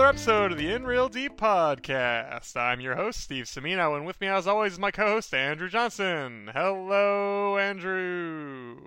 Welcome, 0.00 0.18
everyone, 0.18 0.38
to 0.38 0.44
another 0.44 0.48
episode 0.48 0.52
of 0.52 0.58
the 0.58 0.74
In 0.74 0.86
Real 0.86 1.08
Deep 1.10 1.36
podcast. 1.36 2.56
I'm 2.56 2.80
your 2.80 2.96
host, 2.96 3.20
Steve 3.20 3.44
Semino, 3.44 3.94
and 3.94 4.06
with 4.06 4.18
me, 4.18 4.28
as 4.28 4.46
always, 4.46 4.72
is 4.72 4.78
my 4.78 4.90
co 4.90 5.06
host, 5.06 5.34
Andrew 5.34 5.68
Johnson. 5.68 6.50
Hello, 6.54 7.58
Andrew. 7.58 8.78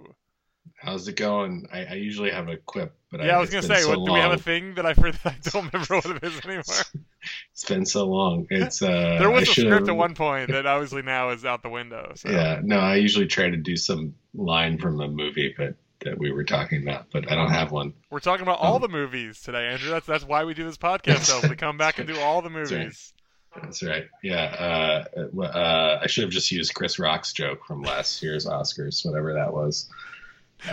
How's 0.76 1.08
it 1.08 1.16
going? 1.16 1.68
I, 1.72 1.86
I 1.86 1.94
usually 1.94 2.32
have 2.32 2.48
a 2.50 2.58
quip, 2.58 2.96
but 3.12 3.20
Yeah, 3.22 3.34
I, 3.34 3.38
I, 3.38 3.40
was 3.40 3.52
going 3.52 3.62
to 3.62 3.68
say, 3.68 3.82
so 3.82 3.90
what, 3.90 4.08
do 4.08 4.14
we 4.14 4.20
have 4.20 4.32
a 4.32 4.40
thing 4.40 4.74
that 4.74 4.88
I, 4.88 4.96
for, 4.96 5.08
I 5.26 5.36
don't 5.44 5.72
remember 5.72 5.96
what 5.98 6.18
it 6.18 6.24
is 6.24 6.44
anymore? 6.44 6.64
It's 7.52 7.64
been 7.64 7.86
so 7.86 8.06
long. 8.08 8.48
It's 8.50 8.82
uh. 8.82 8.88
there 9.20 9.30
was 9.30 9.42
I 9.48 9.52
a 9.52 9.54
should've- 9.54 9.70
script 9.70 9.90
at 9.90 9.96
one 9.96 10.16
point 10.16 10.50
that 10.50 10.66
obviously 10.66 11.04
now 11.04 11.30
is 11.30 11.46
out 11.46 11.62
the 11.62 11.70
window. 11.70 12.14
So. 12.16 12.30
Yeah, 12.30 12.60
no, 12.64 12.80
I 12.80 12.96
usually 12.96 13.28
try 13.28 13.50
to 13.50 13.56
do 13.56 13.78
some 13.78 14.16
line 14.34 14.80
from 14.80 15.00
a 15.00 15.08
movie, 15.08 15.54
but 15.56 15.76
that 16.04 16.18
we 16.18 16.32
were 16.32 16.44
talking 16.44 16.84
about, 16.84 17.08
but 17.12 17.32
I 17.32 17.36
don't 17.36 17.52
have 17.52 17.72
one. 17.72 17.94
We're 18.10 18.20
talking 18.20 18.44
about 18.44 18.60
all 18.60 18.76
Um, 18.76 18.82
the 18.82 18.88
movies 18.88 19.42
today, 19.42 19.68
Andrew. 19.68 19.90
That's 19.90 20.06
that's 20.06 20.26
why 20.26 20.44
we 20.44 20.54
do 20.54 20.64
this 20.64 20.78
podcast. 20.78 21.24
So 21.26 21.48
we 21.48 21.56
come 21.56 21.78
back 21.78 22.00
and 22.00 22.08
do 22.08 22.20
all 22.20 22.42
the 22.42 22.50
movies. 22.50 23.14
That's 23.62 23.84
right. 23.84 24.08
Yeah. 24.24 25.06
Uh, 25.16 25.42
uh, 25.42 26.00
I 26.02 26.08
should 26.08 26.24
have 26.24 26.32
just 26.32 26.52
used 26.52 26.74
Chris 26.74 26.98
Rock's 26.98 27.34
joke 27.34 27.66
from 27.66 27.84
last 27.84 28.24
year's 28.24 28.46
Oscars, 28.46 29.06
whatever 29.06 29.34
that 29.34 29.54
was. 29.54 29.90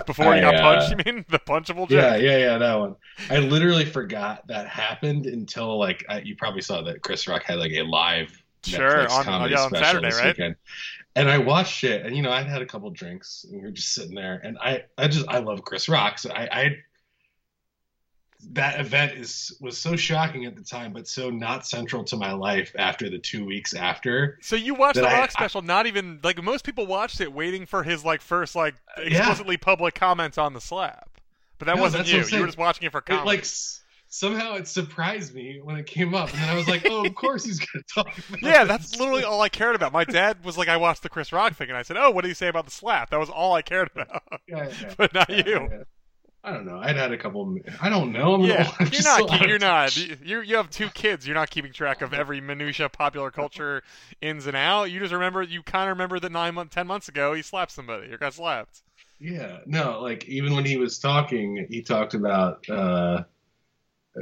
Before 0.06 0.34
he 0.34 0.40
got 0.40 0.54
uh, 0.54 0.60
punched, 0.60 0.90
you 0.90 1.12
mean 1.12 1.24
the 1.28 1.38
punchable 1.40 1.88
joke? 1.88 1.90
Yeah, 1.90 2.16
yeah, 2.16 2.36
yeah, 2.38 2.58
that 2.58 2.78
one. 2.78 2.96
I 3.28 3.38
literally 3.38 3.84
forgot 3.84 4.46
that 4.46 4.68
happened 4.68 5.26
until 5.26 5.78
like 5.78 6.04
I, 6.08 6.20
you 6.20 6.36
probably 6.36 6.62
saw 6.62 6.82
that 6.82 7.02
Chris 7.02 7.26
Rock 7.26 7.42
had 7.42 7.58
like 7.58 7.72
a 7.72 7.82
live 7.82 8.30
Sure, 8.64 8.78
Netflix 9.06 9.10
on- 9.10 9.24
comedy 9.24 9.54
yeah, 9.54 9.60
on 9.62 9.68
special 9.70 9.84
Saturday, 9.86 10.06
this 10.08 10.18
right? 10.18 10.26
weekend. 10.26 10.56
And 11.16 11.28
I 11.28 11.38
watched 11.38 11.82
it, 11.84 12.06
and 12.06 12.16
you 12.16 12.22
know, 12.22 12.30
I'd 12.30 12.46
had 12.46 12.62
a 12.62 12.66
couple 12.66 12.88
drinks, 12.90 13.44
and 13.44 13.58
we 13.60 13.66
were 13.66 13.72
just 13.72 13.92
sitting 13.94 14.14
there, 14.14 14.40
and 14.44 14.56
I, 14.58 14.84
I 14.96 15.08
just, 15.08 15.26
I 15.28 15.38
love 15.38 15.62
Chris 15.64 15.88
Rock, 15.88 16.18
so 16.18 16.30
I, 16.30 16.42
I, 16.60 16.76
that 18.52 18.80
event 18.80 19.12
is 19.18 19.56
was 19.60 19.76
so 19.76 19.96
shocking 19.96 20.46
at 20.46 20.56
the 20.56 20.62
time, 20.62 20.92
but 20.92 21.06
so 21.06 21.28
not 21.28 21.66
central 21.66 22.04
to 22.04 22.16
my 22.16 22.32
life 22.32 22.72
after 22.78 23.10
the 23.10 23.18
two 23.18 23.44
weeks 23.44 23.74
after. 23.74 24.38
So 24.40 24.56
you 24.56 24.74
watched 24.74 24.98
the 25.00 25.06
I- 25.08 25.18
Rock 25.20 25.30
special, 25.30 25.60
not 25.62 25.86
even 25.86 26.20
like 26.22 26.42
most 26.42 26.64
people 26.64 26.86
watched 26.86 27.20
it 27.20 27.32
waiting 27.32 27.66
for 27.66 27.82
his 27.82 28.02
like 28.04 28.22
first 28.22 28.56
like 28.56 28.76
Uh, 28.96 29.02
yeah. 29.02 29.18
explicitly 29.18 29.56
public 29.58 29.94
comments 29.94 30.38
on 30.38 30.54
the 30.54 30.60
slap. 30.60 31.10
But 31.58 31.66
that 31.66 31.76
No, 31.76 31.82
wasn't 31.82 32.06
you. 32.10 32.24
You 32.24 32.40
were 32.40 32.46
just 32.46 32.56
watching 32.56 32.86
it 32.86 32.92
for 32.92 33.02
comments. 33.02 33.79
Somehow 34.10 34.56
it 34.56 34.68
surprised 34.68 35.34
me 35.34 35.60
when 35.62 35.76
it 35.76 35.86
came 35.86 36.14
up, 36.14 36.30
and 36.32 36.42
then 36.42 36.48
I 36.48 36.54
was 36.54 36.68
like, 36.68 36.86
oh, 36.90 37.06
of 37.06 37.14
course 37.14 37.44
he's 37.44 37.60
gonna 37.60 37.84
talk 37.92 38.18
about. 38.28 38.42
yeah, 38.42 38.64
that's 38.64 38.98
literally 38.98 39.24
all 39.24 39.40
I 39.40 39.48
cared 39.48 39.76
about. 39.76 39.92
My 39.92 40.04
dad 40.04 40.44
was 40.44 40.58
like, 40.58 40.68
I 40.68 40.76
watched 40.76 41.02
the 41.02 41.08
Chris 41.08 41.32
Rock 41.32 41.54
thing, 41.54 41.68
and 41.68 41.78
I 41.78 41.82
said, 41.82 41.96
"Oh, 41.96 42.10
what 42.10 42.22
did 42.22 42.28
he 42.28 42.34
say 42.34 42.48
about 42.48 42.66
the 42.66 42.70
slap?" 42.70 43.10
That 43.10 43.20
was 43.20 43.30
all 43.30 43.54
I 43.54 43.62
cared 43.62 43.90
about. 43.94 44.22
Yeah, 44.46 44.70
yeah. 44.80 44.94
but 44.98 45.14
not 45.14 45.30
Yeah, 45.30 45.46
you. 45.46 45.84
I 46.42 46.52
don't 46.52 46.64
know. 46.64 46.78
I'd 46.78 46.96
had 46.96 47.12
a 47.12 47.18
couple. 47.18 47.58
I 47.82 47.90
don't 47.90 48.12
know. 48.12 48.34
I'm 48.34 48.40
Yeah, 48.44 48.72
you're 48.92 49.02
not. 49.02 49.46
You're 49.46 49.58
not. 49.58 49.96
You 49.96 50.40
you 50.40 50.56
have 50.56 50.70
two 50.70 50.88
kids. 50.88 51.26
You're 51.26 51.34
not 51.34 51.50
keeping 51.50 51.72
track 51.72 52.00
of 52.00 52.14
every 52.14 52.40
minutia 52.40 52.88
popular 52.88 53.30
culture 53.30 53.82
ins 54.22 54.46
and 54.46 54.56
out. 54.56 54.84
You 54.84 55.00
just 55.00 55.12
remember. 55.12 55.42
You 55.42 55.62
kind 55.62 55.90
of 55.90 55.96
remember 55.96 56.18
that 56.18 56.32
nine 56.32 56.54
months, 56.54 56.74
ten 56.74 56.86
months 56.86 57.08
ago, 57.08 57.34
he 57.34 57.42
slapped 57.42 57.72
somebody 57.72 58.10
or 58.12 58.16
got 58.16 58.34
slapped. 58.34 58.82
Yeah, 59.18 59.58
no, 59.66 60.00
like 60.00 60.26
even 60.28 60.54
when 60.54 60.64
he 60.64 60.78
was 60.78 60.98
talking, 60.98 61.66
he 61.68 61.82
talked 61.82 62.14
about 62.14 62.66
uh, 62.70 63.24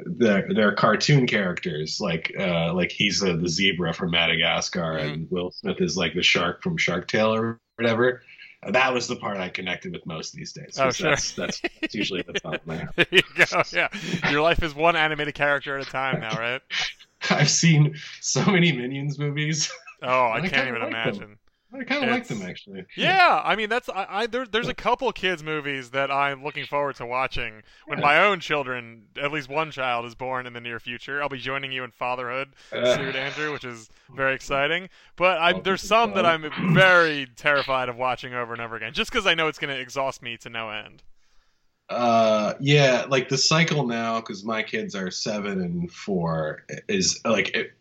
their 0.07 0.47
their 0.55 0.73
cartoon 0.73 1.27
characters, 1.27 1.99
like 2.01 2.33
uh, 2.39 2.73
like 2.75 2.91
he's 2.93 3.23
uh, 3.23 3.37
the 3.37 3.49
zebra 3.49 3.93
from 3.95 4.11
Madagascar, 4.11 4.95
Mm-hmm. 4.99 5.09
and 5.13 5.31
Will 5.31 5.51
Smith 5.51 5.81
is 5.81 5.97
like 5.97 6.15
the 6.15 6.23
shark 6.23 6.63
from 6.63 6.77
Shark 6.77 7.09
Tale 7.09 7.35
or 7.35 7.61
whatever. 7.77 8.23
That 8.71 8.93
was 8.93 9.07
the 9.07 9.15
part 9.17 9.37
I 9.39 9.49
connected 9.51 9.93
with 9.93 10.05
most 10.05 10.33
these 10.33 10.53
days. 10.53 10.77
Oh, 10.81 10.91
sure. 10.91 11.11
That's, 11.11 11.31
that's, 11.33 11.63
that's 11.81 11.95
usually 11.95 12.23
the 12.23 12.33
top 12.33 12.55
of 12.55 12.67
my. 12.67 12.89
There 12.97 13.07
you 13.13 13.23
go. 13.37 13.63
Yeah, 13.73 13.89
your 14.31 14.43
life 14.43 14.63
is 14.63 14.75
one 14.75 14.97
animated 14.97 15.35
character 15.35 15.79
at 15.79 15.87
a 15.87 15.91
time 15.91 16.21
now, 16.21 16.37
right? 16.39 16.61
I've 17.31 17.51
seen 17.51 17.95
so 18.21 18.45
many 18.45 18.73
Minions 18.73 19.19
movies. 19.19 19.71
Oh, 20.03 20.09
I 20.09 20.39
I 20.43 20.49
can't 20.49 20.69
even 20.69 20.91
like 20.93 21.15
them. 21.19 21.39
I 21.73 21.85
kind 21.85 22.03
of 22.03 22.09
like 22.09 22.27
them 22.27 22.41
actually. 22.43 22.87
Yeah, 22.97 23.43
I 23.45 23.55
mean 23.57 23.69
that's 23.69 23.89
I, 23.91 24.07
I 24.09 24.27
there, 24.27 24.47
there's 24.47 24.69
a 24.69 24.75
couple 24.75 25.13
kids 25.13 25.43
movies 25.43 25.91
that 25.91 26.11
I'm 26.11 26.43
looking 26.43 26.65
forward 26.67 26.97
to 26.97 27.07
watching 27.07 27.63
when 27.87 27.99
Yeah. 27.99 28.03
my 28.03 28.19
own 28.25 28.41
children, 28.41 29.05
at 29.21 29.33
least 29.33 29.49
one 29.51 29.71
child, 29.71 30.07
is 30.07 30.15
born 30.15 30.47
in 30.47 30.55
the 30.55 30.61
near 30.61 30.81
future. 30.81 31.23
I'll 31.23 31.29
be 31.29 31.39
joining 31.39 31.71
you 31.73 31.85
in 31.85 31.91
fatherhood 31.91 32.55
Uh, 32.73 32.85
soon, 32.85 33.15
Andrew, 33.15 33.53
which 33.53 33.65
is 33.65 33.91
very 34.15 34.35
exciting. 34.35 34.89
But 35.17 35.39
I, 35.39 35.53
there's 35.53 35.83
some 35.83 36.15
that 36.15 36.25
I'm 36.25 36.51
very 36.59 37.27
terrified 37.37 37.89
of 37.91 37.97
watching 37.97 38.33
over 38.35 38.53
and 38.55 38.63
over 38.63 38.77
again, 38.77 38.95
just 38.95 39.11
because 39.11 39.27
I 39.27 39.35
know 39.35 39.47
it's 39.49 39.59
going 39.59 39.75
to 39.75 39.81
exhaust 39.81 40.23
me 40.23 40.37
to 40.39 40.49
no 40.51 40.71
end. 40.71 41.03
Uh, 41.89 42.53
yeah, 42.61 43.07
like 43.09 43.31
the 43.31 43.39
cycle 43.39 43.87
now, 43.87 44.21
because 44.21 44.45
my 44.45 44.63
kids 44.63 44.95
are 44.95 45.11
seven 45.11 45.63
and 45.63 45.91
four, 45.91 46.65
is 46.87 47.19
like 47.25 47.49
it, 47.55 47.73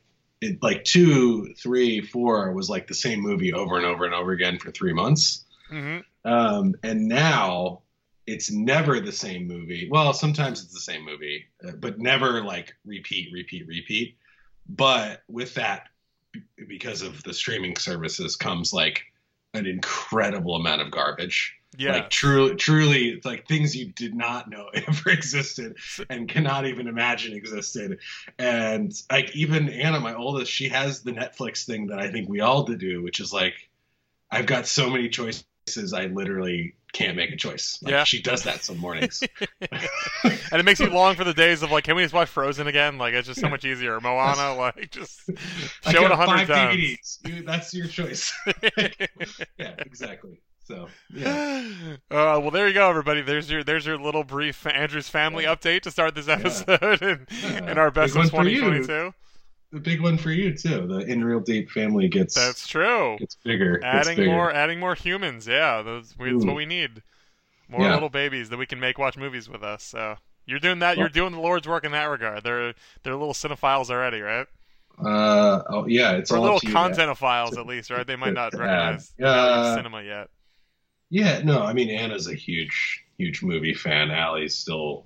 it, 0.42 0.62
like 0.62 0.84
two, 0.84 1.54
three, 1.56 2.02
four 2.02 2.52
was 2.54 2.70
like 2.70 2.88
the 2.88 2.94
same 2.94 3.22
movie 3.22 3.54
over 3.54 3.78
and 3.78 3.86
over 3.86 4.06
and 4.06 4.14
over 4.14 4.32
again 4.32 4.60
for 4.60 4.72
three 4.72 4.94
months. 4.94 5.46
hmm 5.70 6.00
Um, 6.26 6.76
and 6.84 7.08
now 7.08 7.82
it's 8.26 8.52
never 8.52 9.00
the 9.00 9.12
same 9.12 9.48
movie. 9.48 9.88
Well, 9.90 10.14
sometimes 10.14 10.62
it's 10.62 10.74
the 10.74 10.80
same 10.80 11.04
movie, 11.06 11.46
uh, 11.66 11.72
but 11.80 12.00
never 12.00 12.44
like 12.44 12.76
repeat, 12.86 13.30
repeat, 13.32 13.68
repeat. 13.68 14.18
But 14.68 15.24
with 15.30 15.54
that, 15.56 15.88
because 16.68 17.02
of 17.02 17.24
the 17.24 17.34
streaming 17.34 17.78
services, 17.78 18.36
comes 18.36 18.74
like 18.74 19.04
an 19.54 19.66
incredible 19.66 20.56
amount 20.56 20.82
of 20.82 20.92
garbage 20.92 21.56
Yeah. 21.78 21.94
like 21.94 22.10
truly 22.10 22.56
truly 22.56 23.22
like 23.24 23.48
things 23.48 23.76
you 23.76 23.92
did 23.92 24.16
not 24.16 24.50
know 24.50 24.68
ever 24.74 25.10
existed 25.10 25.78
and 26.10 26.28
cannot 26.28 26.66
even 26.66 26.88
imagine 26.88 27.34
existed 27.34 28.00
and 28.40 28.92
like 29.12 29.36
even 29.36 29.70
anna 29.70 30.00
my 30.00 30.16
oldest 30.16 30.52
she 30.52 30.70
has 30.70 31.04
the 31.04 31.12
netflix 31.12 31.66
thing 31.66 31.88
that 31.88 32.00
i 32.00 32.10
think 32.10 32.30
we 32.30 32.40
all 32.40 32.64
did 32.64 32.80
do 32.80 33.04
which 33.04 33.20
is 33.20 33.32
like 33.34 33.70
i've 34.32 34.46
got 34.46 34.66
so 34.66 34.90
many 34.90 35.10
choices 35.10 35.46
i 35.94 36.06
literally 36.06 36.74
can't 36.94 37.18
make 37.18 37.32
a 37.32 37.36
choice 37.36 37.78
like, 37.84 37.92
Yeah. 37.92 38.04
she 38.06 38.22
does 38.22 38.44
that 38.44 38.64
some 38.64 38.78
mornings 38.78 39.22
and 39.62 40.60
it 40.60 40.66
makes 40.66 40.80
me 40.80 40.88
long 40.88 41.16
for 41.16 41.26
the 41.26 41.34
days 41.34 41.62
of 41.62 41.70
like, 41.70 41.84
can 41.84 41.96
we 41.96 42.02
just 42.02 42.14
watch 42.14 42.30
Frozen 42.30 42.68
again? 42.68 42.98
Like, 42.98 43.14
it's 43.14 43.28
just 43.28 43.40
so 43.42 43.50
much 43.50 43.66
easier. 43.66 44.00
Moana, 44.00 44.56
like, 44.56 44.90
just 44.92 45.26
show 45.90 46.06
it 46.06 46.12
a 46.12 46.16
hundred 46.16 46.48
times. 46.48 46.78
DVDs. 46.78 47.28
You, 47.28 47.44
that's 47.44 47.74
your 47.74 47.88
choice 47.88 48.34
yeah 49.60 49.76
exactly 49.80 50.40
so 50.68 50.88
yeah 51.14 51.64
Uh, 52.12 52.40
well, 52.42 52.52
there 52.52 52.68
you 52.68 52.74
go, 52.74 52.90
everybody. 52.90 53.22
There's 53.22 53.50
your 53.50 53.64
there's 53.64 53.86
your 53.86 53.98
little 53.98 54.24
brief 54.24 54.66
Andrew's 54.68 55.10
family 55.10 55.44
Yeah. 55.44 55.56
update 55.56 55.82
to 55.82 55.92
start 55.92 56.16
this 56.16 56.28
episode 56.28 56.80
and, 57.02 57.28
Yeah. 57.44 57.64
and 57.66 57.80
our 57.80 57.92
best 57.92 58.12
of 58.16 58.18
one 58.18 58.30
for 58.30 58.44
you. 58.50 58.60
2022. 58.62 59.14
the 59.74 59.80
big 59.80 60.02
one 60.02 60.18
for 60.18 60.32
you 60.32 60.54
too 60.56 60.88
the 60.88 61.00
in 61.00 61.24
real 61.24 61.40
deep 61.40 61.70
family 61.72 62.08
gets 62.08 62.36
That's 62.36 62.68
true. 62.68 63.18
It's 63.20 63.36
bigger 63.44 63.82
Adding 63.84 64.18
bigger. 64.18 64.32
more 64.32 64.52
adding 64.52 64.80
more 64.80 64.96
humans. 64.96 65.48
Yeah, 65.48 65.82
we, 65.82 66.32
that's 66.32 66.46
what 66.46 66.56
we 66.56 66.66
need. 66.66 67.02
More 67.70 67.82
Yeah. 67.82 67.94
little 67.94 68.10
babies 68.10 68.50
that 68.50 68.58
we 68.58 68.66
can 68.66 68.80
make 68.80 68.98
watch 68.98 69.18
movies 69.18 69.50
with 69.50 69.64
us. 69.64 69.84
So 69.84 70.16
you're 70.46 70.60
doing 70.60 70.80
that. 70.80 70.98
You're 70.98 71.10
doing 71.10 71.34
the 71.34 71.40
Lord's 71.42 71.68
work 71.68 71.84
in 71.84 71.92
that 71.92 72.06
regard. 72.06 72.44
They're 72.44 72.74
they're 73.04 73.16
little 73.16 73.34
cinephiles 73.34 73.90
already, 73.90 74.22
right? 74.22 74.48
Uh 75.04 75.62
oh 75.70 75.86
yeah, 75.88 76.14
it's 76.14 76.32
Or 76.32 76.38
all 76.38 76.42
little 76.44 76.56
up 76.58 76.62
to 76.64 76.68
you, 76.70 76.74
contentophiles 76.74 77.58
at 77.58 77.66
least, 77.68 77.90
right? 77.92 78.08
They 78.08 78.16
might 78.16 78.34
not 78.34 78.54
recognize 78.54 79.14
add. 79.20 79.24
the 79.24 79.24
value 79.26 79.52
of 79.52 79.66
Uh, 79.66 79.76
cinema 79.76 80.04
yet. 80.04 80.30
Yeah, 81.10 81.42
no, 81.44 81.62
I 81.62 81.74
mean 81.74 81.90
Anna's 81.90 82.28
a 82.28 82.36
huge, 82.36 83.04
huge 83.18 83.42
movie 83.44 83.74
fan. 83.74 84.12
Allie's 84.12 84.56
still, 84.56 85.06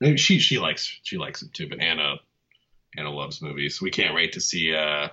maybe 0.00 0.16
she 0.16 0.38
she 0.38 0.58
likes 0.58 0.98
she 1.02 1.16
likes 1.18 1.42
it 1.42 1.52
too, 1.54 1.68
but 1.68 1.80
Anna 1.80 2.16
Anna 2.96 3.10
loves 3.10 3.40
movies. 3.40 3.80
We 3.80 3.90
can't 3.90 4.14
wait 4.14 4.32
to 4.32 4.40
see 4.40 4.74
uh 4.74 5.08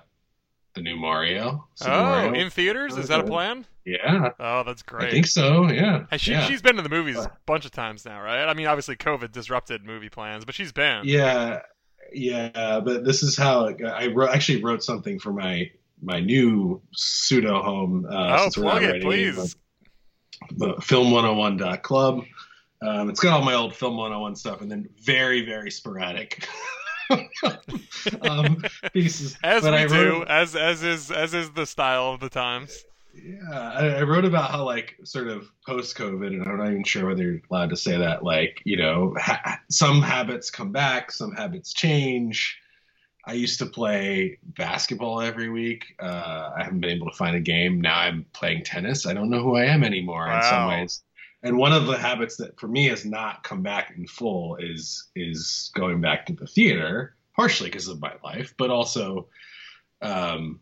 the 0.74 0.82
new 0.82 0.96
Mario. 0.98 1.68
Super 1.76 1.92
Oh, 1.92 2.04
Mario. 2.04 2.34
in 2.34 2.50
theaters? 2.50 2.98
Is 2.98 3.08
that 3.08 3.22
a 3.22 3.24
plan? 3.24 3.66
yeah, 3.86 4.32
Oh, 4.40 4.64
that's 4.64 4.82
great. 4.84 5.08
I 5.08 5.12
think 5.12 5.28
so. 5.28 5.70
Yeah, 5.72 6.06
Has 6.12 6.20
she, 6.22 6.32
yeah. 6.32 6.46
She's 6.48 6.62
been 6.62 6.76
to 6.76 6.82
the 6.82 6.90
movies 6.90 7.18
a 7.18 7.32
bunch 7.46 7.66
of 7.66 7.72
times 7.72 8.04
now, 8.04 8.22
right? 8.22 8.46
I 8.46 8.54
mean, 8.54 8.68
obviously 8.68 8.96
COVID 8.98 9.32
disrupted 9.32 9.86
movie 9.86 10.10
plans, 10.10 10.44
but 10.44 10.54
she's 10.56 10.72
been. 10.74 11.02
Yeah, 11.06 11.62
yeah, 12.12 12.82
but 12.84 13.06
this 13.06 13.24
is 13.24 13.38
how 13.38 13.66
it, 13.68 13.82
I 13.86 14.08
wrote, 14.08 14.30
actually 14.32 14.64
wrote 14.64 14.84
something 14.84 15.20
for 15.20 15.32
my 15.32 15.72
my 16.02 16.20
new 16.20 16.82
pseudo 16.94 17.62
home. 17.62 18.06
Uh, 18.06 18.38
oh, 18.40 18.44
since 18.44 18.58
we're 18.58 18.64
not 18.66 18.80
plug 18.82 18.84
it, 18.84 19.02
please. 19.02 19.56
The 20.58 20.74
film101.club. 20.76 22.24
Um, 22.82 23.10
it's 23.10 23.20
got 23.20 23.34
all 23.34 23.44
my 23.46 23.54
old 23.54 23.76
film 23.76 23.98
101 23.98 24.36
stuff 24.36 24.62
and 24.62 24.70
then 24.70 24.88
very, 25.02 25.46
very 25.46 25.72
sporadic 25.72 26.48
um, 28.22 28.64
pieces. 28.94 29.38
As 29.44 29.64
But 29.64 29.74
we 29.74 29.80
I 29.80 29.88
do, 29.88 29.96
wrote- 30.20 30.28
as 30.28 30.56
as 30.56 30.84
is 30.84 31.12
as 31.12 31.34
is 31.34 31.52
the 31.52 31.66
style 31.66 32.14
of 32.14 32.20
the 32.20 32.30
times. 32.30 32.84
Yeah, 33.14 33.50
I, 33.50 33.88
I 34.00 34.04
wrote 34.04 34.26
about 34.26 34.52
how 34.52 34.64
like 34.66 34.98
sort 35.04 35.28
of 35.30 35.50
post 35.66 35.98
COVID, 35.98 36.28
and 36.28 36.44
I'm 36.44 36.58
not 36.58 36.70
even 36.70 36.84
sure 36.84 37.08
whether 37.08 37.24
you're 37.24 37.40
allowed 37.50 37.70
to 37.70 37.78
say 37.78 37.98
that. 37.98 38.24
Like, 38.24 38.62
you 38.66 38.76
know, 38.78 39.16
ha- 39.18 39.60
some 39.70 40.02
habits 40.02 40.52
come 40.52 40.72
back, 40.74 41.12
some 41.12 41.32
habits 41.34 41.72
change. 41.74 42.60
I 43.28 43.34
used 43.34 43.58
to 43.60 43.66
play 43.66 44.38
basketball 44.44 45.20
every 45.22 45.50
week. 45.50 45.96
Uh, 46.00 46.52
I 46.58 46.64
haven't 46.64 46.80
been 46.82 46.92
able 46.92 47.10
to 47.10 47.18
find 47.18 47.36
a 47.36 47.40
game. 47.40 47.82
Now 47.82 47.98
I'm 48.00 48.26
playing 48.34 48.64
tennis. 48.64 49.08
I 49.08 49.14
don't 49.14 49.30
know 49.32 49.42
who 49.42 49.56
I 49.56 49.66
am 49.66 49.84
anymore 49.84 50.28
in 50.32 50.42
some 50.44 50.68
ways. 50.70 51.02
and 51.42 51.58
one 51.58 51.74
of 51.74 51.88
the 51.88 51.98
habits 51.98 52.38
that 52.38 52.60
for 52.60 52.68
me 52.68 52.86
has 52.88 53.04
not 53.06 53.44
come 53.44 53.62
back 53.64 53.94
in 53.98 54.06
full 54.08 54.56
is 54.58 55.10
is 55.16 55.72
going 55.76 56.02
back 56.02 56.26
to 56.28 56.34
the 56.34 56.46
theater, 56.48 57.16
partially 57.36 57.70
because 57.70 57.88
of 57.88 58.00
my 58.00 58.14
life, 58.24 58.54
but 58.58 58.70
also, 58.70 59.28
um, 60.02 60.60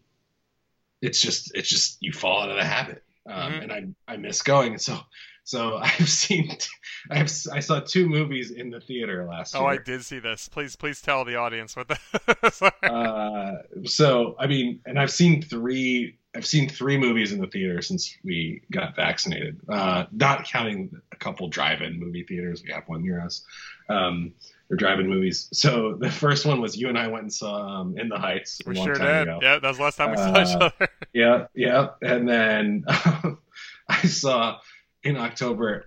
it's 1.02 1.20
just 1.20 1.54
it's 1.56 1.70
just 1.70 1.98
you 2.02 2.14
fall 2.14 2.44
into 2.44 2.56
the 2.56 2.64
habit, 2.66 3.04
um, 3.30 3.54
Mhm. 3.54 3.64
and 3.64 3.72
I 4.08 4.14
I 4.14 4.18
miss 4.18 4.42
going. 4.42 4.72
And 4.74 4.82
So 4.82 5.00
so 5.44 5.78
I've 5.82 6.10
seen 6.10 6.56
I've 7.10 7.32
I 7.52 7.60
saw 7.60 7.80
two 7.80 8.08
movies 8.08 8.52
in 8.52 8.70
the 8.70 8.80
theater 8.80 9.26
last 9.26 9.56
Oh, 9.56 9.66
I 9.66 9.78
did 9.78 10.04
see 10.04 10.20
this. 10.20 10.48
Please, 10.50 10.76
please 10.76 11.02
tell 11.02 11.26
the 11.26 11.36
audience 11.36 11.76
what 11.76 11.88
the. 11.90 12.72
Uh, 12.84 13.54
so 13.86 14.36
I 14.40 14.48
mean, 14.48 14.80
and 14.86 15.00
I've 15.00 15.12
seen 15.12 15.42
three. 15.42 16.18
I've 16.36 16.46
seen 16.48 16.68
three 16.68 16.98
movies 16.98 17.32
in 17.32 17.40
the 17.40 17.48
theater 17.48 17.82
since 17.84 18.18
we 18.24 18.62
got 18.72 18.96
vaccinated. 18.96 19.60
Uh, 19.70 20.06
not 20.12 20.46
counting 20.46 20.90
a 21.12 21.16
couple 21.16 21.48
drive-in 21.48 22.00
movie 22.00 22.24
theaters. 22.24 22.64
We 22.66 22.72
have 22.74 22.84
one 22.88 23.04
near 23.04 23.22
us. 23.22 23.44
Um, 23.88 24.34
or 24.72 24.76
drive-in 24.78 25.08
movies. 25.08 25.50
So 25.54 25.96
the 26.00 26.10
first 26.10 26.46
one 26.48 26.60
was 26.60 26.76
you 26.76 26.90
and 26.90 26.98
I 26.98 27.08
went 27.08 27.24
and 27.24 27.34
saw 27.34 27.82
um, 27.82 27.98
In 28.00 28.10
the 28.10 28.18
Heights. 28.18 28.62
a 28.66 28.70
we 28.70 28.76
long 28.76 28.86
sure 28.86 28.96
time 28.96 29.06
did. 29.06 29.22
ago. 29.36 29.40
Yeah, 29.44 29.60
that 29.60 29.68
was 29.68 29.78
the 29.78 29.84
last 29.84 29.98
time 29.98 30.12
we 30.12 30.18
saw 30.18 30.42
each 30.42 30.56
Uh, 30.56 30.70
other. 30.80 30.88
Yeah, 31.14 31.46
yeah. 31.54 31.88
And 32.02 32.28
then 32.28 32.86
I 33.88 34.02
saw 34.08 34.58
in 35.04 35.18
October, 35.18 35.86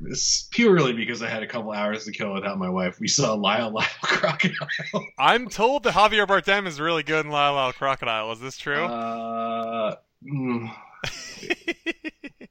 purely 0.50 0.92
because 0.92 1.22
I 1.22 1.28
had 1.28 1.42
a 1.42 1.46
couple 1.46 1.72
hours 1.72 2.04
to 2.04 2.12
kill 2.12 2.34
without 2.34 2.58
my 2.58 2.68
wife. 2.68 3.00
We 3.00 3.08
saw 3.08 3.34
Lyle 3.34 3.70
Lyle 3.70 3.86
Crocodile. 4.02 5.06
I'm 5.18 5.48
told 5.48 5.84
that 5.84 5.94
Javier 5.94 6.26
Bardem 6.26 6.66
is 6.66 6.80
really 6.80 7.02
good 7.02 7.24
in 7.24 7.32
Lyle 7.32 7.54
Lyle 7.54 7.72
Crocodile. 7.72 8.32
Is 8.32 8.40
this 8.40 8.58
true? 8.58 8.84
Uh, 8.84 9.96
mm, 10.22 10.70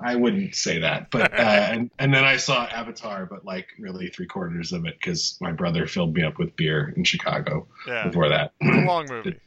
I 0.00 0.16
wouldn't 0.16 0.54
say 0.54 0.80
that, 0.80 1.10
but 1.10 1.32
uh, 1.32 1.36
and 1.36 1.90
and 1.98 2.12
then 2.12 2.24
I 2.24 2.36
saw 2.36 2.64
Avatar, 2.64 3.26
but 3.26 3.44
like 3.44 3.68
really 3.78 4.08
three 4.08 4.26
quarters 4.26 4.72
of 4.72 4.86
it 4.86 4.98
because 4.98 5.38
my 5.40 5.52
brother 5.52 5.86
filled 5.86 6.14
me 6.14 6.24
up 6.24 6.38
with 6.38 6.56
beer 6.56 6.92
in 6.96 7.04
Chicago 7.04 7.68
yeah, 7.86 8.08
before 8.08 8.28
that. 8.28 8.52
long 8.60 9.06
movie. 9.08 9.38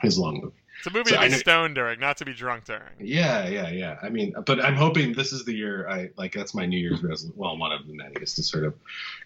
His 0.00 0.18
long 0.18 0.40
movie. 0.42 0.56
It's 0.78 0.86
a 0.86 0.90
movie 0.90 1.10
So 1.10 1.20
to 1.20 1.28
be 1.28 1.34
stoned 1.34 1.74
during, 1.74 1.98
not 2.00 2.16
to 2.18 2.24
be 2.24 2.32
drunk 2.34 2.64
during. 2.64 2.82
Yeah, 3.00 3.48
yeah, 3.48 3.68
yeah. 3.70 3.96
I 4.02 4.08
mean, 4.08 4.34
but 4.46 4.64
I'm 4.64 4.76
hoping 4.76 5.12
this 5.14 5.32
is 5.32 5.44
the 5.44 5.54
year 5.54 5.88
I 5.88 6.10
like. 6.16 6.32
That's 6.32 6.54
my 6.54 6.66
New 6.66 6.78
Year's 6.78 7.02
resolution. 7.02 7.32
Well, 7.36 7.56
one 7.56 7.72
of 7.72 7.86
them 7.86 7.96
that 7.98 8.20
is 8.22 8.34
to 8.34 8.42
sort 8.42 8.64
of 8.64 8.74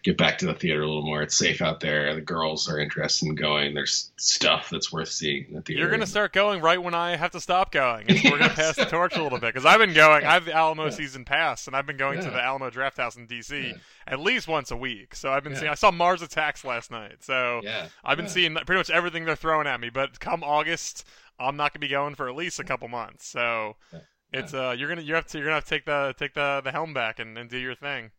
get 0.02 0.17
back 0.17 0.38
to 0.38 0.47
the 0.47 0.55
theater 0.55 0.82
a 0.82 0.87
little 0.87 1.05
more. 1.05 1.23
It's 1.23 1.35
safe 1.37 1.61
out 1.61 1.81
there. 1.81 2.14
The 2.14 2.20
girls 2.20 2.69
are 2.70 2.79
interested 2.79 3.26
in 3.29 3.35
going. 3.35 3.75
There's 3.75 4.12
stuff 4.17 4.69
that's 4.70 4.93
worth 4.93 5.08
seeing 5.11 5.47
in 5.49 5.55
the 5.55 5.62
theater. 5.62 5.81
You're 5.82 5.91
gonna 5.91 6.06
start 6.06 6.32
going 6.32 6.61
right 6.61 6.82
when 6.82 6.94
I 6.94 7.17
have 7.17 7.32
to 7.32 7.41
stop 7.41 7.73
going. 7.73 8.06
And 8.08 8.20
we're 8.25 8.38
gonna 8.38 8.50
pass 8.55 8.76
the 8.76 8.85
torch 8.87 9.17
a 9.17 9.23
little 9.23 9.38
bit 9.38 9.52
because 9.52 9.67
I've 9.67 9.81
been 9.81 9.93
going. 9.94 10.25
I 10.25 10.32
have 10.35 10.44
the 10.44 10.52
Alamo 10.55 10.85
Yeah. 10.85 10.91
season 10.91 11.25
pass, 11.25 11.67
and 11.67 11.76
I've 11.76 11.87
been 11.87 11.97
going 11.97 12.20
to 12.20 12.31
the 12.31 12.43
Alamo 12.43 12.70
Drafthouse 12.70 13.17
in 13.17 13.26
DC 13.26 13.69
Yeah. 13.69 13.75
at 14.06 14.20
least 14.20 14.49
once 14.49 14.70
a 14.70 14.76
week. 14.76 15.14
So 15.14 15.32
I've 15.32 15.43
been 15.43 15.52
Yeah. 15.52 15.58
seeing. 15.58 15.70
I 15.70 15.75
saw 15.75 15.91
Mars 15.91 16.23
Attacks 16.23 16.64
last 16.64 16.91
night. 16.91 17.17
So 17.20 17.61
Yeah, 17.64 17.87
I've 18.05 18.17
been 18.17 18.26
yeah. 18.26 18.32
seeing 18.32 18.55
pretty 18.55 18.79
much 18.79 18.91
everything 18.91 19.25
they're 19.25 19.37
throwing 19.37 19.67
at 19.67 19.81
me. 19.81 19.91
But 19.91 20.20
come 20.20 20.43
August, 20.44 21.06
I'm 21.40 21.56
not 21.56 21.72
gonna 21.72 21.81
be 21.81 21.88
going 21.88 22.14
for 22.14 22.28
at 22.28 22.37
least 22.37 22.58
a 22.60 22.64
couple 22.64 22.88
months. 22.88 23.26
So 23.28 23.76
Yeah. 23.92 24.00
it's 24.32 24.54
uh, 24.54 24.75
you're 24.78 24.88
gonna 24.88 25.02
you 25.02 25.14
have 25.14 25.26
to 25.28 25.38
you're 25.38 25.46
gonna 25.46 25.56
have 25.56 25.64
to 25.64 25.70
take 25.70 25.84
the 25.87 26.14
take 26.19 26.34
the 26.34 26.60
the 26.62 26.70
helm 26.72 26.92
back 26.94 27.19
and, 27.19 27.37
and 27.38 27.48
do 27.50 27.58
your 27.58 27.75
thing. 27.75 28.10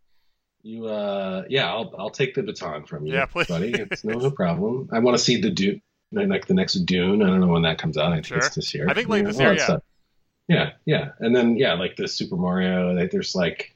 You, 0.64 0.86
uh, 0.88 1.44
yeah, 1.50 1.70
I'll 1.72 1.94
I'll 1.98 2.10
take 2.12 2.36
the 2.36 2.44
baton 2.44 2.86
from 2.86 3.06
you, 3.08 3.14
Yeah, 3.14 3.26
please. 3.26 3.48
buddy. 3.48 3.72
It's 3.74 4.04
no, 4.04 4.18
no 4.20 4.30
problem. 4.44 4.90
I 4.92 5.00
want 5.00 5.18
to 5.18 5.24
see 5.24 5.42
the 5.42 5.50
Dune, 5.50 5.82
like 6.12 6.46
the 6.46 6.54
next 6.54 6.74
Dune. 6.86 7.24
I 7.24 7.28
don't 7.28 7.40
know 7.40 7.48
when 7.48 7.64
that 7.64 7.78
comes 7.80 7.98
out. 7.98 8.12
I 8.12 8.16
think 8.16 8.26
Sure. 8.28 8.38
it's 8.38 8.56
this 8.56 8.74
year. 8.74 8.88
I 8.90 8.94
think 8.94 9.10
Yeah, 9.10 9.22
this 9.24 9.38
all 9.38 9.42
year, 9.44 9.54
yeah. 9.56 9.64
stuff. 9.64 9.84
Yeah, 10.48 10.72
yeah, 10.86 11.10
and 11.20 11.36
then 11.36 11.56
yeah, 11.58 11.74
like 11.74 11.96
the 11.96 12.08
Super 12.08 12.36
Mario. 12.36 12.94
Like, 12.94 13.10
there's 13.10 13.34
like, 13.36 13.74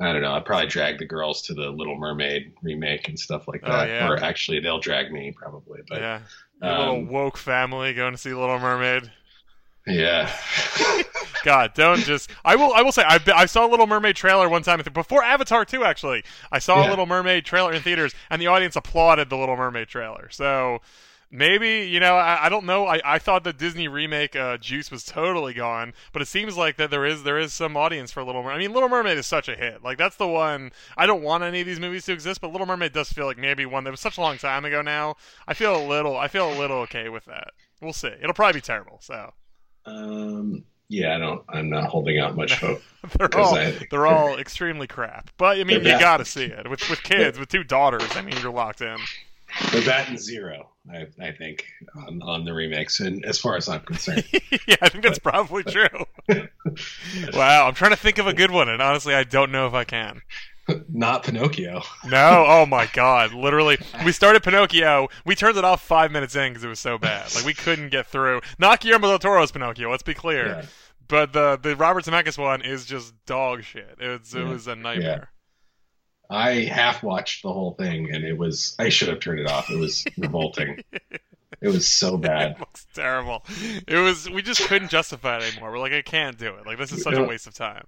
I 0.00 0.12
don't 0.12 0.22
know. 0.22 0.32
I'd 0.32 0.44
probably 0.44 0.68
drag 0.68 0.98
the 0.98 1.04
girls 1.04 1.42
to 1.42 1.54
the 1.54 1.70
Little 1.70 1.96
Mermaid 1.96 2.52
remake 2.62 3.08
and 3.08 3.18
stuff 3.18 3.48
like 3.48 3.62
that. 3.62 3.70
Oh, 3.70 3.76
that. 3.78 3.88
yeah. 3.88 4.08
Or 4.08 4.16
actually, 4.22 4.60
they'll 4.60 4.78
drag 4.78 5.10
me 5.10 5.32
probably. 5.36 5.80
But 5.88 6.00
yeah, 6.00 6.20
um, 6.62 6.78
little 6.78 7.04
woke 7.06 7.36
family 7.36 7.94
going 7.94 8.12
to 8.12 8.18
see 8.18 8.32
Little 8.32 8.60
Mermaid. 8.60 9.10
yeah, 9.86 10.30
God, 11.44 11.72
don't 11.74 12.00
just. 12.00 12.30
I 12.44 12.54
will. 12.54 12.72
I 12.74 12.82
will 12.82 12.92
say. 12.92 13.02
I 13.06 13.18
I 13.34 13.46
saw 13.46 13.66
a 13.66 13.70
Little 13.70 13.88
Mermaid 13.88 14.14
trailer 14.14 14.48
one 14.48 14.62
time 14.62 14.80
before 14.92 15.24
Avatar 15.24 15.64
two. 15.64 15.82
Actually, 15.82 16.22
I 16.52 16.60
saw 16.60 16.86
a 16.86 16.88
Little 16.88 17.06
Mermaid 17.06 17.44
trailer 17.44 17.72
in 17.72 17.82
theaters, 17.82 18.14
and 18.30 18.40
the 18.40 18.46
audience 18.46 18.76
applauded 18.76 19.30
the 19.30 19.36
Little 19.36 19.56
Mermaid 19.56 19.88
trailer. 19.88 20.28
So 20.30 20.80
maybe 21.30 21.88
you 21.90 22.00
know. 22.00 22.14
I, 22.16 22.46
I 22.46 22.48
don't 22.48 22.64
know. 22.66 22.86
I, 22.86 23.00
I 23.04 23.18
thought 23.18 23.44
the 23.44 23.52
Disney 23.52 23.88
remake 23.88 24.34
uh, 24.36 24.56
juice 24.58 24.90
was 24.90 25.04
totally 25.04 25.54
gone, 25.54 25.92
but 26.12 26.22
it 26.22 26.28
seems 26.28 26.56
like 26.56 26.76
that 26.76 26.90
there 26.90 27.04
is 27.06 27.22
there 27.22 27.38
is 27.38 27.52
some 27.52 27.76
audience 27.76 28.10
for 28.12 28.22
Little 28.24 28.42
Mermaid. 28.42 28.56
I 28.56 28.58
mean, 28.60 28.72
Little 28.72 28.88
Mermaid 28.88 29.18
is 29.18 29.26
such 29.26 29.48
a 29.48 29.56
hit. 29.56 29.82
Like 29.82 29.98
that's 29.98 30.16
the 30.16 30.26
one. 30.28 30.72
I 30.96 31.06
don't 31.06 31.22
want 31.22 31.44
any 31.44 31.60
of 31.60 31.66
these 31.66 31.80
movies 31.80 32.04
to 32.06 32.12
exist, 32.12 32.40
but 32.40 32.52
Little 32.52 32.66
Mermaid 32.66 32.92
does 32.92 33.10
feel 33.12 33.26
like 33.26 33.38
maybe 33.38 33.66
one 33.66 33.84
that 33.84 33.90
was 33.90 34.00
such 34.00 34.18
a 34.18 34.20
long 34.20 34.38
time 34.38 34.64
ago. 34.64 34.82
Now 34.82 35.16
I 35.46 35.54
feel 35.54 35.76
a 35.76 35.84
little. 35.86 36.16
I 36.16 36.28
feel 36.28 36.52
a 36.52 36.58
little 36.58 36.78
okay 36.78 37.08
with 37.08 37.24
that. 37.26 37.48
We'll 37.80 37.92
see. 37.92 38.08
It'll 38.08 38.34
probably 38.34 38.58
be 38.58 38.62
terrible. 38.62 38.98
So 39.00 39.32
um, 39.86 40.64
yeah. 40.88 41.14
I 41.14 41.18
don't. 41.18 41.42
I'm 41.48 41.68
not 41.70 41.84
holding 41.90 42.18
out 42.18 42.36
much 42.36 42.54
hope. 42.60 42.82
they're 43.18 43.38
all 43.38 43.54
I- 43.54 43.78
they're 43.90 44.06
all 44.06 44.36
extremely 44.38 44.86
crap. 44.86 45.30
But 45.36 45.58
I 45.58 45.64
mean, 45.64 45.78
you 45.84 45.98
gotta 46.00 46.24
see 46.24 46.44
it 46.44 46.68
with 46.68 46.88
with 46.90 47.02
kids 47.02 47.38
with 47.38 47.48
two 47.48 47.64
daughters. 47.64 48.16
I 48.16 48.22
mean, 48.22 48.36
you're 48.42 48.52
locked 48.52 48.80
in. 48.80 48.96
But 49.72 49.84
that 49.86 50.08
and 50.08 50.18
zero, 50.18 50.68
I, 50.92 51.06
I 51.20 51.32
think, 51.32 51.66
on, 51.96 52.20
on 52.22 52.44
the 52.44 52.50
remix. 52.50 53.00
and 53.04 53.24
as 53.24 53.38
far 53.38 53.56
as 53.56 53.68
I'm 53.68 53.80
concerned. 53.80 54.24
yeah, 54.66 54.76
I 54.82 54.88
think 54.88 55.02
that's 55.04 55.18
probably 55.18 55.64
true. 55.64 55.88
wow, 57.32 57.66
I'm 57.66 57.74
trying 57.74 57.90
to 57.92 57.96
think 57.96 58.18
of 58.18 58.26
a 58.26 58.34
good 58.34 58.50
one, 58.50 58.68
and 58.68 58.80
honestly, 58.82 59.14
I 59.14 59.24
don't 59.24 59.50
know 59.52 59.66
if 59.66 59.74
I 59.74 59.84
can. 59.84 60.22
not 60.92 61.22
Pinocchio. 61.22 61.82
No, 62.04 62.44
oh 62.46 62.66
my 62.66 62.86
god, 62.92 63.32
literally, 63.32 63.78
we 64.04 64.12
started 64.12 64.42
Pinocchio. 64.42 65.08
We 65.24 65.34
turned 65.34 65.56
it 65.56 65.64
off 65.64 65.82
five 65.82 66.10
minutes 66.12 66.36
in 66.36 66.50
because 66.50 66.64
it 66.64 66.68
was 66.68 66.80
so 66.80 66.98
bad. 66.98 67.34
Like 67.34 67.44
we 67.46 67.54
couldn't 67.54 67.88
get 67.90 68.06
through. 68.06 68.40
Not 68.58 68.80
Guillermo 68.80 69.08
del 69.08 69.18
Toro's 69.18 69.50
Pinocchio. 69.50 69.90
Let's 69.90 70.02
be 70.02 70.14
clear. 70.14 70.46
Yeah. 70.46 70.62
But 71.08 71.32
the 71.32 71.58
the 71.60 71.74
Robert 71.74 72.04
Zemeckis 72.04 72.36
one 72.36 72.60
is 72.60 72.84
just 72.84 73.14
dog 73.24 73.62
shit. 73.64 73.96
It's, 73.98 74.34
it 74.34 74.40
Yeah. 74.40 74.48
was 74.50 74.66
a 74.66 74.76
nightmare. 74.76 75.30
I 76.30 76.64
half 76.64 77.02
watched 77.02 77.42
the 77.42 77.52
whole 77.52 77.72
thing, 77.72 78.12
and 78.12 78.24
it 78.24 78.36
was. 78.36 78.74
I 78.78 78.90
should 78.90 79.08
have 79.08 79.20
turned 79.20 79.40
it 79.40 79.48
off. 79.48 79.70
It 79.70 79.78
was 79.78 80.04
revolting. 80.18 80.82
It 81.60 81.68
was 81.68 81.88
so 81.88 82.16
bad. 82.16 82.52
It 82.52 82.60
looks 82.60 82.86
terrible. 82.94 83.44
It 83.86 83.96
was. 83.96 84.28
We 84.28 84.42
just 84.42 84.60
couldn't 84.68 84.90
justify 84.90 85.38
it 85.38 85.52
anymore. 85.52 85.72
We're 85.72 85.78
like, 85.78 85.92
I 85.92 86.02
can't 86.02 86.38
do 86.38 86.54
it. 86.54 86.66
Like 86.66 86.78
this 86.78 86.92
is 86.92 87.02
such 87.02 87.14
a 87.14 87.24
waste 87.24 87.46
of 87.46 87.54
time. 87.54 87.86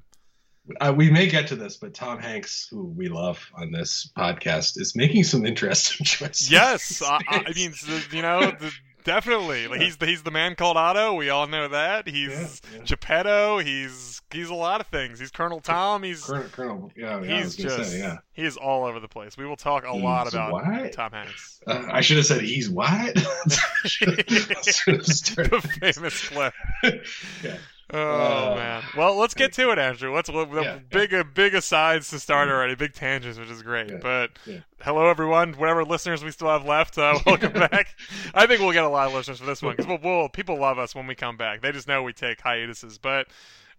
Uh, 0.81 0.93
we 0.95 1.11
may 1.11 1.27
get 1.27 1.49
to 1.49 1.57
this, 1.57 1.77
but 1.77 1.95
Tom 1.95 2.19
Hanks, 2.21 2.69
who 2.71 2.85
we 2.85 3.09
love 3.09 3.51
on 3.55 3.73
this 3.73 4.11
podcast, 4.17 4.79
is 4.79 4.95
making 4.95 5.25
some 5.25 5.45
interesting 5.45 6.05
choices. 6.05 6.51
Yes, 6.51 7.03
I, 7.03 7.19
I 7.29 7.45
I 7.49 7.53
mean, 7.55 7.73
you 8.13 8.23
know, 8.23 8.41
the, 8.41 8.73
definitely. 9.05 9.69
Like 9.69 9.81
he's 9.81 9.97
the, 9.97 10.07
he's 10.07 10.23
the 10.23 10.31
man 10.31 10.55
called 10.55 10.77
Otto. 10.77 11.15
We 11.15 11.31
all 11.31 11.47
know 11.47 11.69
that. 11.69 12.09
He's 12.09 12.61
Yeah, 12.73 12.79
yeah. 12.79 12.85
Geppetto. 12.85 13.59
He's 13.59 14.21
he's 14.33 14.49
a 14.49 14.55
lot 14.55 14.81
of 14.81 14.87
things. 14.89 15.19
He's 15.19 15.31
Colonel 15.31 15.61
Tom. 15.61 16.03
He's 16.03 16.25
Colonel, 16.25 16.49
Colonel 16.51 16.93
yeah, 16.97 17.21
yeah, 17.21 17.43
he's 17.43 17.57
just 17.57 17.91
say, 17.91 17.99
yeah. 17.99 18.19
he 18.33 18.45
is 18.45 18.57
all 18.57 18.85
over 18.85 19.01
the 19.01 19.09
place. 19.09 19.37
We 19.37 19.47
will 19.47 19.57
talk 19.57 19.85
a 19.85 19.95
lot 19.95 20.29
about 20.29 20.53
what? 20.53 20.93
Tom 20.93 21.13
Hanks. 21.13 21.61
Uh, 21.67 21.87
I 21.91 22.01
should 22.01 22.17
have 22.17 22.27
said 22.27 22.43
he's 22.43 22.71
what. 22.71 23.19
should 23.85 24.19
have 24.19 25.07
started. 25.07 25.51
the 25.51 25.93
famous 25.93 26.29
clip. 26.29 26.55
Yeah. 27.43 27.57
Oh 27.93 28.53
Uh, 28.53 28.55
man. 28.57 28.83
Well, 28.97 29.17
let's 29.17 29.35
get 29.35 29.53
to 29.55 29.71
it, 29.71 29.79
Andrew. 29.79 30.15
Let's 30.15 30.29
the 30.29 30.47
Yeah, 30.63 30.79
big 30.91 31.13
uh, 31.15 31.25
big 31.25 31.55
asides 31.55 32.11
to 32.11 32.19
start 32.19 32.49
already, 32.49 32.75
big 32.75 32.93
tangents, 32.95 33.39
which 33.39 33.49
is 33.51 33.63
great. 33.63 33.91
Yeah, 33.91 33.99
But 34.03 34.31
yeah. 34.47 34.59
hello, 34.83 35.07
everyone. 35.09 35.55
Whatever 35.55 35.85
listeners 35.85 36.23
we 36.25 36.31
still 36.31 36.49
have 36.49 36.65
left, 36.65 36.99
uh, 36.99 37.19
welcome 37.27 37.53
back. 37.53 37.97
I 38.35 38.47
think 38.47 38.61
we'll 38.61 38.73
get 38.73 38.85
a 38.85 38.89
lot 38.89 39.09
of 39.09 39.15
listeners 39.15 39.41
for 39.41 39.47
this 39.47 39.63
one 39.63 39.77
because 39.77 39.87
we'll, 39.87 39.99
we'll, 40.03 40.29
people 40.29 40.59
love 40.59 40.79
us 40.79 40.95
when 40.95 41.07
we 41.07 41.15
come 41.15 41.37
back. 41.37 41.61
They 41.63 41.73
just 41.73 41.89
know 41.89 42.03
we 42.03 42.13
take 42.13 42.41
hiatuses, 42.41 42.99
but. 42.99 43.27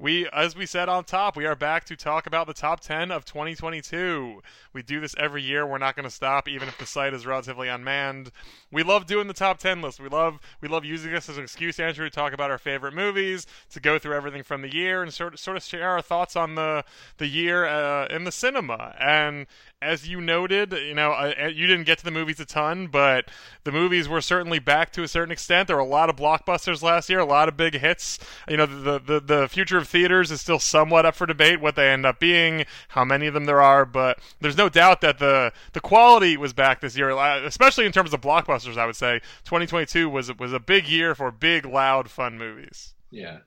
We, 0.01 0.27
as 0.33 0.55
we 0.55 0.65
said 0.65 0.89
on 0.89 1.03
top, 1.03 1.37
we 1.37 1.45
are 1.45 1.55
back 1.55 1.85
to 1.85 1.95
talk 1.95 2.25
about 2.25 2.47
the 2.47 2.55
top 2.55 2.79
10 2.79 3.11
of 3.11 3.23
2022. 3.23 4.41
We 4.73 4.81
do 4.81 4.99
this 4.99 5.13
every 5.15 5.43
year. 5.43 5.63
We're 5.63 5.77
not 5.77 5.95
going 5.95 6.05
to 6.05 6.09
stop, 6.09 6.47
even 6.47 6.67
if 6.67 6.79
the 6.79 6.87
site 6.87 7.13
is 7.13 7.27
relatively 7.27 7.67
unmanned. 7.67 8.31
We 8.71 8.81
love 8.81 9.05
doing 9.05 9.27
the 9.27 9.35
top 9.35 9.59
10 9.59 9.79
list. 9.79 9.99
We 9.99 10.09
love 10.09 10.39
we 10.59 10.67
love 10.67 10.85
using 10.85 11.11
this 11.11 11.29
as 11.29 11.37
an 11.37 11.43
excuse, 11.43 11.79
Andrew, 11.79 12.09
to 12.09 12.15
talk 12.15 12.33
about 12.33 12.49
our 12.49 12.57
favorite 12.57 12.95
movies, 12.95 13.45
to 13.69 13.79
go 13.79 13.99
through 13.99 14.15
everything 14.15 14.41
from 14.41 14.63
the 14.63 14.73
year, 14.73 15.03
and 15.03 15.13
sort 15.13 15.35
of 15.35 15.39
sort 15.39 15.55
of 15.55 15.61
share 15.61 15.89
our 15.89 16.01
thoughts 16.01 16.35
on 16.35 16.55
the 16.55 16.83
the 17.19 17.27
year 17.27 17.67
uh, 17.67 18.07
in 18.07 18.23
the 18.23 18.31
cinema. 18.31 18.95
And 18.99 19.45
as 19.81 20.07
you 20.07 20.21
noted, 20.21 20.73
you 20.73 20.93
know, 20.93 21.33
you 21.47 21.65
didn't 21.65 21.85
get 21.85 21.97
to 21.97 22.03
the 22.03 22.11
movies 22.11 22.39
a 22.39 22.45
ton, 22.45 22.87
but 22.87 23.25
the 23.63 23.71
movies 23.71 24.07
were 24.07 24.21
certainly 24.21 24.59
back 24.59 24.91
to 24.93 25.03
a 25.03 25.07
certain 25.07 25.31
extent. 25.31 25.67
There 25.67 25.75
were 25.75 25.81
a 25.81 25.85
lot 25.85 26.09
of 26.09 26.15
blockbusters 26.15 26.83
last 26.83 27.09
year, 27.09 27.19
a 27.19 27.25
lot 27.25 27.49
of 27.49 27.57
big 27.57 27.73
hits. 27.73 28.19
You 28.47 28.57
know, 28.57 28.65
the 28.67 28.99
the 28.99 29.19
the 29.19 29.47
future 29.47 29.77
of 29.77 29.87
theaters 29.87 30.29
is 30.29 30.39
still 30.39 30.59
somewhat 30.59 31.05
up 31.05 31.15
for 31.15 31.25
debate 31.25 31.61
what 31.61 31.75
they 31.75 31.89
end 31.89 32.05
up 32.05 32.19
being, 32.19 32.65
how 32.89 33.03
many 33.03 33.25
of 33.25 33.33
them 33.33 33.45
there 33.45 33.61
are, 33.61 33.85
but 33.85 34.19
there's 34.39 34.57
no 34.57 34.69
doubt 34.69 35.01
that 35.01 35.17
the 35.17 35.51
the 35.73 35.81
quality 35.81 36.37
was 36.37 36.53
back 36.53 36.81
this 36.81 36.95
year, 36.95 37.09
especially 37.09 37.85
in 37.85 37.91
terms 37.91 38.13
of 38.13 38.21
blockbusters. 38.21 38.77
I 38.77 38.85
would 38.85 38.95
say 38.95 39.19
2022 39.45 40.09
was 40.09 40.37
was 40.37 40.53
a 40.53 40.59
big 40.59 40.87
year 40.87 41.15
for 41.15 41.31
big, 41.31 41.65
loud, 41.65 42.09
fun 42.09 42.37
movies. 42.37 42.93
Yeah, 43.09 43.39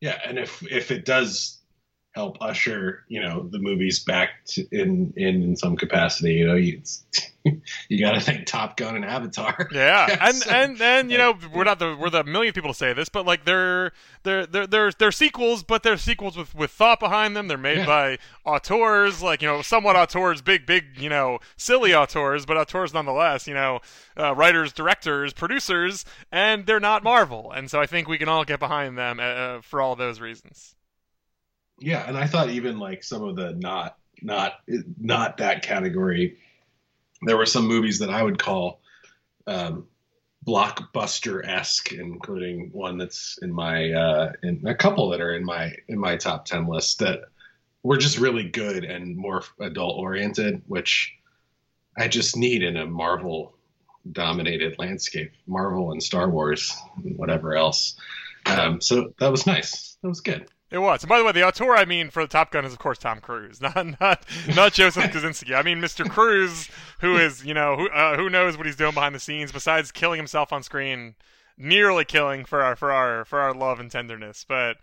yeah, 0.00 0.18
and 0.26 0.38
if 0.38 0.62
if 0.70 0.90
it 0.90 1.06
does 1.06 1.59
help 2.12 2.38
usher 2.40 3.04
you 3.06 3.22
know 3.22 3.48
the 3.50 3.58
movies 3.58 4.00
back 4.00 4.44
to, 4.44 4.66
in, 4.72 5.12
in 5.16 5.42
in 5.42 5.56
some 5.56 5.76
capacity. 5.76 6.34
You 6.34 6.46
know, 6.46 6.56
you 6.56 6.82
you 7.88 8.00
got 8.00 8.12
to 8.12 8.20
think 8.20 8.46
Top 8.46 8.76
Gun 8.76 8.96
and 8.96 9.04
Avatar. 9.04 9.68
Yeah, 9.80 10.16
and 10.20 10.36
so, 10.36 10.50
and 10.50 10.80
and 10.80 11.10
you 11.10 11.18
know 11.18 11.38
we're 11.54 11.64
not 11.64 11.78
the 11.78 11.96
we're 11.98 12.10
the 12.10 12.24
million 12.24 12.52
people 12.52 12.70
to 12.70 12.76
say 12.76 12.92
this, 12.92 13.08
but 13.08 13.24
like 13.24 13.44
they're 13.44 13.92
they're 14.24 14.46
they're 14.46 14.66
they're, 14.66 14.90
they're 14.90 15.12
sequels, 15.12 15.62
but 15.62 15.82
they're 15.82 15.96
sequels 15.96 16.36
with 16.36 16.54
with 16.54 16.70
thought 16.70 16.98
behind 17.00 17.36
them. 17.36 17.48
They're 17.48 17.56
made 17.58 17.78
yeah. 17.78 17.86
by 17.86 18.18
auteurs, 18.44 19.22
like 19.22 19.42
you 19.42 19.48
know 19.48 19.62
somewhat 19.62 19.96
auteurs, 19.96 20.42
big 20.42 20.66
big 20.66 20.98
you 20.98 21.08
know 21.08 21.38
silly 21.56 21.94
auteurs, 21.94 22.44
but 22.44 22.56
auteurs 22.56 22.92
nonetheless. 22.92 23.46
You 23.46 23.54
know, 23.54 23.80
uh, 24.18 24.34
writers, 24.34 24.72
directors, 24.72 25.32
producers, 25.32 26.04
and 26.32 26.66
they're 26.66 26.80
not 26.80 27.04
Marvel, 27.04 27.52
and 27.52 27.70
so 27.70 27.80
I 27.80 27.86
think 27.86 28.08
we 28.08 28.18
can 28.18 28.28
all 28.28 28.44
get 28.44 28.58
behind 28.58 28.98
them 28.98 29.20
uh, 29.20 29.60
for 29.62 29.80
all 29.80 29.94
those 29.94 30.20
reasons. 30.20 30.74
Yeah, 31.80 32.06
and 32.06 32.16
I 32.16 32.26
thought 32.26 32.50
even 32.50 32.78
like 32.78 33.02
some 33.02 33.24
of 33.24 33.36
the 33.36 33.52
not 33.54 33.96
not 34.22 34.60
not 34.98 35.38
that 35.38 35.62
category, 35.62 36.38
there 37.22 37.36
were 37.36 37.46
some 37.46 37.66
movies 37.66 37.98
that 38.00 38.10
I 38.10 38.22
would 38.22 38.38
call 38.38 38.80
um, 39.46 39.86
blockbuster 40.46 41.46
esque, 41.46 41.92
including 41.92 42.70
one 42.72 42.98
that's 42.98 43.38
in 43.42 43.52
my 43.52 43.92
uh, 43.92 44.32
in 44.42 44.62
a 44.66 44.74
couple 44.74 45.10
that 45.10 45.20
are 45.20 45.34
in 45.34 45.44
my 45.44 45.74
in 45.88 45.98
my 45.98 46.16
top 46.16 46.44
ten 46.44 46.66
list 46.66 46.98
that 47.00 47.20
were 47.82 47.96
just 47.96 48.18
really 48.18 48.44
good 48.44 48.84
and 48.84 49.16
more 49.16 49.42
adult 49.60 49.98
oriented, 49.98 50.62
which 50.66 51.14
I 51.96 52.08
just 52.08 52.36
need 52.36 52.62
in 52.62 52.76
a 52.76 52.86
Marvel 52.86 53.54
dominated 54.12 54.78
landscape, 54.78 55.32
Marvel 55.46 55.92
and 55.92 56.02
Star 56.02 56.28
Wars 56.28 56.76
and 57.04 57.16
whatever 57.16 57.56
else. 57.56 57.96
Um, 58.46 58.80
so 58.80 59.12
that 59.18 59.30
was 59.30 59.46
nice. 59.46 59.96
That 60.02 60.08
was 60.08 60.20
good. 60.20 60.48
It 60.70 60.78
was. 60.78 61.02
And 61.02 61.08
by 61.08 61.18
the 61.18 61.24
way, 61.24 61.32
the 61.32 61.46
auteur 61.46 61.74
I 61.74 61.84
mean 61.84 62.10
for 62.10 62.22
the 62.22 62.28
Top 62.28 62.52
Gun 62.52 62.64
is 62.64 62.72
of 62.72 62.78
course 62.78 62.98
Tom 62.98 63.20
Cruise, 63.20 63.60
not 63.62 64.00
not 64.00 64.24
not 64.54 64.72
Joseph 64.72 65.04
Kosinski. 65.12 65.54
I 65.54 65.62
mean 65.62 65.80
Mr. 65.80 66.08
Cruise, 66.08 66.68
who 67.00 67.16
is 67.16 67.44
you 67.44 67.54
know 67.54 67.76
who 67.76 67.88
uh, 67.90 68.16
who 68.16 68.30
knows 68.30 68.56
what 68.56 68.66
he's 68.66 68.76
doing 68.76 68.94
behind 68.94 69.14
the 69.14 69.20
scenes 69.20 69.52
besides 69.52 69.90
killing 69.90 70.18
himself 70.18 70.52
on 70.52 70.62
screen, 70.62 71.14
nearly 71.58 72.04
killing 72.04 72.44
for 72.44 72.62
our 72.62 72.76
for 72.76 72.92
our 72.92 73.24
for 73.24 73.40
our 73.40 73.52
love 73.52 73.80
and 73.80 73.90
tenderness. 73.90 74.44
But 74.48 74.76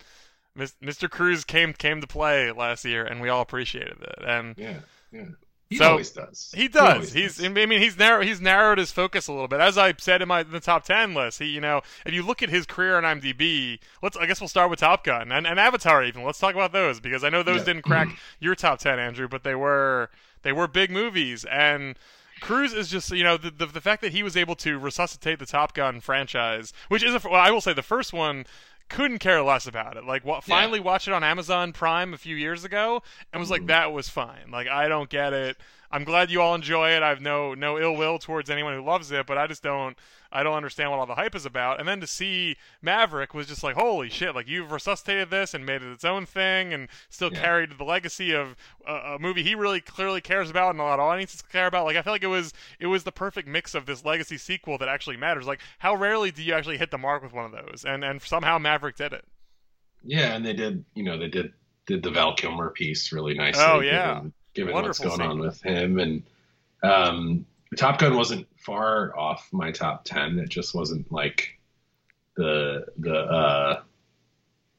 Mr. 0.58 1.10
Cruise 1.10 1.44
came 1.44 1.74
came 1.74 2.02
to 2.02 2.08
play 2.08 2.52
last 2.52 2.84
year, 2.84 3.06
and 3.06 3.22
we 3.22 3.30
all 3.30 3.42
appreciated 3.42 4.02
it. 4.02 4.24
And 4.26 4.56
yeah, 4.58 4.80
yeah. 5.12 5.26
He 5.70 5.78
so, 5.78 5.92
always 5.92 6.12
does. 6.12 6.54
He 6.56 6.70
does. 6.70 7.12
He 7.12 7.24
he's. 7.24 7.38
Does. 7.38 7.46
I 7.46 7.50
mean, 7.50 7.82
he's 7.82 7.98
narrow. 7.98 8.22
He's 8.22 8.40
narrowed 8.40 8.78
his 8.78 8.92
focus 8.92 9.28
a 9.28 9.34
little 9.34 9.50
bit. 9.50 9.60
As 9.60 9.78
I 9.78 9.94
said 9.98 10.22
in 10.22 10.28
my 10.30 10.42
in 10.42 10.52
the 10.52 10.62
top 10.62 10.86
ten 10.86 11.14
list, 11.14 11.40
he, 11.40 11.46
you 11.46 11.60
know, 11.60 11.82
if 12.06 12.14
you 12.14 12.24
look 12.24 12.42
at 12.42 12.50
his 12.50 12.66
career 12.66 12.98
on 12.98 13.04
IMDb, 13.04 13.80
let's. 14.02 14.16
I 14.16 14.26
guess 14.26 14.40
we'll 14.40 14.48
start 14.48 14.70
with 14.70 14.80
Top 14.80 15.04
Gun 15.04 15.32
and, 15.32 15.46
and 15.46 15.60
Avatar. 15.60 16.06
Even 16.06 16.24
let's 16.24 16.40
talk 16.40 16.56
about 16.56 16.72
those 16.72 17.02
because 17.02 17.24
I 17.24 17.30
know 17.30 17.44
those 17.44 17.60
yeah. 17.60 17.66
didn't 17.66 17.82
crack 17.84 18.08
your 18.40 18.56
top 18.56 18.80
ten, 18.80 18.98
Andrew, 18.98 19.28
but 19.28 19.44
they 19.44 19.56
were 19.56 20.10
they 20.44 20.54
were 20.54 20.68
big 20.68 20.92
movies 20.92 21.46
and. 21.46 21.98
Cruise 22.40 22.72
is 22.72 22.88
just 22.90 23.10
you 23.10 23.24
know 23.24 23.36
the, 23.36 23.50
the, 23.50 23.66
the 23.66 23.82
fact 23.82 24.04
that 24.04 24.12
he 24.12 24.22
was 24.22 24.38
able 24.38 24.54
to 24.58 24.78
resuscitate 24.78 25.40
the 25.40 25.46
Top 25.48 25.74
Gun 25.74 26.00
franchise, 26.00 26.72
which 26.88 27.02
is 27.02 27.16
a, 27.16 27.28
well, 27.28 27.42
I 27.42 27.50
will 27.50 27.62
say 27.62 27.74
the 27.74 27.82
first 27.82 28.14
one 28.14 28.46
couldn't 28.90 29.20
care 29.20 29.42
less 29.42 29.68
about 29.68 29.98
it. 29.98 30.06
Like, 30.06 30.26
what, 30.26 30.44
finally 30.44 30.80
yeah. 30.80 30.86
watched 30.86 31.08
it 31.08 31.14
on 31.14 31.24
Amazon 31.24 31.74
Prime 31.74 32.14
a 32.14 32.18
few 32.18 32.36
years 32.36 32.64
ago, 32.64 33.04
and 33.32 33.40
was 33.40 33.50
like, 33.50 33.62
mm-hmm. 33.62 33.68
that 33.68 33.94
was 33.94 34.10
fine. 34.10 34.52
Like, 34.52 34.68
I 34.68 34.88
don't 34.88 35.10
get 35.10 35.34
it. 35.34 35.58
I'm 35.92 36.04
glad 36.04 36.30
you 36.30 36.42
all 36.42 36.56
enjoy 36.56 36.92
it. 36.92 37.04
I 37.04 37.10
have 37.10 37.22
no 37.22 37.54
no 37.54 37.80
ill 37.80 37.96
will 37.96 38.20
towards 38.20 38.50
anyone 38.50 38.76
who 38.76 38.84
loves 38.84 39.12
it, 39.12 39.26
but 39.26 39.38
I 39.38 39.48
just 39.48 39.64
don't 39.64 39.98
I 40.32 40.44
don't 40.44 40.56
understand 40.56 40.92
what 40.92 41.00
all 41.00 41.06
the 41.06 41.16
hype 41.16 41.36
is 41.36 41.46
about. 41.46 41.80
And 41.80 41.88
then 41.88 42.02
to 42.02 42.08
see 42.08 42.58
Maverick 42.82 43.34
was 43.34 43.48
just 43.48 43.64
like, 43.64 43.76
holy 43.76 44.10
shit! 44.10 44.36
Like 44.36 44.48
you've 44.48 44.72
resuscitated 44.72 45.30
this 45.30 45.54
and 45.54 45.66
made 45.66 45.82
it 45.82 45.92
its 45.92 46.04
own 46.04 46.26
thing, 46.26 46.74
and 46.74 46.90
still 47.10 47.32
yeah. 47.32 47.42
carried 47.42 47.78
the 47.78 47.84
legacy 47.84 48.34
of 48.34 48.56
a, 48.86 48.94
a, 48.94 49.20
movie 49.20 49.44
he 49.44 49.56
really 49.56 49.82
clearly 49.82 50.22
cares 50.22 50.50
about, 50.50 50.72
and 50.72 50.80
a 50.80 50.84
lot 50.84 51.00
of 51.00 51.06
audiences 51.06 51.42
care 51.42 51.68
about. 51.68 51.86
Like 51.86 51.96
I 51.96 52.02
feel 52.02 52.14
like 52.14 52.24
it 52.24 52.28
was 52.28 52.54
it 52.80 52.88
was 52.88 53.04
the 53.04 53.12
perfect 53.12 53.48
mix 53.48 53.74
of 53.74 53.86
this 53.86 54.04
legacy 54.04 54.38
sequel 54.38 54.78
that 54.80 54.90
actually 54.90 55.18
matters. 55.18 55.48
Like 55.48 55.62
how 55.80 55.96
rarely 55.96 56.32
do 56.32 56.44
you 56.44 56.54
actually 56.54 56.78
hit 56.78 56.92
the 56.92 56.98
mark 56.98 57.24
with 57.24 57.34
one 57.34 57.46
of 57.46 57.52
those? 57.52 57.86
And 57.86 58.04
and 58.04 58.22
somehow 58.22 58.58
Maverick 58.58 58.98
did 58.98 59.14
it. 59.14 59.26
Yeah, 60.04 60.36
and 60.36 60.46
they 60.46 60.54
did. 60.54 60.86
You 60.94 61.04
know, 61.04 61.18
they 61.18 61.28
did 61.28 61.54
did 61.86 62.04
the 62.04 62.12
Val 62.12 62.36
Kilmer 62.36 62.70
piece 62.70 63.12
really 63.12 63.34
nicely. 63.34 63.64
Oh 63.66 63.80
yeah. 63.80 64.22
Given, 64.58 64.74
what's 64.74 65.00
going 65.00 65.22
on 65.22 65.40
with 65.40 65.62
him. 65.62 66.00
And 66.00 66.24
um, 66.84 67.46
Top 67.78 68.00
Gun 68.00 68.16
wasn't 68.16 68.48
far 68.58 69.18
off 69.18 69.48
my 69.52 69.72
top 69.72 70.04
ten. 70.04 70.40
It 70.40 70.50
just 70.50 70.74
wasn't 70.74 71.12
like 71.12 71.60
the 72.36 72.86
the 72.98 73.16
uh, 73.16 73.82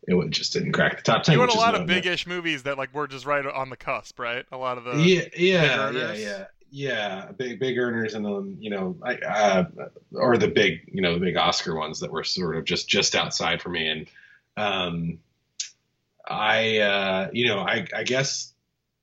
it 0.03 0.31
just 0.31 0.53
didn't 0.53 0.73
crack 0.73 0.97
the 0.97 1.03
top 1.03 1.23
ten. 1.23 1.35
You 1.35 1.41
had 1.41 1.51
a 1.51 1.55
lot 1.55 1.75
of 1.75 1.87
big-ish 1.87 2.27
movies 2.27 2.65
that 2.65 2.77
like 2.77 2.93
were 2.95 3.07
just 3.07 3.25
right 3.25 3.47
on 3.47 3.71
the 3.71 3.77
cusp, 3.77 4.19
right? 4.19 4.45
A 4.51 4.57
lot 4.57 4.79
of 4.79 4.85
the 4.85 4.97
yeah 4.97 5.23
yeah 5.37 5.91
yeah 5.91 6.13
yeah 6.13 6.45
yeah 6.71 7.33
big 7.33 7.59
big 7.59 7.79
earners 7.79 8.15
and 8.15 8.25
then 8.25 8.57
you 8.61 8.71
know 8.71 8.97
I 9.03 9.15
uh, 9.17 9.65
or 10.13 10.37
the 10.37 10.49
big 10.49 10.91
you 10.93 11.01
know 11.01 11.15
the 11.15 11.21
big 11.21 11.37
Oscar 11.37 11.77
ones 11.77 12.01
that 12.01 12.13
were 12.13 12.25
sort 12.25 12.57
of 12.57 12.65
just 12.65 12.89
just 12.89 13.15
outside 13.15 13.63
for 13.63 13.71
me 13.71 13.89
and 13.89 14.07
um 14.57 15.19
I 16.29 16.79
uh 16.79 17.31
you 17.33 17.47
know 17.47 17.61
I 17.61 17.87
I 17.95 18.03
guess 18.03 18.53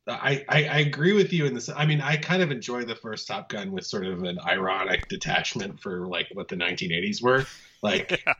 I, 0.07 0.45
I, 0.47 0.65
I, 0.65 0.77
agree 0.79 1.13
with 1.13 1.33
you 1.33 1.45
in 1.45 1.55
this. 1.55 1.67
I 1.67 1.85
mean, 1.85 1.99
I 1.99 2.17
kind 2.17 2.43
of 2.43 2.51
enjoy 2.51 2.85
the 2.85 2.95
first 2.95 3.27
Top 3.27 3.49
Gun 3.49 3.71
with 3.71 3.85
sort 3.85 4.05
of 4.05 4.23
an 4.23 4.37
ironic 4.39 5.07
detachment 5.07 5.79
for 5.79 6.05
like 6.05 6.27
what 6.33 6.47
the 6.47 6.55
1980s 6.55 7.23
were. 7.23 7.45
Like, 7.81 8.21
yeah. 8.27 8.33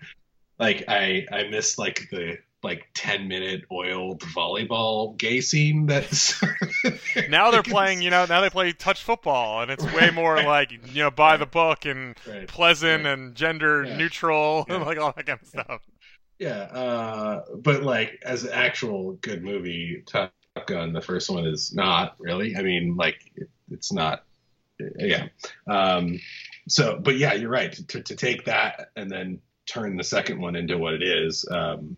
like 0.60 0.84
I 0.88 1.26
I 1.32 1.44
miss 1.50 1.80
like 1.80 2.08
the 2.12 2.38
like 2.66 2.88
10 2.96 3.28
minute 3.28 3.64
oiled 3.72 4.22
volleyball 4.22 5.16
gay 5.18 5.40
scene 5.40 5.86
that's 5.86 6.42
now 7.30 7.52
they're 7.52 7.62
playing 7.76 8.02
you 8.02 8.10
know 8.10 8.26
now 8.26 8.42
they 8.42 8.50
play 8.50 8.74
touch 8.74 9.04
football 9.04 9.62
and 9.62 9.70
it's 9.70 9.84
way 9.94 10.10
more 10.10 10.42
like 10.42 10.72
you 10.72 11.04
know 11.04 11.12
by 11.12 11.38
the 11.38 11.46
book 11.46 11.86
and 11.86 12.16
right. 12.28 12.48
pleasant 12.48 13.06
right. 13.06 13.14
and 13.14 13.36
gender 13.36 13.84
yeah. 13.84 13.96
neutral 13.96 14.66
yeah. 14.68 14.76
and 14.76 14.84
like 14.84 14.98
all 14.98 15.14
that 15.16 15.28
kind 15.28 15.40
of 15.40 15.48
stuff 15.48 15.82
yeah 16.40 16.64
uh, 16.64 17.44
but 17.56 17.84
like 17.84 18.20
as 18.26 18.44
an 18.44 18.52
actual 18.52 19.14
good 19.22 19.44
movie 19.44 20.02
top 20.08 20.34
Gun. 20.66 20.94
The 20.94 21.02
first 21.02 21.30
one 21.30 21.46
is 21.46 21.74
not 21.74 22.16
really. 22.18 22.56
I 22.56 22.62
mean, 22.62 22.96
like 22.96 23.32
it, 23.36 23.50
it's 23.70 23.92
not. 23.92 24.24
Yeah. 24.98 25.28
Um, 25.68 26.20
so, 26.68 26.98
but 26.98 27.18
yeah, 27.18 27.34
you're 27.34 27.50
right. 27.50 27.74
To, 27.90 28.02
to 28.02 28.16
take 28.16 28.46
that 28.46 28.90
and 28.96 29.12
then 29.12 29.42
turn 29.66 29.98
the 29.98 30.04
second 30.04 30.40
one 30.40 30.56
into 30.56 30.78
what 30.78 30.94
it 30.94 31.04
is 31.04 31.46
um, 31.52 31.98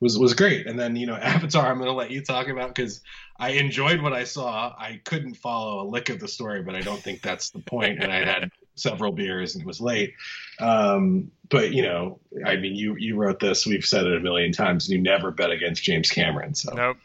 was 0.00 0.18
was 0.18 0.34
great. 0.34 0.66
And 0.66 0.78
then 0.78 0.96
you 0.96 1.06
know, 1.06 1.14
Avatar, 1.20 1.66
I'm 1.66 1.78
going 1.78 1.88
to 1.88 1.94
let 1.94 2.10
you 2.10 2.22
talk 2.22 2.48
about 2.48 2.74
because 2.74 3.00
I 3.38 3.50
enjoyed 3.52 4.02
what 4.02 4.12
I 4.12 4.24
saw. 4.24 4.74
I 4.78 5.00
couldn't 5.04 5.34
follow 5.34 5.82
a 5.82 5.86
lick 5.88 6.10
of 6.10 6.20
the 6.20 6.28
story, 6.28 6.62
but 6.62 6.74
I 6.74 6.82
don't 6.82 7.00
think 7.00 7.22
that's 7.22 7.50
the 7.50 7.60
point. 7.60 8.02
And 8.02 8.12
I 8.12 8.24
had 8.24 8.50
several 8.74 9.12
beers 9.12 9.54
and 9.54 9.62
it 9.62 9.66
was 9.66 9.80
late. 9.80 10.14
Um, 10.60 11.30
but 11.48 11.72
you 11.72 11.82
know, 11.82 12.20
I 12.44 12.56
mean, 12.56 12.76
you 12.76 12.96
you 12.98 13.16
wrote 13.16 13.40
this. 13.40 13.66
We've 13.66 13.84
said 13.84 14.06
it 14.06 14.14
a 14.14 14.20
million 14.20 14.52
times. 14.52 14.88
You 14.88 15.00
never 15.00 15.30
bet 15.30 15.50
against 15.50 15.82
James 15.82 16.10
Cameron. 16.10 16.54
So 16.54 16.74
nope. 16.74 16.98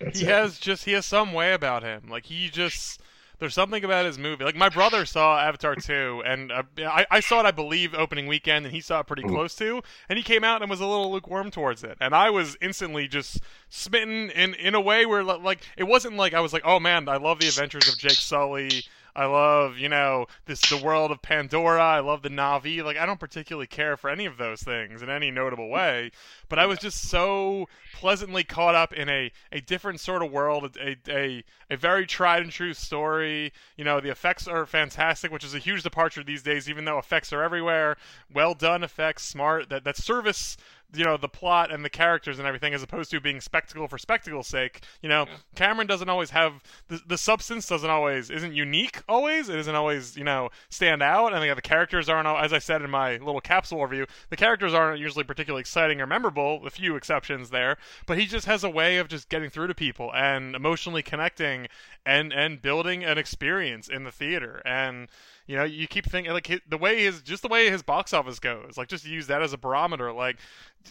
That's 0.00 0.20
he 0.20 0.26
it. 0.26 0.30
has 0.30 0.58
just 0.58 0.84
he 0.84 0.92
has 0.92 1.06
some 1.06 1.32
way 1.32 1.52
about 1.52 1.82
him. 1.82 2.08
Like 2.08 2.26
he 2.26 2.48
just 2.48 3.00
there's 3.40 3.54
something 3.54 3.82
about 3.82 4.04
his 4.06 4.18
movie. 4.18 4.44
Like 4.44 4.54
my 4.54 4.68
brother 4.68 5.06
saw 5.06 5.40
Avatar 5.40 5.74
2, 5.74 6.22
and 6.26 6.52
uh, 6.52 6.62
I, 6.78 7.06
I 7.10 7.20
saw 7.20 7.40
it, 7.40 7.46
I 7.46 7.50
believe, 7.50 7.94
opening 7.94 8.26
weekend, 8.26 8.66
and 8.66 8.74
he 8.74 8.82
saw 8.82 9.00
it 9.00 9.06
pretty 9.06 9.22
mm. 9.22 9.30
close 9.30 9.54
to, 9.56 9.82
and 10.08 10.18
he 10.18 10.22
came 10.22 10.44
out 10.44 10.60
and 10.60 10.70
was 10.70 10.80
a 10.80 10.86
little 10.86 11.10
lukewarm 11.10 11.50
towards 11.50 11.82
it, 11.82 11.96
and 12.00 12.14
I 12.14 12.30
was 12.30 12.56
instantly 12.60 13.08
just 13.08 13.40
smitten 13.70 14.30
in 14.30 14.54
in 14.54 14.74
a 14.74 14.80
way 14.80 15.06
where 15.06 15.24
like 15.24 15.62
it 15.76 15.84
wasn't 15.84 16.16
like 16.16 16.34
I 16.34 16.40
was 16.40 16.52
like, 16.52 16.62
oh 16.64 16.78
man, 16.78 17.08
I 17.08 17.16
love 17.16 17.40
the 17.40 17.48
adventures 17.48 17.88
of 17.88 17.98
Jake 17.98 18.12
Sully. 18.12 18.84
I 19.14 19.26
love, 19.26 19.76
you 19.76 19.88
know, 19.88 20.26
this 20.46 20.60
the 20.60 20.76
world 20.76 21.10
of 21.10 21.22
Pandora. 21.22 21.82
I 21.82 22.00
love 22.00 22.22
the 22.22 22.28
Na'vi. 22.28 22.82
Like 22.84 22.96
I 22.96 23.06
don't 23.06 23.20
particularly 23.20 23.66
care 23.66 23.96
for 23.96 24.10
any 24.10 24.26
of 24.26 24.36
those 24.36 24.62
things 24.62 25.02
in 25.02 25.10
any 25.10 25.30
notable 25.30 25.68
way, 25.68 26.10
but 26.48 26.58
I 26.58 26.66
was 26.66 26.78
just 26.78 27.08
so 27.08 27.68
pleasantly 27.94 28.44
caught 28.44 28.74
up 28.74 28.92
in 28.92 29.08
a, 29.08 29.32
a 29.52 29.60
different 29.60 30.00
sort 30.00 30.22
of 30.22 30.30
world, 30.30 30.76
a, 30.80 30.96
a 31.08 31.44
a 31.70 31.76
very 31.76 32.06
tried 32.06 32.42
and 32.42 32.52
true 32.52 32.74
story. 32.74 33.52
You 33.76 33.84
know, 33.84 34.00
the 34.00 34.10
effects 34.10 34.46
are 34.48 34.66
fantastic, 34.66 35.30
which 35.30 35.44
is 35.44 35.54
a 35.54 35.58
huge 35.58 35.82
departure 35.82 36.22
these 36.22 36.42
days, 36.42 36.68
even 36.68 36.84
though 36.84 36.98
effects 36.98 37.32
are 37.32 37.42
everywhere. 37.42 37.96
Well 38.32 38.54
done 38.54 38.82
effects, 38.82 39.24
smart 39.24 39.68
that 39.70 39.84
that 39.84 39.96
service 39.96 40.56
you 40.94 41.04
know 41.04 41.16
the 41.16 41.28
plot 41.28 41.72
and 41.72 41.84
the 41.84 41.90
characters 41.90 42.38
and 42.38 42.46
everything 42.46 42.74
as 42.74 42.82
opposed 42.82 43.10
to 43.10 43.20
being 43.20 43.40
spectacle 43.40 43.88
for 43.88 43.98
spectacle's 43.98 44.48
sake. 44.48 44.82
You 45.02 45.08
know 45.08 45.26
yeah. 45.26 45.36
cameron 45.54 45.86
doesn't 45.86 46.08
always 46.08 46.30
have 46.30 46.62
the, 46.88 47.00
the 47.06 47.18
substance 47.18 47.66
doesn't 47.66 47.90
always 47.90 48.30
isn't 48.30 48.54
unique 48.54 49.02
always. 49.08 49.48
It 49.48 49.56
doesn't 49.56 49.74
always 49.74 50.16
you 50.16 50.24
know 50.24 50.50
stand 50.68 51.02
out. 51.02 51.32
And 51.32 51.42
the 51.56 51.62
characters 51.62 52.08
aren't 52.08 52.28
as 52.28 52.52
i 52.52 52.58
said 52.58 52.82
in 52.82 52.90
my 52.90 53.12
little 53.12 53.40
capsule 53.40 53.84
review 53.84 54.06
the 54.30 54.36
characters 54.36 54.74
aren't 54.74 55.00
usually 55.00 55.24
particularly 55.24 55.60
exciting 55.60 56.00
or 56.00 56.06
memorable 56.06 56.66
a 56.66 56.70
few 56.70 56.96
exceptions 56.96 57.50
there. 57.50 57.76
But 58.06 58.18
he 58.18 58.26
just 58.26 58.46
has 58.46 58.64
a 58.64 58.70
way 58.70 58.98
of 58.98 59.08
just 59.08 59.28
getting 59.28 59.50
through 59.50 59.68
to 59.68 59.74
people 59.74 60.12
and 60.14 60.54
emotionally 60.54 61.02
connecting 61.02 61.68
and 62.04 62.32
and 62.32 62.60
building 62.60 63.04
an 63.04 63.18
experience 63.18 63.88
in 63.88 64.04
the 64.04 64.12
theater. 64.12 64.62
And 64.64 65.08
You 65.50 65.56
know, 65.56 65.64
you 65.64 65.88
keep 65.88 66.06
thinking 66.06 66.32
like 66.32 66.62
the 66.68 66.78
way 66.78 67.02
his 67.02 67.22
just 67.22 67.42
the 67.42 67.48
way 67.48 67.70
his 67.70 67.82
box 67.82 68.12
office 68.12 68.38
goes. 68.38 68.76
Like 68.76 68.86
just 68.86 69.04
use 69.04 69.26
that 69.26 69.42
as 69.42 69.52
a 69.52 69.58
barometer. 69.58 70.12
Like 70.12 70.36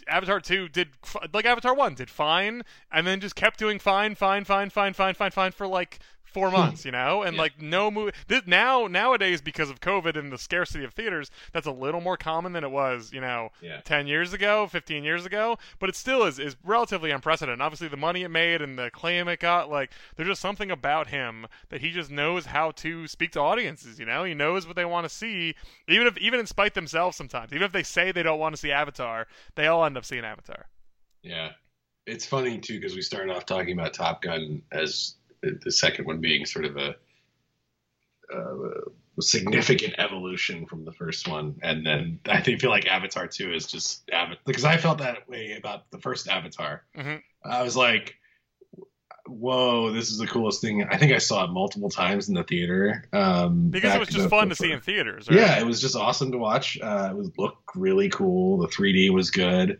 Avatar 0.05 0.41
two 0.41 0.67
did 0.67 0.89
like 1.33 1.45
Avatar 1.45 1.73
one 1.73 1.93
did 1.93 2.09
fine, 2.09 2.63
and 2.91 3.07
then 3.07 3.21
just 3.21 3.37
kept 3.37 3.57
doing 3.57 3.79
fine, 3.79 4.15
fine, 4.15 4.43
fine, 4.43 4.69
fine, 4.69 4.91
fine, 4.91 5.13
fine, 5.13 5.31
fine 5.31 5.53
for 5.53 5.65
like 5.65 5.99
four 6.31 6.50
hmm. 6.50 6.55
months, 6.55 6.86
you 6.86 6.91
know, 6.91 7.24
and 7.24 7.36
Yeah. 7.36 7.41
like 7.41 7.62
no 7.62 7.91
movie. 7.91 8.12
This, 8.27 8.43
now 8.45 8.88
nowadays 8.88 9.41
because 9.41 9.69
of 9.69 9.79
COVID 9.79 10.17
and 10.17 10.31
the 10.31 10.38
scarcity 10.38 10.83
of 10.83 10.93
theaters, 10.93 11.31
that's 11.51 11.67
a 11.67 11.71
little 11.71 12.01
more 12.01 12.17
common 12.17 12.53
than 12.53 12.63
it 12.63 12.71
was, 12.71 13.12
you 13.12 13.21
know, 13.21 13.51
Yeah. 13.62 13.81
ten 13.81 14.07
years 14.07 14.33
ago, 14.33 14.67
fifteen 14.67 15.03
years 15.03 15.25
ago. 15.25 15.57
But 15.79 15.89
it 15.89 15.95
still 15.95 16.24
is 16.24 16.39
is 16.39 16.55
relatively 16.63 17.12
unprecedented. 17.12 17.62
Obviously, 17.62 17.88
the 17.88 17.98
money 17.98 18.24
it 18.24 18.29
made 18.29 18.62
and 18.62 18.77
the 18.77 18.89
claim 18.91 19.27
it 19.27 19.39
got, 19.39 19.69
like 19.69 19.91
there's 20.15 20.29
just 20.29 20.41
something 20.41 20.71
about 20.71 21.07
him 21.07 21.48
that 21.69 21.81
he 21.81 21.91
just 21.91 22.12
knows 22.12 22.45
how 22.45 22.71
to 22.71 23.07
speak 23.07 23.31
to 23.31 23.39
audiences. 23.39 24.00
You 24.00 24.05
know, 24.05 24.24
he 24.24 24.33
knows 24.33 24.67
what 24.67 24.75
they 24.75 24.86
want 24.86 25.05
to 25.05 25.13
see, 25.13 25.55
even 25.88 26.07
if 26.07 26.17
even 26.17 26.39
in 26.39 26.45
spite 26.45 26.74
themselves 26.74 27.17
sometimes. 27.17 27.51
Even 27.51 27.63
if 27.63 27.71
they 27.71 27.83
say 27.83 28.12
they 28.12 28.24
don't 28.24 28.39
want 28.39 28.53
to 28.53 28.62
see 28.62 28.71
Avatar, 28.71 29.27
they 29.55 29.67
all 29.67 29.86
end 29.86 29.98
up 29.98 30.05
seeing 30.05 30.25
Avatar. 30.25 30.67
Yeah, 31.24 31.51
it's 32.05 32.25
funny 32.25 32.57
too 32.57 32.79
because 32.79 32.95
we 32.95 33.01
started 33.01 33.36
off 33.36 33.45
talking 33.45 33.77
about 33.77 33.93
Top 33.93 34.21
Gun 34.21 34.62
as 34.71 35.15
the 35.41 35.72
second 35.72 36.05
one 36.05 36.19
being 36.22 36.46
sort 36.46 36.65
of 36.65 36.77
a, 36.77 36.96
a 38.31 39.22
significant 39.22 39.96
evolution 39.98 40.65
from 40.65 40.86
the 40.86 40.91
first 40.93 41.27
one, 41.27 41.55
and 41.62 41.86
then 41.86 42.19
I 42.27 42.41
think 42.41 42.62
feel 42.62 42.69
like 42.69 42.88
Avatar 42.88 43.27
Two 43.27 43.53
is 43.53 43.67
just 43.67 44.10
Avatar 44.12 44.38
because 44.46 44.65
I 44.65 44.77
felt 44.77 45.00
that 45.00 45.27
way 45.27 45.55
about 45.58 45.89
the 45.91 46.00
first 46.00 46.27
Avatar. 46.27 46.84
Mhm. 46.96 47.22
I 47.43 47.63
was 47.63 47.75
like, 47.75 48.15
"Whoa, 49.25 49.91
this 49.91 50.10
is 50.12 50.17
the 50.17 50.27
coolest 50.27 50.62
thing!" 50.62 50.84
I 50.89 50.98
think 50.98 51.12
I 51.12 51.17
saw 51.17 51.46
it 51.46 51.51
multiple 51.51 51.89
times 51.89 52.29
in 52.29 52.36
the 52.36 52.43
theater 52.43 53.05
um, 53.13 53.69
Because 53.69 53.96
it 53.96 54.00
was 54.00 54.10
just 54.10 54.29
fun 54.29 54.50
to 54.50 54.55
see 54.55 54.72
in 54.72 54.79
theaters. 54.79 55.27
Right? 55.29 55.39
yeah, 55.39 55.60
it 55.60 55.65
was 55.65 55.81
just 55.81 55.96
awesome 55.96 56.31
to 56.31 56.38
watch. 56.38 56.77
Uh, 56.81 57.10
it 57.12 57.17
was 57.17 57.31
looked 57.38 57.75
really 57.75 58.10
cool. 58.10 58.58
The 58.60 58.67
3D 58.67 59.10
was 59.12 59.31
good, 59.31 59.79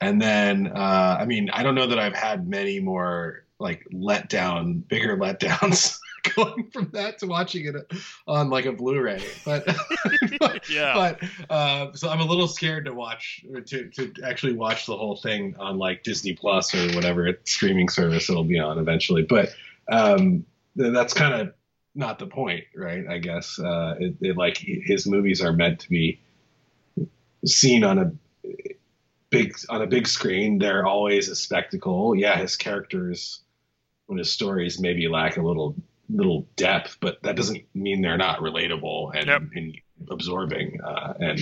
and 0.00 0.20
then 0.20 0.68
uh, 0.68 1.16
I 1.20 1.24
mean, 1.24 1.50
I 1.50 1.62
don't 1.62 1.74
know 1.74 1.86
that 1.88 1.98
I've 1.98 2.16
had 2.16 2.46
many 2.48 2.80
more 2.80 3.44
like 3.58 3.84
letdown, 3.92 4.86
bigger 4.88 5.16
letdowns 5.16 5.98
going 6.36 6.70
from 6.72 6.90
that 6.92 7.18
to 7.18 7.26
watching 7.26 7.66
it 7.66 7.74
on 8.26 8.50
like 8.50 8.66
a 8.66 8.72
Blu-ray. 8.72 9.22
But 9.44 9.66
but, 10.38 10.68
Yeah. 10.70 10.94
but 10.94 11.50
uh, 11.50 11.92
so 11.92 12.08
I'm 12.08 12.20
a 12.20 12.24
little 12.24 12.48
scared 12.48 12.84
to 12.86 12.94
watch 12.94 13.44
to 13.66 13.88
to 13.90 14.12
actually 14.24 14.54
watch 14.54 14.86
the 14.86 14.96
whole 14.96 15.16
thing 15.16 15.56
on 15.58 15.78
like 15.78 16.02
Disney 16.02 16.34
Plus 16.34 16.74
or 16.74 16.94
whatever 16.94 17.38
streaming 17.44 17.88
service 17.88 18.30
it'll 18.30 18.44
be 18.44 18.58
on 18.58 18.78
eventually. 18.78 19.22
But 19.22 19.50
um, 19.90 20.44
th- 20.76 20.92
that's 20.92 21.14
kind 21.14 21.34
of 21.34 21.54
not 21.94 22.18
the 22.18 22.26
point, 22.26 22.64
right? 22.76 23.04
I 23.08 23.18
guess 23.18 23.58
uh, 23.58 23.94
it, 23.98 24.14
it 24.20 24.36
like 24.36 24.56
his 24.58 25.06
movies 25.06 25.42
are 25.42 25.52
meant 25.52 25.80
to 25.80 25.88
be 25.88 26.20
seen 27.44 27.82
on 27.84 27.98
a 27.98 28.12
big 29.30 29.54
on 29.68 29.82
a 29.82 29.86
big 29.86 30.06
screen. 30.06 30.58
They're 30.58 30.86
always 30.86 31.28
a 31.28 31.36
spectacle. 31.36 32.14
Yeah, 32.14 32.36
his 32.38 32.56
characters 32.56 33.40
when 34.08 34.18
his 34.18 34.30
stories 34.32 34.80
maybe 34.80 35.06
lack 35.06 35.36
a 35.36 35.42
little 35.42 35.76
little 36.10 36.48
depth, 36.56 36.96
but 37.00 37.22
that 37.22 37.36
doesn't 37.36 37.62
mean 37.74 38.00
they're 38.00 38.16
not 38.16 38.40
relatable 38.40 39.14
and, 39.14 39.26
Yep. 39.26 39.42
and 39.54 39.76
absorbing. 40.10 40.80
Uh, 40.80 41.12
and 41.20 41.38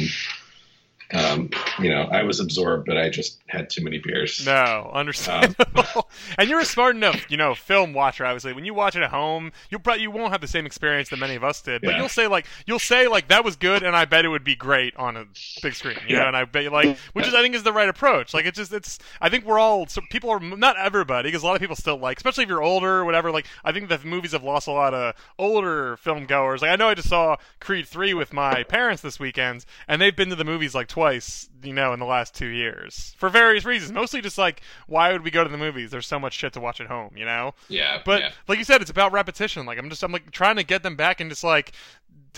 um, 1.13 1.51
you 1.79 1.89
know, 1.89 2.03
I 2.03 2.23
was 2.25 2.41
absorbed, 2.41 2.87
but 2.87 2.97
I 2.97 3.09
just 3.11 3.39
had 3.47 3.71
too 3.71 3.83
many 3.85 3.99
beers. 3.99 4.45
No, 4.45 4.91
understandable. 4.93 6.09
and 6.39 6.49
you're 6.49 6.61
a 6.61 6.65
smart 6.65 6.97
enough, 6.97 7.31
you 7.31 7.37
know, 7.37 7.55
film 7.55 7.93
watcher. 7.93 8.25
Obviously, 8.25 8.53
when 8.53 8.65
you 8.65 8.75
watch 8.75 8.97
it 8.97 9.03
at 9.03 9.11
home, 9.11 9.53
you'll 9.71 9.81
probably 9.81 10.03
you 10.03 10.11
won't 10.11 10.33
have 10.33 10.41
the 10.41 10.49
same 10.49 10.67
experience 10.67 11.09
that 11.11 11.19
many 11.19 11.35
of 11.37 11.45
us 11.45 11.61
did. 11.63 11.83
But 11.83 11.93
Yeah. 11.93 11.99
you'll 11.99 12.09
say 12.09 12.27
like 12.27 12.47
you'll 12.67 12.79
say 12.79 13.07
like 13.09 13.29
that 13.29 13.45
was 13.45 13.57
good, 13.57 13.83
and 13.83 13.95
I 13.95 14.05
bet 14.05 14.25
it 14.25 14.29
would 14.29 14.45
be 14.45 14.57
great 14.57 14.97
on 14.97 15.17
a 15.17 15.27
big 15.63 15.75
screen. 15.75 15.97
You 16.09 16.17
know, 16.17 16.23
Yeah. 16.23 16.29
and 16.29 16.37
I 16.37 16.45
bet 16.45 16.65
you 16.65 16.71
like, 16.71 16.97
which 17.13 17.27
is 17.27 17.35
I 17.35 17.43
think 17.43 17.55
is 17.55 17.63
the 17.63 17.73
right 17.73 17.89
approach. 17.89 18.35
Like 18.35 18.47
it's 18.47 18.57
just 18.59 18.73
it's 18.73 18.99
I 19.21 19.29
think 19.29 19.45
we're 19.45 19.59
all 19.59 19.87
so 19.87 20.01
people 20.11 20.31
are 20.31 20.41
not 20.41 20.77
everybody 20.79 21.29
because 21.29 21.43
a 21.43 21.47
lot 21.47 21.55
of 21.55 21.61
people 21.61 21.77
still 21.77 21.99
like, 21.99 22.17
especially 22.17 22.45
if 22.45 22.49
you're 22.51 22.63
older 22.63 22.97
or 22.99 23.05
whatever. 23.05 23.31
Like 23.31 23.47
I 23.65 23.73
think 23.73 23.89
the 23.89 23.99
movies 24.05 24.33
have 24.33 24.43
lost 24.45 24.67
a 24.67 24.73
lot 24.73 24.93
of 24.95 25.15
older 25.39 25.97
film 25.99 26.27
goers. 26.27 26.63
Like 26.63 26.71
I 26.71 26.77
know 26.77 26.89
I 26.89 26.95
just 26.95 27.09
saw 27.09 27.37
Creed 27.61 27.87
three 27.87 28.15
with 28.15 28.33
my 28.33 28.63
parents 28.65 29.03
this 29.03 29.21
weekend, 29.21 29.65
and 29.89 30.01
they've 30.01 30.15
been 30.17 30.31
to 30.31 30.37
the 30.37 30.45
movies 30.45 30.75
like 30.75 30.89
twice. 30.97 31.51
You 31.63 31.75
know, 31.75 31.93
in 31.93 31.99
the 31.99 32.07
last 32.07 32.35
two 32.35 32.47
years 32.47 33.15
for 33.19 33.29
various 33.29 33.65
reasons. 33.65 33.93
Mostly 33.93 34.23
just 34.23 34.39
like 34.39 34.63
why 34.87 35.13
would 35.13 35.23
we 35.25 35.31
go 35.31 35.45
to 35.45 35.51
the 35.51 35.59
movies? 35.59 35.91
There's 35.91 36.07
so 36.07 36.19
much 36.19 36.33
shit 36.33 36.53
to 36.55 36.61
watch 36.61 36.81
at 36.81 36.87
home. 36.87 37.11
You 37.17 37.27
know. 37.27 37.55
Yeah, 37.69 38.01
But 38.05 38.21
yeah. 38.21 38.31
like 38.49 38.57
you 38.59 38.65
said, 38.65 38.81
it's 38.81 38.91
about 38.91 39.13
repetition. 39.13 39.67
Like 39.67 39.79
I'm 39.79 39.91
just 39.91 40.03
I'm 40.03 40.13
like 40.13 40.31
trying 40.31 40.57
to 40.57 40.63
get 40.65 40.83
them 40.83 40.97
back 40.97 41.21
and 41.21 41.29
just 41.29 41.45
like 41.45 41.73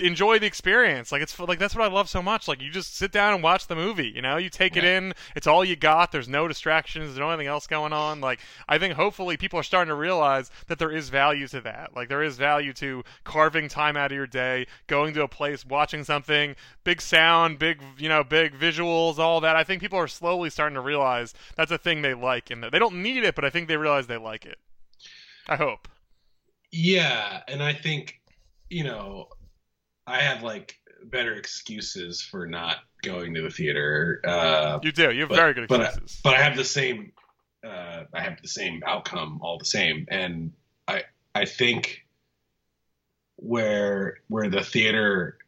enjoy 0.00 0.38
the 0.38 0.46
experience. 0.46 1.12
Like 1.12 1.22
it's 1.22 1.38
like 1.38 1.58
that's 1.58 1.74
what 1.74 1.84
I 1.84 1.92
love 1.92 2.08
so 2.08 2.22
much. 2.22 2.48
Like 2.48 2.60
you 2.60 2.70
just 2.70 2.96
sit 2.96 3.12
down 3.12 3.34
and 3.34 3.42
watch 3.42 3.66
the 3.66 3.76
movie. 3.76 4.12
You 4.14 4.22
know, 4.22 4.36
you 4.36 4.50
take 4.50 4.76
it 4.76 4.84
in. 4.84 5.14
It's 5.36 5.46
all 5.46 5.64
you 5.64 5.76
got. 5.76 6.12
There's 6.12 6.28
no 6.28 6.48
distractions. 6.48 7.06
There's 7.06 7.18
no 7.18 7.30
anything 7.30 7.46
else 7.46 7.66
going 7.66 7.92
on. 7.92 8.20
Like 8.20 8.40
I 8.68 8.78
think 8.78 8.94
hopefully 8.94 9.36
people 9.36 9.58
are 9.58 9.64
starting 9.64 9.90
to 9.90 9.94
realize 9.94 10.50
that 10.66 10.78
there 10.78 10.90
is 10.90 11.08
value 11.08 11.46
to 11.48 11.60
that. 11.62 11.94
Like 11.94 12.08
there 12.08 12.22
is 12.22 12.36
value 12.36 12.72
to 12.74 13.04
carving 13.24 13.68
time 13.68 13.96
out 13.96 14.12
of 14.12 14.16
your 14.16 14.26
day, 14.26 14.66
going 14.86 15.14
to 15.14 15.22
a 15.22 15.28
place, 15.28 15.64
watching 15.64 16.04
something, 16.04 16.56
big 16.84 17.00
sound, 17.00 17.58
big 17.58 17.80
you 17.98 18.08
know, 18.08 18.24
big 18.24 18.58
visuals, 18.58 19.18
all 19.18 19.40
that. 19.40 19.56
I 19.56 19.64
think 19.64 19.80
people 19.80 19.98
are 19.98 20.08
slowly 20.08 20.50
starting 20.50 20.74
to 20.74 20.80
realize 20.80 21.34
that's 21.56 21.72
a 21.72 21.78
thing 21.78 22.02
they 22.02 22.14
like 22.14 22.50
and 22.50 22.62
they 22.62 22.78
don't 22.78 23.02
need 23.02 23.24
it, 23.24 23.34
but 23.34 23.44
I 23.44 23.50
think 23.50 23.68
they 23.68 23.76
realize 23.76 24.06
they 24.06 24.16
like 24.16 24.46
it. 24.46 24.58
I 25.48 25.56
hope. 25.56 25.88
Yeah, 26.70 27.40
and 27.48 27.62
I 27.62 27.72
think 27.72 28.20
you 28.68 28.84
know 28.84 29.28
I 30.08 30.20
have 30.22 30.42
like 30.42 30.76
better 31.04 31.34
excuses 31.34 32.20
for 32.22 32.46
not 32.46 32.78
going 33.02 33.34
to 33.34 33.42
the 33.42 33.50
theater. 33.50 34.20
Uh, 34.26 34.78
You 34.82 34.92
do. 34.92 35.10
You 35.12 35.20
have 35.20 35.28
but, 35.28 35.36
very 35.36 35.54
good 35.54 35.68
but 35.68 35.80
I, 35.80 35.84
excuses. 35.84 36.20
but 36.24 36.34
I 36.34 36.42
have 36.42 36.56
the 36.56 36.64
same. 36.64 37.12
Uh, 37.64 38.04
I 38.14 38.20
have 38.20 38.40
the 38.40 38.48
same 38.48 38.82
outcome 38.86 39.40
all 39.42 39.58
the 39.58 39.64
same, 39.64 40.06
and 40.10 40.52
I 40.86 41.04
I 41.34 41.44
think 41.44 42.06
where 43.36 44.18
where 44.28 44.48
the 44.48 44.62
theater 44.62 45.38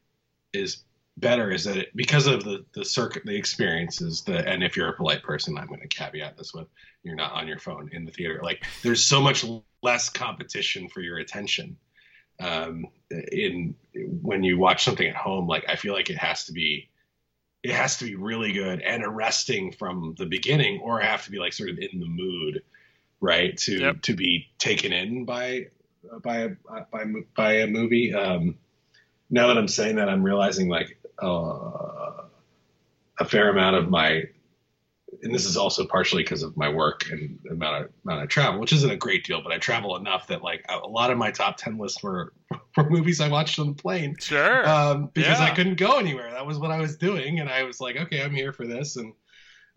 is 0.53 0.83
better 1.17 1.51
is 1.51 1.65
that 1.65 1.77
it, 1.77 1.97
because 1.97 2.27
of 2.27 2.45
the 2.45 2.65
the 2.73 2.85
circuit 2.85 3.25
the 3.27 3.37
experiences 3.37 4.23
the 4.23 4.47
and 4.49 4.63
if 4.63 4.77
you're 4.77 4.89
a 4.89 4.97
polite 4.97 5.23
person 5.23 5.59
i'm 5.59 5.67
going 5.67 5.81
to 5.81 5.89
caveat 5.89 6.37
this 6.39 6.55
with 6.55 6.69
you're 7.03 7.17
not 7.17 7.33
on 7.33 7.47
your 7.49 7.59
phone 7.59 7.91
in 7.93 8.05
the 8.05 8.13
theater 8.13 8.41
like 8.43 8.65
there's 8.83 9.05
so 9.05 9.21
much 9.21 9.45
less 9.83 10.09
competition 10.09 10.89
for 10.89 11.01
your 11.01 11.19
attention 11.19 11.77
um 12.41 12.87
in 13.11 13.75
when 14.23 14.43
you 14.43 14.59
watch 14.59 14.85
something 14.85 15.07
at 15.09 15.17
home 15.17 15.47
like 15.47 15.65
i 15.69 15.77
feel 15.77 15.93
like 15.93 16.11
it 16.11 16.17
has 16.19 16.45
to 16.45 16.53
be 16.53 16.89
it 17.63 17.73
has 17.73 17.99
to 17.99 18.05
be 18.07 18.15
really 18.15 18.53
good 18.53 18.81
and 18.81 19.05
arresting 19.05 19.71
from 19.73 20.15
the 20.17 20.25
beginning 20.25 20.81
or 20.83 21.03
I 21.03 21.07
have 21.07 21.25
to 21.27 21.31
be 21.31 21.39
like 21.39 21.53
sort 21.53 21.69
of 21.69 21.79
in 21.79 22.01
the 22.01 22.07
mood 22.07 22.63
right 23.21 23.57
to 23.59 23.79
Yep. 23.79 24.03
to 24.03 24.15
be 24.15 24.47
taken 24.59 24.93
in 24.93 25.25
by 25.27 25.67
by 26.23 26.37
a 26.39 26.49
by 26.91 27.05
by 27.37 27.53
a 27.59 27.67
movie 27.67 28.15
um 28.15 28.57
now 29.29 29.49
that 29.49 29.59
i'm 29.59 29.69
saying 29.69 29.97
that 29.97 30.09
i'm 30.09 30.23
realizing 30.23 30.69
like 30.69 30.97
uh, 31.23 32.23
a 33.19 33.25
fair 33.27 33.51
amount 33.51 33.77
of 33.77 33.91
my 33.91 34.25
and 35.23 35.35
this 35.35 35.45
is 35.45 35.57
also 35.57 35.87
partially 35.87 36.23
because 36.23 36.43
of 36.43 36.57
my 36.57 36.69
work 36.69 37.11
and 37.11 37.39
amount 37.51 37.85
of 37.85 37.91
amount 38.05 38.23
of 38.23 38.29
travel, 38.29 38.61
which 38.61 38.73
isn't 38.73 38.91
a 38.91 38.97
great 38.97 39.25
deal, 39.25 39.43
but 39.43 39.53
I 39.53 39.59
travel 39.59 39.97
enough 39.97 40.29
that 40.29 40.43
like 40.43 40.65
a, 40.69 40.79
lot 40.79 41.11
of 41.11 41.19
my 41.19 41.31
top 41.31 41.57
ten 41.57 41.79
lists 41.79 42.03
were 42.03 42.33
for 42.75 42.89
movies 42.89 43.21
I 43.21 43.29
watched 43.29 43.59
on 43.59 43.69
the 43.69 43.75
plane 43.75 44.17
Sure. 44.19 44.69
um, 44.69 45.11
because 45.13 45.41
I 45.41 45.55
couldn't 45.55 45.77
go 45.77 45.99
anywhere. 45.99 46.31
That 46.31 46.47
was 46.47 46.59
what 46.59 46.71
I 46.71 46.79
was 46.79 46.97
doing, 46.97 47.41
and 47.41 47.49
I 47.49 47.65
was 47.65 47.81
like, 47.81 47.97
okay, 47.97 48.23
I'm 48.23 48.35
here 48.35 48.53
for 48.53 48.67
this, 48.67 48.97
and 48.97 49.13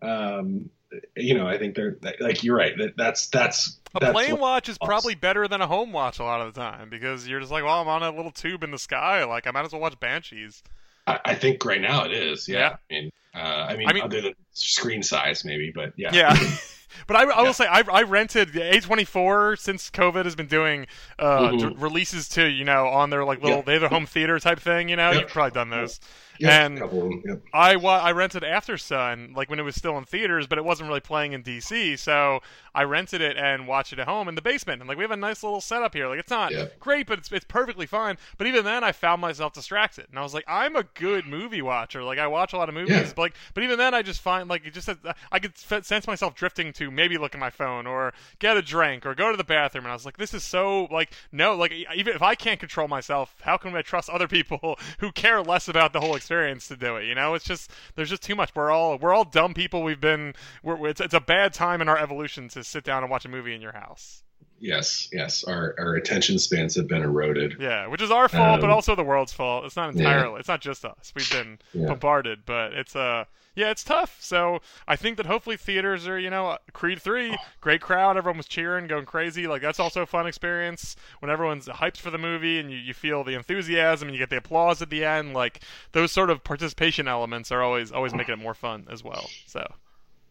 um, 0.02 0.70
you 1.16 1.34
know, 1.34 1.46
I 1.46 1.58
think 1.58 1.74
they're 1.74 1.98
like 2.20 2.44
you're 2.44 2.56
right. 2.56 2.76
That 2.78 2.96
that's 2.96 3.28
that's 3.28 3.80
a 3.94 4.00
that's 4.00 4.12
plane 4.12 4.38
watch 4.38 4.68
is 4.68 4.78
probably 4.78 5.14
better 5.14 5.48
than 5.48 5.60
a 5.60 5.66
home 5.66 5.92
watch 5.92 6.18
a 6.18 6.24
lot 6.24 6.40
of 6.40 6.54
the 6.54 6.60
time 6.60 6.90
because 6.90 7.28
you're 7.28 7.40
just 7.40 7.52
like, 7.52 7.64
well, 7.64 7.80
I'm 7.80 7.88
on 7.88 8.02
a 8.02 8.10
little 8.10 8.30
tube 8.30 8.62
in 8.64 8.70
the 8.70 8.78
sky. 8.78 9.24
Like, 9.24 9.46
I 9.46 9.50
might 9.50 9.64
as 9.64 9.72
well 9.72 9.80
watch 9.80 9.98
Banshees. 9.98 10.62
I, 11.06 11.20
I 11.24 11.34
think 11.34 11.64
right 11.64 11.80
now 11.80 12.04
it 12.04 12.12
is. 12.12 12.48
Yeah. 12.48 12.76
Yeah. 12.90 12.96
I 12.96 13.00
mean, 13.00 13.10
uh, 13.34 13.38
I 13.38 13.76
mean, 13.76 13.88
I 13.88 13.92
mean- 13.92 14.02
other 14.04 14.20
than 14.20 14.34
screen 14.52 15.02
size, 15.02 15.44
maybe, 15.44 15.72
but 15.74 15.92
yeah. 15.96 16.10
Yeah. 16.12 16.36
But 17.08 17.16
I, 17.16 17.22
I 17.24 17.38
will 17.40 17.46
Yeah. 17.46 17.52
say 17.52 17.66
I, 17.66 17.82
I 17.92 18.02
rented 18.02 18.52
the 18.52 18.60
A24 18.60 19.58
since 19.58 19.90
COVID 19.90 20.24
has 20.26 20.36
been 20.36 20.46
doing 20.46 20.86
uh, 21.18 21.48
Mhm. 21.50 21.58
d- 21.58 21.74
releases 21.76 22.28
to 22.30 22.46
you 22.48 22.64
know 22.64 22.86
on 22.86 23.10
their 23.10 23.24
like 23.24 23.42
little 23.42 23.58
Yep. 23.58 23.66
they 23.66 23.72
have 23.72 23.80
their 23.80 23.88
home 23.90 24.06
theater 24.06 24.38
type 24.38 24.60
thing 24.60 24.88
you 24.88 24.94
know 24.94 25.10
Yep. 25.10 25.20
you've 25.22 25.30
probably 25.30 25.50
done 25.50 25.70
those 25.70 25.98
Yeah, 26.38 26.66
and 26.66 26.78
a 26.78 26.80
couple 26.80 27.02
of 27.02 27.10
them, 27.10 27.22
yep. 27.24 27.42
I 27.52 27.74
I 27.74 28.10
rented 28.12 28.42
Aftersun 28.42 29.36
like 29.36 29.48
when 29.48 29.58
it 29.58 29.62
was 29.62 29.76
still 29.76 29.96
in 29.98 30.04
theaters, 30.04 30.46
but 30.46 30.58
it 30.58 30.64
wasn't 30.64 30.88
really 30.88 31.00
playing 31.00 31.32
in 31.32 31.42
DC, 31.42 31.96
so 31.96 32.40
I 32.74 32.82
rented 32.82 33.20
it 33.20 33.36
and 33.36 33.68
watched 33.68 33.92
it 33.92 33.98
at 34.00 34.08
home 34.08 34.28
in 34.28 34.34
the 34.34 34.42
basement. 34.42 34.80
And 34.82 34.88
like 34.88 34.98
we 34.98 35.04
have 35.04 35.10
a 35.12 35.16
nice 35.16 35.42
little 35.42 35.60
setup 35.60 35.94
here. 35.94 36.08
Like 36.08 36.18
it's 36.18 36.30
not 36.30 36.52
Yeah. 36.52 36.66
great, 36.80 37.06
but 37.06 37.18
it's 37.18 37.30
it's 37.30 37.44
perfectly 37.44 37.86
fine. 37.86 38.18
But 38.36 38.46
even 38.48 38.64
then, 38.64 38.82
I 38.82 38.92
found 38.92 39.20
myself 39.20 39.52
distracted, 39.52 40.06
and 40.10 40.18
I 40.18 40.22
was 40.22 40.34
like, 40.34 40.44
I'm 40.48 40.74
a 40.76 40.82
good 40.94 41.26
movie 41.26 41.62
watcher. 41.62 42.02
Like 42.02 42.18
I 42.18 42.26
watch 42.26 42.52
a 42.52 42.56
lot 42.56 42.68
of 42.68 42.74
movies, 42.74 43.08
Yeah. 43.08 43.12
but 43.14 43.22
like 43.22 43.34
but 43.54 43.62
even 43.62 43.78
then, 43.78 43.94
I 43.94 44.02
just 44.02 44.20
find 44.20 44.48
like 44.48 44.66
it 44.66 44.74
just 44.74 44.88
I 45.30 45.38
could 45.38 45.56
sense 45.56 46.06
myself 46.06 46.34
drifting 46.34 46.72
to 46.74 46.90
maybe 46.90 47.18
look 47.18 47.34
at 47.34 47.40
my 47.40 47.50
phone 47.50 47.86
or 47.86 48.12
get 48.38 48.56
a 48.56 48.62
drink 48.62 49.06
or 49.06 49.14
go 49.14 49.30
to 49.30 49.36
the 49.36 49.44
bathroom, 49.44 49.84
and 49.84 49.92
I 49.92 49.94
was 49.94 50.04
like, 50.04 50.16
this 50.16 50.34
is 50.34 50.42
so 50.42 50.88
like 50.90 51.12
no 51.32 51.54
like 51.54 51.72
even 51.94 52.14
if 52.14 52.22
I 52.22 52.34
can't 52.34 52.58
control 52.60 52.88
myself, 52.88 53.34
how 53.42 53.56
can 53.56 53.74
I 53.76 53.82
trust 53.82 54.08
other 54.10 54.28
people 54.34 54.78
who 54.98 55.12
care 55.12 55.42
less 55.42 55.68
about 55.68 55.92
the 55.92 56.00
whole 56.00 56.14
experience 56.24 56.68
to 56.68 56.76
do 56.76 56.96
it? 56.96 57.04
You 57.04 57.14
know, 57.14 57.34
it's 57.34 57.44
just 57.44 57.70
there's 57.94 58.08
just 58.08 58.22
too 58.22 58.34
much. 58.34 58.50
We're 58.54 58.70
all 58.70 58.98
we're 58.98 59.12
all 59.12 59.24
dumb 59.24 59.52
people. 59.52 59.82
We've 59.82 60.00
been 60.00 60.34
we're, 60.62 60.88
it's 60.88 61.00
it's 61.00 61.12
a 61.14 61.20
bad 61.20 61.52
time 61.52 61.82
in 61.82 61.88
our 61.88 61.98
evolution 61.98 62.48
to 62.50 62.64
sit 62.64 62.82
down 62.82 63.02
and 63.02 63.10
watch 63.10 63.24
a 63.26 63.28
movie 63.28 63.54
in 63.54 63.60
your 63.60 63.72
house. 63.72 64.22
Yes, 64.58 65.08
yes. 65.12 65.44
Our 65.44 65.74
our 65.78 65.94
attention 65.96 66.38
spans 66.38 66.76
have 66.76 66.88
been 66.88 67.02
eroded. 67.02 67.56
Yeah, 67.60 67.88
which 67.88 68.00
is 68.00 68.10
our 68.10 68.28
fault, 68.28 68.60
but 68.62 68.70
Um, 68.70 68.74
also 68.74 68.94
the 68.94 69.04
world's 69.04 69.32
fault. 69.34 69.66
It's 69.66 69.76
not 69.76 69.94
yeah. 69.94 70.00
entirely. 70.00 70.38
It's 70.40 70.48
not 70.48 70.62
just 70.62 70.84
us. 70.84 71.12
We've 71.14 71.30
been 71.30 71.58
Yeah. 71.74 71.88
bombarded, 71.88 72.40
but 72.46 72.72
it's 72.72 72.96
uh 72.96 73.24
yeah, 73.54 73.70
it's 73.70 73.84
tough. 73.84 74.16
So 74.20 74.60
I 74.88 74.96
think 74.96 75.16
that 75.16 75.26
hopefully 75.26 75.56
theaters 75.56 76.06
are 76.06 76.18
you 76.18 76.30
know 76.30 76.58
Creed 76.72 77.00
three, 77.00 77.36
great 77.60 77.80
crowd, 77.80 78.16
everyone 78.16 78.36
was 78.38 78.46
cheering, 78.46 78.86
going 78.86 79.06
crazy. 79.06 79.46
Like 79.46 79.62
that's 79.62 79.80
also 79.80 80.02
a 80.02 80.06
fun 80.06 80.26
experience 80.26 80.96
when 81.20 81.30
everyone's 81.30 81.66
hyped 81.66 81.98
for 81.98 82.10
the 82.10 82.18
movie 82.18 82.58
and 82.58 82.70
you, 82.70 82.76
you 82.76 82.94
feel 82.94 83.24
the 83.24 83.34
enthusiasm 83.34 84.08
and 84.08 84.14
you 84.16 84.22
get 84.22 84.30
the 84.30 84.38
applause 84.38 84.82
at 84.82 84.90
the 84.90 85.04
end. 85.04 85.34
Like 85.34 85.60
those 85.92 86.12
sort 86.12 86.30
of 86.30 86.42
participation 86.44 87.08
elements 87.08 87.52
are 87.52 87.62
always 87.62 87.92
always 87.92 88.14
making 88.14 88.34
it 88.34 88.38
more 88.38 88.54
fun 88.54 88.86
as 88.90 89.02
well. 89.04 89.28
So. 89.46 89.66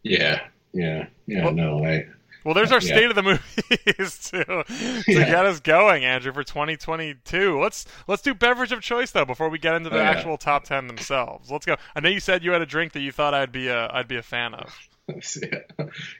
Yeah, 0.03 0.41
yeah, 0.73 1.07
yeah. 1.27 1.45
Well- 1.45 1.53
no, 1.53 1.85
I. 1.85 2.05
Well, 2.43 2.53
there's 2.53 2.71
our 2.71 2.81
Yeah. 2.81 2.95
state 2.95 3.09
of 3.09 3.15
the 3.15 3.23
movies 3.23 4.19
to 4.31 4.43
to 4.43 4.65
Yeah. 5.07 5.25
get 5.25 5.45
us 5.45 5.59
going, 5.59 6.03
Andrew, 6.05 6.33
for 6.33 6.43
2022. 6.43 7.59
Let's 7.59 7.85
let's 8.07 8.21
do 8.21 8.33
beverage 8.33 8.71
of 8.71 8.81
choice 8.81 9.11
though 9.11 9.25
before 9.25 9.49
we 9.49 9.57
get 9.59 9.75
into 9.75 9.89
the 9.89 9.97
Oh, 9.99 10.03
yeah. 10.03 10.09
actual 10.11 10.37
top 10.37 10.63
ten 10.65 10.87
themselves. 10.87 11.49
Let's 11.51 11.65
go. 11.65 11.75
I 11.95 11.99
know 11.99 12.09
you 12.09 12.19
said 12.19 12.43
you 12.43 12.51
had 12.51 12.61
a 12.61 12.65
drink 12.65 12.93
that 12.93 13.01
you 13.01 13.11
thought 13.11 13.33
I'd 13.33 13.51
be 13.51 13.67
a 13.67 13.89
I'd 13.93 14.07
be 14.07 14.17
a 14.17 14.21
fan 14.23 14.53
of. 14.53 14.75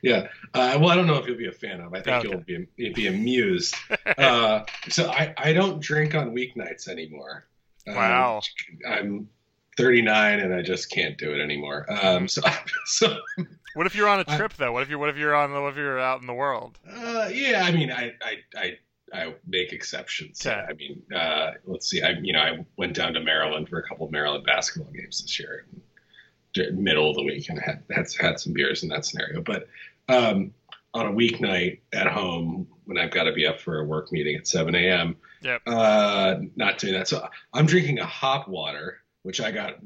yeah. 0.02 0.28
Uh, 0.54 0.78
well, 0.80 0.90
I 0.90 0.96
don't 0.96 1.08
know 1.08 1.16
if 1.18 1.26
you'll 1.28 1.38
be 1.38 1.48
a 1.48 1.52
fan 1.54 1.80
of. 1.82 1.94
I 1.94 2.02
think 2.02 2.18
Okay. 2.26 2.30
you'll 2.30 2.42
be 2.42 2.68
you'll 2.78 2.94
be 2.94 3.08
amused. 3.08 3.76
uh, 4.18 4.64
so 4.90 5.10
I 5.10 5.34
I 5.38 5.54
don't 5.54 5.80
drink 5.82 6.16
on 6.16 6.32
weeknights 6.36 6.88
anymore. 6.88 7.48
Um, 7.88 7.96
Wow. 7.96 8.42
I'm 8.90 9.30
39 9.78 10.40
and 10.40 10.54
I 10.54 10.62
just 10.62 10.92
can't 10.92 11.18
do 11.18 11.34
it 11.34 11.42
anymore. 11.42 11.86
Um, 11.90 12.28
so 12.28 12.42
so 12.86 13.18
What 13.76 13.86
if 13.88 13.96
you're 13.96 14.08
on 14.08 14.20
a 14.20 14.24
trip 14.24 14.54
though? 14.54 14.72
What 14.72 14.84
if 14.84 14.90
you're 14.90 15.00
what 15.00 15.10
if 15.10 15.18
you're 15.18 15.36
on 15.36 15.52
what 15.54 15.70
if 15.72 15.78
you're 15.78 16.00
out 16.00 16.22
in 16.22 16.28
the 16.28 16.34
world? 16.34 16.80
uh, 16.90 17.30
yeah, 17.34 17.64
I 17.66 17.72
mean, 17.72 17.92
I 17.92 18.14
I 18.22 18.38
I. 18.56 18.78
I 19.16 19.36
make 19.46 19.74
exceptions. 19.74 20.44
Okay. 20.44 20.56
I 20.60 20.74
mean, 20.74 21.04
uh, 21.16 21.52
let's 21.66 21.88
see. 21.88 22.02
I, 22.02 22.14
you 22.24 22.34
know, 22.34 22.40
I 22.40 22.66
went 22.78 22.96
down 22.96 23.14
to 23.14 23.20
Maryland 23.20 23.70
for 23.70 23.78
a 23.78 23.84
couple 23.88 24.08
of 24.08 24.12
Maryland 24.12 24.44
basketball 24.44 24.92
games 24.92 25.22
this 25.22 25.40
year, 25.40 25.68
middle 26.74 27.12
of 27.12 27.16
the 27.18 27.22
week, 27.24 27.48
and 27.50 27.60
had 27.60 27.84
had 27.92 28.08
had 28.20 28.40
some 28.40 28.54
beers 28.54 28.82
in 28.82 28.90
that 28.90 29.06
scenario. 29.06 29.42
But 29.42 29.68
um, 30.10 30.52
on 30.96 31.06
a 31.06 31.12
weeknight 31.12 31.82
at 31.94 32.08
home, 32.08 32.66
when 32.86 32.98
I've 32.98 33.12
got 33.12 33.26
to 33.26 33.34
be 33.34 33.46
up 33.46 33.60
for 33.62 33.82
a 33.82 33.84
work 33.86 34.12
meeting 34.12 34.36
at 34.36 34.48
7 34.48 34.74
a.m., 34.74 35.16
Yep. 35.44 35.62
uh, 35.68 36.36
not 36.56 36.80
doing 36.80 36.94
that. 36.94 37.08
So 37.08 37.28
I'm 37.54 37.68
drinking 37.68 38.00
a 38.00 38.08
hop 38.08 38.48
water, 38.48 38.98
which 39.24 39.42
I 39.42 39.52
got 39.52 39.80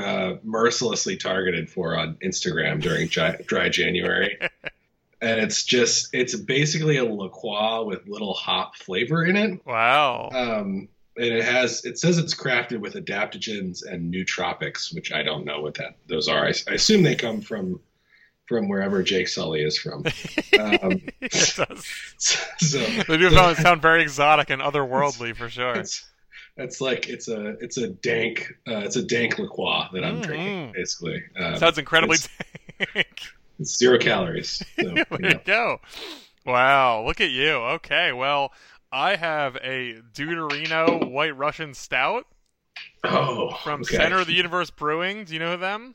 uh, 0.00 0.34
mercilessly 0.42 1.16
targeted 1.16 1.70
for 1.70 1.96
on 1.96 2.16
Instagram 2.24 2.80
during 2.80 3.08
dry, 3.08 3.68
January. 3.68 4.38
And 5.20 5.40
it's 5.40 5.64
just, 5.64 6.10
it's 6.12 6.36
basically 6.36 6.98
a 6.98 7.04
La 7.04 7.28
Croix 7.28 7.82
with 7.82 8.06
little 8.06 8.34
hop 8.34 8.76
flavor 8.76 9.24
in 9.24 9.34
it. 9.34 9.66
Wow. 9.66 10.28
Um, 10.32 10.88
and 11.16 11.26
it 11.26 11.44
has, 11.44 11.84
it 11.84 11.98
says 11.98 12.18
it's 12.18 12.36
crafted 12.36 12.78
with 12.78 12.94
adaptogens 12.94 13.84
and 13.84 14.14
nootropics, 14.14 14.94
which 14.94 15.10
I 15.10 15.24
don't 15.24 15.44
know 15.44 15.60
what 15.60 15.74
that 15.74 15.96
those 16.06 16.28
are. 16.28 16.46
I, 16.46 16.52
I 16.68 16.74
assume 16.74 17.02
they 17.02 17.16
come 17.16 17.40
from 17.40 17.80
from 18.46 18.68
wherever 18.68 19.02
Jake 19.02 19.28
Sully 19.28 19.62
is 19.62 19.76
from. 19.76 20.04
Um, 20.58 21.00
does. 21.20 21.86
so 22.58 22.78
They 22.78 23.16
do 23.18 23.30
sound, 23.30 23.56
sound 23.58 23.82
very 23.82 24.02
exotic 24.02 24.50
and 24.50 24.62
otherworldly 24.62 25.36
for 25.36 25.50
sure. 25.50 25.74
it's 25.74 26.08
it's 26.58 26.80
like 26.80 27.08
it's 27.08 27.28
a 27.28 27.50
it's 27.60 27.76
a 27.78 27.88
dank 27.88 28.52
uh, 28.68 28.78
it's 28.78 28.96
a 28.96 29.02
dank 29.02 29.38
liqueur 29.38 29.88
that 29.92 30.04
I'm 30.04 30.20
Mhm. 30.20 30.26
drinking 30.26 30.72
basically. 30.74 31.22
Um, 31.38 31.56
Sounds 31.56 31.78
incredibly 31.78 32.16
it's, 32.16 32.28
dank. 32.94 33.20
it's 33.58 33.78
zero 33.78 33.98
calories. 33.98 34.62
So, 34.80 34.88
you 34.88 34.94
there 34.94 35.06
know. 35.20 35.28
you 35.28 35.40
go. 35.44 35.80
Wow, 36.46 37.04
look 37.06 37.20
at 37.20 37.30
you. 37.30 37.50
Okay, 37.50 38.12
well, 38.12 38.52
I 38.92 39.16
have 39.16 39.56
a 39.56 39.96
Deuterino 40.14 41.10
White 41.10 41.36
Russian 41.36 41.74
Stout 41.74 42.24
Oh, 43.04 43.54
from 43.64 43.80
okay. 43.82 43.96
Center 43.96 44.18
of 44.18 44.26
the 44.26 44.32
Universe 44.34 44.70
Brewing. 44.70 45.24
Do 45.24 45.34
you 45.34 45.40
know 45.40 45.56
them? 45.56 45.94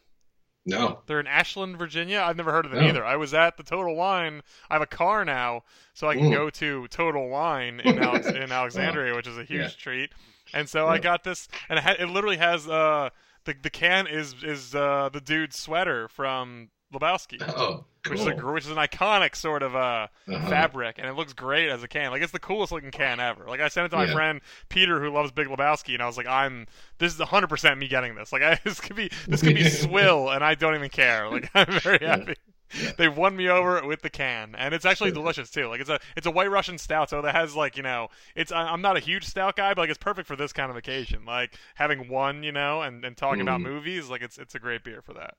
No. 0.66 1.00
They're 1.08 1.20
in 1.20 1.28
Ashland, 1.28 1.78
Virginia. 1.78 2.24
I've 2.26 2.38
never 2.38 2.52
heard 2.52 2.66
of 2.66 2.72
them 2.72 2.84
Oh. 2.84 2.88
either. 2.88 3.04
I 3.06 3.16
was 3.18 3.34
at 3.34 3.58
the 3.58 3.64
Total 3.64 3.94
Wine. 3.96 4.42
I 4.70 4.76
have 4.76 4.82
a 4.82 4.86
car 4.88 5.26
now, 5.26 5.64
so 5.94 6.08
I 6.08 6.16
can 6.16 6.26
Mm. 6.26 6.34
go 6.34 6.50
to 6.52 6.88
Total 6.90 7.28
Wine 7.28 7.80
in 7.82 8.00
Alex- 8.00 8.28
in 8.28 8.52
Alexandria, 8.52 9.16
which 9.16 9.28
is 9.28 9.38
a 9.38 9.44
huge 9.44 9.62
Yeah. 9.62 9.70
treat. 9.78 10.12
And 10.54 10.70
so 10.70 10.88
I 10.88 11.00
got 11.00 11.24
this, 11.24 11.48
and 11.70 11.80
it, 11.80 11.84
ha- 11.84 11.96
it 12.00 12.06
literally 12.10 12.38
has 12.38 12.68
uh 12.68 13.10
the 13.46 13.56
the 13.62 13.70
can 13.70 14.08
is 14.08 14.36
is 14.44 14.74
uh 14.76 15.10
the 15.12 15.22
dude's 15.22 15.58
sweater 15.58 16.08
from 16.08 16.70
Lebowski. 16.94 17.40
Oh, 17.58 17.86
Which 18.06 18.20
is 18.20 18.28
a 18.28 18.34
which 18.34 18.66
is 18.66 18.70
an 18.72 18.78
iconic 18.78 19.34
sort 19.36 19.64
of 19.64 19.76
uh, 19.78 20.08
Uh-huh. 20.28 20.50
fabric, 20.50 20.98
and 20.98 21.08
it 21.08 21.14
looks 21.14 21.32
great 21.34 21.70
as 21.70 21.84
a 21.84 21.88
can. 21.88 22.12
Like 22.12 22.22
it's 22.22 22.34
the 22.34 22.40
coolest 22.40 22.72
looking 22.74 22.92
can 22.92 23.20
ever. 23.22 23.46
Like 23.48 23.62
I 23.62 23.70
sent 23.70 23.86
it 23.86 23.90
to 23.90 23.96
my 23.96 24.06
Yeah. 24.08 24.14
friend 24.14 24.42
Peter, 24.68 25.00
who 25.00 25.10
loves 25.10 25.32
Big 25.32 25.48
Lebowski, 25.48 25.94
and 25.94 26.04
I 26.04 26.06
was 26.06 26.18
like, 26.18 26.28
"I'm 26.28 26.68
this 26.98 27.14
is 27.14 27.20
100 27.20 27.48
percent 27.48 27.80
me 27.80 27.88
getting 27.88 28.14
this. 28.16 28.34
Like 28.34 28.42
I, 28.44 28.60
this 28.66 28.80
could 28.82 28.98
be 28.98 29.10
this 29.30 29.42
could 29.42 29.54
be 29.54 29.64
swill, 29.70 30.30
and 30.30 30.44
I 30.44 30.54
don't 30.56 30.76
even 30.76 30.90
care. 30.90 31.30
Like 31.30 31.50
I'm 31.56 31.80
very 31.80 32.06
happy." 32.06 32.36
Yeah. 32.38 32.53
They've 32.98 33.16
won 33.16 33.36
me 33.36 33.50
over 33.50 33.86
with 33.86 34.02
the 34.02 34.10
can, 34.10 34.56
and 34.56 34.74
it's 34.74 34.86
actually 34.86 35.12
delicious 35.12 35.50
too. 35.50 35.68
Like 35.68 35.82
it's 35.82 35.90
a 35.90 36.00
it's 36.16 36.28
a 36.28 36.32
White 36.32 36.52
Russian 36.52 36.78
stout, 36.78 37.10
so 37.10 37.22
that 37.22 37.36
has 37.36 37.56
like 37.56 37.78
you 37.78 37.84
know 37.84 38.10
it's 38.36 38.52
I'm 38.52 38.82
not 38.82 38.98
a 38.98 39.00
huge 39.00 39.26
stout 39.26 39.56
guy, 39.56 39.74
but 39.74 39.82
like 39.82 39.90
it's 39.90 39.98
perfect 40.00 40.28
for 40.28 40.36
this 40.36 40.54
kind 40.54 40.72
of 40.72 40.78
occasion. 40.78 41.26
Like 41.26 41.56
having 41.76 42.10
one, 42.10 42.44
you 42.44 42.52
know, 42.52 42.82
and, 42.82 43.04
and 43.06 43.16
talking 43.18 43.42
about 43.42 43.62
Mhm. 43.62 43.64
movies, 43.64 44.10
like 44.10 44.22
it's 44.22 44.38
it's 44.38 44.56
a 44.56 44.60
great 44.60 44.84
beer 44.84 45.02
for 45.02 45.14
that. 45.14 45.36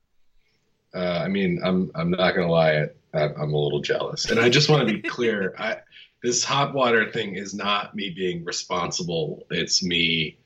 Uh, 0.95 0.99
I 1.25 1.29
mean, 1.29 1.61
I'm 1.65 1.91
I'm 1.95 2.11
not 2.11 2.35
gonna 2.35 2.51
lie, 2.51 2.87
I, 3.13 3.21
I'm 3.23 3.53
a 3.53 3.59
little 3.59 3.81
jealous, 3.81 4.27
and 4.31 4.39
I 4.39 4.49
just 4.49 4.69
want 4.69 4.87
to 4.87 4.95
be 4.95 5.03
clear. 5.03 5.55
I 5.59 5.79
this 6.23 6.45
hot 6.45 6.73
water 6.73 7.11
thing 7.11 7.35
is 7.35 7.53
not 7.53 7.95
me 7.95 8.11
being 8.11 8.45
responsible. 8.45 9.45
It's 9.51 9.83
me 9.83 10.39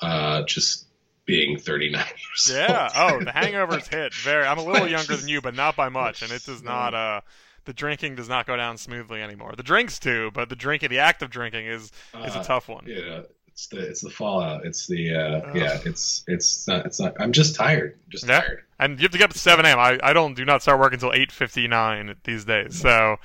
uh, 0.00 0.44
just 0.44 0.83
being 1.26 1.58
39 1.58 2.04
years 2.06 2.50
Yeah. 2.52 2.90
old. 2.96 3.22
Oh, 3.22 3.24
the 3.24 3.30
hangovers 3.32 3.88
hit 3.88 4.12
very. 4.14 4.44
I'm 4.46 4.58
a 4.58 4.64
little 4.64 4.88
younger 4.96 5.16
than 5.16 5.28
you, 5.28 5.40
but 5.40 5.54
not 5.54 5.76
by 5.76 5.88
much, 5.88 6.22
and 6.22 6.30
it 6.32 6.44
does 6.44 6.62
not. 6.62 6.94
Uh, 6.94 7.20
the 7.64 7.72
drinking 7.72 8.14
does 8.16 8.28
not 8.28 8.46
go 8.46 8.56
down 8.56 8.76
smoothly 8.76 9.22
anymore. 9.22 9.54
The 9.56 9.62
drinks 9.62 9.98
do, 9.98 10.30
but 10.32 10.48
the 10.50 10.56
drinking, 10.56 10.90
the 10.90 10.98
act 10.98 11.22
of 11.22 11.30
drinking, 11.30 11.66
is 11.66 11.92
is 12.26 12.34
a 12.34 12.40
Uh, 12.40 12.44
tough 12.44 12.68
one. 12.68 12.84
Yeah, 12.86 13.20
it's 13.48 13.68
the 13.68 13.78
it's 13.78 14.02
the 14.02 14.10
fallout. 14.10 14.66
It's 14.66 14.86
the 14.86 15.14
uh, 15.14 15.52
yeah. 15.54 15.78
It's 15.86 16.24
it's 16.26 16.68
not 16.68 16.84
it's 16.84 17.00
not. 17.00 17.14
I'm 17.18 17.32
just 17.32 17.54
tired. 17.56 17.94
I'm 18.04 18.10
just 18.10 18.26
Yeah. 18.26 18.40
tired. 18.40 18.64
And 18.78 18.98
you 18.98 19.04
have 19.04 19.12
to 19.12 19.18
get 19.18 19.24
up 19.24 19.30
at 19.30 19.36
7 19.36 19.64
a.m. 19.64 19.78
I, 19.78 19.98
I 20.02 20.12
don't 20.12 20.34
do 20.34 20.44
not 20.44 20.60
start 20.60 20.78
work 20.78 20.92
until 20.92 21.12
8:59 21.12 22.16
these 22.24 22.44
days. 22.44 22.78
So 22.78 23.16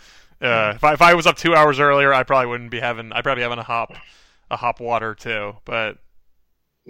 uh, 0.41 0.73
if 0.75 0.83
I 0.85 0.93
if 0.93 1.01
I 1.01 1.15
was 1.15 1.27
up 1.27 1.35
two 1.35 1.53
hours 1.53 1.79
earlier, 1.79 2.13
I 2.13 2.23
probably 2.23 2.47
wouldn't 2.47 2.71
be 2.71 2.79
having. 2.79 3.11
I'd 3.11 3.23
probably 3.25 3.43
having 3.43 3.59
a 3.59 3.63
hop, 3.63 3.91
a 4.49 4.55
hop 4.55 4.79
water 4.79 5.15
too. 5.15 5.57
But 5.65 5.97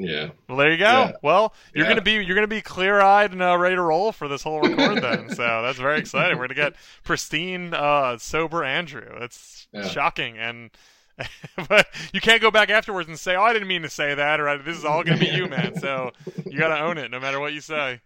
Yeah. 0.02 0.30
well, 0.48 0.58
there 0.58 0.72
you 0.72 0.78
go. 0.78 0.86
Yeah. 0.86 1.12
Well, 1.22 1.54
you're 1.74 1.84
Yeah. 1.86 1.92
gonna 1.92 2.02
be 2.02 2.14
you're 2.14 2.36
gonna 2.36 2.48
be 2.48 2.62
clear 2.62 3.02
eyed 3.02 3.32
and 3.34 3.42
uh, 3.42 3.58
ready 3.58 3.76
to 3.76 3.82
roll 3.82 4.12
for 4.12 4.28
this 4.28 4.42
whole 4.42 4.62
record 4.62 5.04
then. 5.04 5.30
so 5.36 5.62
that's 5.62 5.78
very 5.78 6.00
exciting. 6.00 6.38
We're 6.38 6.48
gonna 6.48 6.54
get 6.56 6.76
pristine, 7.04 7.74
uh, 7.74 8.18
sober 8.18 8.64
Andrew. 8.64 9.06
That's 9.20 9.68
Yeah. 9.74 9.88
shocking 9.88 10.38
and. 10.38 10.72
but 11.68 11.86
you 12.14 12.22
can't 12.22 12.42
go 12.42 12.50
back 12.50 12.70
afterwards 12.70 13.10
and 13.10 13.20
say, 13.20 13.36
"Oh, 13.36 13.44
I 13.44 13.52
didn't 13.52 13.68
mean 13.68 13.82
to 13.82 13.90
say 13.90 14.16
that," 14.16 14.40
or 14.40 14.58
"This 14.60 14.78
is 14.78 14.86
all 14.86 15.04
gonna 15.04 15.18
be 15.20 15.26
you, 15.28 15.48
man." 15.48 15.78
So 15.78 16.12
you 16.46 16.58
gotta 16.58 16.82
own 16.82 16.98
it, 16.98 17.12
no 17.12 17.20
matter 17.20 17.42
what 17.42 17.52
you 17.52 17.60
say. 17.60 18.00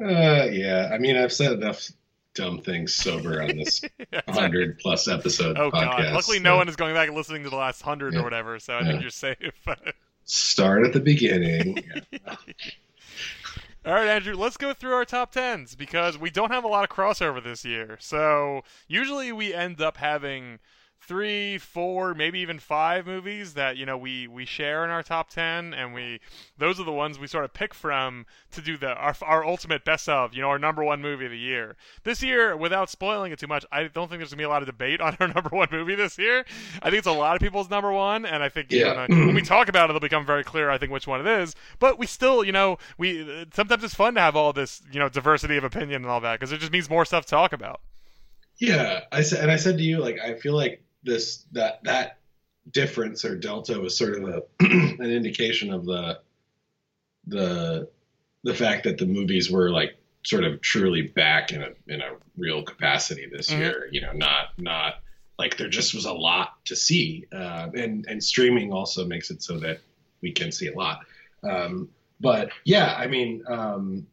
Uh, 0.00 0.44
yeah. 0.52 0.88
I 0.92 0.98
mean, 0.98 1.16
I've 1.16 1.32
said 1.32 1.50
enough 1.50 1.88
dumb 2.36 2.60
things 2.60 2.94
sober 2.94 3.42
on 3.42 3.56
this 3.56 3.82
Yeah, 4.12 4.20
100 4.26 4.78
plus 4.78 5.08
episode 5.08 5.58
Oh 5.58 5.72
podcast. 5.72 5.98
god! 5.98 6.12
Luckily, 6.14 6.38
no 6.38 6.56
one 6.56 6.68
is 6.68 6.76
going 6.76 6.94
back 6.94 7.08
and 7.08 7.16
listening 7.16 7.42
to 7.42 7.50
the 7.50 7.56
last 7.56 7.82
hundred 7.82 8.14
Yeah. 8.14 8.20
or 8.20 8.22
whatever, 8.22 8.60
so 8.60 8.76
I 8.78 8.84
think 8.84 9.02
you're 9.02 9.10
safe. 9.10 9.36
Start 10.24 10.86
at 10.86 10.92
the 10.92 11.00
beginning. 11.00 11.84
All 13.86 13.92
right, 13.92 14.08
Andrew, 14.08 14.34
let's 14.34 14.56
go 14.56 14.72
through 14.72 14.94
our 14.94 15.04
top 15.04 15.32
tens 15.32 15.74
because 15.74 16.16
we 16.16 16.30
don't 16.30 16.50
have 16.50 16.64
a 16.64 16.68
lot 16.68 16.84
of 16.84 16.90
crossover 16.90 17.42
this 17.42 17.66
year. 17.66 17.98
So 18.00 18.62
usually 18.88 19.30
we 19.30 19.52
end 19.52 19.82
up 19.82 19.98
having 19.98 20.58
three, 21.06 21.58
four, 21.58 22.14
maybe 22.14 22.40
even 22.40 22.58
five 22.58 23.06
movies 23.06 23.54
that 23.54 23.76
you 23.76 23.86
know 23.86 23.96
we 23.96 24.26
we 24.26 24.44
share 24.44 24.84
in 24.84 24.90
our 24.90 25.02
top 25.02 25.28
ten, 25.30 25.74
and 25.74 25.92
we 25.94 26.20
those 26.58 26.80
are 26.80 26.84
the 26.84 26.92
ones 26.92 27.18
we 27.18 27.26
sort 27.26 27.44
of 27.44 27.52
pick 27.52 27.74
from 27.74 28.26
to 28.52 28.60
do 28.60 28.76
the 28.76 28.94
our 28.94 29.14
our 29.22 29.44
ultimate 29.44 29.84
best 29.84 30.08
of, 30.08 30.34
you 30.34 30.40
know, 30.42 30.48
our 30.48 30.58
number 30.58 30.82
one 30.82 31.00
movie 31.02 31.24
of 31.26 31.30
the 31.30 31.38
year. 31.38 31.76
This 32.04 32.22
year, 32.22 32.56
without 32.56 32.90
spoiling 32.90 33.32
it 33.32 33.38
too 33.38 33.46
much, 33.46 33.64
I 33.70 33.84
don't 33.84 34.08
think 34.08 34.20
there's 34.20 34.30
gonna 34.30 34.38
be 34.38 34.44
a 34.44 34.48
lot 34.48 34.62
of 34.62 34.66
debate 34.66 35.00
on 35.02 35.16
our 35.20 35.28
number 35.28 35.50
one 35.50 35.68
movie 35.70 35.94
this 35.94 36.18
year. 36.18 36.44
I 36.82 36.90
think 36.90 36.98
it's 36.98 37.06
a 37.06 37.12
lot 37.12 37.36
of 37.36 37.40
people's 37.42 37.70
number 37.70 37.92
one, 37.92 38.24
and 38.26 38.42
I 38.42 38.48
think 38.48 38.70
Yeah. 38.72 39.06
when, 39.08 39.26
when 39.26 39.34
we 39.34 39.42
talk 39.42 39.68
about 39.68 39.84
it, 39.84 39.90
it'll 39.90 40.00
become 40.00 40.24
very 40.26 40.44
clear. 40.44 40.70
I 40.70 40.78
think 40.78 40.92
which 40.92 41.06
one 41.06 41.20
it 41.20 41.26
is. 41.42 41.54
But 41.78 41.98
we 41.98 42.06
still, 42.06 42.44
you 42.44 42.52
know, 42.52 42.78
we 42.98 43.46
sometimes 43.54 43.84
it's 43.84 43.94
fun 43.94 44.14
to 44.14 44.20
have 44.20 44.36
all 44.36 44.52
this, 44.52 44.82
you 44.92 44.98
know, 44.98 45.08
diversity 45.08 45.56
of 45.56 45.64
opinion 45.64 46.02
and 46.02 46.06
all 46.10 46.20
that 46.20 46.38
because 46.40 46.52
it 46.52 46.58
just 46.58 46.72
means 46.72 46.88
more 46.88 47.04
stuff 47.04 47.24
to 47.26 47.30
talk 47.30 47.52
about. 47.52 47.80
Yeah, 48.58 49.00
I 49.10 49.22
said, 49.22 49.40
and 49.42 49.50
I 49.50 49.56
said 49.56 49.78
to 49.78 49.82
you, 49.82 49.98
like, 49.98 50.18
I 50.20 50.34
feel 50.34 50.54
like 50.54 50.80
this 51.04 51.44
that 51.52 51.82
that 51.84 52.18
difference 52.72 53.24
or 53.24 53.36
delta 53.36 53.78
was 53.78 53.96
sort 53.96 54.14
of 54.22 54.28
a 54.28 54.42
an 54.60 55.00
indication 55.10 55.72
of 55.72 55.84
the 55.84 56.18
the 57.26 57.88
the 58.42 58.54
fact 58.54 58.84
that 58.84 58.98
the 58.98 59.06
movies 59.06 59.50
were 59.50 59.70
like 59.70 59.96
sort 60.24 60.44
of 60.44 60.60
truly 60.60 61.02
back 61.02 61.52
in 61.52 61.62
a 61.62 61.70
in 61.88 62.00
a 62.00 62.10
real 62.36 62.62
capacity 62.62 63.26
this 63.30 63.50
Mhm. 63.50 63.58
year. 63.58 63.88
You 63.90 64.00
know, 64.02 64.12
not 64.12 64.58
not 64.58 65.00
like 65.38 65.56
there 65.56 65.68
just 65.68 65.94
was 65.94 66.04
a 66.04 66.12
lot 66.12 66.64
to 66.66 66.76
see, 66.76 67.26
uh, 67.32 67.68
and 67.74 68.06
and 68.08 68.22
streaming 68.22 68.72
also 68.72 69.04
makes 69.06 69.30
it 69.30 69.42
so 69.42 69.58
that 69.60 69.80
we 70.20 70.32
can 70.32 70.52
see 70.52 70.68
a 70.68 70.74
lot. 70.76 71.00
Um, 71.42 71.88
but 72.20 72.50
yeah, 72.64 72.94
I 72.96 73.06
mean, 73.06 73.42
um, 73.48 74.06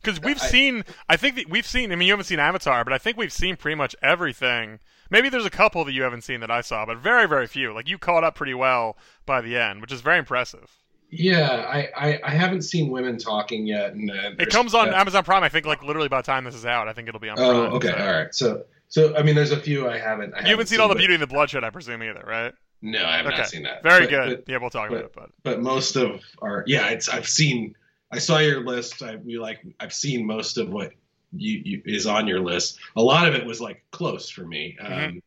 Because 0.00 0.20
we've 0.22 0.40
I- 0.40 0.46
seen, 0.46 0.84
I 1.08 1.16
think 1.16 1.36
that 1.36 1.50
we've 1.50 1.66
seen. 1.66 1.92
I 1.92 1.96
mean, 1.96 2.06
you 2.06 2.12
haven't 2.12 2.24
seen 2.26 2.38
Avatar, 2.38 2.84
but 2.84 2.92
I 2.92 2.98
think 2.98 3.16
we've 3.16 3.32
seen 3.32 3.56
pretty 3.56 3.74
much 3.74 3.94
everything. 4.02 4.78
Maybe 5.10 5.28
there's 5.28 5.46
a 5.46 5.50
couple 5.50 5.84
that 5.84 5.92
you 5.92 6.02
haven't 6.02 6.22
seen 6.22 6.40
that 6.40 6.50
I 6.50 6.60
saw, 6.60 6.84
but 6.86 6.98
very, 6.98 7.26
very 7.28 7.46
few. 7.46 7.72
Like 7.72 7.88
you 7.88 7.98
caught 7.98 8.24
up 8.24 8.34
pretty 8.34 8.54
well 8.54 8.96
by 9.24 9.40
the 9.40 9.56
end, 9.56 9.80
which 9.80 9.92
is 9.92 10.00
very 10.00 10.18
impressive. 10.18 10.70
yeah, 11.10 11.64
I, 11.68 11.88
I 11.96 12.20
I 12.24 12.30
haven't 12.30 12.62
seen 12.62 12.90
women 12.90 13.16
talking 13.18 13.66
yet, 13.66 13.92
and 13.94 14.10
uh, 14.10 14.32
It 14.38 14.50
comes 14.50 14.74
on 14.74 14.88
uh, 14.88 14.96
Amazon 14.96 15.22
Prime. 15.24 15.42
I 15.44 15.48
think 15.48 15.64
like 15.66 15.82
literally 15.82 16.08
by 16.08 16.18
the 16.20 16.26
time 16.26 16.44
this 16.44 16.54
is 16.54 16.66
out, 16.66 16.88
I 16.88 16.92
think 16.92 17.08
it'll 17.08 17.20
be 17.20 17.28
on. 17.28 17.38
Oh, 17.38 17.52
Prime, 17.68 17.72
okay, 17.74 17.88
so. 17.88 17.96
all 18.04 18.12
right. 18.12 18.34
So, 18.34 18.64
so 18.88 19.16
I 19.16 19.22
mean, 19.22 19.34
there's 19.36 19.52
a 19.52 19.60
few 19.60 19.88
I 19.88 19.98
haven't. 19.98 20.34
I 20.34 20.40
You 20.40 20.48
haven't 20.50 20.66
seen 20.66 20.80
all 20.80 20.88
the 20.88 20.94
Beauty 20.96 21.14
and 21.14 21.22
the 21.22 21.26
Bloodshed, 21.28 21.62
I 21.64 21.70
presume, 21.70 22.02
either, 22.02 22.24
right? 22.26 22.52
No, 22.82 23.04
I 23.04 23.16
have 23.18 23.26
Okay. 23.26 23.36
not 23.38 23.48
seen 23.48 23.62
that. 23.62 23.82
Very 23.82 24.06
But- 24.06 24.10
good. 24.10 24.44
But, 24.44 24.52
yeah, 24.52 24.58
we'll 24.60 24.70
talk 24.70 24.90
but- 24.90 24.96
about 24.96 25.04
it. 25.06 25.12
But 25.14 25.30
but 25.44 25.60
most 25.62 25.96
of 25.96 26.20
our 26.42 26.64
yeah, 26.66 26.88
it's 26.88 27.08
I've 27.08 27.28
seen. 27.28 27.74
I 28.12 28.18
saw 28.18 28.38
your 28.38 28.60
list. 28.64 29.02
I 29.02 29.16
we 29.16 29.38
like 29.38 29.60
I've 29.80 29.94
seen 29.94 30.26
most 30.26 30.58
of 30.58 30.68
what 30.70 30.92
you, 31.38 31.62
you 31.64 31.82
is 31.84 32.06
on 32.06 32.26
your 32.26 32.40
list. 32.40 32.78
A 32.96 33.02
lot 33.02 33.28
of 33.28 33.34
it 33.34 33.44
was 33.46 33.60
like 33.60 33.84
close 33.90 34.28
for 34.30 34.42
me, 34.42 34.76
um, 34.80 34.92
Mhm. 34.92 35.22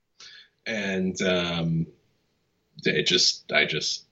and 0.66 1.22
um, 1.22 1.88
it 2.86 3.08
just 3.08 3.52
I 3.52 3.66
just 3.66 4.06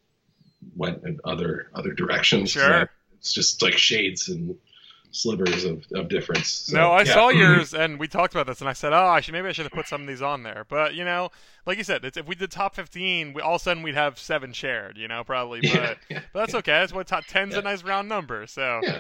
went 0.76 1.04
in 1.04 1.20
other 1.24 1.70
other 1.74 1.94
directions. 1.94 2.52
Sure. 2.52 2.90
it's 3.18 3.34
just 3.34 3.62
like 3.62 3.78
shades 3.78 4.30
and 4.30 4.56
slivers 5.12 5.64
of, 5.64 5.86
of 5.96 6.10
difference. 6.10 6.50
So, 6.50 6.78
no, 6.78 6.92
I 6.92 7.04
yeah. 7.04 7.14
saw 7.14 7.30
yours, 7.44 7.74
and 7.74 7.98
we 7.98 8.08
talked 8.08 8.36
about 8.36 8.46
this, 8.46 8.60
and 8.60 8.70
I 8.70 8.74
said, 8.74 8.94
oh, 8.94 9.06
I 9.08 9.22
should 9.22 9.34
maybe 9.34 9.48
I 9.48 9.52
should 9.54 9.66
have 9.66 9.72
put 9.72 9.88
some 9.88 10.02
of 10.02 10.08
these 10.08 10.22
on 10.22 10.44
there. 10.44 10.66
But 10.70 10.94
you 10.96 11.06
know, 11.06 11.32
like 11.66 11.78
you 11.78 11.84
said, 11.84 12.04
it's, 12.06 12.18
if 12.18 12.28
we 12.28 12.36
did 12.36 12.52
top 12.52 12.76
fifteen, 12.76 13.34
we, 13.34 13.42
all 13.42 13.56
of 13.56 13.62
a 13.62 13.64
sudden 13.64 13.84
we'd 13.84 13.96
have 13.96 14.20
seven 14.20 14.54
shared. 14.54 14.98
You 14.98 15.08
know, 15.08 15.24
probably. 15.24 15.62
But 15.68 15.74
Yeah, 15.74 15.94
yeah, 16.10 16.20
But 16.34 16.40
that's 16.40 16.56
okay. 16.56 16.74
That's 16.74 16.94
what 16.94 17.08
top 17.08 17.26
ten's 17.26 17.56
a 17.56 17.62
nice 17.62 17.84
round 17.84 18.10
number. 18.10 18.46
So, 18.48 18.82
yeah, 18.84 19.00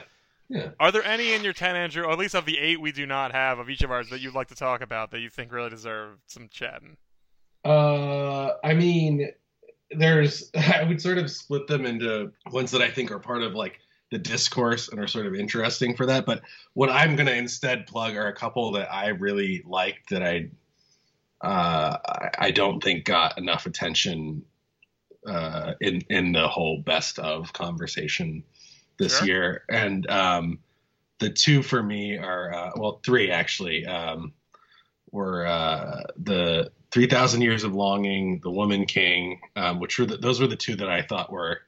yeah. 0.49 0.69
are 0.79 0.91
there 0.91 1.03
any 1.03 1.33
in 1.33 1.43
your 1.43 1.53
ten, 1.53 1.75
Andrew, 1.75 2.03
or 2.03 2.11
at 2.11 2.17
least 2.17 2.35
of 2.35 2.45
the 2.45 2.57
eight 2.57 2.79
we 2.79 2.91
do 2.91 3.05
not 3.05 3.31
have 3.31 3.59
of 3.59 3.69
each 3.69 3.81
of 3.81 3.91
ours 3.91 4.09
that 4.09 4.21
you'd 4.21 4.33
like 4.33 4.47
to 4.47 4.55
talk 4.55 4.81
about 4.81 5.11
that 5.11 5.19
you 5.19 5.29
think 5.29 5.51
really 5.51 5.69
deserve 5.69 6.17
some 6.27 6.47
chatting? 6.49 6.97
Uh, 7.65 8.51
I 8.63 8.73
mean, 8.73 9.29
there's 9.91 10.51
I 10.55 10.83
would 10.83 11.01
sort 11.01 11.17
of 11.17 11.29
split 11.29 11.67
them 11.67 11.85
into 11.85 12.31
ones 12.51 12.71
that 12.71 12.81
I 12.81 12.89
think 12.89 13.11
are 13.11 13.19
part 13.19 13.43
of 13.43 13.55
like 13.55 13.79
the 14.09 14.17
discourse 14.17 14.87
and 14.87 14.99
are 15.01 15.07
sort 15.07 15.25
of 15.25 15.35
interesting 15.35 15.95
for 15.95 16.05
that. 16.05 16.25
But 16.25 16.41
what 16.73 16.89
I'm 16.89 17.15
gonna 17.15 17.31
instead 17.31 17.87
plug 17.87 18.15
are 18.15 18.27
a 18.27 18.33
couple 18.33 18.73
that 18.73 18.91
I 18.93 19.09
really 19.09 19.63
liked 19.65 20.09
that 20.11 20.23
I 20.23 20.49
uh, 21.45 21.97
I, 22.05 22.29
I 22.39 22.51
don't 22.51 22.81
think 22.81 23.05
got 23.05 23.37
enough 23.37 23.65
attention 23.65 24.43
uh, 25.27 25.73
in 25.81 26.01
in 26.09 26.31
the 26.31 26.47
whole 26.47 26.81
best 26.81 27.19
of 27.19 27.53
conversation 27.53 28.43
this 28.97 29.19
Sure. 29.19 29.27
year. 29.27 29.63
And 29.69 30.09
um, 30.09 30.59
the 31.19 31.29
two 31.29 31.63
for 31.63 31.81
me 31.81 32.17
are 32.17 32.53
uh, 32.53 32.71
well, 32.75 32.99
three 33.03 33.31
actually. 33.31 33.85
Um, 33.85 34.33
were 35.11 35.45
uh, 35.45 36.03
the 36.17 36.71
3000 36.91 37.41
years 37.41 37.63
of 37.63 37.73
longing 37.73 38.39
the 38.43 38.51
woman 38.51 38.85
king 38.85 39.39
um, 39.55 39.79
which 39.79 39.99
were 39.99 40.05
the, 40.05 40.17
those 40.17 40.39
were 40.39 40.47
the 40.47 40.55
two 40.55 40.75
that 40.75 40.89
i 40.89 41.01
thought 41.01 41.31
were 41.31 41.61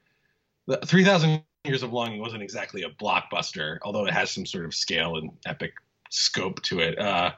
the 0.67 0.77
3000 0.77 1.41
years 1.65 1.83
of 1.83 1.91
longing 1.91 2.19
wasn't 2.19 2.41
exactly 2.41 2.83
a 2.83 2.89
blockbuster 2.89 3.77
although 3.83 4.05
it 4.05 4.13
has 4.13 4.31
some 4.31 4.45
sort 4.45 4.65
of 4.65 4.73
scale 4.73 5.17
and 5.17 5.31
epic 5.45 5.73
scope 6.09 6.61
to 6.61 6.79
it 6.79 6.97
uh, 6.99 7.31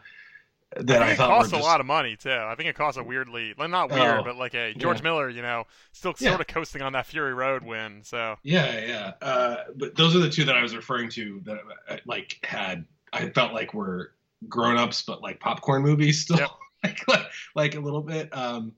that 0.78 1.02
I 1.02 1.06
i, 1.06 1.08
think 1.08 1.18
thought 1.18 1.30
it 1.30 1.34
costs 1.34 1.54
were 1.54 1.60
a 1.60 1.62
lot 1.64 1.80
of 1.80 1.86
money 1.86 2.16
too. 2.16 2.32
I 2.32 2.56
think 2.56 2.70
it 2.70 2.76
costs 2.76 2.98
a 2.98 3.04
weirdly, 3.04 3.54
well, 3.58 3.68
not 3.68 3.92
weird, 3.92 4.20
Oh, 4.20 4.24
but 4.24 4.38
like 4.38 4.54
a 4.54 4.74
George 4.74 4.98
yeah. 5.00 5.04
Miller, 5.04 5.30
you 5.30 5.42
know, 5.42 5.66
still 5.92 6.14
Yeah. 6.20 6.30
sort 6.30 6.42
of 6.42 6.48
coasting 6.48 6.82
on 6.82 6.94
that 6.94 7.06
Fury 7.08 7.34
Road 7.34 7.64
win. 7.64 8.02
So 8.04 8.36
yeah 8.44 8.80
yeah 8.86 9.12
uh, 9.22 9.56
but 9.76 9.96
those 9.96 10.16
are 10.16 10.20
the 10.20 10.30
two 10.30 10.46
that 10.46 10.56
i 10.58 10.62
was 10.62 10.76
referring 10.76 11.10
to 11.10 11.42
that 11.46 11.60
uh, 11.90 11.98
like 12.06 12.38
had 12.44 12.86
i 13.14 13.28
felt 13.30 13.54
like 13.54 13.74
were 13.74 14.14
grown-ups 14.48 15.02
but 15.04 15.22
like 15.22 15.40
popcorn 15.40 15.82
movies 15.84 16.22
still 16.22 16.38
Yep. 16.38 16.50
like, 16.84 17.08
like 17.08 17.26
like 17.56 17.76
a 17.76 17.80
little 17.80 18.02
bit 18.02 18.30
um 18.36 18.72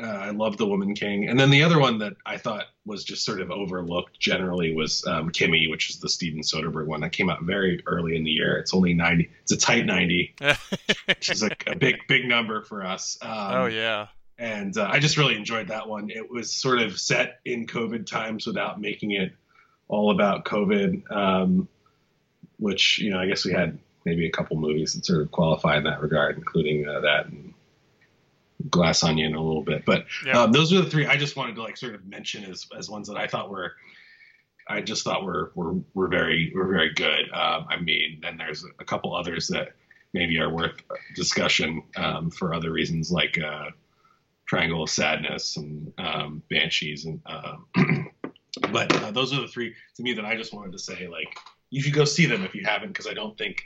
uh, 0.00 0.06
I 0.06 0.30
love 0.30 0.56
the 0.56 0.66
Woman 0.66 0.94
King, 0.94 1.28
and 1.28 1.38
then 1.38 1.50
the 1.50 1.62
other 1.62 1.78
one 1.78 1.98
that 1.98 2.14
I 2.24 2.38
thought 2.38 2.64
was 2.86 3.04
just 3.04 3.24
sort 3.24 3.40
of 3.40 3.50
overlooked 3.50 4.18
generally 4.18 4.74
was 4.74 5.06
um, 5.06 5.30
Kimi, 5.30 5.68
which 5.68 5.90
is 5.90 6.00
the 6.00 6.08
Steven 6.08 6.40
Soderbergh 6.40 6.86
one 6.86 7.02
that 7.02 7.12
came 7.12 7.28
out 7.28 7.42
very 7.42 7.82
early 7.86 8.16
in 8.16 8.24
the 8.24 8.30
year. 8.30 8.56
It's 8.56 8.72
only 8.72 8.94
ninety; 8.94 9.30
it's 9.42 9.52
a 9.52 9.56
tight 9.56 9.84
ninety, 9.84 10.34
which 11.06 11.30
is 11.30 11.42
a, 11.42 11.50
a 11.66 11.76
big, 11.76 11.98
big 12.08 12.26
number 12.26 12.62
for 12.62 12.84
us. 12.84 13.18
Um, 13.20 13.30
oh 13.30 13.66
yeah, 13.66 14.06
and 14.38 14.76
uh, 14.78 14.88
I 14.90 14.98
just 14.98 15.18
really 15.18 15.36
enjoyed 15.36 15.68
that 15.68 15.88
one. 15.88 16.08
It 16.08 16.30
was 16.30 16.50
sort 16.50 16.78
of 16.80 16.98
set 16.98 17.40
in 17.44 17.66
COVID 17.66 18.06
times 18.06 18.46
without 18.46 18.80
making 18.80 19.10
it 19.10 19.32
all 19.88 20.10
about 20.10 20.46
COVID, 20.46 21.12
um, 21.12 21.68
which 22.58 22.98
you 22.98 23.10
know 23.10 23.20
I 23.20 23.26
guess 23.26 23.44
we 23.44 23.52
had 23.52 23.78
maybe 24.06 24.26
a 24.26 24.30
couple 24.30 24.56
movies 24.56 24.94
that 24.94 25.04
sort 25.04 25.20
of 25.20 25.30
qualify 25.30 25.76
in 25.76 25.84
that 25.84 26.00
regard, 26.00 26.38
including 26.38 26.88
uh, 26.88 27.00
that 27.00 27.26
and 27.26 27.51
Glass 28.70 29.02
Onion 29.02 29.34
a 29.34 29.42
little 29.42 29.62
bit. 29.62 29.84
But 29.84 30.06
yeah. 30.26 30.42
um, 30.42 30.52
those 30.52 30.72
are 30.72 30.80
the 30.80 30.90
three 30.90 31.06
I 31.06 31.16
just 31.16 31.36
wanted 31.36 31.56
to 31.56 31.62
like 31.62 31.76
sort 31.76 31.94
of 31.94 32.04
mention 32.06 32.44
as 32.44 32.66
as 32.76 32.88
ones 32.90 33.08
that 33.08 33.16
I 33.16 33.26
thought 33.26 33.50
were. 33.50 33.72
I 34.68 34.80
just 34.80 35.04
thought 35.04 35.24
were 35.24 35.52
were 35.54 35.74
were 35.94 36.08
very 36.08 36.52
were 36.54 36.66
very 36.66 36.92
good. 36.94 37.30
Um, 37.32 37.66
I 37.68 37.78
mean, 37.80 38.20
then 38.22 38.36
there's 38.36 38.64
a 38.78 38.84
couple 38.84 39.14
others 39.14 39.48
that 39.48 39.74
maybe 40.12 40.38
are 40.38 40.50
worth 40.50 40.82
discussion 41.14 41.82
um, 41.96 42.30
for 42.30 42.54
other 42.54 42.70
reasons, 42.70 43.10
like 43.10 43.38
uh, 43.38 43.70
Triangle 44.46 44.82
of 44.82 44.90
Sadness 44.90 45.56
and 45.56 45.92
um, 45.98 46.42
Banshees, 46.50 47.06
and 47.06 47.20
um, 47.26 48.10
but 48.72 48.94
uh, 49.02 49.10
those 49.10 49.32
are 49.32 49.40
the 49.40 49.48
three 49.48 49.74
to 49.96 50.02
me 50.02 50.12
that 50.12 50.24
I 50.24 50.36
just 50.36 50.52
wanted 50.52 50.72
to 50.72 50.78
say. 50.78 51.08
Like, 51.08 51.36
you 51.70 51.80
should 51.82 51.94
go 51.94 52.04
see 52.04 52.26
them 52.26 52.44
if 52.44 52.54
you 52.54 52.64
haven't, 52.64 52.88
because 52.88 53.06
I 53.06 53.14
don't 53.14 53.36
think. 53.36 53.64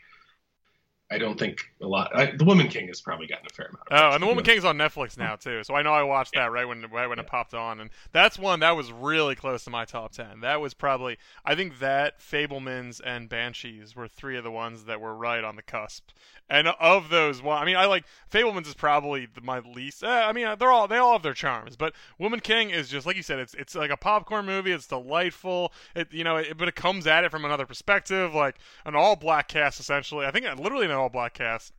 I 1.09 1.19
don't 1.19 1.39
think 1.39 1.61
a 1.81 1.87
lot. 1.87 2.11
I, 2.17 2.33
the 2.33 2.45
Woman 2.45 2.67
King 2.67 2.89
has 2.89 3.01
probably 3.01 3.29
gotten 3.29 3.47
a 3.47 3.55
fair 3.55 3.67
amount. 3.67 3.87
Of 3.91 3.99
Oh, 3.99 4.15
and 4.15 4.23
the 4.23 4.27
Woman 4.27 4.43
King's 4.43 4.65
on 4.65 4.77
Netflix 4.77 5.17
now 5.17 5.37
too, 5.37 5.63
so 5.63 5.75
I 5.75 5.83
know 5.83 5.93
I 5.93 6.03
watched 6.03 6.35
that 6.35 6.51
right 6.51 6.67
when 6.67 6.85
right 6.91 7.07
when 7.07 7.21
it 7.21 7.27
popped 7.29 7.55
on, 7.55 7.81
and 7.81 7.91
that's 8.11 8.39
one 8.39 8.61
that 8.61 8.77
was 8.77 8.91
really 8.91 9.37
close 9.37 9.63
to 9.65 9.71
my 9.71 9.85
top 9.85 10.13
ten. 10.13 10.41
That 10.41 10.61
was 10.61 10.75
probably 10.75 11.19
I 11.45 11.55
think 11.55 11.79
that 11.79 12.19
Fabelmans 12.19 13.01
and 13.05 13.29
Banshees 13.29 13.95
were 13.95 14.09
three 14.09 14.37
of 14.37 14.43
the 14.43 14.51
ones 14.51 14.87
that 14.87 15.01
were 15.01 15.15
right 15.15 15.45
on 15.45 15.55
the 15.55 15.63
cusp. 15.63 16.11
And 16.49 16.69
of 16.69 17.09
those, 17.09 17.43
one, 17.43 17.61
I 17.61 17.65
mean, 17.65 17.77
I 17.77 17.87
like 17.87 18.05
Fabelmans 18.31 18.69
is 18.69 18.75
probably 18.75 19.27
the, 19.27 19.41
my 19.41 19.59
least. 19.59 20.05
Eh, 20.05 20.09
I 20.09 20.33
mean, 20.33 20.47
they're 20.59 20.71
all 20.71 20.87
they 20.89 20.97
all 20.97 21.13
have 21.13 21.23
their 21.23 21.35
charms, 21.35 21.77
but 21.77 21.93
Woman 22.19 22.41
King 22.41 22.71
is 22.71 22.89
just 22.89 23.07
like 23.07 23.17
you 23.17 23.23
said. 23.23 23.39
It's 23.39 23.55
it's 23.55 23.75
like 23.75 23.91
a 23.91 23.97
popcorn 23.97 24.47
movie. 24.47 24.73
It's 24.73 24.87
delightful. 24.87 25.73
It 25.95 26.13
you 26.13 26.25
know, 26.25 26.37
it, 26.37 26.57
but 26.57 26.69
it 26.69 26.75
comes 26.75 27.07
at 27.07 27.25
it 27.25 27.31
from 27.31 27.45
another 27.45 27.67
perspective, 27.67 28.35
like 28.35 28.57
an 28.85 28.95
all 28.95 29.17
black 29.17 29.49
cast 29.49 29.79
essentially. 29.81 30.27
I 30.27 30.31
think 30.31 30.47
literally 30.59 30.87
an 30.97 31.03
all 31.03 31.09
black 31.09 31.35
cast 31.35 31.73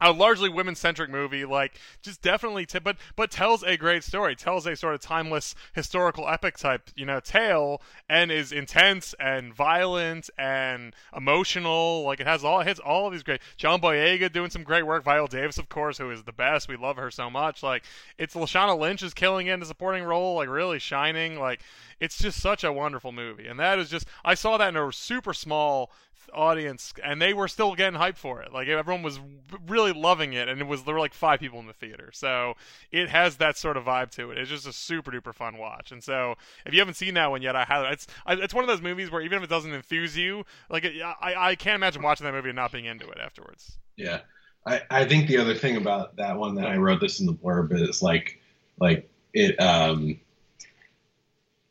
a 0.00 0.12
largely 0.12 0.48
women-centric 0.48 1.08
movie, 1.08 1.44
like 1.44 1.78
just 2.02 2.20
definitely, 2.20 2.66
t- 2.66 2.78
but 2.78 2.96
but 3.16 3.30
tells 3.30 3.62
a 3.62 3.76
great 3.76 4.04
story, 4.04 4.36
tells 4.36 4.66
a 4.66 4.76
sort 4.76 4.94
of 4.94 5.00
timeless 5.00 5.54
historical 5.74 6.28
epic 6.28 6.58
type, 6.58 6.90
you 6.94 7.06
know, 7.06 7.20
tale, 7.20 7.80
and 8.08 8.30
is 8.30 8.52
intense 8.52 9.14
and 9.18 9.54
violent 9.54 10.28
and 10.36 10.94
emotional. 11.16 12.02
Like 12.04 12.20
it 12.20 12.26
has 12.26 12.44
all 12.44 12.60
it 12.60 12.66
hits 12.66 12.80
all 12.80 13.06
of 13.06 13.12
these 13.12 13.22
great. 13.22 13.40
John 13.56 13.80
Boyega 13.80 14.30
doing 14.30 14.50
some 14.50 14.64
great 14.64 14.86
work. 14.86 15.02
Viola 15.04 15.28
Davis, 15.28 15.58
of 15.58 15.68
course, 15.68 15.98
who 15.98 16.10
is 16.10 16.24
the 16.24 16.32
best. 16.32 16.68
We 16.68 16.76
love 16.76 16.96
her 16.96 17.10
so 17.10 17.30
much. 17.30 17.62
Like 17.62 17.84
it's 18.18 18.34
Lashana 18.34 18.78
Lynch 18.78 19.02
is 19.02 19.14
killing 19.14 19.46
it 19.46 19.54
in 19.54 19.62
a 19.62 19.66
supporting 19.66 20.04
role, 20.04 20.36
like 20.36 20.48
really 20.48 20.78
shining. 20.78 21.38
Like 21.38 21.62
it's 22.00 22.18
just 22.18 22.40
such 22.40 22.64
a 22.64 22.72
wonderful 22.72 23.12
movie, 23.12 23.46
and 23.46 23.58
that 23.60 23.78
is 23.78 23.88
just 23.88 24.06
I 24.24 24.34
saw 24.34 24.58
that 24.58 24.68
in 24.68 24.76
a 24.76 24.92
super 24.92 25.32
small 25.32 25.90
audience, 26.34 26.92
and 27.02 27.20
they 27.20 27.32
were 27.34 27.48
still 27.48 27.74
getting 27.74 27.98
hyped 27.98 28.16
for 28.16 28.42
it. 28.42 28.52
Like 28.52 28.68
everyone 28.68 29.02
was 29.02 29.20
really 29.66 29.92
loving 29.92 30.32
it, 30.32 30.48
and 30.48 30.60
it 30.60 30.66
was 30.66 30.84
there 30.84 30.94
were 30.94 31.00
like 31.00 31.14
five 31.14 31.40
people 31.40 31.58
in 31.60 31.66
the 31.66 31.72
theater, 31.72 32.10
so 32.12 32.54
it 32.90 33.08
has 33.08 33.36
that 33.36 33.56
sort 33.56 33.76
of 33.76 33.84
vibe 33.84 34.10
to 34.12 34.30
it. 34.30 34.38
It's 34.38 34.50
just 34.50 34.66
a 34.66 34.72
super 34.72 35.10
duper 35.10 35.34
fun 35.34 35.58
watch, 35.58 35.92
and 35.92 36.02
so 36.02 36.34
if 36.64 36.72
you 36.72 36.78
haven't 36.78 36.94
seen 36.94 37.14
that 37.14 37.30
one 37.30 37.42
yet, 37.42 37.56
I 37.56 37.64
highly 37.64 37.88
it's 37.88 38.06
it's 38.28 38.54
one 38.54 38.64
of 38.64 38.68
those 38.68 38.82
movies 38.82 39.10
where 39.10 39.22
even 39.22 39.38
if 39.38 39.44
it 39.44 39.50
doesn't 39.50 39.72
enthuse 39.72 40.16
you, 40.16 40.44
like 40.70 40.84
I 40.84 41.34
I 41.36 41.54
can't 41.54 41.76
imagine 41.76 42.02
watching 42.02 42.24
that 42.24 42.32
movie 42.32 42.50
and 42.50 42.56
not 42.56 42.72
being 42.72 42.86
into 42.86 43.08
it 43.08 43.18
afterwards. 43.18 43.78
Yeah, 43.96 44.20
I 44.66 44.82
I 44.90 45.04
think 45.04 45.28
the 45.28 45.38
other 45.38 45.54
thing 45.54 45.76
about 45.76 46.16
that 46.16 46.36
one 46.36 46.54
that 46.56 46.66
I 46.66 46.76
wrote 46.76 47.00
this 47.00 47.20
in 47.20 47.26
the 47.26 47.34
blurb 47.34 47.72
is 47.72 48.02
like 48.02 48.40
like 48.78 49.08
it 49.32 49.60
um 49.60 50.20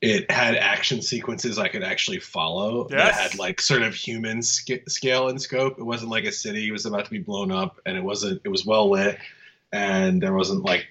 it 0.01 0.29
had 0.29 0.55
action 0.55 1.01
sequences 1.01 1.58
I 1.58 1.67
could 1.69 1.84
actually 1.84 2.19
follow 2.19 2.88
Yes. 2.89 3.15
that 3.17 3.31
had 3.31 3.39
like 3.39 3.62
sort 3.62 3.81
of 3.81 3.95
human 3.95 4.41
sc- 4.41 4.88
scale 4.88 5.29
and 5.29 5.41
scope. 5.41 5.79
It 5.79 5.84
wasn't 5.84 6.12
like 6.12 6.25
a 6.25 6.31
city 6.31 6.69
was 6.71 6.86
about 6.86 7.05
to 7.05 7.12
be 7.12 7.19
blown 7.19 7.51
up, 7.51 7.79
and 7.86 7.97
it 7.97 8.03
wasn't. 8.03 8.41
It 8.43 8.49
was 8.49 8.65
well 8.65 8.89
lit, 8.91 9.17
and 9.71 10.21
there 10.21 10.34
wasn't 10.34 10.63
like 10.63 10.88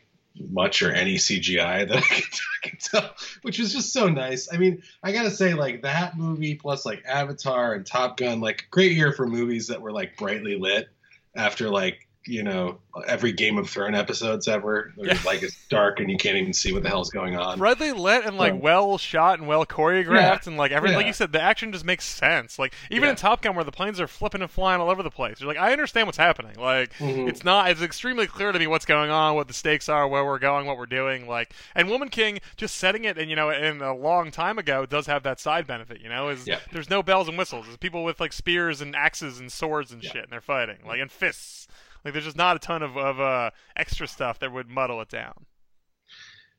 much 0.50 0.82
or 0.82 0.90
any 0.90 1.14
CGI 1.14 1.86
that 1.88 1.96
I 1.98 2.00
could, 2.00 2.24
I 2.64 2.68
could 2.68 2.80
tell, 2.80 3.10
which 3.42 3.58
was 3.60 3.72
just 3.72 3.92
so 3.92 4.08
nice. 4.08 4.48
I 4.52 4.56
mean, 4.56 4.82
I 5.02 5.12
gotta 5.12 5.30
say, 5.30 5.54
like 5.54 5.82
that 5.82 6.16
movie 6.18 6.54
plus 6.56 6.84
like 6.84 7.04
Avatar 7.06 7.74
and 7.74 7.86
Top 7.86 8.16
Gun, 8.16 8.40
like 8.40 8.66
great 8.70 8.92
year 8.92 9.12
for 9.12 9.26
movies 9.26 9.68
that 9.68 9.80
were 9.80 9.92
like 9.92 10.16
brightly 10.16 10.56
lit 10.56 10.88
after 11.36 11.68
like 11.68 12.03
you 12.26 12.42
know 12.42 12.78
every 13.06 13.32
Game 13.32 13.58
of 13.58 13.68
Thrones 13.68 13.96
episodes 13.96 14.48
ever. 14.48 14.92
Yeah. 14.96 15.18
Like 15.26 15.42
it's 15.42 15.56
dark 15.68 16.00
and 16.00 16.10
you 16.10 16.16
can't 16.16 16.36
even 16.36 16.52
see 16.52 16.72
what 16.72 16.82
the 16.82 16.88
hell's 16.88 17.10
going 17.10 17.36
on. 17.36 17.58
brightly 17.58 17.92
lit 17.92 18.24
and 18.24 18.36
like 18.38 18.52
Um, 18.52 18.60
well 18.60 18.98
shot 18.98 19.38
and 19.38 19.48
well 19.48 19.66
choreographed 19.66 20.14
Yeah. 20.14 20.38
and 20.46 20.56
like 20.56 20.72
everything 20.72 20.96
like 20.96 21.06
you 21.06 21.12
said 21.12 21.32
the 21.32 21.40
action 21.42 21.72
just 21.72 21.84
makes 21.84 22.04
sense 22.04 22.58
like 22.58 22.72
even 22.90 23.04
Yeah. 23.04 23.10
in 23.10 23.16
top 23.16 23.42
gun 23.42 23.54
where 23.56 23.64
the 23.64 23.72
planes 23.72 24.00
are 24.00 24.06
flipping 24.06 24.42
and 24.42 24.50
flying 24.50 24.80
all 24.80 24.90
over 24.90 25.02
the 25.02 25.10
place 25.10 25.40
you're 25.40 25.48
like 25.48 25.58
i 25.58 25.72
understand 25.72 26.06
what's 26.06 26.16
happening 26.18 26.54
like 26.58 26.92
Mhm. 26.94 27.28
it's 27.28 27.42
not 27.44 27.68
it's 27.70 27.82
extremely 27.82 28.26
clear 28.26 28.52
to 28.52 28.58
me 28.58 28.66
what's 28.66 28.84
going 28.86 29.10
on 29.10 29.34
what 29.34 29.48
the 29.48 29.54
stakes 29.54 29.88
are 29.88 30.06
where 30.06 30.24
we're 30.24 30.38
going 30.38 30.66
what 30.66 30.78
we're 30.78 30.86
doing 30.86 31.26
like 31.26 31.52
and 31.74 31.90
woman 31.90 32.08
king 32.08 32.38
just 32.56 32.76
setting 32.76 33.04
it 33.04 33.18
and 33.18 33.28
you 33.28 33.36
know 33.36 33.50
in 33.50 33.82
a 33.82 33.94
long 33.94 34.30
time 34.30 34.58
ago 34.58 34.86
does 34.86 35.06
have 35.06 35.24
that 35.24 35.40
side 35.40 35.66
benefit 35.66 36.00
you 36.00 36.08
know 36.08 36.28
is 36.28 36.46
Yeah. 36.46 36.60
there's 36.72 36.88
no 36.88 37.02
bells 37.02 37.28
and 37.28 37.36
whistles 37.36 37.66
there's 37.66 37.76
people 37.76 38.04
with 38.04 38.20
like 38.20 38.32
spears 38.32 38.80
and 38.80 38.94
axes 38.94 39.40
and 39.40 39.50
swords 39.50 39.90
and 39.92 40.02
Yeah. 40.02 40.12
shit 40.12 40.22
and 40.24 40.32
they're 40.32 40.40
fighting 40.40 40.76
like 40.86 41.00
and 41.00 41.10
fists 41.10 41.66
like 42.04 42.12
there's 42.12 42.24
just 42.24 42.36
not 42.36 42.56
a 42.56 42.58
ton 42.58 42.82
of, 42.82 42.96
of 42.96 43.20
uh, 43.20 43.50
extra 43.76 44.06
stuff 44.06 44.38
that 44.40 44.52
would 44.52 44.68
muddle 44.68 45.00
it 45.00 45.08
down 45.08 45.46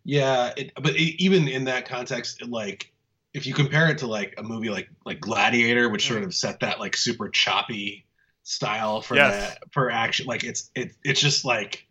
Yeah, 0.04 0.54
it, 0.56 0.72
but 0.76 0.96
e 0.96 1.16
even 1.20 1.48
in 1.48 1.66
that 1.66 1.88
context, 1.88 2.42
it, 2.42 2.50
like 2.50 2.92
if 3.34 3.48
you 3.48 3.54
compare 3.54 3.90
it 3.90 3.98
to 4.00 4.08
like 4.08 4.36
a 4.38 4.44
movie 4.44 4.70
like 4.70 4.90
like 5.06 5.20
Gladiator, 5.20 5.90
which 5.90 6.08
sort 6.08 6.24
Mm. 6.24 6.26
of 6.26 6.34
set 6.34 6.60
that 6.60 6.80
like 6.80 6.96
super 6.96 7.30
choppy 7.30 8.06
style 8.44 9.02
for 9.02 9.16
Yes. 9.16 9.56
that 9.56 9.60
for 9.72 9.90
action, 9.90 10.28
like 10.28 10.44
it's 10.44 10.70
it 10.76 10.92
it's 11.04 11.20
just 11.20 11.44
like 11.44 11.85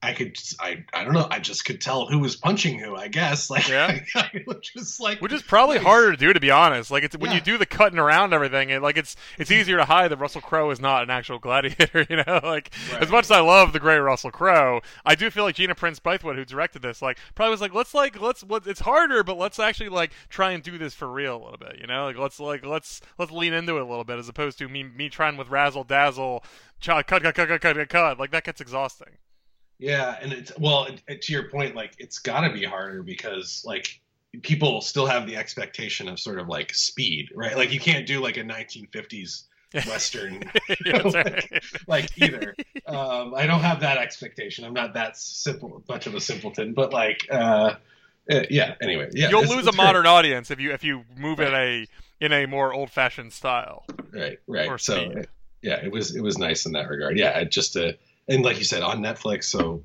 I 0.00 0.12
could 0.12 0.36
I 0.60 0.84
I 0.94 1.02
don't 1.02 1.12
know 1.12 1.26
I 1.28 1.40
just 1.40 1.64
could 1.64 1.80
tell 1.80 2.06
who 2.06 2.20
was 2.20 2.36
punching 2.36 2.78
who 2.78 2.94
I 2.94 3.08
guess 3.08 3.50
like 3.50 3.66
Yeah. 3.68 3.98
I, 4.14 4.30
just 4.62 5.00
like 5.00 5.20
Which 5.20 5.32
is 5.32 5.42
probably 5.42 5.76
Nice. 5.76 5.84
harder 5.86 6.10
to 6.12 6.16
do, 6.16 6.32
to 6.32 6.38
be 6.38 6.50
honest. 6.52 6.90
Like 6.90 7.02
it's 7.02 7.16
when 7.16 7.32
you 7.32 7.40
do 7.40 7.58
the 7.58 7.66
cutting 7.66 7.98
around 7.98 8.32
everything, 8.32 8.70
it, 8.70 8.80
like 8.80 8.96
it's 8.96 9.16
it's 9.38 9.50
easier 9.50 9.76
to 9.78 9.84
hide 9.84 10.10
that 10.12 10.18
Russell 10.18 10.40
Crowe 10.40 10.70
is 10.70 10.80
not 10.80 11.02
an 11.02 11.10
actual 11.10 11.38
gladiator. 11.40 12.06
You 12.08 12.16
know, 12.16 12.40
like 12.44 12.70
Right. 12.92 13.02
as 13.02 13.10
much 13.10 13.24
as 13.24 13.30
I 13.32 13.40
love 13.40 13.72
the 13.72 13.80
great 13.80 13.98
Russell 13.98 14.30
Crowe, 14.30 14.82
I 15.04 15.14
do 15.16 15.30
feel 15.30 15.44
like 15.44 15.56
Gina 15.56 15.74
Prince 15.74 15.98
Bythewood, 15.98 16.36
who 16.36 16.44
directed 16.44 16.80
this, 16.82 17.02
like 17.02 17.18
probably 17.34 17.50
was 17.50 17.60
like, 17.60 17.74
let's 17.74 17.92
like 17.92 18.20
let's 18.20 18.44
let 18.48 18.66
it's 18.68 18.80
harder, 18.80 19.24
but 19.24 19.36
let's 19.36 19.58
actually 19.58 19.88
like 19.88 20.12
try 20.28 20.52
and 20.52 20.62
do 20.62 20.78
this 20.78 20.94
for 20.94 21.10
real 21.10 21.36
a 21.36 21.42
little 21.42 21.58
bit. 21.58 21.78
You 21.80 21.88
know, 21.88 22.04
like 22.04 22.16
let's 22.18 22.38
like 22.38 22.64
let's 22.64 23.00
let's 23.18 23.32
lean 23.32 23.52
into 23.52 23.76
it 23.76 23.82
a 23.82 23.86
little 23.86 24.04
bit 24.04 24.18
as 24.20 24.28
opposed 24.28 24.58
to 24.58 24.68
me 24.68 24.84
me 24.84 25.08
trying 25.08 25.36
with 25.36 25.48
razzle 25.48 25.82
dazzle, 25.84 26.44
cut 26.80 27.06
cut 27.08 27.22
cut 27.22 27.34
cut 27.34 27.48
cut 27.48 27.60
cut 27.76 27.88
cut. 27.88 28.18
Like 28.20 28.30
that 28.30 28.44
gets 28.44 28.60
exhausting. 28.60 29.16
Yeah, 29.78 30.16
and 30.20 30.32
it's 30.32 30.52
well 30.58 30.88
it, 31.06 31.22
to 31.22 31.32
your 31.32 31.48
point, 31.50 31.74
like 31.76 31.92
it's 31.98 32.18
got 32.18 32.40
to 32.40 32.50
be 32.52 32.64
harder 32.64 33.02
because 33.02 33.62
like 33.64 34.00
people 34.42 34.80
still 34.80 35.06
have 35.06 35.26
the 35.26 35.36
expectation 35.36 36.08
of 36.08 36.18
sort 36.18 36.38
of 36.38 36.48
like 36.48 36.74
speed, 36.74 37.30
right? 37.34 37.56
Like 37.56 37.72
you 37.72 37.80
can't 37.80 38.06
do 38.06 38.20
like 38.20 38.36
a 38.36 38.42
1950s 38.42 39.44
western 39.86 40.42
Yeah, 40.84 41.02
right. 41.14 41.62
like 41.86 42.10
either. 42.18 42.54
um, 42.86 43.34
I 43.34 43.46
don't 43.46 43.60
have 43.60 43.80
that 43.80 43.98
expectation. 43.98 44.64
I'm 44.64 44.72
not 44.74 44.94
that 44.94 45.16
simple, 45.16 45.82
much 45.88 46.06
of 46.06 46.14
a 46.14 46.20
simpleton. 46.20 46.72
But 46.74 46.92
like, 46.92 47.26
uh, 47.30 47.74
uh, 48.30 48.40
yeah. 48.50 48.74
Anyway, 48.82 49.10
yeah. 49.12 49.28
You'll 49.30 49.42
it's- 49.42 49.54
lose 49.56 49.66
a 49.66 49.70
great. 49.70 49.76
modern 49.76 50.06
audience 50.06 50.50
if 50.50 50.58
you 50.60 50.72
if 50.72 50.82
you 50.84 51.04
move 51.16 51.38
in 51.40 51.54
a 51.54 51.86
in 52.20 52.32
a 52.32 52.46
more 52.46 52.72
old 52.74 52.90
fashioned 52.90 53.32
style 53.32 53.84
right, 54.12 54.38
right. 54.48 54.68
or 54.68 54.76
so 54.78 55.10
speed. 55.10 55.28
yeah, 55.62 55.76
it 55.84 55.92
was 55.92 56.16
it 56.16 56.20
was 56.22 56.36
nice 56.36 56.66
in 56.66 56.72
that 56.72 56.88
regard. 56.88 57.16
Yeah, 57.16 57.44
just 57.44 57.76
uh, 57.76 57.92
and 58.28 58.44
like 58.44 58.58
you 58.58 58.64
said 58.64 58.82
on 58.82 59.00
Netflix, 59.00 59.44
so 59.44 59.82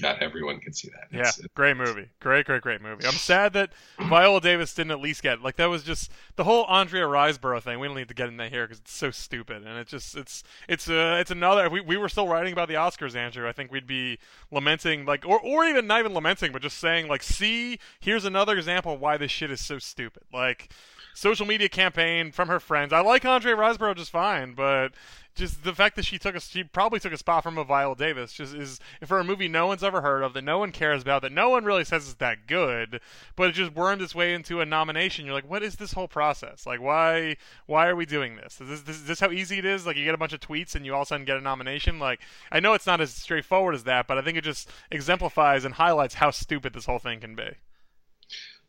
God, 0.00 0.16
everyone 0.20 0.60
can 0.60 0.72
see 0.72 0.88
that. 0.88 1.08
Yeah, 1.12 1.20
It's- 1.20 1.38
it- 1.38 1.54
great 1.54 1.76
movie. 1.76 2.08
Great, 2.20 2.46
great, 2.46 2.62
great 2.62 2.80
movie. 2.80 3.06
I'm 3.06 3.12
sad 3.12 3.52
that 3.52 3.70
Viola 3.98 4.40
Davis 4.40 4.74
didn't 4.74 4.92
at 4.92 5.00
least 5.00 5.22
get 5.22 5.42
like 5.42 5.56
that 5.56 5.66
was 5.66 5.82
just 5.82 6.10
the 6.36 6.44
whole 6.44 6.64
Andrea 6.66 7.04
Riseborough 7.04 7.62
thing. 7.62 7.78
We 7.78 7.86
don't 7.86 7.96
need 7.96 8.08
to 8.08 8.14
get 8.14 8.28
in 8.28 8.38
that 8.38 8.50
here 8.50 8.64
because 8.66 8.78
it's 8.80 8.92
so 8.92 9.10
stupid 9.10 9.58
and 9.64 9.78
it 9.78 9.86
just 9.88 10.16
it's 10.16 10.42
it's 10.68 10.88
uh 10.88 11.18
it's 11.20 11.30
another. 11.30 11.66
If 11.66 11.72
we 11.72 11.80
we 11.80 11.96
were 11.96 12.08
still 12.08 12.26
writing 12.28 12.52
about 12.52 12.68
the 12.68 12.74
Oscars, 12.74 13.14
Andrew, 13.14 13.46
I 13.48 13.52
think 13.52 13.70
we'd 13.70 13.86
be 13.86 14.18
lamenting 14.50 15.04
like 15.04 15.24
or 15.26 15.38
or 15.40 15.64
even 15.64 15.86
not 15.86 16.00
even 16.00 16.14
lamenting, 16.14 16.50
but 16.52 16.62
just 16.62 16.78
saying 16.78 17.06
like, 17.08 17.22
see, 17.22 17.78
here's 18.00 18.24
another 18.24 18.56
example 18.56 18.94
of 18.94 19.00
why 19.00 19.16
this 19.16 19.30
shit 19.30 19.50
is 19.50 19.60
so 19.60 19.78
stupid. 19.78 20.22
Like 20.32 20.70
social 21.14 21.46
media 21.46 21.68
campaign 21.68 22.32
from 22.32 22.48
her 22.48 22.60
friends. 22.60 22.92
I 22.92 23.00
like 23.00 23.24
Andrea 23.24 23.54
Riseborough 23.56 23.96
just 23.96 24.10
fine, 24.10 24.52
but 24.54 24.92
just 25.36 25.62
the 25.62 25.74
fact 25.74 25.96
that 25.96 26.04
she 26.04 26.18
took 26.18 26.34
a 26.34 26.40
she 26.40 26.64
probably 26.64 26.98
took 26.98 27.12
a 27.12 27.18
spot 27.18 27.42
from 27.42 27.58
a 27.58 27.64
Viola 27.64 27.94
Davis 27.94 28.32
just 28.32 28.54
is 28.54 28.80
for 29.04 29.18
a 29.18 29.24
movie 29.24 29.48
no 29.48 29.66
one's 29.66 29.84
ever 29.84 30.00
heard 30.00 30.22
of 30.22 30.32
that 30.32 30.42
no 30.42 30.58
one 30.58 30.72
cares 30.72 31.02
about 31.02 31.22
that 31.22 31.32
no 31.32 31.50
one 31.50 31.64
really 31.64 31.84
says 31.84 32.08
is 32.08 32.14
that 32.16 32.46
good, 32.46 33.00
but 33.36 33.50
it 33.50 33.52
just 33.52 33.74
wormed 33.74 34.02
its 34.02 34.14
way 34.14 34.34
into 34.34 34.60
a 34.60 34.66
nomination. 34.66 35.26
You're 35.26 35.34
like, 35.34 35.48
what 35.48 35.62
is 35.62 35.76
this 35.76 35.92
whole 35.92 36.08
process? 36.08 36.66
Like, 36.66 36.80
why 36.80 37.36
why 37.66 37.86
are 37.86 37.96
we 37.96 38.06
doing 38.06 38.36
this? 38.36 38.60
Is 38.60 38.68
this, 38.68 38.80
this 38.82 38.96
is 38.96 39.04
this 39.04 39.20
how 39.20 39.30
easy 39.30 39.58
it 39.58 39.64
is? 39.64 39.86
Like, 39.86 39.96
you 39.96 40.04
get 40.04 40.14
a 40.14 40.18
bunch 40.18 40.32
of 40.32 40.40
tweets 40.40 40.74
and 40.74 40.84
you 40.84 40.94
all 40.94 41.02
of 41.02 41.06
a 41.06 41.08
sudden 41.08 41.26
get 41.26 41.36
a 41.36 41.40
nomination. 41.40 41.98
Like, 41.98 42.20
I 42.50 42.60
know 42.60 42.74
it's 42.74 42.86
not 42.86 43.00
as 43.00 43.10
straightforward 43.14 43.74
as 43.74 43.84
that, 43.84 44.06
but 44.06 44.18
I 44.18 44.22
think 44.22 44.38
it 44.38 44.44
just 44.44 44.70
exemplifies 44.90 45.64
and 45.64 45.74
highlights 45.74 46.14
how 46.14 46.30
stupid 46.30 46.72
this 46.72 46.86
whole 46.86 46.98
thing 46.98 47.20
can 47.20 47.34
be. 47.34 47.56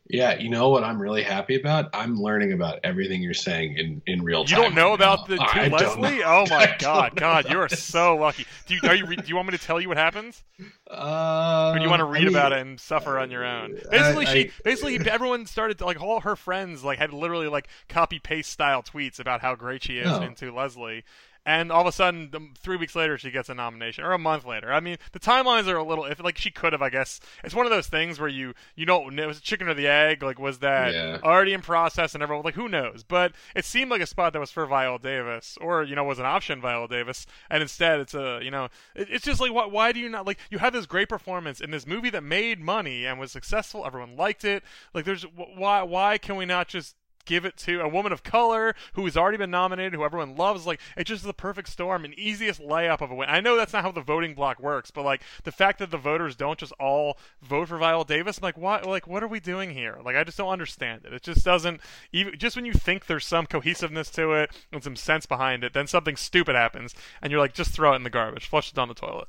Yeah, 0.08 0.38
you 0.38 0.48
know 0.48 0.68
what 0.70 0.84
I'm 0.84 1.00
really 1.00 1.22
happy 1.22 1.56
about? 1.56 1.90
I'm 1.94 2.16
learning 2.16 2.52
about 2.52 2.80
everything 2.84 3.20
you're 3.22 3.34
saying 3.34 3.76
in 3.76 4.02
in 4.06 4.22
real 4.22 4.44
time. 4.44 4.56
You 4.58 4.64
don't 4.64 4.74
know 4.74 4.88
right 4.90 4.94
about 4.94 5.28
now. 5.28 5.36
the 5.36 5.42
two 5.52 5.60
I 5.60 5.68
Leslie? 5.68 6.22
Oh 6.24 6.46
my 6.48 6.74
God. 6.80 7.14
God, 7.16 7.50
you 7.50 7.58
are 7.58 7.68
so 7.68 8.16
lucky. 8.16 8.46
Do 8.66 8.74
you 8.74 8.80
are 8.84 8.94
you 8.94 9.06
re- 9.06 9.16
do 9.16 9.26
you 9.26 9.36
want 9.36 9.48
me 9.50 9.56
to 9.56 9.62
tell 9.64 9.80
you 9.80 9.88
what 9.88 9.96
happens? 9.98 10.42
Uh, 10.90 11.72
or 11.74 11.78
do 11.78 11.84
you 11.84 11.90
want 11.90 12.00
to 12.00 12.06
I 12.06 12.10
read 12.10 12.24
mean, 12.24 12.28
about 12.30 12.52
it 12.52 12.58
and 12.58 12.80
suffer 12.80 13.18
on 13.18 13.30
your 13.30 13.44
own? 13.44 13.78
Basically, 13.90 14.26
I- 14.26 14.32
she 14.32 14.50
basically 14.64 14.98
everyone 15.10 15.46
started 15.46 15.78
to, 15.78 15.84
like 15.84 16.00
all 16.00 16.20
her 16.20 16.36
friends 16.36 16.82
like 16.82 16.98
had 16.98 17.12
literally 17.12 17.48
like 17.48 17.68
copy 17.88 18.18
paste 18.18 18.50
style 18.50 18.82
tweets 18.82 19.20
about 19.20 19.40
how 19.40 19.54
great 19.54 19.82
she 19.82 19.98
is 19.98 20.08
Oh. 20.10 20.22
into 20.22 20.52
Leslie. 20.54 21.04
And 21.48 21.72
all 21.72 21.80
of 21.80 21.86
a 21.86 21.92
sudden, 21.92 22.50
three 22.58 22.76
weeks 22.76 22.94
later, 22.94 23.16
she 23.16 23.30
gets 23.30 23.48
a 23.48 23.54
nomination, 23.54 24.04
or 24.04 24.12
a 24.12 24.18
month 24.18 24.44
later. 24.44 24.70
I 24.70 24.80
mean, 24.80 24.98
the 25.12 25.18
timelines 25.18 25.66
are 25.66 25.78
a 25.78 25.82
little. 25.82 26.04
If 26.04 26.22
like 26.22 26.36
she 26.36 26.50
could 26.50 26.74
have, 26.74 26.82
I 26.82 26.90
guess 26.90 27.20
it's 27.42 27.54
one 27.54 27.64
of 27.64 27.70
those 27.70 27.86
things 27.86 28.20
where 28.20 28.28
you 28.28 28.52
you 28.76 28.84
don't. 28.84 29.14
know, 29.14 29.22
It 29.22 29.26
Was 29.28 29.40
chicken 29.40 29.66
or 29.66 29.72
the 29.72 29.86
egg? 29.86 30.22
Like, 30.22 30.38
was 30.38 30.58
that 30.58 30.92
Yeah. 30.92 31.20
already 31.22 31.54
in 31.54 31.62
process? 31.62 32.12
And 32.12 32.22
everyone 32.22 32.44
like, 32.44 32.54
who 32.54 32.68
knows? 32.68 33.02
But 33.02 33.32
it 33.56 33.64
seemed 33.64 33.90
like 33.90 34.02
a 34.02 34.06
spot 34.06 34.34
that 34.34 34.40
was 34.40 34.50
for 34.50 34.66
Viola 34.66 34.98
Davis, 34.98 35.56
or 35.58 35.82
you 35.84 35.94
know, 35.96 36.04
was 36.04 36.18
an 36.18 36.26
option 36.26 36.60
Viola 36.60 36.86
Davis, 36.86 37.24
and 37.48 37.62
instead 37.62 37.98
it's 38.00 38.12
a 38.12 38.40
you 38.42 38.50
know, 38.50 38.64
it, 38.94 39.08
it's 39.10 39.24
just 39.24 39.40
like 39.40 39.50
why, 39.54 39.64
why 39.64 39.90
do 39.92 40.00
you 40.00 40.10
not 40.10 40.26
like 40.26 40.38
you 40.50 40.58
have 40.58 40.74
this 40.74 40.84
great 40.84 41.08
performance 41.08 41.62
in 41.62 41.70
this 41.70 41.86
movie 41.86 42.10
that 42.10 42.22
made 42.22 42.60
money 42.60 43.06
and 43.06 43.18
was 43.18 43.32
successful, 43.32 43.86
everyone 43.86 44.16
liked 44.16 44.44
it. 44.44 44.62
Like 44.92 45.06
there's 45.06 45.22
why 45.22 45.80
why 45.82 46.18
can 46.18 46.36
we 46.36 46.44
not 46.44 46.68
just 46.68 46.94
give 47.28 47.44
it 47.44 47.56
to 47.58 47.80
a 47.80 47.88
woman 47.88 48.10
of 48.10 48.24
color 48.24 48.74
who 48.94 49.04
has 49.04 49.16
already 49.16 49.36
been 49.36 49.50
nominated, 49.50 49.94
who 49.94 50.02
everyone 50.02 50.34
loves. 50.34 50.66
Like 50.66 50.80
it's 50.96 51.08
just 51.08 51.22
the 51.22 51.34
perfect 51.34 51.68
storm, 51.68 52.04
an 52.04 52.14
easiest 52.18 52.60
layup 52.60 53.00
of 53.00 53.10
a 53.10 53.14
win. 53.14 53.28
I 53.28 53.40
know 53.40 53.56
that's 53.56 53.72
not 53.72 53.84
how 53.84 53.92
the 53.92 54.00
voting 54.00 54.34
block 54.34 54.58
works, 54.58 54.90
but 54.90 55.04
like 55.04 55.22
the 55.44 55.52
fact 55.52 55.78
that 55.78 55.90
the 55.90 55.98
voters 55.98 56.34
don't 56.34 56.58
just 56.58 56.72
all 56.80 57.18
vote 57.42 57.68
for 57.68 57.78
Viola 57.78 58.04
Davis, 58.04 58.38
I'm 58.38 58.42
like 58.42 58.58
why? 58.58 58.80
Like 58.80 59.06
what 59.06 59.22
are 59.22 59.28
we 59.28 59.38
doing 59.38 59.70
here? 59.70 59.98
Like 60.04 60.16
I 60.16 60.24
just 60.24 60.38
don't 60.38 60.48
understand 60.48 61.02
it. 61.04 61.12
It 61.12 61.22
just 61.22 61.44
doesn't 61.44 61.80
even 62.12 62.38
just 62.38 62.56
when 62.56 62.64
you 62.64 62.72
think 62.72 63.06
there's 63.06 63.26
some 63.26 63.46
cohesiveness 63.46 64.10
to 64.12 64.32
it 64.32 64.50
and 64.72 64.82
some 64.82 64.96
sense 64.96 65.26
behind 65.26 65.62
it, 65.62 65.74
then 65.74 65.86
something 65.86 66.16
stupid 66.16 66.56
happens, 66.56 66.94
and 67.20 67.30
you're 67.30 67.40
like 67.40 67.54
just 67.54 67.72
throw 67.72 67.92
it 67.92 67.96
in 67.96 68.02
the 68.02 68.10
garbage, 68.10 68.48
flush 68.48 68.70
it 68.70 68.74
down 68.74 68.88
the 68.88 68.94
toilet. 68.94 69.28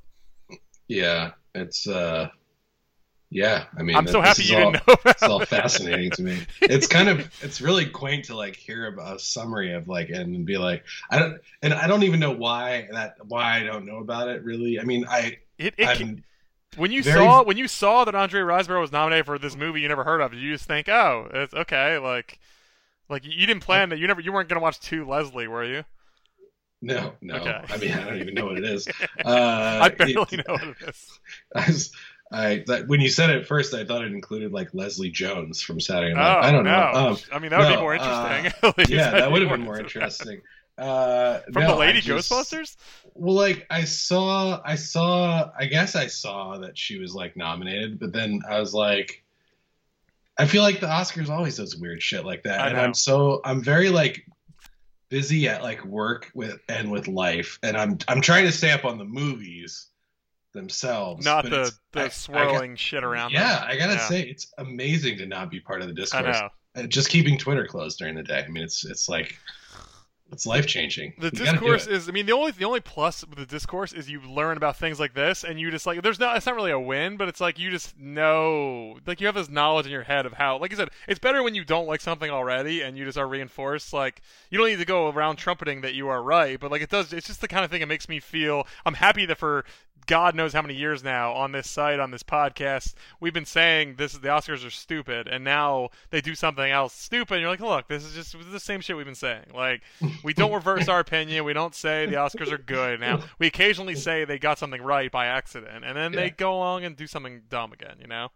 Yeah, 0.88 1.32
it's 1.54 1.88
uh, 1.88 2.30
yeah. 3.32 3.66
I 3.78 3.84
mean, 3.84 3.96
I'm 3.96 4.08
so 4.08 4.22
happy 4.22 4.44
you 4.44 4.58
all- 4.58 4.72
didn't 4.72 4.88
know 4.88 4.94
about 4.94 5.14
It's 5.16 5.24
all 5.24 5.40
fascinating 5.46 6.12
to 6.12 6.22
me. 6.24 6.42
It's 6.62 6.88
kind 6.88 7.10
of 7.10 7.30
it's 7.42 7.62
really 7.62 7.86
quaint 7.86 8.26
to 8.26 8.36
like 8.36 8.56
hear 8.56 8.96
a 9.00 9.20
summary 9.20 9.74
of 9.74 9.88
like 9.88 10.10
and 10.10 10.46
be 10.46 10.58
like 10.58 10.84
I 11.12 11.20
don't 11.20 11.40
and 11.62 11.74
I 11.74 11.88
don't 11.88 12.04
even 12.04 12.20
know 12.20 12.32
why 12.32 12.88
that 12.92 13.16
why 13.28 13.60
I 13.60 13.64
don't 13.64 13.86
know 13.86 13.98
about 13.98 14.28
it 14.30 14.44
really. 14.44 14.80
I 14.80 14.84
mean 14.84 15.06
I 15.08 15.38
It, 15.58 15.74
it, 15.78 15.88
I'm 15.88 16.24
When 16.78 16.92
you 16.92 17.04
Very- 17.04 17.18
saw 17.26 17.44
when 17.44 17.58
you 17.58 17.68
saw 17.68 18.06
that 18.06 18.16
Andrea 18.16 18.44
Riseborough 18.44 18.82
was 18.82 18.92
nominated 18.92 19.26
for 19.26 19.38
this 19.40 19.56
movie 19.56 19.82
you 19.82 19.88
never 19.88 20.04
heard 20.04 20.22
of, 20.22 20.32
did 20.32 20.42
you 20.42 20.54
just 20.54 20.66
think, 20.66 20.90
oh, 20.90 21.30
it's 21.34 21.54
okay, 21.54 21.98
like 22.00 22.40
Like 23.10 23.24
you 23.26 23.46
didn't 23.48 23.62
plan 23.64 23.90
that. 23.90 23.98
You 24.00 24.08
never. 24.08 24.22
You 24.22 24.32
weren't 24.32 24.50
gonna 24.50 24.62
watch 24.62 24.80
To 24.82 25.06
Leslie, 25.08 25.48
were 25.48 25.66
you? 25.66 25.84
No, 26.82 27.14
no. 27.22 27.36
Okay. 27.36 27.62
I 27.70 27.78
mean, 27.78 27.92
I 27.92 28.04
don't 28.06 28.22
even 28.22 28.34
know 28.36 28.46
what 28.46 28.58
it 28.58 28.64
is. 28.64 28.88
Uh, 29.26 29.80
I 29.84 29.90
barely 29.90 30.14
it- 30.32 30.48
know 30.48 30.54
what 30.54 30.64
it 30.64 30.78
is. 30.88 31.20
I, 31.56 31.66
was, 31.68 31.92
I 32.32 32.64
that, 32.68 32.88
when 32.88 33.02
you 33.02 33.10
said 33.10 33.32
it 33.32 33.48
first, 33.48 33.74
I 33.74 33.86
thought 33.86 34.04
it 34.04 34.12
included 34.12 34.52
like 34.52 34.74
Leslie 34.74 35.10
Jones 35.10 35.62
from 35.62 35.80
Saturday 35.80 36.14
Oh 36.14 36.18
Night. 36.18 36.44
I 36.46 36.52
don't 36.52 36.64
no! 36.64 36.72
know. 36.72 37.10
Um, 37.10 37.18
I 37.32 37.40
mean, 37.40 37.50
that 37.52 37.60
would 37.60 37.76
be 37.76 37.82
more 37.82 37.96
uh, 37.96 38.40
interesting. 38.42 38.74
Least. 38.78 38.90
yeah, 38.92 39.12
that 39.12 39.32
would 39.32 39.42
have 39.42 39.50
been 39.50 39.62
more 39.62 39.80
interesting. 39.80 40.02
interesting. 40.02 40.42
Uh, 40.78 41.40
From 41.52 41.64
no, 41.64 41.72
the 41.72 41.76
Lady 41.78 42.02
just- 42.02 42.32
Ghostbusters. 42.32 42.76
Well, 43.16 43.36
like 43.36 43.66
I 43.70 43.84
saw, 43.84 44.62
I 44.64 44.76
saw, 44.76 45.52
I 45.58 45.66
guess 45.66 45.96
I 45.96 46.08
saw 46.08 46.60
that 46.60 46.78
she 46.78 46.98
was 47.00 47.14
like 47.14 47.36
nominated, 47.36 48.00
but 48.00 48.14
then 48.14 48.42
I 48.50 48.60
was 48.62 48.74
like, 48.74 49.24
I 50.38 50.46
feel 50.46 50.62
like 50.62 50.80
the 50.80 50.88
Oscars 50.88 51.30
always 51.30 51.58
does 51.58 51.76
weird 51.76 52.02
shit 52.02 52.24
like 52.24 52.44
that, 52.44 52.62
I 52.62 52.68
and 52.68 52.78
know. 52.78 52.84
I'm 52.84 52.94
so 52.94 53.42
I'm 53.44 53.62
very 53.62 53.90
like 53.90 54.26
busy 55.10 55.50
at 55.50 55.64
like 55.64 55.84
work 55.84 56.32
with 56.34 56.60
and 56.70 56.92
with 56.92 57.10
life, 57.10 57.60
and 57.62 57.76
I'm 57.76 57.98
I'm 58.08 58.22
trying 58.22 58.46
to 58.46 58.52
stay 58.54 58.72
up 58.72 58.86
on 58.86 58.98
the 59.00 59.04
movies 59.04 59.88
themselves, 60.54 61.24
Not 61.26 61.44
but 61.46 61.50
the 61.52 61.72
the 61.92 62.00
I- 62.00 62.04
I 62.04 62.06
got- 62.08 62.14
swirling 62.14 62.76
shit 62.76 63.04
around. 63.04 63.32
yeah, 63.32 63.60
them. 63.60 63.66
I 63.70 63.78
gotta 63.78 63.94
Yeah. 63.94 64.08
say 64.08 64.22
it's 64.24 64.52
amazing 64.58 65.18
to 65.20 65.26
not 65.26 65.50
be 65.52 65.60
part 65.60 65.82
of 65.82 65.88
the 65.88 65.94
I 65.94 65.96
discourse. 65.96 66.40
know. 66.76 66.86
Just 66.88 67.10
keeping 67.10 67.38
Twitter 67.38 67.66
closed 67.68 67.98
during 68.00 68.16
the 68.16 68.24
day. 68.24 68.44
I 68.46 68.48
mean, 68.48 68.64
it's 68.64 68.86
it's 68.86 69.10
like 69.10 69.38
it's 70.32 70.46
life 70.46 70.68
changing. 70.68 71.12
The 71.18 71.32
discourse 71.32 71.88
is, 71.88 72.08
I 72.08 72.12
mean, 72.12 72.28
the 72.28 72.34
only 72.34 72.52
the 72.52 72.64
only 72.66 72.82
plus 72.82 73.26
with 73.26 73.40
the 73.40 73.48
discourse 73.48 73.94
is 73.94 74.08
you 74.08 74.22
learn 74.22 74.58
about 74.58 74.78
things 74.78 75.00
like 75.00 75.16
this, 75.16 75.44
and 75.44 75.60
you 75.60 75.72
just 75.72 75.88
like, 75.88 76.04
there's 76.04 76.20
not, 76.20 76.38
it's 76.38 76.46
not 76.46 76.54
really 76.54 76.70
a 76.70 76.80
win, 76.80 77.18
but 77.18 77.28
it's 77.28 77.42
like 77.42 77.58
you 77.58 77.72
just 77.72 77.98
know, 77.98 79.00
like 79.08 79.20
you 79.22 79.26
have 79.26 79.34
this 79.34 79.50
knowledge 79.50 79.88
in 79.88 79.92
your 79.92 80.04
head 80.04 80.28
of 80.28 80.34
how, 80.34 80.60
like 80.60 80.72
I 80.72 80.76
said, 80.78 80.90
it's 81.08 81.18
better 81.20 81.42
when 81.42 81.56
you 81.56 81.66
don't 81.66 81.88
like 81.88 82.00
something 82.00 82.30
already 82.30 82.82
and 82.84 82.96
you 82.96 83.06
just 83.06 83.18
are 83.18 83.28
reinforced. 83.28 83.92
Like 83.92 84.22
you 84.52 84.60
don't 84.60 84.68
need 84.68 84.78
to 84.78 84.86
go 84.86 85.10
around 85.10 85.38
trumpeting 85.38 85.82
that 85.82 85.96
you 85.96 86.10
are 86.10 86.22
right, 86.22 86.60
but 86.60 86.70
like 86.70 86.84
it 86.84 86.92
does, 86.92 87.12
it's 87.12 87.26
just 87.26 87.42
the 87.42 87.48
kind 87.48 87.66
of 87.66 87.72
thing 87.72 87.80
that 87.80 87.88
makes 87.88 88.08
me 88.08 88.20
feel. 88.20 88.68
I'm 88.86 88.94
happy 88.94 89.26
that 89.26 89.40
for 89.40 89.66
God 90.10 90.34
knows 90.34 90.54
how 90.54 90.64
many 90.64 90.74
years 90.74 91.04
now 91.04 91.34
on 91.34 91.52
this 91.52 91.70
site, 91.70 92.00
on 92.00 92.10
this 92.10 92.24
podcast, 92.24 92.96
we've 93.20 93.34
been 93.34 93.46
saying 93.46 93.94
this 93.98 94.14
the 94.14 94.28
Oscars 94.28 94.66
are 94.66 94.72
stupid, 94.72 95.28
and 95.28 95.44
now 95.44 95.90
they 96.10 96.20
do 96.20 96.34
something 96.34 96.70
else 96.70 96.96
stupid. 96.96 97.36
And 97.36 97.42
you're 97.42 97.52
like, 97.52 97.60
look, 97.60 97.88
this 97.88 98.04
is 98.04 98.16
just 98.16 98.36
the 98.52 98.60
same 98.60 98.82
shit 98.82 98.98
we've 98.98 99.06
been 99.06 99.14
saying. 99.14 99.46
Like, 99.54 99.84
we 100.24 100.34
don't 100.34 100.52
reverse 100.52 100.88
our 100.88 101.00
opinion. 101.00 101.46
We 101.46 101.54
don't 101.54 101.76
say 101.76 102.08
the 102.08 102.16
Oscars 102.16 102.52
are 102.52 102.58
good. 102.58 103.00
Now 103.00 103.22
we 103.38 103.46
occasionally 103.46 103.94
say 103.94 104.26
they 104.26 104.40
got 104.40 104.58
something 104.58 104.82
right 104.82 105.12
by 105.12 105.28
accident, 105.28 105.86
and 105.86 105.96
then 105.96 106.12
they 106.12 106.32
go 106.32 106.56
along 106.56 106.86
and 106.86 106.96
do 106.96 107.06
something 107.06 107.44
dumb 107.48 107.72
again. 107.72 107.98
You 108.02 108.08
know? 108.08 108.30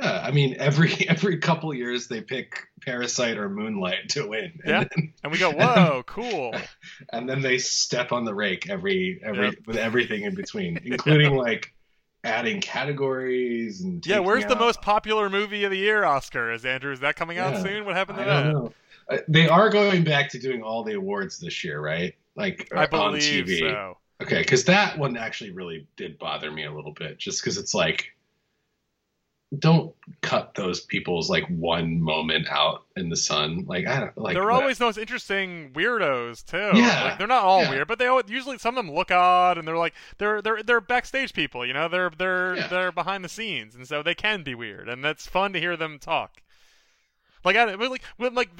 Yeah, 0.00 0.22
I 0.24 0.30
mean, 0.30 0.56
every 0.58 0.92
every 1.08 1.38
couple 1.38 1.72
years 1.74 2.08
they 2.08 2.20
pick 2.20 2.66
Parasite 2.80 3.38
or 3.38 3.48
Moonlight 3.48 4.08
to 4.10 4.26
win. 4.26 4.52
And 4.64 4.66
Yeah. 4.66 4.84
then, 4.96 5.12
And 5.22 5.32
we 5.32 5.38
go, 5.38 5.50
whoa, 5.56 6.02
cool. 6.06 6.54
and 7.12 7.28
then 7.28 7.42
they 7.42 7.58
step 7.58 8.12
on 8.12 8.24
the 8.24 8.34
rake 8.34 8.68
every 8.70 9.20
every 9.24 9.46
Yep. 9.46 9.54
with 9.66 9.76
everything 9.76 10.22
in 10.22 10.34
between, 10.34 10.80
including 10.84 11.36
like 11.36 11.72
adding 12.24 12.60
categories 12.60 13.82
and 13.82 14.04
Yeah, 14.06 14.20
where's 14.20 14.46
the 14.46 14.56
most 14.56 14.80
popular 14.80 15.28
movie 15.28 15.64
of 15.64 15.70
the 15.70 15.78
year? 15.78 16.04
Oscar 16.04 16.52
is 16.52 16.64
Andrew. 16.64 16.92
Is 16.92 17.00
that 17.00 17.16
coming 17.16 17.38
out 17.38 17.54
Yeah. 17.54 17.62
soon? 17.62 17.84
What 17.84 17.94
happened 17.96 18.18
to 18.18 18.24
that? 18.24 19.16
Uh, 19.16 19.18
They 19.28 19.48
are 19.48 19.68
going 19.68 20.04
back 20.04 20.30
to 20.30 20.38
doing 20.38 20.62
all 20.62 20.84
the 20.84 20.94
awards 20.94 21.38
this 21.38 21.64
year, 21.64 21.80
right? 21.80 22.14
Like 22.36 22.68
I 22.74 22.86
on 22.92 23.14
TV. 23.14 23.58
so. 23.58 23.98
Okay, 24.22 24.38
because 24.38 24.64
that 24.66 24.96
one 24.98 25.16
actually 25.16 25.50
really 25.50 25.86
did 25.96 26.16
bother 26.18 26.50
me 26.52 26.64
a 26.64 26.72
little 26.72 26.92
bit, 26.92 27.18
just 27.18 27.42
because 27.42 27.58
it's 27.58 27.74
like, 27.74 28.14
don't 29.58 29.94
cut 30.22 30.54
those 30.54 30.80
people's 30.80 31.28
like 31.28 31.46
one 31.48 32.00
moment 32.00 32.48
out 32.50 32.84
in 32.96 33.08
the 33.10 33.16
sun. 33.16 33.64
Like 33.66 33.86
I 33.86 34.00
don't 34.00 34.16
like. 34.18 34.34
they're 34.34 34.44
what- 34.44 34.52
always 34.54 34.78
those 34.78 34.96
interesting 34.98 35.70
weirdos 35.74 36.44
too. 36.44 36.78
Yeah, 36.78 37.04
like, 37.04 37.18
they're 37.18 37.26
not 37.26 37.44
all 37.44 37.62
yeah. 37.62 37.70
weird, 37.70 37.88
but 37.88 37.98
they 37.98 38.06
always, 38.06 38.24
usually 38.28 38.58
some 38.58 38.76
of 38.78 38.84
them 38.86 38.94
look 38.94 39.10
odd, 39.10 39.58
and 39.58 39.66
they're 39.68 39.76
like 39.76 39.94
they're 40.18 40.40
they're 40.42 40.62
they're 40.62 40.80
backstage 40.80 41.32
people. 41.32 41.66
You 41.66 41.72
know, 41.74 41.88
they're 41.88 42.10
they're 42.16 42.56
Yeah. 42.56 42.66
they're 42.68 42.92
behind 42.92 43.24
the 43.24 43.28
scenes, 43.28 43.74
and 43.74 43.86
so 43.86 44.02
they 44.02 44.14
can 44.14 44.42
be 44.42 44.54
weird, 44.54 44.88
and 44.88 45.04
that's 45.04 45.26
fun 45.26 45.52
to 45.52 45.60
hear 45.60 45.76
them 45.76 45.98
talk. 45.98 46.41
Like 47.44 47.56
I 47.56 47.64
like 47.74 48.02
when 48.16 48.34
like 48.34 48.50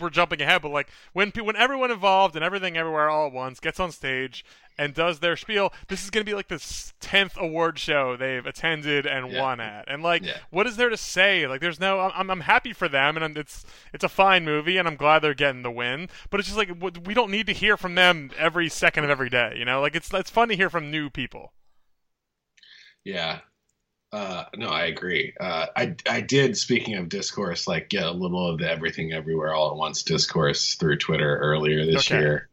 we're 0.00 0.10
jumping 0.10 0.40
ahead, 0.42 0.62
but 0.62 0.70
like 0.70 0.88
when 1.12 1.30
when 1.30 1.56
everyone 1.56 1.90
involved 1.90 2.34
and 2.36 2.44
everything 2.44 2.76
everywhere 2.76 3.08
all 3.08 3.26
at 3.28 3.32
once 3.32 3.60
gets 3.60 3.78
on 3.80 3.92
stage 3.92 4.44
and 4.78 4.94
does 4.94 5.18
their 5.20 5.36
spiel, 5.36 5.72
this 5.88 6.02
is 6.02 6.10
gonna 6.10 6.24
be 6.24 6.34
like 6.34 6.48
the 6.48 6.58
tenth 7.00 7.36
award 7.38 7.78
show 7.78 8.16
they've 8.16 8.44
attended 8.46 9.06
and 9.06 9.30
Yeah. 9.30 9.42
won 9.42 9.60
at, 9.60 9.84
and 9.88 10.02
like 10.02 10.22
Yeah. 10.24 10.38
what 10.50 10.66
is 10.66 10.76
there 10.76 10.88
to 10.88 10.96
say? 10.96 11.46
Like, 11.46 11.60
there's 11.60 11.78
no. 11.80 12.00
I'm 12.00 12.30
I'm 12.30 12.40
happy 12.40 12.72
for 12.72 12.88
them, 12.88 13.16
and 13.16 13.24
I'm- 13.24 13.36
it's 13.36 13.64
it's 13.92 14.02
a 14.04 14.08
fine 14.08 14.44
movie, 14.44 14.78
and 14.78 14.88
I'm 14.88 14.96
glad 14.96 15.20
they're 15.20 15.34
getting 15.34 15.62
the 15.62 15.70
win. 15.70 16.08
But 16.30 16.40
it's 16.40 16.48
just 16.48 16.58
like 16.58 16.70
we 17.06 17.14
don't 17.14 17.30
need 17.30 17.46
to 17.46 17.52
hear 17.52 17.76
from 17.76 17.94
them 17.94 18.30
every 18.38 18.68
second 18.68 19.04
of 19.04 19.10
every 19.10 19.28
day. 19.28 19.54
You 19.56 19.64
know, 19.64 19.80
like 19.80 19.94
it's 19.94 20.12
it's 20.12 20.30
fun 20.30 20.48
to 20.48 20.56
hear 20.56 20.70
from 20.70 20.90
new 20.90 21.10
people. 21.10 21.52
Yeah. 23.04 23.40
Uh, 24.12 24.44
no, 24.56 24.68
I 24.68 24.84
agree. 24.86 25.32
Uh, 25.40 25.66
I 25.74 25.94
I 26.08 26.20
did. 26.20 26.56
Speaking 26.56 26.96
of 26.96 27.08
discourse, 27.08 27.66
like 27.66 27.88
get 27.88 28.04
a 28.04 28.10
little 28.10 28.50
of 28.50 28.58
the 28.58 28.70
everything 28.70 29.12
everywhere 29.12 29.54
all 29.54 29.70
at 29.70 29.76
once 29.76 30.02
discourse 30.02 30.74
through 30.74 30.98
Twitter 30.98 31.38
earlier 31.38 31.86
this 31.86 32.10
Okay. 32.10 32.20
year. 32.20 32.48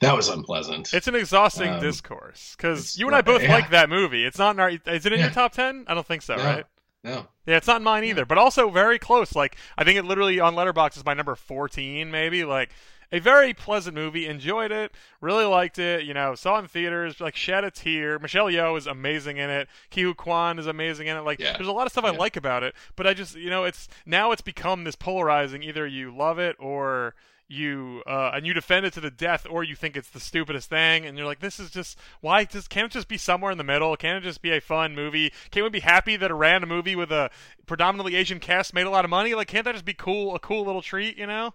That 0.00 0.16
was 0.16 0.28
unpleasant. 0.28 0.92
It's 0.92 1.06
an 1.06 1.14
exhausting 1.14 1.68
Um, 1.74 1.80
discourse 1.80 2.54
because 2.56 2.98
you 2.98 3.06
and 3.06 3.14
I 3.14 3.22
both 3.22 3.42
yeah. 3.42 3.52
like 3.52 3.70
that 3.70 3.88
movie. 3.88 4.24
It's 4.24 4.38
not 4.38 4.56
in 4.56 4.60
our. 4.60 4.70
Is 4.70 5.06
it 5.06 5.12
in 5.12 5.20
your 5.20 5.30
top 5.30 5.52
ten? 5.52 5.84
I 5.86 5.94
don't 5.94 6.04
think 6.06 6.22
so, 6.22 6.34
No. 6.36 6.42
right? 6.44 6.64
no. 7.04 7.26
Yeah, 7.46 7.58
it's 7.58 7.66
not 7.66 7.76
in 7.76 7.84
mine 7.84 8.04
either, 8.04 8.24
but 8.26 8.36
also 8.38 8.68
very 8.70 8.98
close. 8.98 9.36
Like 9.36 9.56
I 9.78 9.84
think 9.84 9.98
it 9.98 10.04
literally 10.04 10.40
on 10.40 10.54
Letterboxd 10.56 10.96
is 10.96 11.04
my 11.04 11.14
number 11.14 11.36
fourteen, 11.36 12.10
maybe. 12.10 12.44
Like 12.44 12.70
a 13.16 13.20
very 13.20 13.54
pleasant 13.54 13.94
movie. 13.94 14.26
Enjoyed 14.26 14.72
it. 14.72 14.92
Really 15.20 15.44
liked 15.44 15.78
it. 15.78 16.04
You 16.04 16.14
know, 16.14 16.34
saw 16.34 16.56
it 16.56 16.62
in 16.62 16.68
theaters. 16.68 17.20
Like 17.20 17.36
shed 17.36 17.64
a 17.64 17.70
tear. 17.70 18.18
Michelle 18.18 18.46
Yeoh 18.46 18.76
is 18.76 18.86
amazing 18.86 19.36
in 19.36 19.50
it. 19.50 19.68
Ke 19.90 19.96
Huy 20.00 20.14
Quan 20.14 20.58
is 20.58 20.66
amazing 20.66 21.06
in 21.06 21.16
it. 21.16 21.20
Like 21.20 21.38
Yeah. 21.40 21.52
there's 21.56 21.68
a 21.68 21.72
lot 21.72 21.86
of 21.86 21.92
stuff 21.92 22.04
I 22.04 22.10
like 22.10 22.36
about 22.36 22.62
it, 22.62 22.74
but 22.96 23.06
I 23.06 23.14
just 23.14 23.36
you 23.36 23.50
know 23.50 23.64
it's 23.64 23.88
now 24.04 24.32
it's 24.32 24.42
become 24.42 24.84
this 24.84 24.96
polarizing. 24.96 25.62
Either 25.62 25.86
you 25.86 26.14
love 26.14 26.38
it 26.38 26.56
or 26.58 27.14
you 27.46 28.02
uh, 28.06 28.30
and 28.34 28.46
you 28.46 28.54
defend 28.54 28.86
it 28.86 28.92
to 28.94 29.00
the 29.00 29.10
death, 29.10 29.46
or 29.48 29.62
you 29.62 29.76
think 29.76 29.96
it's 29.96 30.08
the 30.08 30.18
stupidest 30.18 30.68
thing, 30.70 31.04
and 31.04 31.16
you're 31.18 31.26
like, 31.26 31.40
this 31.40 31.60
is 31.60 31.70
just 31.70 31.98
why? 32.20 32.44
Just 32.44 32.70
can't 32.70 32.86
it 32.86 32.92
just 32.92 33.06
be 33.06 33.18
somewhere 33.18 33.52
in 33.52 33.58
the 33.58 33.64
middle? 33.64 33.94
Can't 33.96 34.16
it 34.24 34.26
just 34.26 34.40
be 34.42 34.50
a 34.50 34.60
fun 34.60 34.94
movie? 34.94 35.30
Can't 35.50 35.62
we 35.62 35.70
be 35.70 35.80
happy 35.80 36.16
that 36.16 36.30
a 36.30 36.34
random 36.34 36.70
movie 36.70 36.96
with 36.96 37.12
a 37.12 37.30
predominantly 37.66 38.16
Asian 38.16 38.40
cast 38.40 38.72
made 38.74 38.86
a 38.86 38.90
lot 38.90 39.04
of 39.04 39.10
money? 39.10 39.34
Like, 39.34 39.48
can't 39.48 39.64
that 39.66 39.72
just 39.72 39.84
be 39.84 39.92
cool? 39.94 40.34
A 40.34 40.38
cool 40.38 40.64
little 40.64 40.82
treat, 40.82 41.18
you 41.18 41.26
know? 41.26 41.52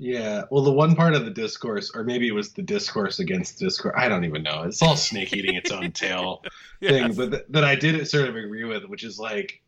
Yeah. 0.00 0.44
Well, 0.50 0.62
the 0.64 0.72
one 0.72 0.96
part 0.96 1.14
of 1.14 1.26
the 1.26 1.30
discourse, 1.30 1.90
or 1.94 2.04
maybe 2.04 2.26
it 2.26 2.34
was 2.34 2.52
the 2.52 2.62
discourse 2.62 3.18
against 3.18 3.58
discourse. 3.58 3.94
I 3.98 4.08
don't 4.08 4.24
even 4.24 4.42
know. 4.42 4.62
It's 4.62 4.80
all 4.82 4.96
snake 4.96 5.34
eating 5.34 5.56
its 5.56 5.70
own 5.70 5.92
tail 5.92 6.42
thing, 6.80 7.12
but 7.12 7.30
th- 7.30 7.44
that 7.50 7.64
I 7.64 7.74
did 7.74 8.08
sort 8.08 8.26
of 8.26 8.34
agree 8.34 8.64
with, 8.64 8.84
which 8.84 9.04
is 9.04 9.18
like, 9.18 9.60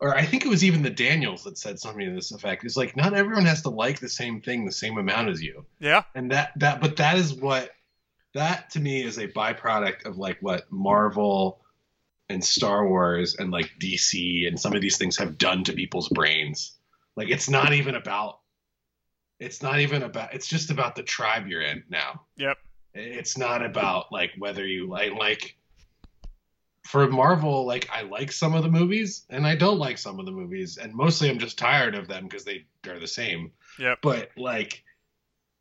or 0.00 0.16
I 0.16 0.24
think 0.24 0.44
it 0.44 0.48
was 0.48 0.64
even 0.64 0.82
the 0.82 0.90
Daniels 0.90 1.44
that 1.44 1.56
said 1.56 1.78
something 1.78 2.04
to 2.04 2.12
this 2.12 2.32
effect. 2.32 2.64
It's 2.64 2.76
like 2.76 2.96
not 2.96 3.14
everyone 3.14 3.46
has 3.46 3.62
to 3.62 3.70
like 3.70 4.00
the 4.00 4.08
same 4.08 4.40
thing 4.40 4.66
the 4.66 4.72
same 4.72 4.98
amount 4.98 5.28
as 5.28 5.40
you. 5.40 5.64
yeah, 5.78 6.02
and 6.16 6.32
that 6.32 6.50
that 6.56 6.80
but 6.80 6.96
that 6.96 7.16
is 7.16 7.32
what 7.32 7.70
that 8.34 8.70
to 8.70 8.80
me 8.80 9.04
is 9.04 9.18
a 9.18 9.28
byproduct 9.28 10.06
of 10.06 10.18
like 10.18 10.38
what 10.40 10.64
marvel 10.72 11.60
and 12.28 12.42
star 12.42 12.88
wars 12.88 13.36
and 13.38 13.50
like 13.50 13.70
dc 13.78 14.48
and 14.48 14.58
some 14.58 14.74
of 14.74 14.80
these 14.80 14.96
things 14.96 15.18
have 15.18 15.36
done 15.36 15.62
to 15.64 15.72
people's 15.74 16.08
brains 16.08 16.72
like 17.14 17.28
it's 17.28 17.50
not 17.50 17.74
even 17.74 17.94
about 17.94 18.38
it's 19.42 19.62
not 19.62 19.80
even 19.80 20.04
about 20.04 20.32
it's 20.32 20.46
just 20.46 20.70
about 20.70 20.94
the 20.94 21.02
tribe 21.02 21.46
you're 21.48 21.62
in 21.62 21.82
now 21.90 22.22
yep, 22.36 22.56
it's 22.94 23.36
not 23.36 23.64
about 23.64 24.12
like 24.12 24.30
whether 24.38 24.66
you 24.66 24.88
like 24.88 25.12
like 25.14 25.56
for 26.84 27.08
marvel 27.08 27.66
like 27.66 27.88
i 27.92 28.02
like 28.02 28.30
some 28.32 28.54
of 28.54 28.62
the 28.62 28.68
movies 28.68 29.24
and 29.30 29.46
i 29.46 29.54
don't 29.54 29.78
like 29.78 29.98
some 29.98 30.18
of 30.20 30.26
the 30.26 30.32
movies 30.32 30.78
and 30.78 30.94
mostly 30.94 31.28
i'm 31.28 31.38
just 31.38 31.58
tired 31.58 31.94
of 31.94 32.08
them 32.08 32.24
because 32.24 32.44
they 32.44 32.64
are 32.88 32.98
the 32.98 33.06
same 33.06 33.50
Yeah. 33.78 33.94
but 34.02 34.30
like 34.36 34.82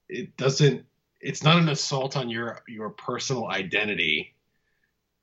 it 0.10 0.36
doesn't 0.38 0.86
it's 1.20 1.44
not 1.44 1.58
an 1.58 1.70
assault 1.70 2.18
on 2.18 2.30
your 2.30 2.62
your 2.68 2.90
personal 2.92 3.48
identity 3.48 4.36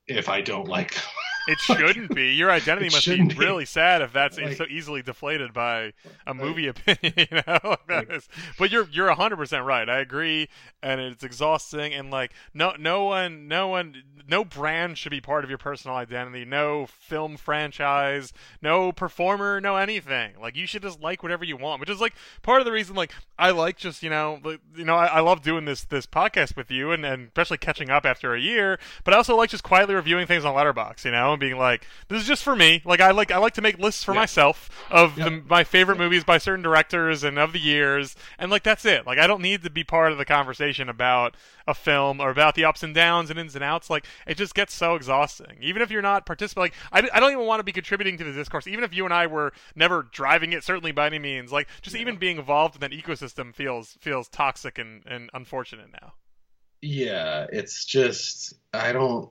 if 0.07 0.29
i 0.29 0.41
don't 0.41 0.69
like 0.69 0.95
them. 0.95 1.03
It 1.49 1.59
shouldn't 1.61 2.15
be. 2.15 2.33
Your 2.35 2.51
identity 2.51 2.87
It 2.89 2.93
must 2.93 3.07
be 3.07 3.23
be. 3.25 3.35
really 3.35 3.65
sad 3.65 4.03
if 4.03 4.13
that's 4.13 4.39
Like- 4.39 4.57
so 4.57 4.67
easily 4.69 5.03
deflated 5.03 5.53
by 5.53 5.93
a 6.27 6.33
Like- 6.33 6.37
movie 6.37 6.67
opinion. 6.69 7.15
You 7.17 7.27
know, 7.47 7.59
Like 7.65 7.89
Like- 7.89 8.11
is- 8.13 8.29
but 8.59 8.71
you're 8.71 8.87
you're 8.93 9.11
hundred 9.15 9.37
percent 9.37 9.65
right. 9.65 9.89
I 9.89 9.99
agree, 9.99 10.49
and 10.83 11.01
it's 11.01 11.25
exhausting. 11.25 11.95
And 11.95 12.11
like 12.11 12.33
no 12.55 12.75
no 12.79 13.05
one 13.05 13.49
no 13.49 13.69
one 13.69 14.03
no 14.29 14.45
brand 14.45 14.99
should 14.99 15.11
be 15.11 15.21
part 15.23 15.43
of 15.43 15.51
your 15.51 15.59
personal 15.59 15.97
identity. 15.97 16.45
No 16.45 16.87
film 16.87 17.37
franchise, 17.39 18.33
no 18.63 18.93
performer, 18.93 19.61
no 19.61 19.77
anything. 19.77 20.33
Like 20.41 20.55
you 20.57 20.67
should 20.67 20.83
just 20.83 21.01
like 21.01 21.23
whatever 21.23 21.45
you 21.45 21.57
want. 21.57 21.81
Which 21.81 21.91
is 21.91 22.01
like 22.01 22.15
part 22.43 22.61
of 22.61 22.65
the 22.67 22.73
reason. 22.73 22.95
Like 22.95 23.13
I 23.39 23.51
like 23.51 23.77
just 23.79 24.03
you 24.03 24.11
know 24.11 24.39
like, 24.45 24.61
you 24.77 24.85
know 24.85 24.97
I, 24.97 25.07
I 25.07 25.21
love 25.21 25.43
doing 25.43 25.65
this 25.65 25.85
this 25.85 26.07
podcast 26.07 26.57
with 26.57 26.71
you 26.71 26.93
and 26.93 27.05
and 27.07 27.29
especially 27.29 27.59
catching 27.59 27.91
up 27.91 28.05
after 28.05 28.35
a 28.35 28.41
year. 28.41 28.79
But 29.05 29.15
I 29.15 29.17
also 29.17 29.37
like 29.37 29.51
just 29.51 29.63
quietly 29.65 29.95
reviewing 29.95 30.27
things 30.27 30.45
on 30.45 30.55
Letterboxd. 30.55 31.05
You 31.05 31.13
know, 31.13 31.37
and 31.39 31.43
and 31.43 31.51
being 31.51 31.59
like, 31.59 31.87
"This 32.09 32.23
is 32.23 32.29
just 32.29 32.43
for 32.43 32.57
me." 32.57 32.83
Like 32.85 33.01
I 33.01 33.13
like 33.13 33.31
I 33.31 33.39
like 33.39 33.55
to 33.55 33.63
make 33.63 33.79
lists 33.79 34.05
for 34.05 34.13
Yeah. 34.13 34.21
myself 34.21 34.71
of 34.91 35.17
Yep. 35.17 35.27
the, 35.27 35.43
my 35.49 35.65
favorite 35.65 35.99
movies 35.99 36.25
by 36.25 36.39
certain 36.39 36.63
directors 36.63 37.23
and 37.25 37.39
of 37.39 37.53
the 37.53 37.61
years, 37.61 38.17
and 38.39 38.51
like 38.51 38.63
that's 38.65 38.85
it. 38.85 39.07
Like 39.07 39.19
I 39.19 39.27
don't 39.27 39.43
need 39.43 39.63
to 39.63 39.71
be 39.71 39.85
part 39.85 40.13
of 40.13 40.19
the 40.19 40.25
conversation 40.25 40.89
about 40.89 41.37
a 41.67 41.75
film 41.75 42.21
or 42.21 42.31
about 42.31 42.55
the 42.55 42.65
ups 42.65 42.83
and 42.83 42.95
downs 42.95 43.31
and 43.31 43.39
ins 43.39 43.55
and 43.55 43.65
outs. 43.65 43.91
Like 43.91 44.07
it 44.27 44.37
just 44.37 44.55
gets 44.55 44.75
so 44.75 44.95
exhausting. 44.97 45.59
Even 45.61 45.83
if 45.83 45.91
you're 45.91 46.03
not 46.03 46.27
participating, 46.27 46.73
like, 46.93 47.05
I, 47.13 47.17
I 47.17 47.21
don't 47.21 47.33
even 47.33 47.47
want 47.47 47.61
to 47.61 47.65
be 47.65 47.73
contributing 47.73 48.19
to 48.19 48.25
the 48.25 48.33
discourse. 48.33 48.67
Even 48.67 48.85
if 48.85 48.95
you 48.95 49.05
and 49.05 49.15
I 49.15 49.27
were 49.27 49.53
never 49.77 50.03
driving 50.03 50.53
it, 50.53 50.65
certainly 50.65 50.93
by 50.93 51.07
any 51.07 51.19
means. 51.19 51.53
Like 51.53 51.69
just 51.83 51.97
even 51.97 52.17
being 52.17 52.39
involved 52.39 52.75
in 52.75 52.81
that 52.81 52.91
ecosystem 52.93 53.55
feels 53.55 53.97
feels 54.01 54.29
toxic 54.29 54.79
and, 54.79 55.05
and 55.07 55.31
unfortunate 55.35 55.91
now. 55.93 56.15
Yeah, 56.81 57.47
it's 57.53 57.85
just 57.85 58.55
I 58.73 58.93
don't 58.93 59.31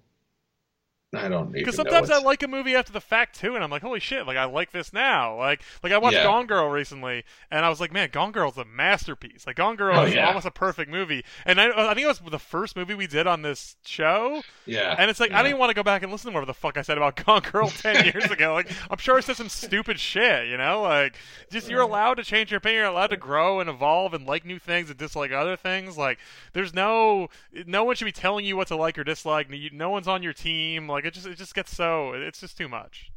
I 1.16 1.30
don't 1.30 1.54
Because 1.54 1.76
sometimes 1.76 2.12
I 2.12 2.18
like 2.20 2.44
a 2.44 2.50
movie 2.50 2.76
after 2.76 2.92
the 2.92 3.00
fact 3.00 3.40
too, 3.40 3.56
and 3.56 3.64
I'm 3.64 3.70
like, 3.72 3.82
holy 3.82 4.02
shit, 4.02 4.28
like 4.28 4.36
I 4.36 4.44
like 4.44 4.72
this 4.74 4.92
now. 4.92 5.38
Like, 5.38 5.62
like 5.82 5.94
I 5.94 5.98
watched 6.00 6.18
Yeah. 6.18 6.24
Gone 6.24 6.48
Girl 6.48 6.68
recently, 6.68 7.24
and 7.50 7.64
I 7.64 7.70
was 7.70 7.80
like, 7.80 7.94
man, 7.94 8.10
Gone 8.12 8.34
Girl's 8.34 8.58
a 8.58 8.66
masterpiece. 8.66 9.48
Like 9.48 9.56
Gone 9.56 9.78
Girl 9.78 9.98
Oh, 9.98 10.04
is 10.04 10.14
yeah. 10.14 10.28
almost 10.28 10.46
a 10.46 10.52
perfect 10.52 10.92
movie, 10.92 11.24
and 11.46 11.62
I, 11.62 11.70
I 11.70 11.94
think 11.94 12.04
it 12.04 12.08
was 12.08 12.20
the 12.30 12.38
first 12.38 12.76
movie 12.76 12.94
we 12.94 13.08
did 13.08 13.26
on 13.26 13.42
this 13.42 13.78
show. 13.86 14.42
yeah. 14.66 14.96
And 15.00 15.10
it's 15.10 15.22
like 15.22 15.32
I 15.32 15.36
yeah. 15.36 15.38
don't 15.44 15.50
even 15.52 15.60
want 15.62 15.70
to 15.70 15.76
go 15.76 15.84
back 15.84 16.04
and 16.04 16.12
listen 16.12 16.30
to 16.32 16.34
whatever 16.36 16.48
the 16.48 16.54
fuck 16.54 16.78
I 16.78 16.82
said 16.82 16.98
about 16.98 17.16
Gone 17.26 17.42
Girl 17.54 17.70
ten 17.70 18.04
years 18.14 18.30
ago. 18.30 18.54
Like 18.54 18.70
I'm 18.92 18.98
sure 18.98 19.16
I 19.16 19.22
said 19.22 19.38
some 19.38 19.48
stupid 19.50 20.02
shit, 20.02 20.50
you 20.50 20.58
know. 20.58 20.82
Like 20.82 21.16
just 21.50 21.70
you're 21.70 21.82
allowed 21.82 22.16
to 22.16 22.24
change 22.26 22.52
your 22.52 22.58
opinion, 22.58 22.82
you're 22.82 22.92
allowed 22.92 23.12
to 23.12 23.18
grow 23.18 23.62
and 23.62 23.70
evolve 23.70 24.14
and 24.14 24.26
like 24.28 24.44
new 24.46 24.60
things 24.60 24.90
and 24.90 25.00
dislike 25.00 25.32
other 25.32 25.56
things. 25.56 25.98
Like 25.98 26.20
there's 26.52 26.74
no 26.74 27.30
no 27.66 27.86
one 27.86 27.96
should 27.96 28.04
be 28.04 28.12
telling 28.12 28.44
you 28.44 28.58
what 28.58 28.68
to 28.68 28.76
like 28.76 28.98
or 28.98 29.06
dislike. 29.06 29.48
No 29.72 29.90
one's 29.90 30.10
on 30.10 30.22
your 30.22 30.34
team. 30.34 30.90
Like 30.90 30.97
it 31.06 31.14
just 31.14 31.26
it 31.28 31.38
just 31.38 31.56
gets 31.56 31.76
so 31.76 32.14
it's 32.14 32.40
just 32.40 32.58
too 32.58 32.68
much. 32.68 33.12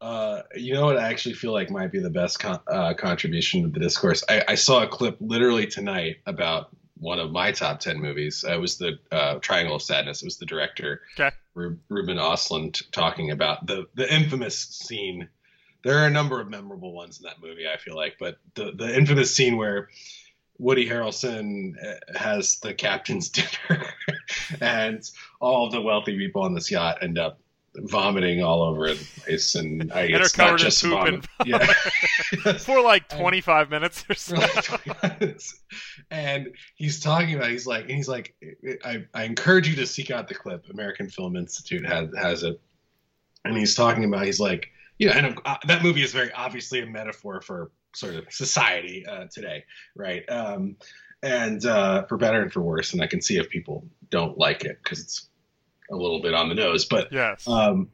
Uh, 0.00 0.42
you 0.54 0.72
know 0.72 0.86
what 0.86 0.96
I 0.96 1.08
actually 1.10 1.34
feel 1.34 1.52
like 1.52 1.70
might 1.70 1.92
be 1.92 2.00
the 2.00 2.08
best 2.10 2.38
con- 2.38 2.60
uh, 2.66 2.94
contribution 2.94 3.62
to 3.62 3.68
the 3.68 3.80
discourse. 3.80 4.24
I, 4.30 4.42
I 4.48 4.54
saw 4.54 4.82
a 4.82 4.88
clip 4.88 5.18
literally 5.20 5.66
tonight 5.66 6.16
about 6.24 6.70
one 6.96 7.18
of 7.18 7.30
my 7.32 7.52
top 7.52 7.80
ten 7.80 8.00
movies. 8.00 8.42
Uh, 8.46 8.54
it 8.54 8.60
was 8.60 8.78
the 8.78 8.98
uh, 9.12 9.38
Triangle 9.40 9.76
of 9.76 9.82
Sadness. 9.82 10.22
It 10.22 10.26
was 10.26 10.38
the 10.38 10.46
director 10.46 11.02
Okay. 11.18 11.34
Ru- 11.54 11.78
Ruben 11.90 12.16
Ostlund 12.16 12.82
talking 12.92 13.30
about 13.30 13.66
the 13.66 13.86
the 13.94 14.12
infamous 14.12 14.56
scene. 14.58 15.28
There 15.82 15.98
are 15.98 16.06
a 16.06 16.10
number 16.10 16.40
of 16.40 16.48
memorable 16.48 16.92
ones 16.92 17.18
in 17.18 17.24
that 17.24 17.40
movie. 17.42 17.66
I 17.68 17.76
feel 17.76 17.96
like, 17.96 18.16
but 18.18 18.38
the 18.54 18.72
the 18.72 18.96
infamous 18.96 19.34
scene 19.34 19.56
where 19.58 19.88
Woody 20.58 20.86
Harrelson 20.88 21.74
uh, 21.82 22.18
has 22.18 22.58
the 22.60 22.72
captain's 22.74 23.28
dinner, 23.30 23.84
and 24.60 25.02
all 25.40 25.70
the 25.70 25.80
wealthy 25.80 26.16
people 26.16 26.42
on 26.42 26.54
this 26.54 26.70
yacht 26.70 26.98
end 27.02 27.18
up 27.18 27.40
vomiting 27.76 28.42
all 28.42 28.62
over 28.62 28.88
the 28.92 29.04
place, 29.20 29.54
and 29.54 29.92
I, 29.92 30.02
And 30.02 30.16
it's 30.24 30.36
not 30.36 30.58
just 30.58 30.82
poop 30.82 30.92
vomit. 30.92 31.24
and 31.38 31.46
yeah. 31.46 32.52
For 32.58 32.80
like 32.80 33.04
And- 33.12 33.20
25 33.20 33.70
minutes 33.70 34.04
or 34.10 34.14
so. 34.16 34.34
Like 34.36 35.20
minutes. 35.20 35.60
and 36.10 36.48
he's 36.74 37.00
talking 37.00 37.34
about 37.36 37.50
he's 37.50 37.66
like 37.66 37.82
and 37.82 37.92
he's 37.92 38.08
like 38.08 38.34
I, 38.84 39.04
I 39.14 39.22
encourage 39.24 39.68
you 39.68 39.76
to 39.76 39.86
seek 39.86 40.10
out 40.10 40.26
the 40.28 40.34
clip 40.34 40.66
american 40.70 41.08
film 41.08 41.36
institute 41.36 41.86
has 41.86 42.08
has 42.20 42.42
it 42.42 42.60
and 43.44 43.56
he's 43.56 43.74
talking 43.76 44.04
about 44.04 44.24
he's 44.26 44.40
like 44.40 44.68
yeah, 44.98 45.16
and 45.16 45.38
uh, 45.46 45.56
that 45.66 45.82
movie 45.82 46.02
is 46.02 46.12
very 46.12 46.30
obviously 46.32 46.80
a 46.80 46.86
metaphor 46.86 47.40
for 47.40 47.70
sort 47.94 48.16
of 48.16 48.24
society 48.30 49.06
uh, 49.06 49.26
today 49.32 49.64
right 49.96 50.28
um, 50.28 50.76
and 51.22 51.64
uh, 51.66 52.04
for 52.06 52.16
better 52.16 52.40
and 52.42 52.52
for 52.52 52.60
worse 52.62 52.92
and 52.92 53.02
i 53.02 53.06
can 53.06 53.20
see 53.20 53.36
if 53.38 53.48
people 53.50 53.84
don't 54.10 54.38
like 54.38 54.64
it 54.64 54.78
because 54.82 55.00
it's 55.00 55.26
a 55.90 55.94
little 55.96 56.20
bit 56.22 56.34
on 56.34 56.48
the 56.48 56.54
nose 56.54 56.84
but 56.84 57.12
Yes. 57.12 57.46
um 57.48 57.88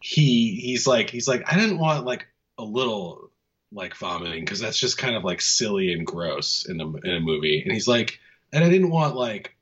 he 0.00 0.54
he's 0.56 0.86
like 0.86 1.10
he's 1.10 1.28
like 1.28 1.42
i 1.46 1.56
didn't 1.58 1.78
want 1.78 2.04
like 2.04 2.26
a 2.58 2.64
little 2.64 3.30
like 3.72 3.94
vomiting 3.96 4.44
because 4.44 4.58
that's 4.60 4.78
just 4.78 4.98
kind 4.98 5.14
of 5.16 5.22
like 5.24 5.40
silly 5.40 5.92
and 5.92 6.06
gross 6.06 6.66
in 6.68 6.80
a 6.80 6.86
in 6.86 7.14
a 7.16 7.20
movie. 7.20 7.62
And 7.62 7.72
he's 7.72 7.88
like 7.88 8.18
and 8.52 8.62
i 8.64 8.68
didn't 8.68 8.90
want 8.90 9.14
like 9.16 9.54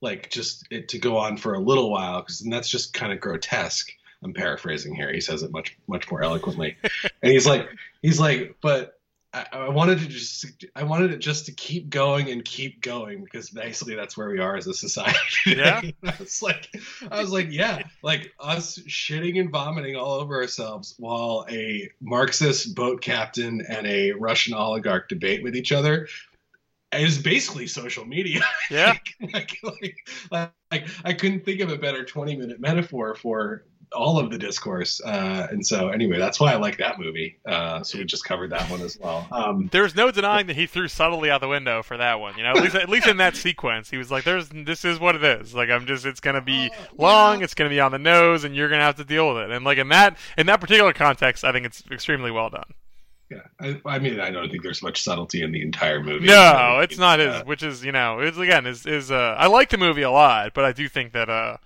like 0.00 0.30
just 0.30 0.66
it 0.70 0.90
to 0.90 0.98
go 0.98 1.16
on 1.16 1.36
for 1.36 1.54
a 1.54 1.58
little 1.58 1.90
while 1.90 2.20
because 2.20 2.40
that's 2.40 2.68
just 2.68 2.92
kind 2.92 3.12
of 3.12 3.18
grotesque. 3.20 3.90
I'm 4.22 4.32
paraphrasing 4.34 4.94
here. 4.94 5.12
He 5.12 5.20
says 5.20 5.42
it 5.42 5.50
much 5.50 5.76
much 5.88 6.10
more 6.10 6.22
eloquently. 6.22 6.76
And 7.22 7.32
he's 7.32 7.46
like 7.46 7.68
he's 8.02 8.20
like 8.20 8.56
but 8.60 8.95
I, 9.36 9.46
I 9.52 9.68
wanted 9.68 9.98
to 9.98 10.06
just 10.06 10.64
I 10.74 10.82
wanted 10.82 11.12
it 11.12 11.18
just 11.18 11.44
to 11.46 11.52
keep 11.52 11.90
going 11.90 12.30
and 12.30 12.42
keep 12.42 12.80
going 12.80 13.22
because 13.22 13.50
basically 13.50 13.94
that's 13.94 14.16
where 14.16 14.30
we 14.30 14.38
are 14.38 14.56
as 14.56 14.66
a 14.66 14.72
society. 14.72 15.18
Yeah. 15.46 15.80
today. 15.80 15.94
I 16.04 16.14
was 16.18 16.42
like 16.42 16.68
I 17.10 17.20
was 17.20 17.30
like, 17.30 17.48
yeah, 17.50 17.82
like 18.02 18.32
us 18.40 18.78
shitting 18.78 19.38
and 19.38 19.50
vomiting 19.50 19.94
all 19.94 20.12
over 20.12 20.36
ourselves 20.40 20.94
while 20.98 21.44
a 21.50 21.90
Marxist 22.00 22.74
boat 22.74 23.02
captain 23.02 23.62
and 23.68 23.86
a 23.86 24.12
Russian 24.12 24.54
oligarch 24.54 25.08
debate 25.08 25.42
with 25.42 25.54
each 25.54 25.70
other 25.70 26.08
is 26.92 27.18
basically 27.18 27.66
social 27.66 28.06
media. 28.06 28.40
yeah. 28.70 28.94
like, 29.32 29.58
like, 29.62 30.08
like, 30.30 30.52
like, 30.70 30.88
I 31.04 31.12
couldn't 31.12 31.44
think 31.44 31.60
of 31.60 31.70
a 31.70 31.76
better 31.76 32.04
20 32.04 32.36
minute 32.36 32.60
metaphor 32.60 33.14
for 33.14 33.64
all 33.92 34.18
of 34.18 34.30
the 34.30 34.38
discourse. 34.38 35.00
Uh, 35.04 35.46
and 35.50 35.66
so, 35.66 35.88
anyway, 35.88 36.18
that's 36.18 36.38
why 36.40 36.52
I 36.52 36.56
like 36.56 36.78
that 36.78 36.98
movie. 36.98 37.38
Uh, 37.46 37.82
so 37.82 37.98
we 37.98 38.04
just 38.04 38.24
covered 38.24 38.50
that 38.50 38.68
one 38.70 38.80
as 38.82 38.98
well. 38.98 39.26
Um, 39.30 39.68
There's 39.72 39.94
no 39.94 40.10
denying 40.10 40.46
that 40.48 40.56
he 40.56 40.66
threw 40.66 40.88
subtly 40.88 41.30
out 41.30 41.40
the 41.40 41.48
window 41.48 41.82
for 41.82 41.96
that 41.96 42.20
one. 42.20 42.36
You 42.36 42.42
know, 42.44 42.50
at 42.50 42.62
least 42.62 42.74
at 42.74 42.88
least 42.88 43.06
in 43.06 43.16
that 43.18 43.36
sequence, 43.36 43.88
he 43.90 43.96
was 43.96 44.10
like, 44.10 44.24
"There's 44.24 44.48
this 44.48 44.84
is 44.84 44.98
what 44.98 45.14
it 45.16 45.24
is. 45.24 45.54
Like 45.54 45.70
I'm 45.70 45.86
just 45.86 46.04
it's 46.04 46.20
gonna 46.20 46.42
be 46.42 46.70
Oh, 46.72 46.86
long, 46.98 47.42
it's 47.42 47.54
gonna 47.54 47.70
be 47.70 47.80
on 47.80 47.92
the 47.92 47.98
nose, 47.98 48.44
and 48.44 48.54
you're 48.56 48.68
gonna 48.68 48.82
have 48.82 48.96
to 48.96 49.04
deal 49.04 49.28
with 49.34 49.44
it." 49.44 49.50
And 49.50 49.64
like 49.64 49.78
in 49.78 49.88
that 49.90 50.16
in 50.36 50.46
that 50.46 50.60
particular 50.60 50.92
context, 50.92 51.44
I 51.44 51.52
think 51.52 51.64
it's 51.66 51.82
extremely 51.90 52.30
well 52.30 52.50
done. 52.50 52.72
yeah, 53.30 53.38
I, 53.60 53.80
I 53.86 53.98
mean, 53.98 54.20
I 54.20 54.30
don't 54.30 54.50
think 54.50 54.62
there's 54.62 54.82
much 54.82 55.02
subtlety 55.02 55.42
in 55.42 55.50
the 55.52 55.62
entire 55.62 56.02
movie. 56.02 56.26
No, 56.26 56.78
it's 56.82 56.98
not 56.98 57.18
his, 57.18 57.28
Uh, 57.28 57.42
which 57.44 57.62
is 57.62 57.84
you 57.84 57.92
know, 57.92 58.20
it's 58.20 58.38
again 58.38 58.66
is 58.66 58.84
is 58.86 59.10
uh, 59.10 59.36
I 59.38 59.46
like 59.46 59.70
the 59.70 59.78
movie 59.78 60.02
a 60.02 60.10
lot, 60.10 60.54
but 60.54 60.64
I 60.64 60.72
do 60.72 60.88
think 60.88 61.12
that 61.12 61.28
uh, 61.28 61.56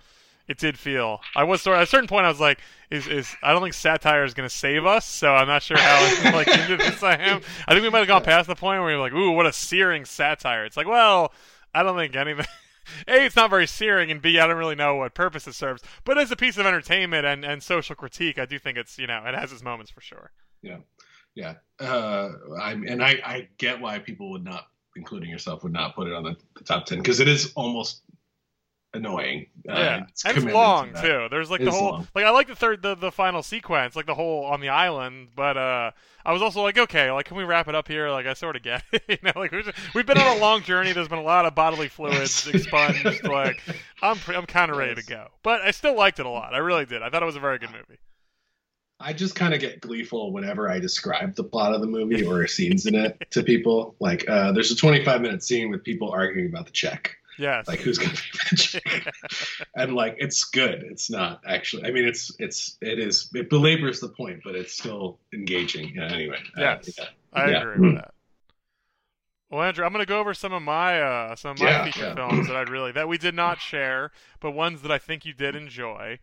it 0.51 0.59
did 0.59 0.76
feel 0.76 1.20
I 1.36 1.44
was 1.44 1.62
sort 1.62 1.76
of, 1.76 1.82
at 1.82 1.84
a 1.84 1.90
certain 1.90 2.09
point 2.09 2.26
I 2.26 2.28
was 2.28 2.40
like, 2.40 2.59
is 2.90 3.07
is 3.07 3.36
I 3.40 3.53
don't 3.53 3.62
think 3.62 3.72
satire 3.72 4.24
is 4.24 4.34
gonna 4.34 4.51
save 4.51 4.84
us, 4.84 5.07
so 5.07 5.32
I'm 5.32 5.46
not 5.46 5.62
sure 5.62 5.78
how 5.78 6.32
like 6.32 6.48
into 6.48 6.76
this 6.76 7.03
I 7.05 7.14
am. 7.14 7.40
I 7.68 7.72
think 7.72 7.84
we 7.84 7.90
might 7.90 8.01
have 8.01 8.09
gone 8.09 8.24
past 8.24 8.48
the 8.48 8.57
point 8.57 8.80
where 8.80 8.90
you're 8.90 9.01
like, 9.01 9.12
ooh, 9.12 9.30
what 9.30 9.46
a 9.46 9.53
searing 9.53 10.05
satire. 10.05 10.64
It's 10.64 10.76
like, 10.76 10.88
well, 10.88 11.32
I 11.72 11.84
don't 11.84 11.96
think 11.96 12.16
anything. 12.16 12.46
A, 13.07 13.24
it's 13.24 13.36
not 13.36 13.51
very 13.51 13.68
searing, 13.68 14.11
and 14.11 14.20
B, 14.20 14.40
I 14.40 14.48
don't 14.48 14.57
really 14.57 14.74
know 14.74 14.96
what 14.96 15.14
purpose 15.14 15.46
it 15.46 15.55
serves. 15.55 15.80
But 16.05 16.18
as 16.18 16.32
a 16.32 16.36
piece 16.36 16.59
of 16.59 16.66
entertainment 16.66 17.24
and, 17.24 17.44
and 17.44 17.62
social 17.62 17.94
critique, 17.94 18.36
I 18.36 18.46
do 18.46 18.59
think 18.59 18.76
it's 18.76 18.98
you 18.98 19.07
know 19.07 19.22
it 19.24 19.34
has 19.36 19.53
its 19.53 19.62
moments 19.62 19.92
for 19.92 20.01
sure. 20.01 20.32
Yeah, 20.62 20.78
yeah. 21.36 21.55
Uh, 21.78 22.32
I, 22.61 22.72
and 22.72 23.05
I, 23.05 23.20
I 23.24 23.48
get 23.59 23.80
why 23.80 24.01
people 24.01 24.32
would 24.32 24.42
not, 24.42 24.66
including 24.96 25.30
yourself, 25.30 25.62
would 25.62 25.72
not 25.72 25.94
put 25.94 26.09
it 26.09 26.14
on 26.14 26.24
the, 26.24 26.36
the 26.57 26.64
top 26.64 26.86
10 26.86 26.98
because 26.98 27.20
it 27.20 27.28
is 27.28 27.53
almost 27.55 28.03
annoying. 28.93 29.47
Uh, 29.68 29.74
Yeah, 29.74 30.05
it's 30.09 30.24
and 30.24 30.36
it's 30.36 30.45
commitment 30.45 30.51
to 30.51 30.57
long 30.57 30.93
too. 30.95 31.28
There's 31.30 31.51
like 31.51 31.61
It 31.61 31.64
the 31.66 31.70
whole 31.70 31.91
long. 31.93 32.09
like 32.14 32.24
I 32.24 32.30
like 32.30 32.49
the 32.49 32.57
third 32.57 32.82
the, 32.82 32.95
the 32.95 33.11
final 33.12 33.43
sequence, 33.43 33.97
like 33.97 34.07
the 34.07 34.14
whole 34.14 34.45
on 34.45 34.61
the 34.61 34.68
island. 34.68 35.28
But 35.36 35.57
uh, 35.57 35.91
I 36.24 36.32
was 36.32 36.43
also 36.43 36.62
like, 36.62 36.78
okay, 36.78 37.11
like 37.11 37.26
can 37.26 37.36
we 37.36 37.45
wrap 37.45 37.68
it 37.68 37.74
up 37.74 37.88
here? 37.88 38.11
Like 38.11 38.26
I 38.26 38.34
sort 38.34 38.57
of 38.57 38.62
get 38.62 38.82
it, 38.93 39.03
you 39.09 39.18
know, 39.22 39.32
like 39.36 39.53
just, 39.53 39.70
we've 39.95 40.07
been 40.07 40.18
on 40.18 40.36
a 40.36 40.41
long 40.41 40.62
journey. 40.62 40.93
There's 40.93 41.09
been 41.09 41.18
a 41.18 41.22
lot 41.22 41.47
of 41.47 41.55
bodily 41.55 41.88
fluids 41.97 42.47
expunged. 42.47 43.24
like 43.24 43.62
I'm 44.03 44.18
I'm 44.28 44.47
kind 44.47 44.70
of 44.70 44.76
ready 44.76 44.95
to 44.97 45.05
go. 45.07 45.28
But 45.43 45.62
I 45.62 45.70
still 45.70 45.97
liked 45.97 46.18
it 46.18 46.26
a 46.26 46.30
lot. 46.30 46.55
I 46.55 46.59
really 46.59 46.86
did. 46.86 47.03
I 47.03 47.11
thought 47.11 47.22
it 47.22 47.26
was 47.26 47.36
a 47.36 47.41
very 47.41 47.59
good 47.59 47.70
movie. 47.70 47.99
I 49.03 49.14
just 49.14 49.34
kind 49.34 49.55
of 49.55 49.61
get 49.61 49.80
gleeful 49.80 50.30
whenever 50.30 50.68
I 50.68 50.78
describe 50.78 51.34
the 51.34 51.43
plot 51.45 51.74
of 51.74 51.80
the 51.80 51.86
movie 51.86 52.22
or 52.22 52.47
scenes 52.47 52.84
in 52.84 52.95
it 52.95 53.16
to 53.30 53.43
people. 53.43 53.95
Like, 53.99 54.28
uh, 54.28 54.53
there's 54.53 54.70
a 54.70 54.76
25 54.76 55.22
minute 55.22 55.43
scene 55.43 55.70
with 55.70 55.82
people 55.82 56.11
arguing 56.11 56.49
about 56.51 56.66
the 56.66 56.72
check, 56.72 57.16
Yes. 57.41 57.66
like 57.66 57.80
who's 57.80 57.99
going 57.99 58.14
to 58.14 58.22
be 58.51 58.57
check, 58.57 59.07
and 59.76 59.95
like 59.95 60.16
it's 60.18 60.45
good. 60.45 60.82
It's 60.91 61.11
not 61.11 61.43
actually. 61.47 61.84
I 61.86 61.91
mean, 61.93 62.05
it's 62.07 62.32
it's 62.38 62.76
it 62.80 62.99
is 62.99 63.30
it 63.34 63.51
belabors 63.51 64.01
the 64.01 64.09
point, 64.09 64.41
but 64.45 64.55
it's 64.57 64.72
still 64.74 65.18
engaging. 65.32 65.93
Yeah, 65.95 66.12
anyway. 66.12 66.38
uh, 66.57 66.61
Yes. 66.61 66.99
yeah. 66.99 67.07
I 67.32 67.51
Yeah. 67.51 67.51
agree 67.51 67.78
with 67.78 67.93
that. 67.95 68.14
Well, 69.51 69.62
Andrew, 69.62 69.84
I'm 69.84 69.93
going 69.93 70.03
to 70.03 70.07
go 70.09 70.20
over 70.20 70.32
some 70.34 70.53
of 70.53 70.62
my 70.62 71.01
uh, 71.01 71.34
some 71.36 71.53
of 71.53 71.57
my 71.59 71.72
Yeah, 71.72 71.84
feature 71.84 72.07
yeah. 72.07 72.14
films 72.14 72.47
that 72.47 72.57
I 72.57 72.62
really 72.62 72.93
that 72.93 73.09
we 73.09 73.18
did 73.18 73.34
not 73.34 73.61
share, 73.61 74.12
but 74.41 74.53
ones 74.53 74.82
that 74.82 74.93
I 74.93 74.99
think 74.99 75.24
you 75.24 75.34
did 75.34 75.57
enjoy, 75.57 76.20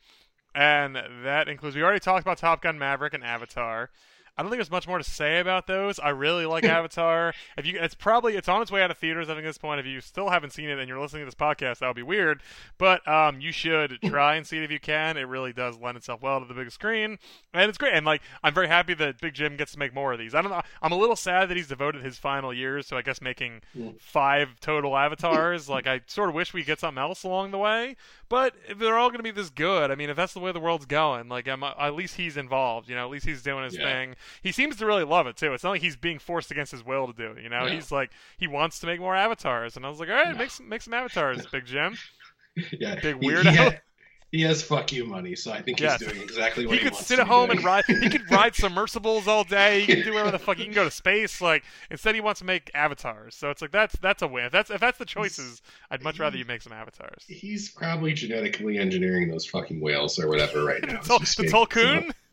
and 0.56 0.96
that 1.24 1.50
includes 1.50 1.76
we 1.76 1.84
already 1.84 2.00
talked 2.00 2.24
about 2.26 2.38
Top 2.40 2.62
Gun 2.62 2.80
Maverick 2.80 3.14
and 3.14 3.24
Avatar. 3.24 3.92
I 4.38 4.44
don't 4.44 4.52
think 4.52 4.60
there's 4.60 4.70
much 4.72 4.88
more 4.88 4.98
to 4.98 5.04
say 5.04 5.40
about 5.40 5.66
those. 5.68 6.00
I 6.00 6.10
really 6.10 6.46
like 6.46 6.64
Avatar. 6.78 7.34
If 7.58 7.66
you, 7.66 7.80
it's 7.82 7.96
probably 7.96 8.36
it's 8.36 8.48
on 8.48 8.62
its 8.62 8.72
way 8.72 8.84
out 8.84 8.92
of 8.92 8.98
theaters. 8.98 9.30
I 9.30 9.34
think 9.34 9.46
at 9.46 9.50
this 9.50 9.58
point, 9.58 9.80
if 9.80 9.86
you 9.86 10.00
still 10.02 10.30
haven't 10.30 10.52
seen 10.52 10.70
it 10.70 10.78
and 10.78 10.88
you're 10.88 11.00
listening 11.00 11.22
to 11.22 11.26
this 11.26 11.34
podcast, 11.36 11.80
that 11.80 11.88
would 11.88 11.96
be 11.96 12.04
weird. 12.04 12.42
But 12.78 13.08
um, 13.08 13.42
you 13.42 13.52
should 13.52 14.00
try 14.06 14.36
and 14.36 14.46
see 14.46 14.58
it 14.58 14.64
if 14.64 14.72
you 14.72 14.80
can. 14.80 15.18
It 15.18 15.24
really 15.28 15.54
does 15.54 15.80
lend 15.80 15.98
itself 15.98 16.22
well 16.22 16.40
to 16.40 16.46
the 16.46 16.54
big 16.54 16.72
screen, 16.72 17.18
and 17.54 17.70
it's 17.70 17.78
great. 17.78 17.94
And 17.94 18.06
like, 18.06 18.22
I'm 18.44 18.54
very 18.54 18.68
happy 18.68 18.94
that 18.94 19.20
Big 19.20 19.34
Jim 19.34 19.58
gets 19.58 19.72
to 19.74 19.80
make 19.80 19.94
more 19.94 20.14
of 20.14 20.20
these. 20.20 20.36
I 20.36 20.42
don't 20.42 20.52
know. 20.52 20.62
I'm 20.82 20.92
a 20.92 20.98
little 20.98 21.16
sad 21.16 21.50
that 21.50 21.58
he's 21.58 21.68
devoted 21.68 22.04
his 22.04 22.18
final 22.18 22.54
years 22.54 22.88
to, 22.88 22.96
I 22.98 23.02
guess, 23.02 23.22
making 23.22 23.62
five 24.00 24.60
total 24.60 24.96
avatars. 24.98 25.68
like, 25.70 25.88
I 25.88 26.02
sort 26.08 26.30
of 26.30 26.36
wish 26.36 26.54
we 26.54 26.64
get 26.64 26.80
something 26.80 27.02
else 27.02 27.24
along 27.24 27.52
the 27.52 27.58
way. 27.58 27.96
But 28.30 28.54
if 28.68 28.78
they're 28.78 28.98
all 28.98 29.10
going 29.10 29.20
to 29.20 29.24
be 29.24 29.32
this 29.32 29.50
good, 29.50 29.90
I 29.90 29.96
mean, 29.96 30.10
if 30.10 30.18
that's 30.18 30.34
the 30.34 30.40
way 30.42 30.52
the 30.52 30.60
world's 30.60 30.86
going, 30.86 31.30
like, 31.30 31.48
I'm, 31.48 31.64
at 31.64 31.96
least 31.96 32.16
he's 32.16 32.36
involved. 32.38 32.90
You 32.90 32.96
know, 32.96 33.06
at 33.06 33.10
least 33.10 33.26
he's 33.26 33.42
doing 33.42 33.64
his 33.64 33.76
Yeah. 33.78 33.84
thing. 33.84 34.16
He 34.44 34.52
seems 34.52 34.76
to 34.78 34.86
really 34.86 35.04
love 35.04 35.28
it 35.28 35.38
too. 35.38 35.54
It's 35.54 35.64
not 35.64 35.72
like 35.72 35.82
he's 35.82 35.96
being 35.96 36.20
forced 36.20 36.52
against 36.52 36.72
his 36.72 36.86
will 36.86 37.08
to 37.08 37.14
do 37.14 37.32
it. 37.38 37.44
You 37.44 37.50
know, 37.50 37.66
Yeah. 37.66 37.74
he's 37.74 37.92
like 37.92 38.12
he 38.38 38.48
wants 38.48 38.80
to 38.80 38.88
make 38.88 39.00
more 39.00 39.16
avatars, 39.16 39.76
and 39.78 39.86
I 39.86 39.90
was 39.90 40.00
like, 40.00 40.10
all 40.10 40.16
right, 40.16 40.28
Yeah. 40.28 40.34
make 40.34 40.52
some 40.52 40.70
make 40.70 40.82
some 40.82 40.94
avatars, 40.94 41.46
Big 41.48 41.66
Jim. 41.66 41.98
yeah, 42.80 42.96
Big 42.96 43.22
he- 43.22 43.28
weirdo. 43.30 43.50
He, 43.52 43.56
ha- 43.56 43.72
he 44.32 44.42
has 44.42 44.62
fuck 44.62 44.92
you 44.92 45.06
money, 45.06 45.36
so 45.36 45.52
I 45.54 45.62
think 45.62 45.80
Yes. 45.80 46.00
he's 46.02 46.10
doing 46.12 46.22
exactly 46.22 46.66
what 46.66 46.78
He 46.78 46.84
wants. 46.84 46.98
he, 46.98 47.04
could 47.04 47.08
sit 47.08 47.20
at 47.20 47.28
home 47.28 47.48
doing. 47.48 47.60
and 47.60 47.66
ride. 47.66 47.86
He 47.88 48.10
could 48.10 48.30
ride 48.32 48.56
submersibles 48.56 49.26
all 49.28 49.44
day. 49.46 49.82
He 49.82 49.96
could 49.96 50.04
do 50.04 50.12
whatever 50.14 50.32
the 50.32 50.40
fuck. 50.40 50.58
He 50.58 50.66
can 50.66 50.74
go 50.74 50.84
to 50.84 50.92
space. 50.92 51.40
Like 51.40 51.64
instead, 51.92 52.14
he 52.16 52.20
wants 52.22 52.40
to 52.40 52.46
make 52.46 52.70
avatars. 52.74 53.36
So 53.36 53.50
it's 53.52 53.62
like 53.62 53.72
that's 53.72 53.96
that's 54.00 54.22
a 54.24 54.28
win. 54.28 54.46
If 54.46 54.52
that's 54.52 54.70
if 54.70 54.82
that's 54.82 54.98
the 54.98 55.06
choices, 55.06 55.62
I'd 55.92 56.04
much 56.04 56.20
rather 56.20 56.38
you 56.38 56.46
make 56.46 56.62
some 56.62 56.74
avatars. 56.74 57.24
He's 57.28 57.70
probably 57.70 58.14
genetically 58.14 58.78
engineering 58.78 59.30
those 59.30 59.46
fucking 59.46 59.80
whales 59.80 60.20
or 60.20 60.28
whatever 60.28 60.64
right 60.66 60.82
now. 60.86 61.00
The, 61.02 61.20
as 61.22 61.36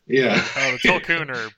Tul- 0.08 0.32
we 0.32 0.36
the 0.36 0.38
speak. 0.38 0.46
Tulkun. 0.46 0.46
Yeah. 0.48 0.48
Oh, 0.56 0.70
the 0.72 0.78
Tulkun 0.88 1.30
or 1.36 1.50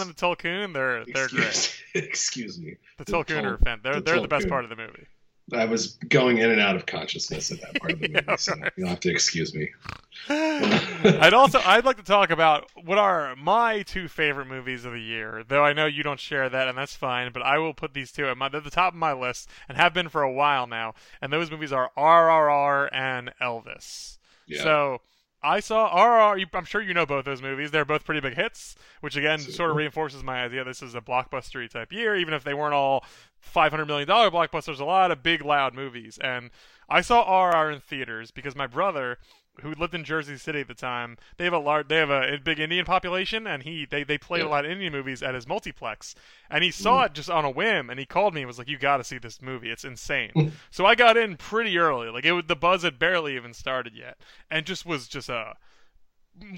and 0.00 0.10
the 0.10 0.14
Tulkun. 0.14 0.72
They're 0.74 1.04
they're 1.06 1.28
great. 1.28 1.46
excuse, 1.48 1.78
excuse 1.94 2.58
me. 2.58 2.76
The 2.98 3.04
the 3.04 3.12
Tulkun 3.12 3.44
are 3.44 3.58
fan. 3.58 3.80
They're 3.82 3.94
the 3.96 4.00
they're 4.00 4.20
the 4.20 4.28
best 4.28 4.48
part 4.48 4.64
of 4.64 4.70
the 4.70 4.76
movie. 4.76 5.06
I 5.52 5.64
was 5.66 5.92
going 6.08 6.38
in 6.38 6.50
and 6.50 6.60
out 6.60 6.74
of 6.74 6.86
consciousness 6.86 7.52
at 7.52 7.60
that 7.60 7.78
part 7.80 7.92
of 7.92 8.00
the 8.00 8.08
movie, 8.12 8.24
Yeah, 8.26 8.34
so 8.34 8.54
right. 8.54 8.72
you'll 8.76 8.88
have 8.88 8.98
to 9.00 9.10
excuse 9.10 9.54
me. 9.54 9.70
I'd 10.28 11.32
also 11.34 11.60
I'd 11.64 11.84
like 11.84 11.98
to 11.98 12.02
talk 12.02 12.30
about 12.30 12.68
what 12.84 12.98
are 12.98 13.36
my 13.36 13.82
two 13.82 14.08
favorite 14.08 14.46
movies 14.48 14.84
of 14.84 14.92
the 14.92 15.00
year. 15.00 15.44
Though 15.46 15.62
I 15.64 15.72
know 15.72 15.86
you 15.86 16.02
don't 16.02 16.18
share 16.18 16.48
that, 16.48 16.66
and 16.66 16.76
that's 16.76 16.96
fine. 16.96 17.30
But 17.32 17.42
I 17.42 17.58
will 17.58 17.74
put 17.74 17.94
these 17.94 18.10
two 18.10 18.26
at 18.26 18.36
my 18.36 18.48
they're 18.48 18.60
the 18.60 18.70
top 18.70 18.92
of 18.94 18.98
my 18.98 19.12
list 19.12 19.48
and 19.68 19.78
have 19.78 19.94
been 19.94 20.08
for 20.08 20.22
a 20.22 20.32
while 20.32 20.66
now. 20.66 20.94
And 21.22 21.32
those 21.32 21.50
movies 21.50 21.72
are 21.72 21.90
RRR 21.96 22.88
and 22.92 23.32
Elvis. 23.40 24.18
Yeah. 24.48 24.62
So 24.64 25.00
I 25.46 25.60
saw 25.60 26.34
you- 26.34 26.46
I'm 26.52 26.64
sure 26.64 26.80
you 26.82 26.92
know 26.94 27.06
both 27.06 27.24
those 27.24 27.40
movies. 27.40 27.70
They're 27.70 27.84
both 27.84 28.04
pretty 28.04 28.20
big 28.20 28.34
hits, 28.34 28.74
which 29.00 29.16
again 29.16 29.38
sort 29.38 29.70
of 29.70 29.76
reinforces 29.76 30.22
my 30.24 30.42
idea. 30.44 30.64
This 30.64 30.82
is 30.82 30.94
a 30.94 31.00
blockbustery 31.00 31.70
type 31.70 31.92
year, 31.92 32.16
even 32.16 32.34
if 32.34 32.42
they 32.44 32.54
weren't 32.54 32.74
all 32.74 33.04
500 33.38 33.86
million 33.86 34.08
dollar 34.08 34.30
blockbusters. 34.30 34.80
A 34.80 34.84
lot 34.84 35.10
of 35.10 35.22
big, 35.22 35.42
loud 35.44 35.74
movies, 35.74 36.18
and 36.18 36.50
I 36.88 37.00
saw 37.00 37.24
RRR 37.24 37.72
in 37.74 37.80
theaters 37.80 38.30
because 38.30 38.56
my 38.56 38.66
brother. 38.66 39.18
Who 39.62 39.72
lived 39.74 39.94
in 39.94 40.04
Jersey 40.04 40.36
City 40.36 40.60
at 40.60 40.68
the 40.68 40.74
time? 40.74 41.16
They 41.36 41.44
have 41.44 41.52
a 41.52 41.58
large, 41.58 41.88
they 41.88 41.96
have 41.96 42.10
a, 42.10 42.34
a 42.34 42.38
big 42.38 42.60
Indian 42.60 42.84
population, 42.84 43.46
and 43.46 43.62
he 43.62 43.86
they, 43.88 44.04
they 44.04 44.18
played 44.18 44.42
a 44.42 44.48
lot 44.48 44.64
of 44.64 44.70
Indian 44.70 44.92
movies 44.92 45.22
at 45.22 45.34
his 45.34 45.46
multiplex, 45.46 46.14
and 46.50 46.62
he 46.62 46.70
saw 46.70 47.02
Mm. 47.02 47.06
it 47.06 47.12
just 47.14 47.30
on 47.30 47.44
a 47.44 47.50
whim, 47.50 47.88
and 47.90 47.98
he 47.98 48.06
called 48.06 48.34
me 48.34 48.42
and 48.42 48.46
was 48.48 48.58
like, 48.58 48.68
"You 48.68 48.78
got 48.78 48.98
to 48.98 49.04
see 49.04 49.18
this 49.18 49.40
movie. 49.40 49.70
It's 49.70 49.84
insane." 49.84 50.52
so 50.70 50.84
I 50.84 50.94
got 50.94 51.16
in 51.16 51.36
pretty 51.36 51.78
early, 51.78 52.08
like 52.10 52.24
it 52.24 52.32
was 52.32 52.44
the 52.46 52.56
buzz 52.56 52.82
had 52.82 52.98
barely 52.98 53.34
even 53.36 53.54
started 53.54 53.94
yet, 53.94 54.18
and 54.50 54.66
just 54.66 54.84
was 54.86 55.08
just 55.08 55.28
a 55.28 55.54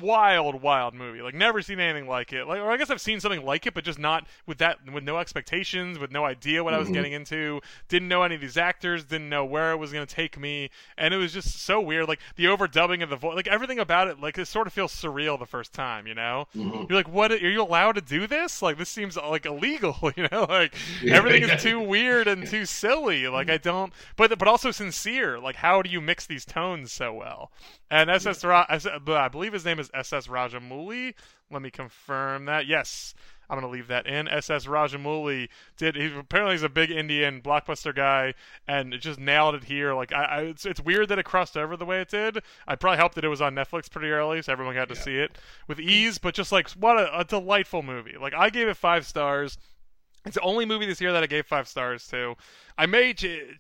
wild, 0.01 0.61
wild 0.63 0.95
movie. 0.95 1.23
Like 1.23 1.35
never 1.35 1.63
seen 1.63 1.79
anything 1.81 2.09
like 2.09 2.33
it. 2.33 2.47
Like, 2.47 2.61
or 2.61 2.71
I 2.71 2.77
guess 2.77 2.91
I've 2.91 3.01
seen 3.01 3.21
something 3.21 3.45
like 3.45 3.67
it, 3.67 3.75
but 3.75 3.85
just 3.85 3.99
not 3.99 4.27
with 4.47 4.59
that, 4.59 4.79
with 4.93 5.05
no 5.05 5.19
expectations, 5.19 5.99
with 5.99 6.11
no 6.11 6.25
idea 6.25 6.65
what 6.65 6.75
I 6.75 6.79
was 6.79 6.89
Mhm. 6.89 6.95
getting 6.95 7.13
into. 7.13 7.61
Didn't 7.89 8.09
know 8.09 8.23
any 8.23 8.35
of 8.35 8.41
these 8.41 8.57
actors. 8.57 9.05
Didn't 9.05 9.29
know 9.29 9.45
where 9.45 9.73
it 9.73 9.77
was 9.77 9.93
going 9.93 10.07
to 10.07 10.15
take 10.15 10.39
me, 10.39 10.71
and 10.97 11.15
it 11.15 11.17
was 11.17 11.33
just 11.33 11.61
so 11.61 11.81
weird. 11.81 12.09
Like 12.09 12.21
the 12.37 12.47
overdubbing 12.47 13.03
of 13.03 13.11
the 13.11 13.17
voice, 13.17 13.37
like 13.37 13.47
everything 13.49 13.79
about 13.79 14.09
it, 14.09 14.21
like 14.21 14.37
it 14.39 14.47
sort 14.47 14.67
of 14.67 14.73
feels 14.73 14.93
surreal 14.95 15.39
the 15.39 15.47
first 15.47 15.73
time. 15.73 16.07
You 16.07 16.15
know, 16.15 16.47
Mhm. 16.57 16.89
you're 16.89 16.97
like, 16.99 17.09
what? 17.09 17.31
Are 17.33 17.37
you 17.37 17.63
allowed 17.63 17.93
to 17.97 18.01
do 18.01 18.27
this? 18.27 18.63
Like 18.63 18.79
this 18.79 18.89
seems 18.89 19.17
like 19.17 19.47
illegal. 19.47 19.97
You 20.19 20.27
know, 20.33 20.47
like 20.49 20.75
Yeah, 21.03 21.17
everything 21.17 21.43
yeah. 21.49 21.55
is 21.57 21.63
too 21.63 21.79
weird 21.81 22.27
and 22.27 22.47
too 22.47 22.65
silly. 22.67 23.29
Like 23.29 23.49
I 23.51 23.57
don't, 23.59 23.93
but 24.17 24.37
but 24.39 24.49
also 24.49 24.71
sincere. 24.71 25.39
Like 25.39 25.57
how 25.57 25.83
do 25.83 25.91
you 25.91 26.01
mix 26.01 26.27
these 26.27 26.45
tones 26.45 26.93
so 26.93 27.13
well? 27.13 27.53
And 27.91 28.11
SS, 28.11 28.45
Ra- 28.45 28.67
I 28.69 29.29
believe 29.29 29.53
his 29.55 29.65
name 29.69 29.79
is 29.79 29.91
SS 29.95 30.27
Rajamouli. 30.27 31.15
Let 31.51 31.63
me 31.63 31.71
confirm 31.71 32.47
that. 32.47 32.67
Yes. 32.67 33.15
I'm 33.51 33.57
gonna 33.59 33.73
leave 33.73 33.89
that 33.89 34.07
in. 34.07 34.29
SS 34.29 34.67
Rajamouli 34.67 35.49
did. 35.79 35.97
He 35.97 36.13
apparently 36.15 36.55
he's 36.55 36.63
a 36.63 36.69
big 36.69 36.91
Indian 36.91 37.41
blockbuster 37.41 37.95
guy, 37.95 38.35
and 38.67 38.93
it 38.93 38.99
just 38.99 39.19
nailed 39.19 39.55
it 39.55 39.65
here. 39.65 39.95
Like 39.95 40.13
I, 40.13 40.25
I 40.25 40.41
it's, 40.43 40.67
it's 40.67 40.81
weird 40.81 41.09
that 41.09 41.19
it 41.19 41.25
crossed 41.25 41.57
over 41.57 41.75
the 41.75 41.87
way 41.87 42.03
it 42.03 42.11
did. 42.11 42.41
I 42.67 42.75
probably 42.77 42.99
helped 42.99 43.15
that 43.15 43.25
it 43.25 43.29
was 43.29 43.41
on 43.41 43.55
Netflix 43.55 43.91
pretty 43.91 44.11
early, 44.11 44.43
so 44.43 44.53
everyone 44.53 44.75
got 44.75 44.89
to 44.91 44.95
Yeah. 44.97 45.01
see 45.01 45.17
it 45.17 45.39
with 45.67 45.81
ease. 45.81 46.19
But 46.19 46.35
just 46.35 46.53
like 46.53 46.69
what 46.73 46.99
a, 46.99 47.21
a 47.21 47.25
delightful 47.25 47.83
movie. 47.83 48.17
Like 48.21 48.35
I 48.35 48.51
gave 48.51 48.69
it 48.69 48.77
five 48.77 49.07
stars. 49.07 49.57
It's 50.27 50.35
the 50.35 50.43
only 50.43 50.67
movie 50.67 50.85
this 50.85 51.01
year 51.01 51.13
that 51.13 51.23
I 51.23 51.27
gave 51.27 51.47
five 51.47 51.69
stars 51.69 52.07
to. 52.09 52.35
I 52.77 52.85
may, 52.85 53.15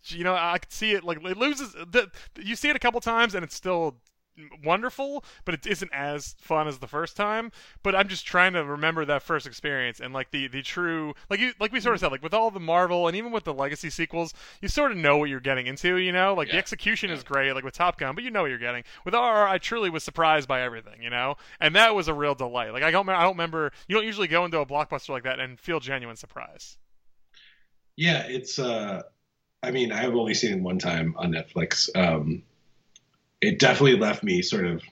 you 0.09 0.23
know, 0.25 0.35
I 0.35 0.59
could 0.59 0.73
see 0.73 0.93
it 0.93 1.03
like 1.03 1.25
it 1.25 1.37
loses. 1.39 1.73
The, 1.73 2.11
you 2.39 2.57
see 2.57 2.69
it 2.69 2.77
a 2.77 2.81
couple 2.81 3.01
times 3.01 3.35
and 3.35 3.43
it's 3.43 3.55
still 3.55 3.97
wonderful, 4.65 5.25
but 5.45 5.55
it 5.55 5.67
isn't 5.67 5.93
as 5.93 6.35
fun 6.39 6.69
as 6.69 6.79
the 6.79 6.87
first 6.87 7.17
time. 7.17 7.51
But 7.83 7.95
I'm 7.95 8.09
just 8.09 8.27
trying 8.27 8.53
to 8.55 8.65
remember 8.65 9.05
that 9.05 9.23
first 9.23 9.47
experience 9.47 10.01
and 10.01 10.13
like 10.15 10.31
the 10.31 10.49
the 10.49 10.63
true 10.63 11.15
like 11.31 11.41
you 11.41 11.53
like 11.61 11.73
we 11.73 11.81
sort 11.81 11.95
of 11.95 12.01
said 12.01 12.13
like 12.13 12.23
with 12.23 12.35
all 12.35 12.51
the 12.51 12.61
Marvel 12.61 13.07
and 13.09 13.17
even 13.17 13.33
with 13.33 13.45
the 13.45 13.55
Legacy 13.55 13.91
sequels, 13.91 14.35
you 14.61 14.69
sort 14.69 14.91
of 14.93 14.99
know 14.99 15.17
what 15.19 15.29
you're 15.29 15.41
getting 15.41 15.67
into. 15.67 15.97
You 15.97 16.13
know, 16.13 16.35
like 16.35 16.51
the 16.51 16.57
Yeah. 16.57 16.59
execution 16.59 17.11
is 17.11 17.23
great, 17.23 17.53
like 17.55 17.65
with 17.65 17.75
Top 17.75 17.99
Gun, 17.99 18.15
but 18.15 18.25
you 18.25 18.31
know 18.31 18.43
what 18.43 18.51
you're 18.51 18.59
getting. 18.59 18.85
With 19.05 19.15
RR, 19.15 19.49
I 19.49 19.59
truly 19.59 19.91
was 19.91 20.05
surprised 20.05 20.49
by 20.49 20.63
everything. 20.63 21.03
You 21.03 21.11
know, 21.11 21.37
and 21.61 21.75
that 21.77 21.95
was 21.95 22.09
a 22.09 22.15
real 22.15 22.35
delight. 22.35 22.73
Like 22.73 22.83
I 22.83 22.91
don't 22.91 23.09
I 23.09 23.23
don't 23.23 23.33
remember 23.35 23.73
you 23.89 23.95
don't 23.95 24.05
usually 24.07 24.29
go 24.29 24.45
into 24.45 24.59
a 24.61 24.67
blockbuster 24.67 25.11
like 25.11 25.25
that 25.25 25.41
and 25.41 25.59
feel 25.59 25.81
genuine 25.81 26.17
surprise. 26.17 26.79
Yeah, 27.97 28.25
it's. 28.27 28.59
uh 28.59 29.03
I 29.63 29.73
mean, 29.73 29.93
I've 29.93 30.15
only 30.15 30.35
seen 30.35 30.59
it 30.59 30.63
one 30.63 30.79
time 30.79 31.15
on 31.19 31.33
Netflix. 31.33 31.89
Um, 31.97 32.45
it 33.41 33.59
definitely 33.59 33.97
left 33.97 34.23
me 34.25 34.43
sort 34.43 34.67
of 34.67 34.83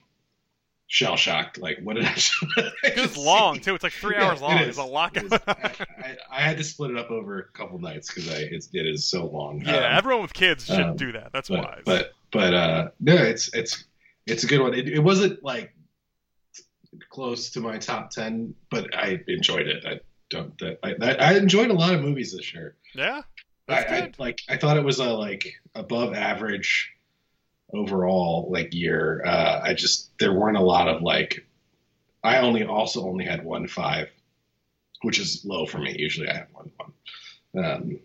shell 0.87 1.17
shocked. 1.17 1.57
Like, 1.57 1.79
what 1.83 1.95
did 1.97 2.05
I? 2.05 2.13
It's 2.83 3.17
long 3.17 3.59
too. 3.59 3.75
It's 3.75 3.83
like 3.83 3.93
three 3.93 4.15
Yeah, 4.15 4.29
hours 4.29 4.39
it 4.39 4.43
long. 4.43 4.57
is. 4.59 4.63
There's 4.63 4.77
a 4.77 4.83
lot 4.83 5.15
It 5.17 5.25
is. 5.25 5.33
I, 5.47 6.17
I, 6.31 6.41
had 6.41 6.57
to 6.57 6.63
split 6.63 6.91
it 6.91 6.97
up 6.97 7.11
over 7.11 7.39
a 7.39 7.43
couple 7.57 7.77
nights 7.79 8.07
because 8.13 8.29
I 8.29 8.37
it's, 8.39 8.69
it 8.73 8.85
is 8.85 9.05
so 9.05 9.25
long. 9.25 9.61
Yeah, 9.65 9.75
Um, 9.77 9.83
everyone 9.97 10.21
with 10.21 10.33
kids 10.33 10.65
should 10.65 10.79
um, 10.79 10.95
do 10.95 11.11
that. 11.11 11.31
That's 11.33 11.49
but, 11.49 11.59
wise. 11.59 11.81
But 11.85 12.13
but 12.31 12.53
uh, 12.53 12.89
no, 12.99 13.15
it's 13.15 13.53
it's 13.53 13.83
it's 14.25 14.43
a 14.43 14.47
good 14.47 14.61
one. 14.61 14.73
It, 14.73 14.87
it 14.87 14.99
wasn't 14.99 15.43
like 15.43 15.73
close 17.09 17.51
to 17.51 17.59
my 17.59 17.77
top 17.77 18.09
ten, 18.11 18.55
but 18.69 18.95
I 18.95 19.19
enjoyed 19.27 19.67
it. 19.67 19.85
I 19.85 19.99
don't. 20.29 20.57
That, 20.59 20.79
I, 20.83 20.95
I 21.01 21.11
I 21.15 21.33
enjoyed 21.37 21.69
a 21.69 21.73
lot 21.73 21.93
of 21.93 22.01
movies 22.01 22.33
this 22.35 22.53
year. 22.53 22.75
yeah, 22.95 23.21
I, 23.67 23.73
that's 23.75 23.91
I 23.91 24.01
good. 24.01 24.19
like. 24.19 24.41
I 24.49 24.57
thought 24.57 24.77
it 24.77 24.83
was 24.83 24.99
a 24.99 25.09
like 25.13 25.53
above 25.75 26.13
average 26.13 26.91
overall 27.73 28.47
like 28.51 28.73
year. 28.73 29.23
Uh, 29.25 29.61
I 29.63 29.73
just 29.73 30.17
there 30.19 30.33
weren't 30.33 30.57
a 30.57 30.61
lot 30.61 30.87
of 30.87 31.01
like. 31.01 31.45
I 32.23 32.39
only 32.39 32.63
also 32.63 33.07
only 33.07 33.25
had 33.25 33.43
one 33.45 33.67
five, 33.67 34.09
which 35.01 35.19
is 35.19 35.43
low 35.45 35.65
for 35.65 35.77
me. 35.77 35.95
Usually 35.97 36.29
I 36.29 36.33
have 36.33 36.47
one 36.51 36.71
one. 36.77 37.65
Um, 37.65 37.99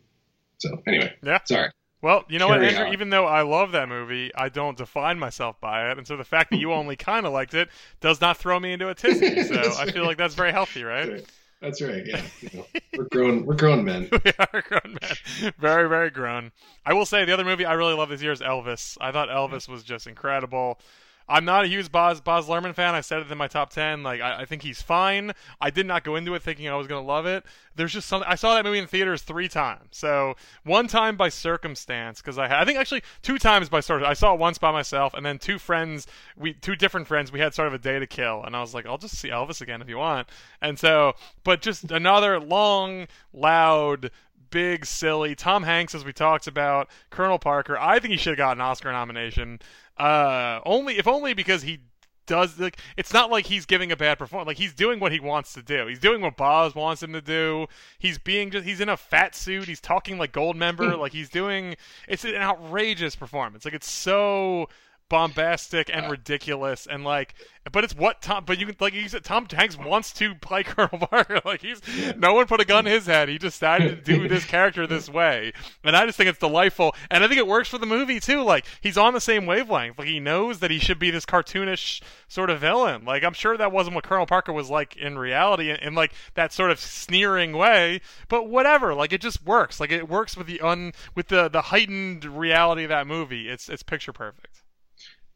so 0.58 0.82
anyway, 0.86 1.14
Yeah. 1.22 1.40
Sorry. 1.44 1.70
Well, 2.02 2.24
you 2.28 2.40
know 2.40 2.48
what, 2.48 2.64
Andrew? 2.64 2.86
on. 2.86 2.92
Even 2.92 3.10
though 3.10 3.26
I 3.26 3.42
love 3.42 3.72
that 3.72 3.88
movie, 3.88 4.32
I 4.34 4.48
don't 4.48 4.76
define 4.76 5.20
myself 5.20 5.60
by 5.60 5.88
it, 5.90 5.98
and 5.98 6.06
so 6.06 6.16
the 6.16 6.24
fact 6.24 6.50
that 6.50 6.58
you 6.58 6.72
only 6.72 6.96
kind 7.10 7.26
of 7.26 7.32
liked 7.32 7.54
it 7.54 7.68
does 8.00 8.20
not 8.20 8.36
throw 8.36 8.58
me 8.58 8.72
into 8.72 8.88
a 8.88 8.94
tizzy. 8.94 9.44
So 9.44 9.54
I 9.78 9.90
feel 9.90 10.04
like 10.04 10.18
that's 10.18 10.34
very 10.34 10.50
healthy, 10.50 10.82
right? 10.82 11.24
That's 11.62 11.80
right. 11.80 12.04
Yeah, 12.04 12.20
you 12.40 12.50
know, 12.52 12.66
we're 12.96 13.04
grown. 13.04 13.46
We're 13.46 13.54
grown 13.54 13.84
men. 13.84 14.08
we 14.24 14.32
are 14.38 14.62
grown 14.62 14.98
men. 15.00 15.52
Very, 15.58 15.88
very 15.88 16.10
grown. 16.10 16.50
I 16.84 16.92
will 16.92 17.06
say 17.06 17.24
the 17.24 17.32
other 17.32 17.44
movie 17.44 17.64
I 17.64 17.74
really 17.74 17.94
love 17.94 18.08
this 18.08 18.20
year 18.20 18.32
is 18.32 18.40
Elvis. 18.40 18.98
I 19.00 19.12
thought 19.12 19.28
Elvis 19.28 19.68
was 19.68 19.84
just 19.84 20.08
incredible. 20.08 20.80
I'm 21.28 21.44
not 21.44 21.64
a 21.64 21.68
huge 21.68 21.90
Baz 21.90 22.20
Baz 22.20 22.46
Luhrmann 22.46 22.74
fan. 22.74 22.94
I 22.94 23.00
said 23.00 23.20
it 23.20 23.30
in 23.30 23.38
my 23.38 23.48
top 23.48 23.70
ten. 23.70 24.02
Like 24.02 24.20
I, 24.20 24.42
I 24.42 24.44
think 24.44 24.62
he's 24.62 24.82
fine. 24.82 25.32
I 25.60 25.70
did 25.70 25.86
not 25.86 26.04
go 26.04 26.16
into 26.16 26.34
it 26.34 26.42
thinking 26.42 26.68
I 26.68 26.74
was 26.74 26.86
gonna 26.86 27.06
love 27.06 27.26
it. 27.26 27.44
There's 27.74 27.92
just 27.92 28.08
something. 28.08 28.28
I 28.30 28.34
saw 28.34 28.54
that 28.54 28.64
movie 28.64 28.78
in 28.78 28.86
theaters 28.86 29.22
three 29.22 29.48
times. 29.48 29.88
So 29.92 30.34
one 30.64 30.88
time 30.88 31.16
by 31.16 31.28
circumstance 31.28 32.20
because 32.20 32.38
I 32.38 32.48
had, 32.48 32.58
I 32.58 32.64
think 32.64 32.78
actually 32.78 33.02
two 33.22 33.38
times 33.38 33.68
by 33.68 33.80
sort 33.80 34.02
of. 34.02 34.08
I 34.08 34.14
saw 34.14 34.34
it 34.34 34.40
once 34.40 34.58
by 34.58 34.72
myself, 34.72 35.14
and 35.14 35.24
then 35.24 35.38
two 35.38 35.58
friends, 35.58 36.06
we 36.36 36.54
two 36.54 36.76
different 36.76 37.06
friends, 37.06 37.32
we 37.32 37.40
had 37.40 37.54
sort 37.54 37.68
of 37.68 37.74
a 37.74 37.78
day 37.78 37.98
to 37.98 38.06
kill, 38.06 38.42
and 38.44 38.54
I 38.56 38.60
was 38.60 38.74
like, 38.74 38.86
I'll 38.86 38.98
just 38.98 39.18
see 39.18 39.28
Elvis 39.28 39.60
again 39.60 39.82
if 39.82 39.88
you 39.88 39.98
want. 39.98 40.28
And 40.60 40.78
so, 40.78 41.14
but 41.44 41.62
just 41.62 41.90
another 41.90 42.40
long, 42.40 43.06
loud 43.32 44.10
big, 44.52 44.86
silly. 44.86 45.34
Tom 45.34 45.64
Hanks, 45.64 45.96
as 45.96 46.04
we 46.04 46.12
talked 46.12 46.46
about, 46.46 46.88
Colonel 47.10 47.40
Parker. 47.40 47.76
I 47.76 47.98
think 47.98 48.12
he 48.12 48.18
should 48.18 48.32
have 48.32 48.38
got 48.38 48.56
an 48.56 48.60
Oscar 48.60 48.92
nomination. 48.92 49.58
Uh, 49.98 50.60
only 50.64 50.98
if 50.98 51.06
only 51.06 51.34
because 51.34 51.62
he 51.62 51.80
does 52.26 52.58
like 52.58 52.78
it's 52.96 53.12
not 53.12 53.30
like 53.30 53.46
he's 53.46 53.66
giving 53.66 53.92
a 53.92 53.96
bad 53.96 54.18
performance. 54.18 54.46
Like 54.46 54.58
he's 54.58 54.74
doing 54.74 55.00
what 55.00 55.12
he 55.12 55.20
wants 55.20 55.52
to 55.54 55.62
do. 55.62 55.86
He's 55.86 55.98
doing 55.98 56.20
what 56.20 56.36
Baz 56.36 56.74
wants 56.74 57.02
him 57.02 57.12
to 57.12 57.20
do. 57.20 57.66
He's 57.98 58.18
being 58.18 58.50
just 58.50 58.64
he's 58.64 58.80
in 58.80 58.88
a 58.88 58.96
fat 58.96 59.34
suit. 59.34 59.64
He's 59.64 59.80
talking 59.80 60.18
like 60.18 60.32
Goldmember. 60.32 60.98
like 60.98 61.12
he's 61.12 61.28
doing 61.28 61.76
it's 62.08 62.24
an 62.24 62.36
outrageous 62.36 63.16
performance. 63.16 63.64
Like 63.64 63.74
it's 63.74 63.90
so 63.90 64.68
bombastic 65.08 65.90
and 65.92 66.10
ridiculous 66.10 66.86
and 66.86 67.04
like 67.04 67.34
but 67.70 67.84
it's 67.84 67.94
what 67.94 68.22
Tom 68.22 68.44
but 68.44 68.58
you 68.58 68.66
can 68.66 68.74
like 68.80 68.94
you 68.94 69.08
said 69.08 69.22
Tom 69.22 69.46
Hanks 69.52 69.78
wants 69.78 70.12
to 70.14 70.34
play 70.34 70.62
Colonel 70.64 71.06
Parker 71.06 71.40
like 71.44 71.60
he's 71.60 71.80
no 72.16 72.34
one 72.34 72.46
put 72.46 72.60
a 72.60 72.64
gun 72.64 72.86
in 72.86 72.92
his 72.92 73.06
head. 73.06 73.28
He 73.28 73.38
decided 73.38 74.04
to 74.04 74.16
do 74.16 74.26
this 74.28 74.44
character 74.44 74.86
this 74.86 75.08
way. 75.08 75.52
And 75.84 75.94
I 75.94 76.06
just 76.06 76.16
think 76.16 76.28
it's 76.28 76.38
delightful. 76.38 76.94
And 77.10 77.22
I 77.22 77.28
think 77.28 77.38
it 77.38 77.46
works 77.46 77.68
for 77.68 77.78
the 77.78 77.86
movie 77.86 78.18
too. 78.18 78.42
Like 78.42 78.66
he's 78.80 78.98
on 78.98 79.14
the 79.14 79.20
same 79.20 79.46
wavelength. 79.46 79.98
Like 79.98 80.08
he 80.08 80.18
knows 80.18 80.58
that 80.58 80.70
he 80.70 80.78
should 80.78 80.98
be 80.98 81.10
this 81.10 81.26
cartoonish 81.26 82.02
sort 82.26 82.50
of 82.50 82.60
villain. 82.60 83.04
Like 83.04 83.22
I'm 83.22 83.34
sure 83.34 83.56
that 83.56 83.70
wasn't 83.70 83.94
what 83.94 84.04
Colonel 84.04 84.26
Parker 84.26 84.52
was 84.52 84.70
like 84.70 84.96
in 84.96 85.18
reality 85.18 85.70
in, 85.70 85.76
in 85.76 85.94
like 85.94 86.12
that 86.34 86.52
sort 86.52 86.70
of 86.70 86.80
sneering 86.80 87.52
way. 87.52 88.00
But 88.28 88.48
whatever. 88.48 88.94
Like 88.94 89.12
it 89.12 89.20
just 89.20 89.44
works. 89.44 89.78
Like 89.78 89.92
it 89.92 90.08
works 90.08 90.36
with 90.36 90.48
the 90.48 90.60
un 90.62 90.92
with 91.14 91.28
the 91.28 91.48
the 91.48 91.62
heightened 91.62 92.24
reality 92.24 92.82
of 92.84 92.88
that 92.88 93.06
movie. 93.06 93.48
It's 93.48 93.68
it's 93.68 93.82
picture 93.82 94.12
perfect 94.12 94.51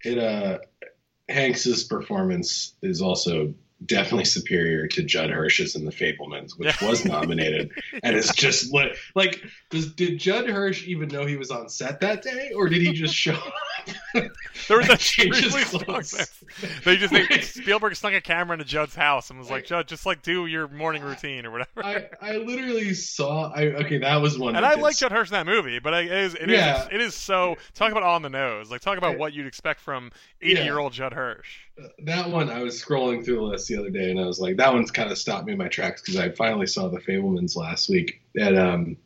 it 0.06 0.18
uh 0.18 0.58
Hanks's 1.28 1.84
performance 1.84 2.74
is 2.82 3.02
also 3.02 3.54
definitely 3.84 4.24
superior 4.24 4.86
to 4.88 5.02
Judd 5.02 5.30
Hirsch's 5.30 5.76
in 5.76 5.84
The 5.84 5.92
Fabelmans, 5.92 6.58
which 6.58 6.80
was 6.82 7.04
nominated, 7.04 7.70
and 8.02 8.16
it's 8.16 8.34
just 8.34 8.72
like 8.72 8.96
like 9.14 9.42
does 9.70 9.92
did 9.92 10.18
Judd 10.18 10.48
Hirsch 10.48 10.86
even 10.86 11.08
know 11.08 11.26
he 11.26 11.36
was 11.36 11.50
on 11.50 11.68
set 11.68 12.00
that 12.00 12.22
day, 12.22 12.52
or 12.54 12.68
did 12.68 12.80
he 12.80 12.92
just 12.92 13.14
show 13.14 13.34
up? 13.34 13.52
there 14.14 14.78
was 14.78 14.88
a 15.18 15.28
really 15.28 15.62
strong 15.62 16.02
They 16.84 16.96
just 16.96 17.12
they, 17.12 17.40
Spielberg 17.42 17.94
snuck 17.94 18.14
a 18.14 18.20
camera 18.20 18.54
into 18.54 18.64
Judd's 18.64 18.94
house 18.94 19.30
and 19.30 19.38
was 19.38 19.50
like, 19.50 19.66
Judd, 19.66 19.86
just 19.86 20.06
like 20.06 20.22
do 20.22 20.46
your 20.46 20.68
morning 20.68 21.02
routine 21.02 21.46
or 21.46 21.50
whatever. 21.50 21.84
I, 21.84 22.08
I 22.20 22.36
literally 22.38 22.94
saw. 22.94 23.52
I 23.52 23.66
okay, 23.66 23.98
that 23.98 24.16
was 24.16 24.38
one. 24.38 24.56
And 24.56 24.64
I 24.64 24.74
like 24.74 24.96
Judd 24.96 25.12
Hirsch 25.12 25.28
in 25.28 25.34
that 25.34 25.46
movie, 25.46 25.78
but 25.78 25.92
it 25.94 26.10
is 26.10 26.34
it 26.34 26.48
yeah. 26.48 26.82
is, 26.82 26.88
it 26.92 27.00
is 27.00 27.14
so 27.14 27.56
talk 27.74 27.92
about 27.92 28.02
on 28.02 28.22
the 28.22 28.30
nose. 28.30 28.70
Like 28.70 28.80
talk 28.80 28.98
about 28.98 29.18
what 29.18 29.34
you'd 29.34 29.46
expect 29.46 29.80
from 29.80 30.10
eighty 30.40 30.62
year 30.62 30.78
old 30.78 30.92
Judd 30.92 31.12
Hirsch 31.12 31.65
that 32.04 32.30
one 32.30 32.50
I 32.50 32.62
was 32.62 32.82
scrolling 32.82 33.24
through 33.24 33.36
the 33.36 33.42
list 33.42 33.68
the 33.68 33.76
other 33.76 33.90
day 33.90 34.10
and 34.10 34.20
I 34.20 34.26
was 34.26 34.40
like, 34.40 34.56
that 34.56 34.72
one's 34.72 34.90
kind 34.90 35.10
of 35.10 35.18
stopped 35.18 35.46
me 35.46 35.52
in 35.52 35.58
my 35.58 35.68
tracks 35.68 36.00
because 36.00 36.16
I 36.16 36.30
finally 36.30 36.66
saw 36.66 36.88
the 36.88 36.98
Fabelmans 36.98 37.56
last 37.56 37.88
week 37.88 38.22
and 38.34 38.58
um, 38.58 38.96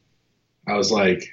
I 0.66 0.74
was 0.76 0.92
like, 0.92 1.28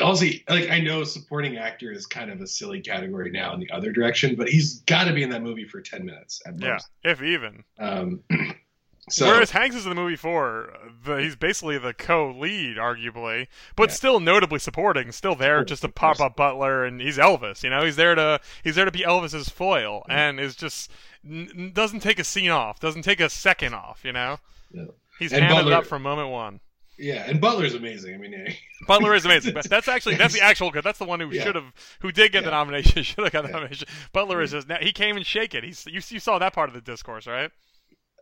also 0.00 0.26
like 0.48 0.70
I 0.70 0.80
know 0.80 1.04
supporting 1.04 1.56
actor 1.56 1.92
is 1.92 2.06
kind 2.06 2.30
of 2.30 2.40
a 2.40 2.46
silly 2.46 2.80
category 2.80 3.30
now 3.30 3.52
in 3.52 3.60
the 3.60 3.70
other 3.70 3.92
direction, 3.92 4.34
but 4.34 4.48
he's 4.48 4.80
got 4.80 5.04
to 5.04 5.12
be 5.12 5.22
in 5.22 5.30
that 5.30 5.42
movie 5.42 5.66
for 5.66 5.80
ten 5.80 6.06
minutes 6.06 6.40
at 6.46 6.58
most. 6.58 6.88
Yeah, 7.04 7.10
if 7.10 7.22
even. 7.22 7.64
Um, 7.78 8.20
So, 9.10 9.26
Whereas 9.26 9.50
Hanks 9.50 9.76
is 9.76 9.84
in 9.84 9.90
the 9.90 9.94
movie 9.94 10.16
for 10.16 10.72
the, 11.04 11.16
he's 11.16 11.36
basically 11.36 11.76
the 11.76 11.92
co-lead, 11.92 12.78
arguably, 12.78 13.48
but 13.76 13.90
yeah. 13.90 13.94
still 13.94 14.20
notably 14.20 14.58
supporting, 14.58 15.12
still 15.12 15.34
there 15.34 15.62
just 15.62 15.82
to 15.82 15.88
pop 15.88 16.20
up 16.20 16.36
Butler, 16.36 16.84
and 16.86 17.02
he's 17.02 17.18
Elvis. 17.18 17.62
You 17.62 17.68
know, 17.68 17.84
he's 17.84 17.96
there 17.96 18.14
to 18.14 18.40
he's 18.62 18.76
there 18.76 18.86
to 18.86 18.90
be 18.90 19.00
Elvis's 19.00 19.50
foil, 19.50 20.00
mm-hmm. 20.00 20.12
and 20.12 20.40
is 20.40 20.56
just 20.56 20.90
n- 21.22 21.72
doesn't 21.74 22.00
take 22.00 22.18
a 22.18 22.24
scene 22.24 22.50
off, 22.50 22.80
doesn't 22.80 23.02
take 23.02 23.20
a 23.20 23.28
second 23.28 23.74
off. 23.74 24.00
You 24.04 24.12
know, 24.12 24.38
yeah. 24.72 24.84
he's 25.18 25.32
and 25.32 25.42
handed 25.42 25.64
Butler, 25.64 25.72
it 25.72 25.76
up 25.76 25.86
from 25.86 26.02
moment 26.02 26.30
one. 26.30 26.60
Yeah, 26.96 27.24
and 27.26 27.40
Butler's 27.40 27.74
amazing. 27.74 28.14
I 28.14 28.18
mean, 28.18 28.32
yeah. 28.32 28.52
Butler 28.86 29.14
is 29.14 29.24
amazing. 29.24 29.52
But 29.52 29.68
that's 29.68 29.88
actually 29.88 30.14
that's 30.14 30.32
the 30.32 30.40
actual 30.40 30.70
good. 30.70 30.84
That's 30.84 30.98
the 30.98 31.04
one 31.04 31.20
who 31.20 31.30
yeah. 31.30 31.42
should 31.42 31.56
have, 31.56 31.72
who 32.00 32.12
did 32.12 32.32
get 32.32 32.44
the 32.44 32.52
nomination, 32.52 33.02
should 33.02 33.24
have 33.24 33.32
got 33.32 33.42
the 33.42 33.50
nomination. 33.50 33.88
Butler 34.12 34.40
is 34.40 34.52
just 34.52 34.70
he 34.80 34.92
came 34.92 35.16
and 35.16 35.26
shake 35.26 35.54
it. 35.54 35.64
He's 35.64 35.84
you, 35.86 36.00
you 36.08 36.20
saw 36.20 36.38
that 36.38 36.52
part 36.52 36.68
of 36.68 36.74
the 36.74 36.80
discourse, 36.80 37.26
right? 37.26 37.50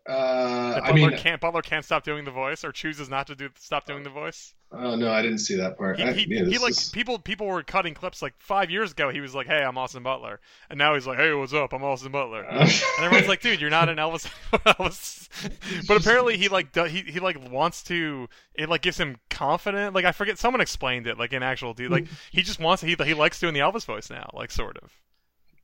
Uh, 0.05 0.80
Butler 0.80 0.82
I 0.82 0.92
mean, 0.92 1.16
can't 1.16 1.40
Butler 1.40 1.62
can't 1.62 1.84
stop 1.84 2.03
doing 2.03 2.24
the 2.24 2.32
voice 2.32 2.64
or 2.64 2.72
chooses 2.72 3.09
not 3.09 3.28
to 3.28 3.36
do 3.36 3.50
stop 3.57 3.86
doing 3.86 4.03
the 4.03 4.11
voice. 4.11 4.53
Oh 4.72 4.96
no, 4.96 5.12
I 5.12 5.22
didn't 5.22 5.38
see 5.38 5.57
that 5.57 5.78
part. 5.78 5.98
He, 5.98 6.03
I, 6.03 6.12
he, 6.12 6.26
yeah, 6.28 6.44
he 6.44 6.59
like 6.59 6.72
is... 6.72 6.88
people 6.88 7.20
people 7.20 7.46
were 7.46 7.62
cutting 7.62 7.94
clips 7.94 8.20
like 8.20 8.34
five 8.38 8.68
years 8.68 8.92
ago. 8.92 9.11
He 9.11 9.20
was 9.20 9.32
like, 9.32 9.46
"Hey, 9.46 9.62
I'm 9.62 9.78
Austin 9.78 10.03
Butler," 10.03 10.40
and 10.68 10.76
now 10.76 10.94
he's 10.94 11.07
like, 11.07 11.18
"Hey, 11.18 11.32
what's 11.34 11.53
up? 11.53 11.72
I'm 11.72 11.84
Austin 11.84 12.11
Butler." 12.11 12.42
and 12.50 12.72
everyone's 13.00 13.28
like, 13.28 13.42
"Dude, 13.42 13.61
you're 13.61 13.70
not 13.70 13.88
an 13.88 13.98
Elvis." 13.98 14.28
Elvis. 14.53 15.86
but 15.86 15.98
apparently, 15.98 16.36
he 16.36 16.48
like 16.48 16.72
do, 16.72 16.84
he 16.84 17.03
he 17.03 17.20
like 17.20 17.36
wants 17.50 17.84
to. 17.84 18.28
It 18.55 18.68
like 18.68 18.82
gives 18.82 18.98
him 18.98 19.18
confident. 19.30 19.94
Like 19.94 20.05
I 20.05 20.11
forget, 20.11 20.36
someone 20.36 20.61
explained 20.61 21.07
it 21.07 21.16
like 21.16 21.32
in 21.32 21.44
actual. 21.44 21.76
Like 21.78 22.09
he 22.32 22.42
just 22.42 22.59
wants. 22.59 22.82
He 22.82 22.96
he 23.05 23.14
likes 23.14 23.38
doing 23.38 23.55
the 23.55 23.61
Elvis 23.61 23.84
voice 23.84 24.11
now, 24.11 24.30
like 24.34 24.50
sort 24.50 24.78
of. 24.78 24.90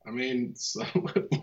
I 0.05 0.11
mean, 0.11 0.55
so, 0.55 0.83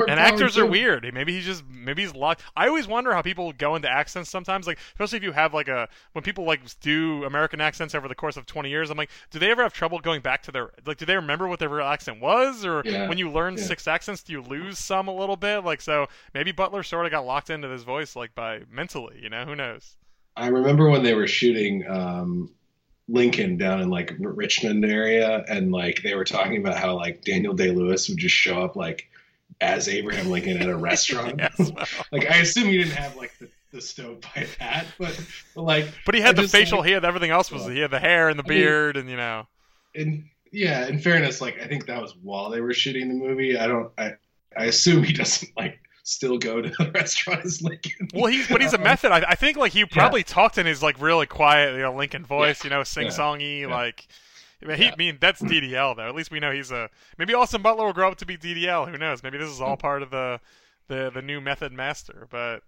and 0.08 0.18
actors 0.18 0.58
are 0.58 0.66
weird. 0.66 1.08
Maybe 1.12 1.34
he's 1.34 1.44
just 1.44 1.64
maybe 1.68 2.02
he's 2.02 2.14
locked. 2.14 2.42
I 2.56 2.68
always 2.68 2.88
wonder 2.88 3.12
how 3.12 3.22
people 3.22 3.52
go 3.52 3.76
into 3.76 3.90
accents 3.90 4.30
sometimes. 4.30 4.66
Like 4.66 4.78
especially 4.92 5.18
if 5.18 5.22
you 5.22 5.32
have 5.32 5.54
like 5.54 5.68
a 5.68 5.88
when 6.12 6.22
people 6.22 6.44
like 6.44 6.60
do 6.80 7.24
American 7.24 7.60
accents 7.60 7.94
over 7.94 8.08
the 8.08 8.14
course 8.14 8.36
of 8.36 8.46
twenty 8.46 8.70
years. 8.70 8.90
I'm 8.90 8.96
like, 8.96 9.10
do 9.30 9.38
they 9.38 9.50
ever 9.50 9.62
have 9.62 9.72
trouble 9.72 9.98
going 10.00 10.20
back 10.20 10.42
to 10.44 10.52
their 10.52 10.70
like? 10.86 10.96
Do 10.96 11.06
they 11.06 11.16
remember 11.16 11.48
what 11.48 11.58
their 11.58 11.68
real 11.68 11.86
accent 11.86 12.20
was, 12.20 12.64
or 12.64 12.82
yeah, 12.84 13.08
when 13.08 13.18
you 13.18 13.30
learn 13.30 13.56
yeah. 13.56 13.64
six 13.64 13.86
accents, 13.86 14.22
do 14.22 14.32
you 14.32 14.42
lose 14.42 14.78
some 14.78 15.08
a 15.08 15.14
little 15.14 15.36
bit? 15.36 15.64
Like 15.64 15.80
so, 15.80 16.06
maybe 16.34 16.52
Butler 16.52 16.82
sort 16.82 17.06
of 17.06 17.12
got 17.12 17.26
locked 17.26 17.50
into 17.50 17.68
his 17.68 17.82
voice 17.82 18.16
like 18.16 18.34
by 18.34 18.60
mentally. 18.70 19.18
You 19.22 19.30
know, 19.30 19.44
who 19.44 19.54
knows? 19.54 19.96
I 20.36 20.48
remember 20.48 20.90
when 20.90 21.02
they 21.02 21.14
were 21.14 21.26
shooting 21.26 21.84
um, 21.88 22.50
Lincoln 23.08 23.56
down 23.56 23.80
in 23.80 23.90
like 23.90 24.14
Richmond 24.18 24.84
area, 24.84 25.44
and 25.48 25.70
like 25.70 26.02
they 26.02 26.14
were 26.14 26.24
talking 26.24 26.58
about 26.58 26.76
how 26.76 26.96
like 26.96 27.22
Daniel 27.22 27.54
Day 27.54 27.70
Lewis 27.70 28.08
would 28.08 28.18
just 28.18 28.34
show 28.34 28.62
up 28.62 28.76
like 28.76 29.08
as 29.60 29.88
Abraham 29.88 30.30
Lincoln 30.30 30.60
at 30.60 30.68
a 30.68 30.76
restaurant. 30.76 31.38
yes, 31.38 31.58
well. 31.58 31.86
like 32.12 32.30
I 32.30 32.38
assume 32.38 32.68
he 32.68 32.78
didn't 32.78 32.94
have 32.94 33.16
like 33.16 33.32
the, 33.38 33.48
the 33.72 33.80
stovepipe 33.80 34.48
hat, 34.58 34.86
but, 34.98 35.18
but 35.54 35.62
like 35.62 35.86
but 36.04 36.14
he 36.14 36.20
had 36.20 36.38
I 36.38 36.42
the 36.42 36.48
facial. 36.48 36.78
Like, 36.78 36.88
he 36.88 36.92
had 36.92 37.04
everything 37.04 37.30
else. 37.30 37.50
Was 37.50 37.66
he 37.66 37.78
had 37.78 37.90
the 37.90 38.00
hair 38.00 38.28
and 38.28 38.38
the 38.38 38.44
beard, 38.44 38.96
mean, 38.96 39.02
and 39.02 39.10
you 39.10 39.16
know. 39.16 39.46
And 39.94 40.24
yeah, 40.50 40.86
in 40.86 40.98
fairness, 40.98 41.40
like 41.40 41.60
I 41.60 41.66
think 41.68 41.86
that 41.86 42.02
was 42.02 42.14
while 42.22 42.50
they 42.50 42.60
were 42.60 42.74
shooting 42.74 43.08
the 43.08 43.14
movie. 43.14 43.56
I 43.56 43.66
don't. 43.68 43.92
I 43.96 44.14
I 44.56 44.64
assume 44.64 45.04
he 45.04 45.12
doesn't 45.12 45.50
like 45.56 45.78
still 46.06 46.38
go 46.38 46.62
to 46.62 46.70
the 46.70 46.90
restaurant 46.94 47.44
as 47.44 47.60
Lincoln. 47.60 48.08
Well, 48.14 48.26
he's 48.26 48.48
but 48.48 48.62
he's 48.62 48.72
a 48.72 48.78
um, 48.78 48.84
method. 48.84 49.12
I, 49.12 49.24
I 49.28 49.34
think 49.34 49.56
like 49.56 49.72
he 49.72 49.84
probably 49.84 50.20
yeah. 50.20 50.26
talked 50.26 50.56
in 50.56 50.64
his 50.64 50.82
like 50.82 51.00
really 51.00 51.26
quiet, 51.26 51.74
you 51.74 51.82
know, 51.82 51.94
Lincoln 51.94 52.24
voice, 52.24 52.64
yeah. 52.64 52.70
you 52.70 52.76
know, 52.76 52.84
sing 52.84 53.08
songy, 53.08 53.62
yeah. 53.62 53.66
like. 53.66 54.06
I 54.62 54.68
mean, 54.68 54.78
he, 54.78 54.88
I 54.88 54.96
mean, 54.96 55.18
that's 55.20 55.42
DDL 55.42 55.96
though. 55.96 56.08
At 56.08 56.14
least 56.14 56.30
we 56.30 56.40
know 56.40 56.50
he's 56.50 56.70
a. 56.70 56.88
Maybe 57.18 57.34
Austin 57.34 57.60
Butler 57.60 57.84
will 57.84 57.92
grow 57.92 58.10
up 58.10 58.16
to 58.18 58.26
be 58.26 58.38
DDL. 58.38 58.90
Who 58.90 58.96
knows? 58.96 59.22
Maybe 59.22 59.36
this 59.36 59.50
is 59.50 59.60
all 59.60 59.76
hmm. 59.76 59.80
part 59.80 60.02
of 60.02 60.10
the 60.10 60.40
the 60.88 61.10
the 61.12 61.20
new 61.20 61.42
method 61.42 61.72
master. 61.72 62.26
But 62.30 62.62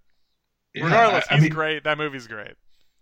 regardless, 0.74 1.24
I, 1.30 1.34
I 1.34 1.36
he's 1.36 1.44
mean, 1.44 1.52
great. 1.52 1.84
That 1.84 1.96
movie's 1.96 2.26
great. 2.26 2.54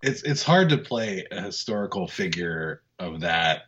It's 0.03 0.23
it's 0.23 0.43
hard 0.43 0.69
to 0.69 0.79
play 0.79 1.27
a 1.33 1.43
historical 1.43 2.07
figure 2.07 2.83
of 3.01 3.21
that 3.21 3.63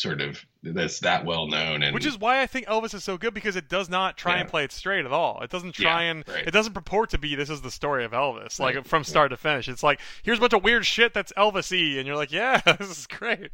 sort 0.00 0.20
of 0.22 0.44
that's 0.62 1.00
that 1.00 1.26
well 1.26 1.46
known 1.46 1.82
and 1.82 1.94
which 1.94 2.06
is 2.06 2.18
why 2.18 2.40
I 2.40 2.46
think 2.46 2.66
Elvis 2.66 2.94
is 2.94 3.04
so 3.04 3.18
good 3.18 3.34
because 3.34 3.54
it 3.54 3.68
does 3.68 3.90
not 3.90 4.16
try 4.16 4.34
yeah. 4.34 4.40
and 4.40 4.48
play 4.48 4.64
it 4.64 4.72
straight 4.72 5.04
at 5.04 5.12
all. 5.12 5.40
It 5.42 5.50
doesn't 5.50 5.72
try 5.72 6.04
yeah, 6.04 6.10
and 6.10 6.28
right. 6.28 6.46
it 6.46 6.52
doesn't 6.52 6.72
purport 6.72 7.10
to 7.10 7.18
be 7.18 7.34
this 7.34 7.50
is 7.50 7.60
the 7.60 7.70
story 7.70 8.04
of 8.04 8.12
Elvis 8.12 8.58
right. 8.58 8.76
like 8.76 8.86
from 8.86 9.04
start 9.04 9.30
to 9.30 9.36
finish. 9.36 9.68
It's 9.68 9.82
like 9.82 10.00
here's 10.22 10.38
a 10.38 10.40
bunch 10.40 10.54
of 10.54 10.64
weird 10.64 10.86
shit 10.86 11.12
that's 11.12 11.32
Elvis-y 11.34 11.98
and 11.98 12.06
you're 12.06 12.16
like, 12.16 12.32
yeah, 12.32 12.60
this 12.78 12.98
is 12.98 13.06
great. 13.06 13.50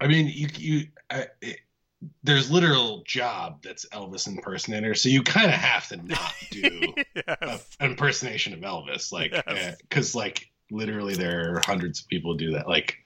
I 0.00 0.08
mean, 0.08 0.26
you 0.26 0.48
you 0.56 0.86
I, 1.10 1.26
it, 1.42 1.60
there's 2.22 2.50
literal 2.50 3.02
job 3.06 3.62
that's 3.62 3.86
Elvis 3.90 4.26
impersonator, 4.26 4.94
so 4.94 5.08
you 5.08 5.22
kind 5.22 5.46
of 5.46 5.54
have 5.54 5.88
to 5.88 5.96
not 5.96 6.34
do 6.50 6.94
yes. 7.14 7.68
an 7.80 7.90
impersonation 7.90 8.54
of 8.54 8.60
Elvis, 8.60 9.12
like 9.12 9.32
because 9.32 9.78
yes. 9.94 10.14
uh, 10.14 10.18
like 10.18 10.50
literally 10.70 11.14
there 11.14 11.54
are 11.54 11.62
hundreds 11.64 12.00
of 12.00 12.08
people 12.08 12.32
who 12.32 12.38
do 12.38 12.52
that. 12.52 12.68
Like 12.68 12.96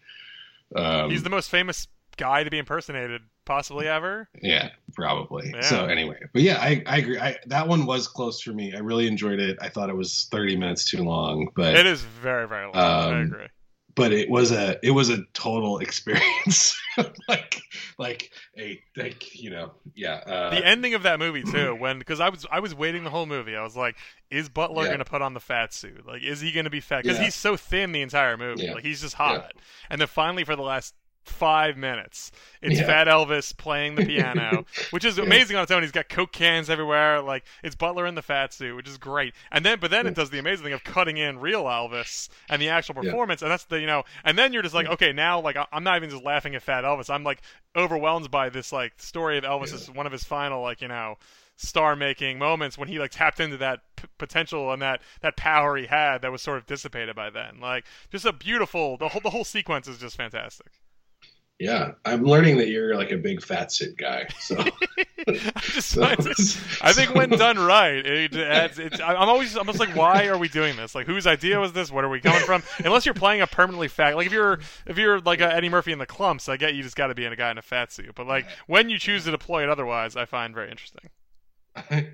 um, 0.76 1.10
he's 1.10 1.22
the 1.22 1.30
most 1.30 1.50
famous 1.50 1.88
guy 2.18 2.44
to 2.44 2.50
be 2.50 2.58
impersonated 2.58 3.22
possibly 3.46 3.88
ever. 3.88 4.28
Yeah, 4.42 4.68
probably. 4.94 5.50
Yeah. 5.54 5.62
So 5.62 5.86
anyway, 5.86 6.18
but 6.34 6.42
yeah, 6.42 6.58
I, 6.60 6.82
I 6.86 6.98
agree. 6.98 7.18
I, 7.18 7.36
that 7.46 7.66
one 7.66 7.86
was 7.86 8.06
close 8.06 8.40
for 8.42 8.52
me. 8.52 8.74
I 8.74 8.80
really 8.80 9.06
enjoyed 9.06 9.40
it. 9.40 9.56
I 9.62 9.68
thought 9.70 9.88
it 9.88 9.96
was 9.96 10.28
30 10.30 10.56
minutes 10.56 10.90
too 10.90 11.02
long, 11.02 11.48
but 11.56 11.74
it 11.74 11.86
is 11.86 12.02
very 12.02 12.46
very 12.46 12.66
long. 12.66 12.76
Um, 12.76 13.14
I 13.14 13.20
agree. 13.20 13.46
But 13.94 14.12
it 14.12 14.30
was 14.30 14.52
a 14.52 14.78
it 14.86 14.92
was 14.92 15.08
a 15.10 15.24
total 15.32 15.78
experience, 15.86 16.78
like 17.26 17.60
like 17.98 18.30
a 18.56 18.80
like 18.96 19.34
you 19.34 19.50
know 19.50 19.72
yeah. 19.94 20.20
Uh, 20.26 20.50
the 20.50 20.64
ending 20.64 20.94
of 20.94 21.02
that 21.02 21.18
movie 21.18 21.42
too, 21.42 21.74
when 21.80 21.98
because 21.98 22.20
I 22.20 22.28
was 22.28 22.46
I 22.50 22.60
was 22.60 22.74
waiting 22.74 23.02
the 23.02 23.10
whole 23.10 23.26
movie. 23.26 23.56
I 23.56 23.62
was 23.64 23.76
like, 23.76 23.96
is 24.30 24.48
Butler 24.48 24.82
Yeah. 24.84 24.88
going 24.90 24.98
to 25.00 25.04
put 25.04 25.20
on 25.22 25.34
the 25.34 25.40
fat 25.40 25.72
suit? 25.74 26.06
Like, 26.06 26.22
is 26.22 26.40
he 26.40 26.52
going 26.52 26.64
to 26.64 26.70
be 26.70 26.80
fat? 26.80 27.02
Because 27.02 27.18
Yeah. 27.18 27.24
he's 27.24 27.34
so 27.34 27.56
thin 27.56 27.90
the 27.92 28.02
entire 28.02 28.36
movie. 28.36 28.70
Like, 28.70 28.84
he's 28.84 29.00
just 29.00 29.14
hot. 29.14 29.52
And 29.90 30.00
then 30.00 30.06
finally, 30.06 30.44
for 30.44 30.54
the 30.54 30.62
last 30.62 30.94
five 31.24 31.76
minutes, 31.76 32.32
it's 32.62 32.80
Yeah. 32.80 32.86
Fat 32.86 33.06
Elvis 33.06 33.56
playing 33.56 33.94
the 33.96 34.04
piano, 34.06 34.64
which 34.90 35.04
is 35.04 35.18
amazing 35.18 35.56
on 35.56 35.62
its 35.64 35.70
own. 35.72 35.82
He's 35.82 35.92
got 35.92 36.08
Coke 36.08 36.32
cans 36.32 36.70
everywhere. 36.70 37.20
Like, 37.20 37.44
it's 37.62 37.74
Butler 37.74 38.06
in 38.06 38.14
the 38.14 38.22
fat 38.22 38.52
suit, 38.54 38.74
which 38.74 38.88
is 38.88 38.96
great. 38.98 39.34
And 39.52 39.64
then, 39.64 39.78
but 39.78 39.90
then 39.90 40.06
it 40.06 40.14
does 40.14 40.30
the 40.30 40.38
amazing 40.38 40.64
thing 40.64 40.72
of 40.72 40.84
cutting 40.84 41.16
in 41.18 41.38
real 41.38 41.64
Elvis 41.64 42.28
and 42.48 42.60
the 42.62 42.70
actual 42.70 42.94
Yeah. 42.96 43.10
performance. 43.10 43.42
And 43.42 43.50
that's 43.50 43.64
the, 43.64 43.78
you 43.80 43.86
know, 43.86 44.04
and 44.24 44.38
then 44.38 44.52
you're 44.52 44.62
just 44.62 44.74
like, 44.74 44.86
okay, 44.86 45.12
now, 45.12 45.40
like, 45.40 45.56
I'm 45.70 45.84
not 45.84 45.96
even 45.96 46.08
just 46.10 46.24
laughing 46.24 46.54
at 46.54 46.62
Fat 46.62 46.84
Elvis. 46.84 47.10
I'm 47.10 47.24
like 47.24 47.42
overwhelmed 47.76 48.30
by 48.30 48.48
this, 48.48 48.72
like, 48.72 48.94
story 49.00 49.36
of 49.38 49.44
Elvis 49.44 49.68
Yeah. 49.68 49.74
is 49.76 49.90
one 49.90 50.06
of 50.06 50.12
his 50.12 50.24
final, 50.24 50.62
like, 50.62 50.80
you 50.80 50.88
know, 50.88 51.16
star 51.60 51.96
making 51.96 52.38
moments 52.38 52.78
when 52.78 52.86
he 52.86 53.00
like 53.00 53.10
tapped 53.10 53.40
into 53.40 53.56
that 53.56 53.80
p- 53.96 54.06
potential 54.16 54.72
and 54.72 54.80
that 54.80 55.02
that 55.22 55.36
power 55.36 55.76
he 55.76 55.86
had 55.86 56.22
that 56.22 56.30
was 56.30 56.40
sort 56.40 56.56
of 56.56 56.64
dissipated 56.66 57.16
by 57.16 57.28
then. 57.30 57.58
Like 57.58 57.84
just 58.12 58.24
a 58.24 58.32
beautiful 58.32 58.96
the 58.96 59.08
whole 59.08 59.20
the 59.20 59.30
whole 59.30 59.42
sequence 59.42 59.88
is 59.88 59.98
just 59.98 60.16
fantastic. 60.16 60.68
Yeah, 61.58 61.92
I'm 62.04 62.22
learning 62.22 62.58
that 62.58 62.68
you're 62.68 62.94
like 62.94 63.10
a 63.10 63.16
big 63.16 63.42
fat 63.42 63.72
suit 63.72 63.96
guy. 63.96 64.28
So, 64.38 64.62
just, 65.60 65.90
so 65.90 66.02
I 66.82 66.92
think 66.92 67.16
when 67.16 67.30
done 67.30 67.58
right, 67.58 68.06
it 68.06 68.36
adds. 68.36 68.78
It's, 68.78 69.00
I'm 69.00 69.28
always 69.28 69.56
almost 69.56 69.80
like, 69.80 69.96
why 69.96 70.28
are 70.28 70.38
we 70.38 70.48
doing 70.48 70.76
this? 70.76 70.94
Like, 70.94 71.06
whose 71.06 71.26
idea 71.26 71.58
was 71.58 71.72
this? 71.72 71.90
What 71.90 72.04
are 72.04 72.08
we 72.08 72.20
coming 72.20 72.42
from? 72.42 72.62
Unless 72.84 73.06
you're 73.06 73.14
playing 73.14 73.40
a 73.40 73.48
permanently 73.48 73.88
fat, 73.88 74.14
like 74.14 74.26
if 74.26 74.32
you're 74.32 74.60
if 74.86 74.98
you're 74.98 75.18
like 75.20 75.40
a 75.40 75.52
Eddie 75.52 75.68
Murphy 75.68 75.90
in 75.90 75.98
the 75.98 76.06
Klumps, 76.06 76.48
I 76.48 76.56
get 76.56 76.76
you 76.76 76.84
just 76.84 76.94
got 76.94 77.08
to 77.08 77.14
be 77.16 77.24
in 77.24 77.32
a 77.32 77.36
guy 77.36 77.50
in 77.50 77.58
a 77.58 77.62
fat 77.62 77.90
suit. 77.90 78.14
But 78.14 78.28
like 78.28 78.46
when 78.68 78.88
you 78.88 78.98
choose 78.98 79.24
to 79.24 79.32
deploy 79.32 79.64
it 79.64 79.68
otherwise, 79.68 80.14
I 80.14 80.26
find 80.26 80.54
very 80.54 80.70
interesting. 80.70 81.10
I 81.74 82.10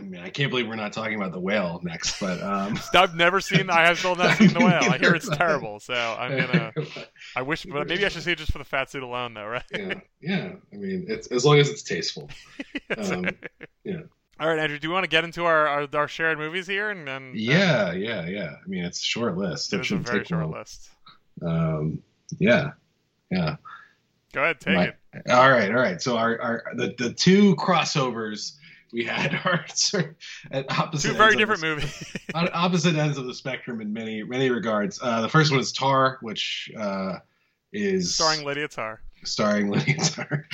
mean, 0.00 0.20
I 0.20 0.30
can't 0.30 0.50
believe 0.50 0.68
we're 0.68 0.76
not 0.76 0.92
talking 0.92 1.16
about 1.16 1.32
the 1.32 1.40
whale 1.40 1.80
next, 1.82 2.20
but 2.20 2.40
um... 2.42 2.78
I've 2.94 3.16
never 3.16 3.40
seen. 3.40 3.70
I 3.70 3.86
have 3.86 3.98
still 3.98 4.14
not 4.14 4.36
seen 4.38 4.52
the 4.52 4.60
whale. 4.60 4.92
I 4.92 4.98
hear 4.98 5.14
it's 5.14 5.28
terrible, 5.28 5.80
so 5.80 5.94
I'm 5.94 6.36
gonna. 6.36 6.72
I 7.36 7.42
wish, 7.42 7.64
but 7.64 7.88
maybe 7.88 8.04
I 8.04 8.08
should 8.08 8.22
see 8.22 8.32
it 8.32 8.38
just 8.38 8.52
for 8.52 8.58
the 8.58 8.64
fat 8.64 8.90
suit 8.90 9.02
alone, 9.02 9.34
though, 9.34 9.46
right? 9.46 9.64
Yeah, 9.72 9.94
yeah. 10.20 10.52
I 10.72 10.76
mean, 10.76 11.06
it's 11.08 11.26
as 11.28 11.44
long 11.44 11.58
as 11.58 11.68
it's 11.68 11.82
tasteful. 11.82 12.30
Um, 12.96 13.26
yeah. 13.84 14.02
All 14.38 14.48
right, 14.48 14.58
Andrew. 14.58 14.78
Do 14.78 14.86
you 14.86 14.94
want 14.94 15.04
to 15.04 15.10
get 15.10 15.24
into 15.24 15.44
our 15.44 15.66
our, 15.66 15.88
our 15.92 16.08
shared 16.08 16.38
movies 16.38 16.66
here? 16.66 16.90
And 16.90 17.06
then 17.06 17.32
yeah, 17.34 17.92
yeah, 17.92 18.26
yeah. 18.26 18.54
I 18.64 18.68
mean, 18.68 18.84
it's 18.84 19.00
a 19.00 19.04
short 19.04 19.36
list. 19.36 19.72
It, 19.72 19.80
it 19.80 19.90
a 19.90 19.96
very 19.96 20.24
short 20.24 20.42
long. 20.42 20.52
list. 20.52 20.88
Um, 21.42 22.02
yeah, 22.38 22.72
yeah. 23.30 23.56
Go 24.32 24.42
ahead, 24.42 24.60
take 24.60 24.76
My, 24.76 24.84
it. 24.84 24.96
All 25.28 25.50
right, 25.50 25.68
all 25.70 25.80
right. 25.80 26.00
So 26.00 26.16
our, 26.16 26.40
our 26.40 26.64
the 26.76 26.94
the 26.96 27.12
two 27.12 27.56
crossovers 27.56 28.52
we 28.92 29.04
had 29.04 29.34
are 29.44 29.64
at 30.50 30.70
opposite 30.78 31.08
two 31.08 31.14
very 31.14 31.36
different 31.36 31.62
movies 31.62 32.16
on 32.34 32.48
opposite 32.52 32.96
ends 32.96 33.18
of 33.18 33.26
the 33.26 33.34
spectrum 33.34 33.80
in 33.80 33.92
many 33.92 34.22
many 34.22 34.50
regards 34.50 34.98
uh, 35.02 35.20
the 35.20 35.28
first 35.28 35.50
one 35.50 35.60
is 35.60 35.72
tar 35.72 36.18
which 36.22 36.70
uh, 36.78 37.16
is 37.72 38.14
starring 38.14 38.44
lydia 38.44 38.68
tar 38.68 39.00
starring 39.24 39.70
lydia 39.70 39.96
tar 39.98 40.46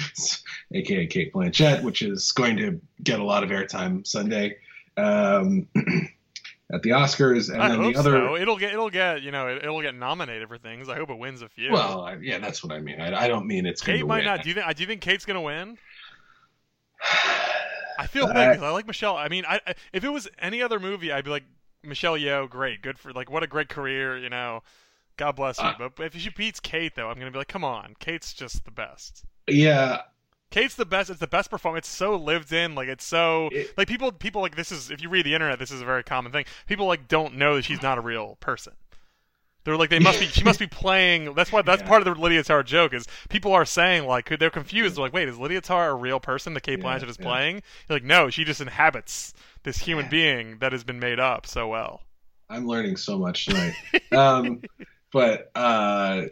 aka 0.75 1.07
Cate 1.07 1.33
blanchett 1.33 1.83
which 1.83 2.03
is 2.03 2.33
going 2.33 2.57
to 2.57 2.81
get 3.03 3.21
a 3.21 3.25
lot 3.25 3.43
of 3.43 3.51
airtime 3.51 4.07
sunday 4.07 4.57
um, 4.99 5.69
at 6.73 6.83
the 6.83 6.89
Oscars, 6.89 7.53
and 7.53 7.63
I 7.63 7.69
then 7.69 7.93
the 7.93 7.99
other. 7.99 8.13
So. 8.13 8.37
It'll 8.37 8.57
get, 8.57 8.73
it'll 8.73 8.89
get, 8.89 9.21
you 9.21 9.31
know, 9.31 9.55
it'll 9.55 9.83
get 9.83 9.95
nominated 9.95 10.49
for 10.49 10.57
things. 10.57 10.89
I 10.89 10.97
hope 10.97 11.11
it 11.11 11.19
wins 11.19 11.43
a 11.43 11.51
few. 11.51 11.71
Well, 11.71 12.17
yeah, 12.23 12.39
that's 12.39 12.65
what 12.65 12.73
I 12.73 12.81
mean. 12.81 12.99
I, 12.99 13.25
I 13.25 13.29
don't 13.29 13.47
mean 13.47 13.67
it's. 13.67 13.83
Kate 13.83 14.07
might 14.07 14.17
win. 14.17 14.25
not. 14.25 14.43
Do 14.43 14.49
you 14.49 14.55
think? 14.55 14.75
Do 14.75 14.83
you 14.83 14.87
think 14.87 15.03
Kate's 15.03 15.27
gonna 15.27 15.43
win? 15.43 15.77
I 17.99 18.07
feel 18.07 18.27
bad 18.27 18.53
because 18.53 18.63
I 18.63 18.71
like 18.71 18.87
Michelle. 18.87 19.17
I 19.17 19.29
mean, 19.29 19.45
I, 19.47 19.61
I, 19.67 19.75
if 19.93 20.05
it 20.05 20.11
was 20.11 20.29
any 20.39 20.63
other 20.63 20.79
movie, 20.79 21.13
I'd 21.13 21.25
be 21.25 21.31
like 21.31 21.45
Michelle 21.83 22.15
Yeoh, 22.15 22.49
great, 22.49 22.83
good 22.83 22.99
for 22.99 23.13
like 23.13 23.31
what 23.31 23.43
a 23.43 23.47
great 23.47 23.69
career, 23.69 24.17
you 24.19 24.29
know. 24.29 24.63
God 25.17 25.33
bless 25.33 25.59
you. 25.59 25.65
Uh, 25.65 25.89
but 25.95 26.07
if 26.07 26.17
she 26.17 26.31
beats 26.31 26.61
Kate, 26.61 26.95
though, 26.95 27.09
I'm 27.09 27.19
gonna 27.19 27.31
be 27.31 27.39
like, 27.39 27.49
come 27.49 27.65
on, 27.65 27.95
Kate's 27.99 28.35
just 28.35 28.65
the 28.65 28.71
best. 28.71 29.25
Yeah. 29.49 30.03
Kate's 30.51 30.75
the 30.75 30.87
best. 30.87 31.11
It's 31.11 31.21
the 31.21 31.27
best 31.27 31.51
performance. 31.51 31.87
It's 31.87 31.97
so 31.97 32.17
lived 32.17 32.53
in. 32.53 32.75
Like 32.75 32.89
it's 32.89 33.05
so 33.05 33.49
it, 33.53 33.77
like 33.77 33.89
people 33.89 34.13
people 34.13 34.43
like 34.43 34.57
this 34.57 34.71
is 34.71 34.91
if 34.91 35.03
you 35.03 35.09
read 35.09 35.27
the 35.27 35.35
internet, 35.35 35.59
this 35.59 35.71
is 35.71 35.81
a 35.81 35.85
very 35.85 36.05
common 36.05 36.33
thing. 36.33 36.45
People 36.67 36.87
like 36.87 37.09
don't 37.09 37.37
know 37.37 37.57
that 37.57 37.65
she's 37.65 37.83
not 37.83 37.99
a 37.99 38.01
real 38.01 38.37
person. 38.41 38.75
They're 39.67 39.77
like 39.77 39.91
they 39.91 39.99
must 39.99 40.21
be. 40.21 40.27
She 40.27 40.45
must 40.45 40.61
be 40.61 40.67
playing. 40.71 41.35
That's 41.35 41.51
why. 41.51 41.61
That's 41.61 41.83
yeah. 41.83 41.89
part 41.89 42.07
of 42.07 42.15
the 42.15 42.21
Lydia 42.21 42.45
Tar 42.45 42.63
joke 42.63 42.95
is 42.95 43.05
people 43.29 43.53
are 43.53 43.65
saying 43.65 44.07
like 44.07 44.29
they're 44.39 44.49
confused. 44.49 44.95
They're 44.95 45.03
like, 45.03 45.13
wait, 45.13 45.29
is 45.29 45.41
Lydia 45.41 45.61
Tar 45.61 45.91
a 45.91 45.95
real 45.95 46.21
person 46.21 46.55
that 46.55 46.63
Cate 46.63 46.81
Blanchett 46.81 47.09
is 47.09 47.19
yeah. 47.19 47.27
playing? 47.27 47.55
You're 47.89 47.97
like, 47.97 48.05
no, 48.05 48.31
she 48.31 48.45
just 48.45 48.61
inhabits 48.61 49.35
this 49.65 49.79
human 49.79 50.09
being 50.09 50.59
that 50.59 50.71
has 50.71 50.85
been 50.85 51.01
made 51.01 51.19
up 51.19 51.49
so 51.49 51.67
well. 51.67 52.03
I'm 52.49 52.69
learning 52.69 52.97
so 52.97 53.19
much 53.19 53.47
tonight. 53.47 53.75
um, 54.13 54.63
but 55.13 55.51
uh, 55.57 56.27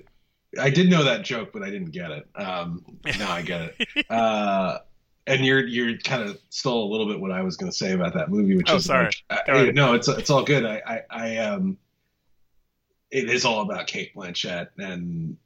I 0.60 0.70
did 0.70 0.88
know 0.88 1.02
that 1.02 1.24
joke, 1.24 1.50
but 1.52 1.64
I 1.64 1.70
didn't 1.70 1.90
get 1.90 2.12
it. 2.12 2.28
Um, 2.36 2.84
now 3.18 3.32
I 3.32 3.42
get 3.42 3.74
it. 3.78 4.06
Uh, 4.10 4.78
and 5.26 5.44
you're 5.44 5.66
you're 5.66 5.96
kind 5.98 6.22
of 6.22 6.38
stole 6.50 6.88
a 6.88 6.90
little 6.90 7.06
bit 7.08 7.18
what 7.18 7.32
I 7.32 7.42
was 7.42 7.56
going 7.56 7.72
to 7.72 7.76
say 7.76 7.92
about 7.92 8.14
that 8.14 8.30
movie, 8.30 8.56
which 8.56 8.70
oh, 8.70 8.76
is 8.76 8.84
sorry. 8.84 9.10
Like, 9.30 9.48
I, 9.48 9.70
no, 9.70 9.94
it's 9.94 10.06
it's 10.06 10.30
all 10.30 10.44
good. 10.44 10.64
I 10.66 10.82
I, 10.86 11.00
I 11.10 11.36
um 11.38 11.78
it 13.14 13.30
is 13.30 13.44
all 13.44 13.60
about 13.60 13.86
Cate 13.86 14.12
Blanchett 14.14 14.70
and 14.76 15.36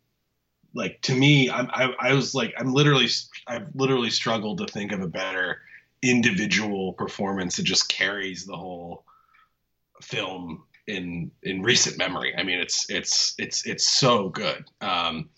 like 0.75 1.01
to 1.03 1.14
me 1.14 1.51
I'm 1.51 1.69
I, 1.71 1.93
I 2.01 2.14
was 2.14 2.35
like 2.35 2.55
I'm 2.57 2.73
literally 2.73 3.09
I've 3.47 3.69
literally 3.75 4.11
struggled 4.11 4.59
to 4.59 4.66
think 4.66 4.91
of 4.91 5.03
a 5.03 5.07
better 5.07 5.61
individual 6.03 6.95
performance 6.95 7.57
that 7.57 7.64
just 7.64 7.91
carries 7.91 8.47
the 8.47 8.57
whole 8.57 9.05
film 10.01 10.64
in 10.87 11.31
in 11.43 11.62
recent 11.62 11.99
memory. 11.99 12.35
I 12.37 12.43
mean 12.43 12.59
it's 12.59 12.91
it's 12.91 13.35
it's 13.39 13.66
it's 13.66 13.87
so 13.87 14.31
good. 14.31 14.64
Um, 14.81 15.29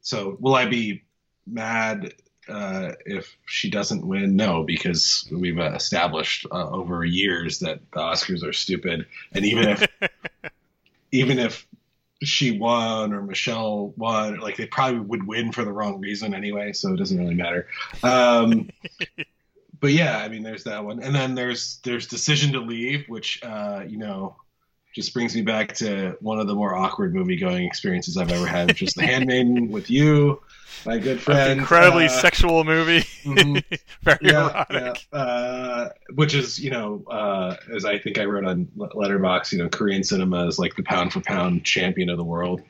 so 0.00 0.36
will 0.38 0.54
I 0.54 0.66
be 0.66 1.02
mad 1.44 2.14
uh, 2.48 2.92
if 3.04 3.36
she 3.46 3.68
doesn't 3.68 4.06
win? 4.06 4.36
No, 4.36 4.62
because 4.62 5.28
we've 5.32 5.58
established 5.58 6.46
uh, 6.52 6.70
over 6.70 7.04
years 7.04 7.58
that 7.60 7.80
the 7.92 7.98
Oscars 8.00 8.44
are 8.44 8.52
stupid, 8.52 9.06
and 9.32 9.44
even 9.44 9.68
if 9.68 9.86
even 11.12 11.38
if 11.38 11.66
she 12.22 12.58
won 12.58 13.12
or 13.12 13.22
Michelle 13.22 13.92
won, 13.96 14.40
like 14.40 14.56
they 14.56 14.66
probably 14.66 15.00
would 15.00 15.26
win 15.26 15.52
for 15.52 15.64
the 15.64 15.72
wrong 15.72 16.00
reason 16.00 16.34
anyway, 16.34 16.72
so 16.72 16.92
it 16.92 16.96
doesn't 16.96 17.18
really 17.18 17.34
matter. 17.34 17.66
Um, 18.02 18.70
but 19.80 19.92
yeah, 19.92 20.18
I 20.18 20.28
mean, 20.28 20.42
there's 20.42 20.64
that 20.64 20.84
one, 20.84 21.02
and 21.02 21.14
then 21.14 21.34
there's 21.34 21.80
there's 21.82 22.06
Decision 22.06 22.52
to 22.52 22.60
Leave, 22.60 23.06
which 23.08 23.42
uh, 23.42 23.84
you 23.88 23.96
know 23.98 24.36
just 24.94 25.14
brings 25.14 25.34
me 25.34 25.42
back 25.42 25.74
to 25.74 26.16
one 26.20 26.40
of 26.40 26.46
the 26.46 26.54
more 26.54 26.74
awkward 26.74 27.14
movie 27.14 27.36
going 27.36 27.64
experiences 27.64 28.16
I've 28.16 28.32
ever 28.32 28.46
had, 28.46 28.68
which 28.68 28.82
is 28.82 28.94
The 28.94 29.06
Handmaiden 29.06 29.68
with 29.70 29.90
you 29.90 30.40
my 30.86 30.98
good 30.98 31.20
friend. 31.20 31.52
An 31.52 31.58
incredibly 31.58 32.06
uh, 32.06 32.08
sexual 32.08 32.64
movie. 32.64 33.00
Mm-hmm. 33.24 33.74
Very 34.02 34.18
yeah, 34.22 34.50
erotic. 34.50 35.06
Yeah. 35.12 35.18
Uh, 35.18 35.88
which 36.14 36.34
is, 36.34 36.58
you 36.58 36.70
know, 36.70 37.04
uh, 37.10 37.56
as 37.74 37.84
I 37.84 37.98
think 37.98 38.18
I 38.18 38.24
wrote 38.24 38.44
on 38.44 38.66
Letterboxd, 38.76 39.52
you 39.52 39.58
know, 39.58 39.68
Korean 39.68 40.02
cinema 40.02 40.46
is 40.46 40.58
like 40.58 40.76
the 40.76 40.82
pound 40.82 41.12
for 41.12 41.20
pound 41.20 41.64
champion 41.64 42.08
of 42.08 42.16
the 42.16 42.24
world 42.24 42.62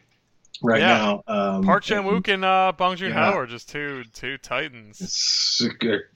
right 0.62 0.80
yeah. 0.80 0.98
now. 0.98 1.22
Um, 1.26 1.62
Park 1.62 1.84
Chan 1.84 2.02
Wook 2.04 2.28
and 2.28 2.44
uh, 2.44 2.72
Bong 2.76 2.96
Joon 2.96 3.12
Ho 3.12 3.32
are 3.32 3.46
just 3.46 3.68
two 3.68 4.04
two 4.12 4.38
titans. 4.38 5.00
It's, 5.00 5.62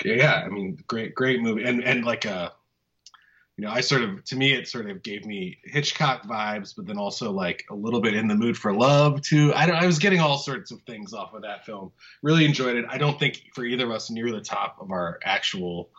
yeah, 0.05 0.43
I 0.45 0.49
mean, 0.49 0.79
great 0.87 1.15
great 1.15 1.41
movie, 1.41 1.65
and 1.65 1.83
and 1.83 2.05
like 2.05 2.25
a 2.25 2.35
uh, 2.35 2.49
you 3.57 3.65
know, 3.65 3.71
I 3.71 3.83
sort 3.83 4.03
of, 4.03 4.25
to 4.25 4.37
me, 4.37 4.53
it 4.53 4.67
sort 4.67 4.91
of 4.91 5.03
gave 5.03 5.25
me 5.25 5.59
Hitchcock 5.65 6.25
vibes, 6.25 6.75
but 6.77 6.87
then 6.87 6.99
also 6.99 7.31
like 7.31 7.65
a 7.71 7.75
little 7.75 8.01
bit 8.01 8.15
in 8.15 8.27
the 8.27 8.35
mood 8.35 8.57
for 8.57 8.73
love 8.73 9.21
too. 9.23 9.53
I, 9.55 9.71
I 9.71 9.87
was 9.87 10.01
getting 10.01 10.21
all 10.21 10.39
sorts 10.39 10.73
of 10.73 10.83
things 10.83 11.13
off 11.13 11.35
of 11.35 11.43
that 11.43 11.65
film. 11.65 11.93
Really 12.23 12.45
enjoyed 12.45 12.77
it. 12.77 12.85
I 12.89 12.99
don't 12.99 13.19
think 13.19 13.43
for 13.55 13.65
either 13.65 13.85
of 13.85 13.93
us 13.93 14.11
near 14.11 14.33
the 14.33 14.41
top 14.41 14.79
of 14.81 14.91
our 14.91 15.21
actual 15.25 15.91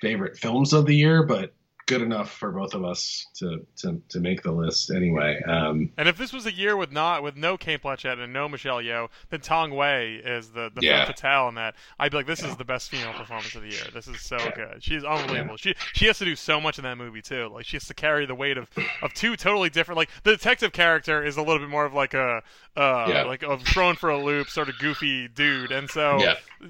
favorite 0.00 0.38
films 0.38 0.72
of 0.72 0.86
the 0.86 0.94
year, 0.94 1.24
but 1.24 1.52
good 1.88 2.02
enough 2.02 2.30
for 2.30 2.52
both 2.52 2.74
of 2.74 2.84
us 2.84 3.26
to 3.34 3.66
to, 3.78 4.00
to 4.10 4.20
make 4.20 4.42
the 4.42 4.52
list 4.52 4.90
anyway. 4.90 5.40
Um, 5.42 5.90
and 5.96 6.08
if 6.08 6.16
this 6.16 6.32
was 6.32 6.46
a 6.46 6.52
year 6.52 6.76
with 6.76 6.92
not 6.92 7.22
with 7.22 7.36
no 7.36 7.56
Cate 7.56 7.82
Blanchett 7.82 8.22
and 8.22 8.32
no 8.32 8.48
Michelle 8.48 8.80
Yeoh, 8.80 9.08
then 9.30 9.40
Tang 9.40 9.74
Wei 9.74 10.20
is 10.24 10.50
the 10.50 10.70
the 10.72 10.82
yeah. 10.82 11.06
fatale 11.06 11.48
in 11.48 11.54
that. 11.56 11.74
I'd 11.98 12.12
be 12.12 12.18
like, 12.18 12.26
this 12.26 12.42
yeah. 12.42 12.50
is 12.50 12.56
the 12.56 12.64
best 12.64 12.90
female 12.90 13.14
performance 13.14 13.54
of 13.54 13.62
the 13.62 13.70
year. 13.70 13.84
This 13.92 14.06
is 14.06 14.20
so 14.20 14.36
yeah. 14.36 14.54
good. 14.54 14.84
She's 14.84 15.02
unbelievable. 15.02 15.56
She 15.56 15.74
she 15.94 16.06
has 16.06 16.18
to 16.18 16.24
do 16.24 16.36
so 16.36 16.60
much 16.60 16.78
in 16.78 16.84
that 16.84 16.98
movie 16.98 17.22
too. 17.22 17.48
Like 17.52 17.64
she 17.64 17.76
has 17.76 17.86
to 17.86 17.94
carry 17.94 18.26
the 18.26 18.34
weight 18.34 18.58
of 18.58 18.68
of 19.02 19.14
two 19.14 19.34
totally 19.36 19.70
different. 19.70 19.96
Like 19.96 20.10
the 20.22 20.32
detective 20.32 20.72
character 20.72 21.24
is 21.24 21.38
a 21.38 21.42
little 21.42 21.58
bit 21.58 21.70
more 21.70 21.86
of 21.86 21.94
like 21.94 22.12
a 22.12 22.42
uh, 22.76 23.24
like 23.26 23.42
a 23.42 23.58
thrown 23.58 23.96
for 23.96 24.10
a 24.10 24.22
loop 24.22 24.50
sort 24.50 24.68
of 24.68 24.78
goofy 24.78 25.26
dude, 25.26 25.72
and 25.72 25.88
so 25.88 26.20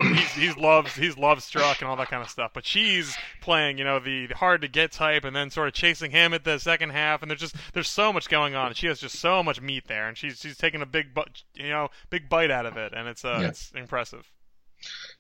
he's 0.01 0.33
he's 0.33 0.57
loves 0.57 0.95
he's 0.95 1.19
love 1.19 1.43
struck 1.43 1.81
and 1.81 1.91
all 1.91 1.97
that 1.97 2.09
kind 2.09 2.23
of 2.23 2.31
stuff. 2.31 2.53
But 2.55 2.64
she's 2.64 3.16
playing 3.41 3.79
you 3.79 3.85
know 3.85 3.99
the, 3.99 4.27
the 4.27 4.37
hard 4.37 4.62
to 4.62 4.69
get 4.69 4.93
type 4.93 5.08
type, 5.09 5.25
and 5.25 5.35
then 5.35 5.51
sort 5.51 5.69
of 5.69 5.75
chasing 5.75 6.11
him 6.11 6.35
at 6.35 6.45
the 6.45 6.59
second 6.59 6.91
half. 6.91 7.23
And 7.23 7.31
there's 7.31 7.41
just 7.41 7.57
there's 7.73 7.89
so 7.89 8.13
much 8.13 8.29
going 8.29 8.55
on. 8.55 8.75
She 8.75 8.87
has 8.87 9.01
just 9.01 9.19
so 9.19 9.43
much 9.43 9.61
meat 9.61 9.85
there, 9.87 10.09
and 10.09 10.17
she's 10.17 10.39
she's 10.39 10.57
taking 10.57 10.83
a 10.83 10.87
big 10.87 11.19
you 11.55 11.69
know 11.69 11.89
big 12.11 12.29
bite 12.29 12.51
out 12.51 12.67
of 12.67 12.77
it, 12.77 12.93
and 12.95 13.09
it's 13.09 13.25
uh, 13.25 13.39
yeah. 13.41 13.49
it's 13.49 13.73
impressive. 13.73 14.31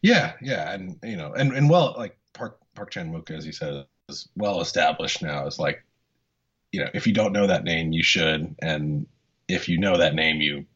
Yeah, 0.02 0.34
yeah, 0.40 0.72
and 0.72 0.98
you 1.02 1.16
know, 1.16 1.32
and 1.32 1.52
and 1.52 1.68
well, 1.68 1.94
like 1.96 2.16
Park 2.32 2.58
Park 2.74 2.90
Chan 2.90 3.12
Wook, 3.12 3.30
as 3.30 3.46
you 3.46 3.52
said, 3.52 3.86
is 4.08 4.28
well 4.36 4.60
established 4.60 5.22
now. 5.22 5.46
Is 5.46 5.58
like, 5.58 5.84
you 6.72 6.80
know, 6.80 6.90
if 6.94 7.06
you 7.06 7.12
don't 7.12 7.32
know 7.32 7.46
that 7.46 7.64
name, 7.64 7.92
you 7.92 8.02
should, 8.02 8.54
and 8.60 9.06
if 9.48 9.68
you 9.68 9.78
know 9.78 9.96
that 9.96 10.14
name, 10.14 10.40
you 10.40 10.66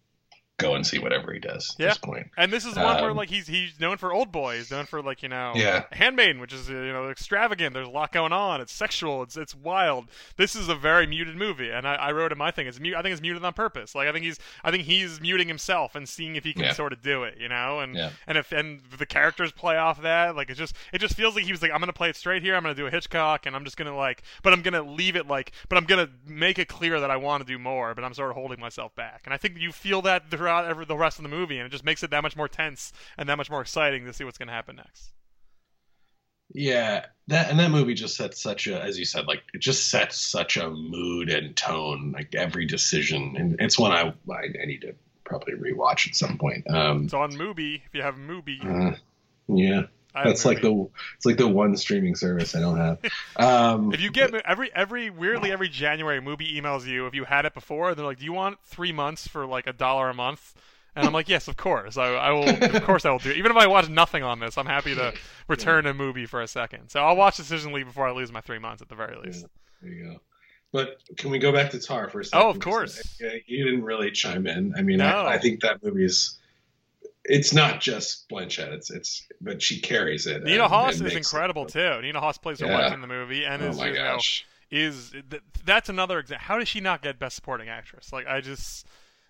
go 0.63 0.75
and 0.75 0.87
see 0.87 0.99
whatever 0.99 1.33
he 1.33 1.39
does 1.39 1.75
at 1.75 1.81
Yeah. 1.81 1.89
this 1.89 1.99
point. 1.99 2.31
And 2.37 2.53
this 2.53 2.65
is 2.65 2.75
one 2.77 3.01
where 3.03 3.11
Um, 3.11 3.17
like 3.17 3.29
he's 3.31 3.47
he's 3.47 3.79
known 3.81 3.97
for 3.99 4.13
Old 4.13 4.33
Boy. 4.33 4.57
He's 4.57 4.71
known 4.71 4.87
for 4.87 5.03
like 5.03 5.23
you 5.23 5.29
know 5.29 5.53
Yeah. 5.55 5.85
Handmaiden, 5.93 6.41
which 6.41 6.53
is 6.53 6.69
you 6.69 6.93
know 6.93 7.11
extravagant. 7.11 7.75
There's 7.75 7.89
a 7.89 7.91
lot 7.91 8.13
going 8.13 8.33
on. 8.33 8.61
It's 8.61 8.73
sexual. 8.73 9.23
It's 9.23 9.37
it's 9.37 9.55
wild. 9.55 10.09
This 10.37 10.55
is 10.57 10.69
a 10.69 10.75
very 10.75 11.07
muted 11.07 11.37
movie, 11.37 11.71
and 11.71 11.87
I, 11.87 11.95
I 11.95 12.13
wrote 12.13 12.33
in 12.33 12.39
my 12.39 12.51
thing. 12.51 12.67
It's 12.67 12.81
mute. 12.81 12.95
I 12.97 13.03
think 13.03 13.13
it's 13.13 13.23
muted 13.23 13.45
on 13.45 13.53
purpose. 13.53 13.95
Like 13.95 14.09
I 14.09 14.13
think 14.13 14.25
he's 14.25 14.39
I 14.65 14.71
think 14.71 14.85
he's 14.85 15.21
muting 15.21 15.49
himself 15.49 15.95
and 15.95 16.09
seeing 16.09 16.37
if 16.37 16.45
he 16.45 16.53
can 16.53 16.65
Yeah. 16.65 16.73
sort 16.73 16.93
of 16.93 17.03
do 17.03 17.25
it. 17.25 17.39
You 17.39 17.49
know, 17.49 17.81
and 17.81 17.95
Yeah. 17.95 18.11
and 18.27 18.39
if 18.39 18.53
and 18.53 18.81
the 18.99 19.07
characters 19.07 19.53
play 19.53 19.77
off 19.77 20.03
that. 20.03 20.37
Like 20.37 20.51
it 20.51 20.55
just 20.55 20.77
it 20.93 20.99
just 20.99 21.15
feels 21.17 21.35
like 21.35 21.45
he 21.45 21.53
was 21.53 21.63
like 21.63 21.71
I'm 21.73 21.81
gonna 21.81 21.93
play 21.93 22.09
it 22.09 22.17
straight 22.17 22.43
here. 22.43 22.55
I'm 22.57 22.63
gonna 22.63 22.75
do 22.75 22.87
a 22.87 22.91
Hitchcock, 22.91 23.47
and 23.47 23.57
I'm 23.57 23.65
just 23.65 23.77
gonna 23.77 23.97
like, 23.97 24.23
but 24.43 24.53
I'm 24.53 24.63
gonna 24.63 24.83
leave 24.83 25.17
it 25.17 25.27
like, 25.27 25.53
but 25.69 25.79
I'm 25.79 25.85
gonna 25.85 26.09
make 26.27 26.59
it 26.59 26.69
clear 26.69 27.01
that 27.01 27.11
I 27.11 27.17
want 27.17 27.47
to 27.47 27.51
do 27.53 27.59
more. 27.59 27.95
But 27.95 28.05
I'm 28.05 28.15
sort 28.15 28.31
of 28.31 28.37
holding 28.37 28.61
myself 28.61 28.95
back, 28.95 29.23
and 29.25 29.35
I 29.35 29.37
think 29.37 29.57
you 29.59 29.73
feel 29.73 30.03
that 30.03 30.31
throughout 30.31 30.52
every, 30.61 30.85
the 30.85 30.97
rest 30.97 31.19
of 31.19 31.23
the 31.23 31.29
movie, 31.29 31.59
and 31.59 31.67
it 31.67 31.71
just 31.71 31.85
makes 31.85 32.03
it 32.03 32.11
that 32.11 32.23
much 32.23 32.37
more 32.37 32.49
tense 32.49 32.93
and 33.17 33.29
that 33.29 33.37
much 33.37 33.51
more 33.51 33.61
exciting 33.61 34.05
to 34.07 34.13
see 34.13 34.25
what's 34.25 34.39
gonna 34.39 34.53
happen 34.53 34.77
next. 34.77 35.13
Yeah, 36.55 37.07
that 37.29 37.51
and 37.51 37.59
that 37.59 37.71
movie 37.71 37.95
just 37.95 38.17
sets 38.17 38.43
such 38.43 38.67
a, 38.67 38.81
as 38.81 38.99
you 38.99 39.05
said, 39.05 39.27
like 39.27 39.43
it 39.55 39.61
just 39.61 39.91
sets 39.91 40.19
such 40.19 40.57
a 40.57 40.69
mood 40.69 41.31
and 41.31 41.57
tone. 41.57 42.13
Like 42.13 42.35
every 42.35 42.67
decision, 42.67 43.37
and 43.39 43.57
it's 43.59 43.79
one 43.79 43.93
I 43.93 44.13
I, 44.31 44.43
I 44.63 44.67
need 44.67 44.83
to 44.83 44.95
probably 45.25 45.55
rewatch 45.55 46.09
at 46.09 46.15
some 46.15 46.37
point. 46.37 46.69
Um, 46.71 47.05
It's 47.05 47.15
on 47.15 47.33
Mubi. 47.33 47.81
If 47.87 47.95
you 47.95 48.03
have 48.03 48.17
Mubi, 48.17 48.63
uh, 48.65 48.97
yeah, 49.49 49.83
I 50.15 50.25
that's 50.25 50.45
like 50.45 50.61
the 50.63 50.89
it's 51.17 51.25
like 51.27 51.37
the 51.37 51.49
one 51.49 51.77
streaming 51.77 52.15
service 52.15 52.55
I 52.55 52.61
don't 52.61 52.77
have. 52.77 52.99
Um, 53.37 53.93
If 53.93 54.01
you 54.01 54.11
get 54.11 54.35
every 54.35 54.73
every 54.75 55.11
weirdly 55.11 55.53
every 55.53 55.69
January, 55.69 56.21
Mubi 56.21 56.55
emails 56.57 56.87
you 56.87 57.07
if 57.07 57.15
you 57.15 57.25
had 57.25 57.47
it 57.47 57.55
before. 57.55 57.95
They're 57.95 58.05
like, 58.05 58.19
"Do 58.19 58.25
you 58.25 58.33
want 58.33 58.59
three 58.65 58.93
months 58.93 59.27
for 59.27 59.47
like 59.47 59.67
a 59.67 59.73
dollar 59.73 60.11
a 60.11 60.15
month?" 60.15 60.55
And 60.95 61.07
I'm 61.07 61.13
like, 61.15 61.29
"Yes, 61.29 61.49
of 61.49 61.57
course. 61.57 61.97
I, 61.97 62.09
I 62.09 62.31
will. 62.33 62.49
Of 62.49 62.83
course, 62.85 63.07
I 63.07 63.11
will 63.11 63.19
do 63.19 63.31
it. 63.31 63.39
Even 63.39 63.51
if 63.51 63.57
I 63.57 63.67
watch 63.67 63.89
nothing 63.89 64.23
on 64.23 64.41
this, 64.41 64.59
I'm 64.59 64.67
happy 64.67 64.95
to 64.95 65.15
return 65.49 65.87
a 65.87 65.95
movie 65.95 66.27
for 66.27 66.43
a 66.43 66.47
second. 66.47 66.91
So 66.91 67.01
I'll 67.03 67.17
watch 67.17 67.39
Decision 67.39 67.73
League 67.73 67.87
before 67.87 68.07
I 68.07 68.13
lose 68.13 68.31
my 68.31 68.43
three 68.43 68.59
months 68.59 68.83
at 68.83 68.89
the 68.91 68.95
very 68.95 69.17
least. 69.25 69.47
there 69.81 69.91
you 69.91 70.05
go. 70.05 70.21
But 70.73 70.97
can 71.19 71.31
we 71.31 71.39
go 71.39 71.53
back 71.53 71.71
to 71.73 71.79
Tar 71.79 72.09
for 72.09 72.21
a 72.21 72.25
second? 72.25 72.47
Oh, 72.47 72.51
of 72.51 72.59
course. 72.59 73.19
Yeah, 73.21 73.31
You 73.47 73.65
didn't 73.65 73.85
really 73.85 74.11
chime 74.11 74.47
in. 74.47 74.75
I 74.77 74.83
mean, 74.83 74.99
No. 74.99 75.05
I, 75.05 75.35
I 75.35 75.39
think 75.39 75.61
that 75.63 75.83
movie's. 75.83 76.39
It's 77.25 77.53
not 77.55 77.81
just 77.81 78.29
Blanchett. 78.29 78.73
It's 78.73 78.91
it's, 78.91 79.27
but 79.41 79.63
she 79.63 79.81
carries 79.81 80.27
it. 80.27 80.43
Nina 80.43 80.65
and- 80.65 80.73
Hoss 80.73 80.87
and 80.99 81.07
is 81.07 81.15
makes 81.15 81.15
it- 81.15 81.19
incredible 81.19 81.67
too. 81.67 82.01
Nina 82.03 82.21
Hoss 82.21 82.39
plays 82.39 82.61
her 82.61 82.67
Yeah. 82.67 82.79
wife 82.81 82.93
in 82.93 83.01
the 83.01 83.07
movie, 83.07 83.45
and 83.45 83.63
Oh 83.63 83.69
is 83.69 83.77
my 83.79 83.89
you 83.89 83.95
know, 83.95 84.15
gosh. 84.15 84.45
is 84.71 85.13
that's 85.65 85.89
another 85.89 86.19
example. 86.19 86.45
How 86.45 86.59
does 86.59 86.69
she 86.69 86.81
not 86.81 87.01
get 87.03 87.19
Best 87.19 87.37
Supporting 87.37 87.69
Actress? 87.69 88.13
Like 88.13 88.27
I 88.27 88.41
just, 88.41 88.87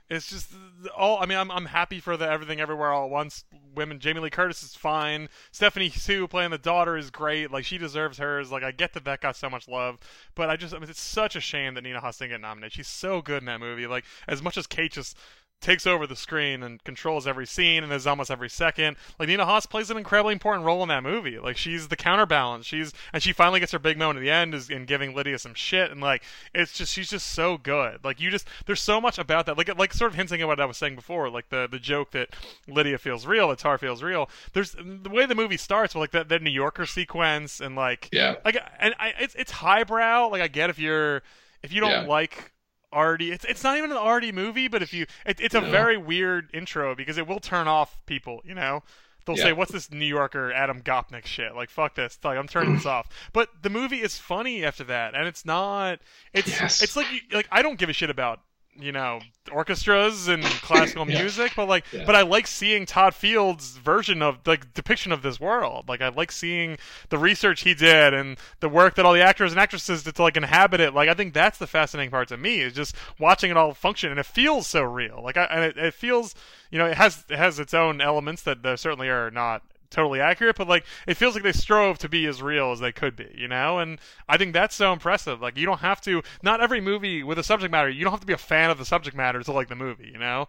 it's 0.09 0.29
just 0.31 0.51
all. 0.97 1.19
I 1.23 1.27
mean, 1.27 1.37
I'm 1.37 1.51
I'm 1.51 1.67
happy 1.67 2.01
for 2.01 2.17
the 2.17 2.27
Everything 2.31 2.61
Everywhere 2.61 2.93
All 2.93 3.05
at 3.05 3.11
Once. 3.11 3.45
Women, 3.75 3.99
Jamie 4.01 4.21
Lee 4.21 4.31
Curtis 4.31 4.63
is 4.63 4.75
fine. 4.75 5.29
Stephanie 5.51 5.89
Hsu 5.91 6.27
playing 6.29 6.51
the 6.51 6.59
daughter 6.59 6.97
is 6.97 7.11
great. 7.11 7.51
Like 7.51 7.65
she 7.65 7.77
deserves 7.79 8.19
hers. 8.19 8.51
Like 8.53 8.63
I 8.63 8.71
get 8.71 8.93
that 8.95 9.05
that 9.05 9.21
got 9.21 9.37
so 9.37 9.49
much 9.51 9.67
love, 9.69 9.99
but 10.35 10.49
I 10.51 10.57
just, 10.57 10.75
I 10.75 10.79
mean, 10.79 10.89
it's 10.91 11.01
such 11.01 11.37
a 11.37 11.41
shame 11.41 11.75
that 11.75 11.83
Nina 11.83 12.01
Hoss 12.01 12.19
didn't 12.19 12.33
get 12.33 12.41
nominated. 12.41 12.73
She's 12.75 12.89
so 12.89 13.21
good 13.23 13.43
in 13.43 13.47
that 13.47 13.61
movie. 13.61 13.87
Like 13.87 14.05
as 14.29 14.43
much 14.43 14.57
as 14.59 14.67
Kate 14.67 14.93
just 14.93 15.17
takes 15.63 15.87
over 15.87 16.07
the 16.07 16.17
screen 16.17 16.63
and 16.63 16.83
controls 16.85 17.27
every 17.27 17.47
scene 17.47 17.83
and 17.85 17.93
is 17.93 18.07
almost 18.07 18.31
every 18.31 18.51
second. 18.51 18.97
Like 19.19 19.29
Nina 19.29 19.47
Hoss 19.47 19.65
plays 19.67 19.91
an 19.91 19.97
incredibly 19.97 20.33
important 20.33 20.67
role 20.67 20.83
in 20.83 20.89
that 20.91 21.03
movie. 21.03 21.39
Like 21.39 21.57
she's 21.57 21.89
the 21.89 21.97
counterbalance. 21.97 22.67
She's 22.67 22.93
and 23.13 23.23
she 23.23 23.33
finally 23.33 23.61
gets 23.61 23.73
her 23.73 23.79
big 23.79 23.97
moment 23.99 24.19
at 24.19 24.23
the 24.23 24.31
end 24.31 24.55
is 24.55 24.69
in 24.69 24.85
giving 24.85 25.15
Lydia 25.15 25.39
some 25.39 25.55
shit 25.55 25.91
and 25.91 26.01
like 26.01 26.23
it's 26.55 26.73
just 26.73 26.93
she's 26.93 27.09
just 27.11 27.29
so 27.33 27.57
good. 27.57 28.05
Like 28.05 28.21
you 28.21 28.31
just 28.31 28.47
there's 28.67 28.83
so 28.83 29.01
much 29.01 29.19
about 29.19 29.47
that. 29.47 29.57
Like 29.57 29.75
like 29.79 29.93
sort 29.95 30.11
of 30.11 30.17
hinting 30.17 30.41
at 30.43 30.47
what 30.47 30.61
I 30.61 30.67
was 30.67 30.77
saying 30.77 30.97
before. 30.97 31.31
Like 31.31 31.49
the 31.49 31.67
the 31.71 31.79
joke 31.79 32.11
that 32.11 32.31
Lydia 32.69 32.99
feels 32.99 33.25
real, 33.27 33.49
that 33.49 33.59
Tar 33.59 33.79
feels 33.79 34.03
real. 34.03 34.29
There's 34.53 34.73
the 34.73 35.09
way 35.11 35.27
the 35.27 35.35
movie 35.35 35.57
starts 35.57 35.95
with 35.95 36.01
like 36.01 36.11
that 36.11 36.29
that 36.29 36.43
New 36.43 36.51
Yorker 36.51 36.87
sequence 36.87 37.61
and 37.61 37.77
like 37.77 38.09
Yeah. 38.13 38.35
like 38.45 38.57
and 38.79 38.95
I 38.99 39.15
it's 39.19 39.35
it's 39.35 39.53
highbrow. 39.53 40.29
Like 40.29 40.43
I 40.43 40.49
get 40.49 40.71
if 40.71 40.79
you're 40.79 41.23
if 41.63 41.73
you 41.73 41.81
don't 41.81 41.91
Yeah. 41.91 42.01
like 42.03 42.52
arty, 42.93 43.33
it's 43.33 43.45
it's 43.45 43.65
not 43.65 43.77
even 43.79 43.91
an 43.91 43.97
arty 43.97 44.33
movie, 44.33 44.69
but 44.69 44.83
if 44.83 44.93
you 44.93 45.07
it, 45.27 45.41
it's 45.41 45.55
a 45.55 45.61
No. 45.61 45.71
very 45.71 45.97
weird 45.97 46.51
intro 46.53 46.95
because 46.95 47.19
it 47.19 47.27
will 47.27 47.41
turn 47.41 47.67
off 47.69 47.97
people. 48.07 48.43
You 48.45 48.55
know, 48.55 48.83
they'll 49.27 49.37
Yeah. 49.37 49.45
say, 49.45 49.53
"What's 49.53 49.73
this 49.73 49.91
New 49.91 50.05
Yorker 50.07 50.53
Adam 50.53 50.83
Gopnik 50.83 51.27
shit?" 51.27 51.55
Like 51.55 51.71
fuck 51.71 51.95
this. 51.95 52.19
Like 52.23 52.39
I'm 52.39 52.49
turning 52.49 52.75
this 52.75 52.87
off. 52.97 53.09
But 53.33 53.49
the 53.63 53.71
movie 53.71 54.01
is 54.03 54.19
funny 54.19 54.65
after 54.65 54.85
that, 54.85 55.15
and 55.15 55.27
it's 55.27 55.45
not. 55.45 56.01
It's 56.33 56.49
Yes. 56.49 56.83
it's 56.83 56.97
like 56.97 57.11
you, 57.13 57.21
like 57.33 57.49
I 57.51 57.63
don't 57.63 57.79
give 57.79 57.89
a 57.89 57.93
shit 57.93 58.11
about 58.11 58.41
you 58.81 58.91
know 58.91 59.21
orchestras 59.53 60.29
and 60.29 60.43
classical 60.63 61.07
Yeah. 61.09 61.21
music 61.21 61.53
but 61.55 61.69
like 61.69 61.85
Yeah. 61.93 62.05
but 62.07 62.15
i 62.17 62.23
like 62.23 62.47
seeing 62.47 62.87
todd 62.87 63.15
field's 63.15 63.77
version 63.77 64.23
of 64.23 64.39
like 64.47 64.73
depiction 64.73 65.13
of 65.13 65.21
this 65.23 65.39
world 65.39 65.89
like 65.89 66.01
i 66.01 66.09
like 66.09 66.33
seeing 66.33 66.79
the 67.11 67.19
research 67.19 67.63
he 67.63 67.75
did 67.75 68.15
and 68.15 68.39
the 68.61 68.69
work 68.71 68.95
that 68.95 69.05
all 69.05 69.13
the 69.13 69.21
actors 69.21 69.53
and 69.53 69.61
actresses 69.61 70.03
did 70.05 70.15
to 70.15 70.23
like 70.23 70.37
inhabit 70.39 70.81
it 70.81 70.95
like 70.95 71.09
i 71.09 71.15
think 71.15 71.35
that's 71.35 71.59
the 71.59 71.67
fascinating 71.67 72.11
part 72.11 72.29
to 72.29 72.37
me 72.37 72.61
is 72.61 72.73
just 72.73 72.97
watching 73.19 73.51
it 73.51 73.57
all 73.59 73.75
function 73.75 74.11
and 74.11 74.19
it 74.19 74.27
feels 74.27 74.67
so 74.67 74.83
real 74.83 75.21
like 75.23 75.37
I, 75.37 75.45
and 75.45 75.65
it, 75.65 75.77
it 75.77 75.93
feels 75.95 76.35
you 76.71 76.79
know 76.79 76.87
it 76.87 76.97
has 76.97 77.25
it 77.29 77.37
has 77.37 77.59
its 77.59 77.75
own 77.75 78.01
elements 78.01 78.43
that 78.43 78.59
certainly 78.79 79.09
are 79.09 79.31
not 79.31 79.63
totally 79.93 80.21
accurate, 80.21 80.57
but 80.57 80.69
like 80.69 80.85
it 81.07 81.17
feels 81.17 81.35
like 81.35 81.45
they 81.45 81.53
strove 81.53 81.99
to 81.99 82.09
be 82.09 82.27
as 82.27 82.43
real 82.43 82.73
as 82.73 82.81
they 82.81 82.93
could 82.93 83.17
be, 83.17 83.29
you 83.35 83.49
know? 83.49 83.79
And 83.79 83.99
I 84.29 84.37
think 84.37 84.53
that's 84.53 84.75
so 84.75 84.93
impressive. 84.93 85.41
Like 85.41 85.57
you 85.57 85.67
don't 85.67 85.81
have 85.81 86.01
to 86.03 86.23
not 86.43 86.61
every 86.61 86.81
movie 86.81 87.23
with 87.23 87.39
a 87.39 87.45
subject 87.45 87.71
matter, 87.71 87.89
you 87.89 88.05
don't 88.05 88.13
have 88.13 88.21
to 88.21 88.27
be 88.27 88.33
a 88.33 88.39
fan 88.39 88.71
of 88.71 88.79
the 88.79 88.85
subject 88.85 89.17
matter 89.17 89.43
to 89.43 89.53
like 89.53 89.69
the 89.69 89.77
movie, 89.77 90.11
you 90.13 90.19
know? 90.19 90.49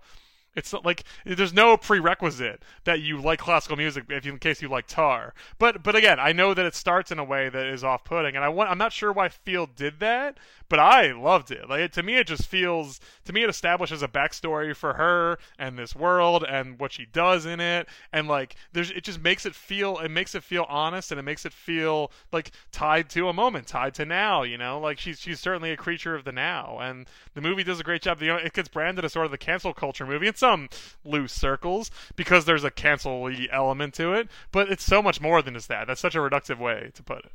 It's 0.55 0.71
not 0.71 0.85
like 0.85 1.03
there's 1.25 1.53
no 1.53 1.77
prerequisite 1.77 2.63
that 2.83 3.01
you 3.01 3.19
like 3.19 3.39
classical 3.39 3.75
music 3.75 4.05
if 4.09 4.25
you, 4.25 4.33
in 4.33 4.39
case 4.39 4.61
you 4.61 4.69
like 4.69 4.87
Tar. 4.87 5.33
But 5.57 5.83
but 5.83 5.95
again, 5.95 6.19
I 6.19 6.31
know 6.31 6.53
that 6.53 6.65
it 6.65 6.75
starts 6.75 7.11
in 7.11 7.19
a 7.19 7.23
way 7.23 7.49
that 7.49 7.65
is 7.65 7.83
off-putting, 7.83 8.35
and 8.35 8.45
I 8.45 8.49
want 8.49 8.69
I'm 8.69 8.77
not 8.77 8.93
sure 8.93 9.11
why 9.11 9.29
Field 9.29 9.75
did 9.75 9.99
that, 9.99 10.37
but 10.69 10.79
I 10.79 11.11
loved 11.11 11.51
it. 11.51 11.69
Like 11.69 11.91
to 11.93 12.03
me, 12.03 12.17
it 12.17 12.27
just 12.27 12.47
feels 12.47 12.99
to 13.25 13.33
me 13.33 13.43
it 13.43 13.49
establishes 13.49 14.03
a 14.03 14.07
backstory 14.07 14.75
for 14.75 14.93
her 14.93 15.39
and 15.57 15.77
this 15.77 15.95
world 15.95 16.45
and 16.47 16.79
what 16.79 16.91
she 16.91 17.05
does 17.05 17.45
in 17.45 17.59
it, 17.59 17.87
and 18.11 18.27
like 18.27 18.55
there's 18.73 18.91
it 18.91 19.03
just 19.03 19.21
makes 19.21 19.45
it 19.45 19.55
feel 19.55 19.97
it 19.99 20.09
makes 20.09 20.35
it 20.35 20.43
feel 20.43 20.65
honest 20.69 21.11
and 21.11 21.19
it 21.19 21.23
makes 21.23 21.45
it 21.45 21.53
feel 21.53 22.11
like 22.31 22.51
tied 22.71 23.09
to 23.09 23.27
a 23.27 23.33
moment, 23.33 23.67
tied 23.67 23.95
to 23.95 24.05
now. 24.05 24.43
You 24.43 24.57
know, 24.57 24.79
like 24.79 24.99
she's 24.99 25.19
she's 25.19 25.39
certainly 25.39 25.71
a 25.71 25.77
creature 25.77 26.13
of 26.13 26.25
the 26.25 26.31
now, 26.31 26.77
and 26.79 27.07
the 27.33 27.41
movie 27.41 27.63
does 27.63 27.79
a 27.79 27.83
great 27.83 28.03
job. 28.03 28.21
You 28.21 28.27
know, 28.27 28.35
it 28.35 28.53
gets 28.53 28.69
branded 28.69 29.03
as 29.03 29.13
sort 29.13 29.25
of 29.25 29.31
the 29.31 29.37
cancel 29.37 29.73
culture 29.73 30.05
movie 30.05 30.27
in 30.27 30.35
some 30.43 30.67
loose 31.05 31.31
circles 31.31 31.89
because 32.17 32.43
there's 32.43 32.65
a 32.65 32.69
cancel 32.69 33.31
element 33.49 33.93
to 33.93 34.11
it, 34.11 34.27
but 34.51 34.69
it's 34.69 34.83
so 34.83 35.01
much 35.01 35.21
more 35.21 35.41
than 35.41 35.53
just 35.53 35.69
that. 35.69 35.87
That's 35.87 36.01
such 36.01 36.15
a 36.15 36.19
reductive 36.19 36.59
way 36.59 36.91
to 36.95 37.01
put 37.01 37.19
it. 37.19 37.31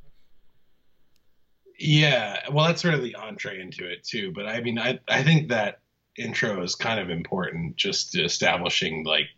Yeah, 1.79 2.41
well, 2.53 2.67
that's 2.67 2.83
sort 2.83 2.93
of 2.93 3.03
the 3.03 3.15
entree 3.15 3.63
into 3.63 3.91
it 3.91 4.05
too. 4.05 4.31
But 4.35 4.47
I 4.47 4.61
mean, 4.61 4.79
I 4.79 4.99
I 5.09 5.23
think 5.23 5.49
that 5.49 5.81
intro 6.19 6.63
is 6.63 6.75
kind 6.75 7.01
of 7.01 7.09
important, 7.09 7.77
just 7.77 8.15
establishing 8.15 9.05
like 9.05 9.29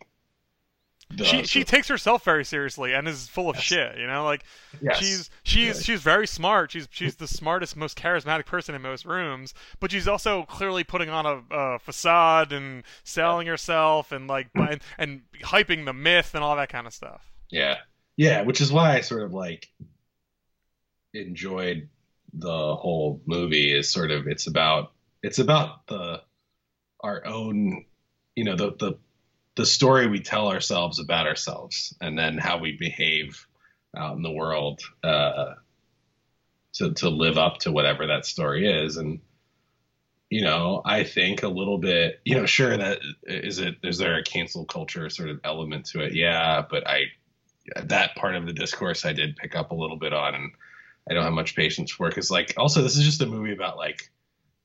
the 1.13 1.25
she 1.25 1.45
she 1.45 1.65
takes 1.65 1.89
herself 1.89 2.25
very 2.25 2.45
seriously 2.45 2.93
and 2.95 3.09
is 3.09 3.29
full 3.29 3.51
of 3.51 3.57
Yes. 3.57 3.65
shit. 3.65 3.99
You 3.99 4.07
know, 4.07 4.25
like 4.25 4.45
Yes. 4.81 4.99
she's 4.99 5.31
she's 5.43 5.69
Really. 5.75 5.83
she's 5.83 6.03
very 6.03 6.27
smart. 6.27 6.71
She's 6.71 6.87
she's 6.91 7.17
the 7.17 7.27
smartest, 7.27 7.77
most 7.77 7.99
charismatic 7.99 8.47
person 8.47 8.75
in 8.75 8.83
most 8.83 9.05
rooms. 9.05 9.53
But 9.81 9.91
she's 9.91 10.07
also 10.07 10.45
clearly 10.45 10.85
putting 10.85 11.11
on 11.11 11.27
a, 11.27 11.43
a 11.51 11.79
facade 11.81 12.53
and 12.53 12.85
selling 13.03 13.47
herself 13.49 14.13
and 14.13 14.29
like 14.29 14.51
and, 14.55 14.81
and 14.99 15.23
hyping 15.43 15.85
the 15.85 15.93
myth 15.93 16.35
and 16.35 16.45
all 16.45 16.55
that 16.57 16.69
kind 16.69 16.87
of 16.87 16.93
stuff. 16.95 17.23
yeah 17.51 17.79
yeah, 18.17 18.43
which 18.43 18.61
is 18.61 18.71
why 18.71 18.97
I 18.97 19.01
sort 19.01 19.23
of 19.23 19.33
like 19.33 19.69
enjoyed 21.15 21.89
the 22.33 22.77
whole 22.77 23.21
movie. 23.27 23.77
Is 23.77 23.91
sort 23.91 24.11
of 24.11 24.27
it's 24.27 24.47
about 24.47 24.93
it's 25.23 25.39
about 25.39 25.87
the 25.87 26.23
our 27.03 27.27
own 27.27 27.85
you 28.37 28.45
know 28.45 28.57
the 28.57 28.73
the 28.79 28.99
the 29.57 29.66
story 29.66 30.07
we 30.07 30.20
tell 30.20 30.48
ourselves 30.48 30.98
about 30.98 31.26
ourselves 31.26 31.94
and 32.01 32.18
then 32.18 32.38
how 32.38 32.59
we 32.59 32.76
behave 32.78 33.46
out 33.96 34.16
in 34.16 34.22
the 34.22 34.30
world 34.30 34.80
uh, 35.03 35.55
to 36.74 36.92
to 36.94 37.09
live 37.09 37.36
up 37.36 37.59
to 37.59 37.72
whatever 37.72 38.07
that 38.07 38.26
story 38.26 38.70
is. 38.70 38.96
And 38.96 39.20
you 40.32 40.42
know 40.42 40.80
i 40.84 41.03
think 41.03 41.42
a 41.42 41.48
little 41.48 41.78
bit 41.78 42.20
you 42.24 42.36
know 42.36 42.46
sure 42.46 42.76
that 42.76 43.01
is 43.24 43.59
it 43.59 43.74
is 43.82 43.98
there 43.98 44.16
a 44.16 44.22
cancel 44.22 44.64
culture 44.64 45.11
sort 45.11 45.28
of 45.28 45.40
element 45.42 45.86
to 45.86 45.98
it? 46.05 46.14
Yeah 46.14 46.62
but 46.70 46.86
i 46.86 47.07
that 47.86 48.14
part 48.14 48.36
of 48.36 48.46
the 48.46 48.53
discourse 48.53 49.05
i 49.05 49.12
did 49.12 49.34
pick 49.34 49.57
up 49.57 49.72
a 49.72 49.74
little 49.74 49.96
bit 49.96 50.12
on 50.12 50.36
and 50.36 50.53
i 51.11 51.14
don't 51.14 51.24
have 51.24 51.32
much 51.32 51.57
patience 51.57 51.90
for 51.90 52.09
because 52.09 52.30
like 52.30 52.55
also 52.57 52.80
this 52.80 52.96
is 52.96 53.05
just 53.05 53.20
a 53.22 53.26
movie 53.26 53.53
about 53.53 53.76
like 53.76 54.09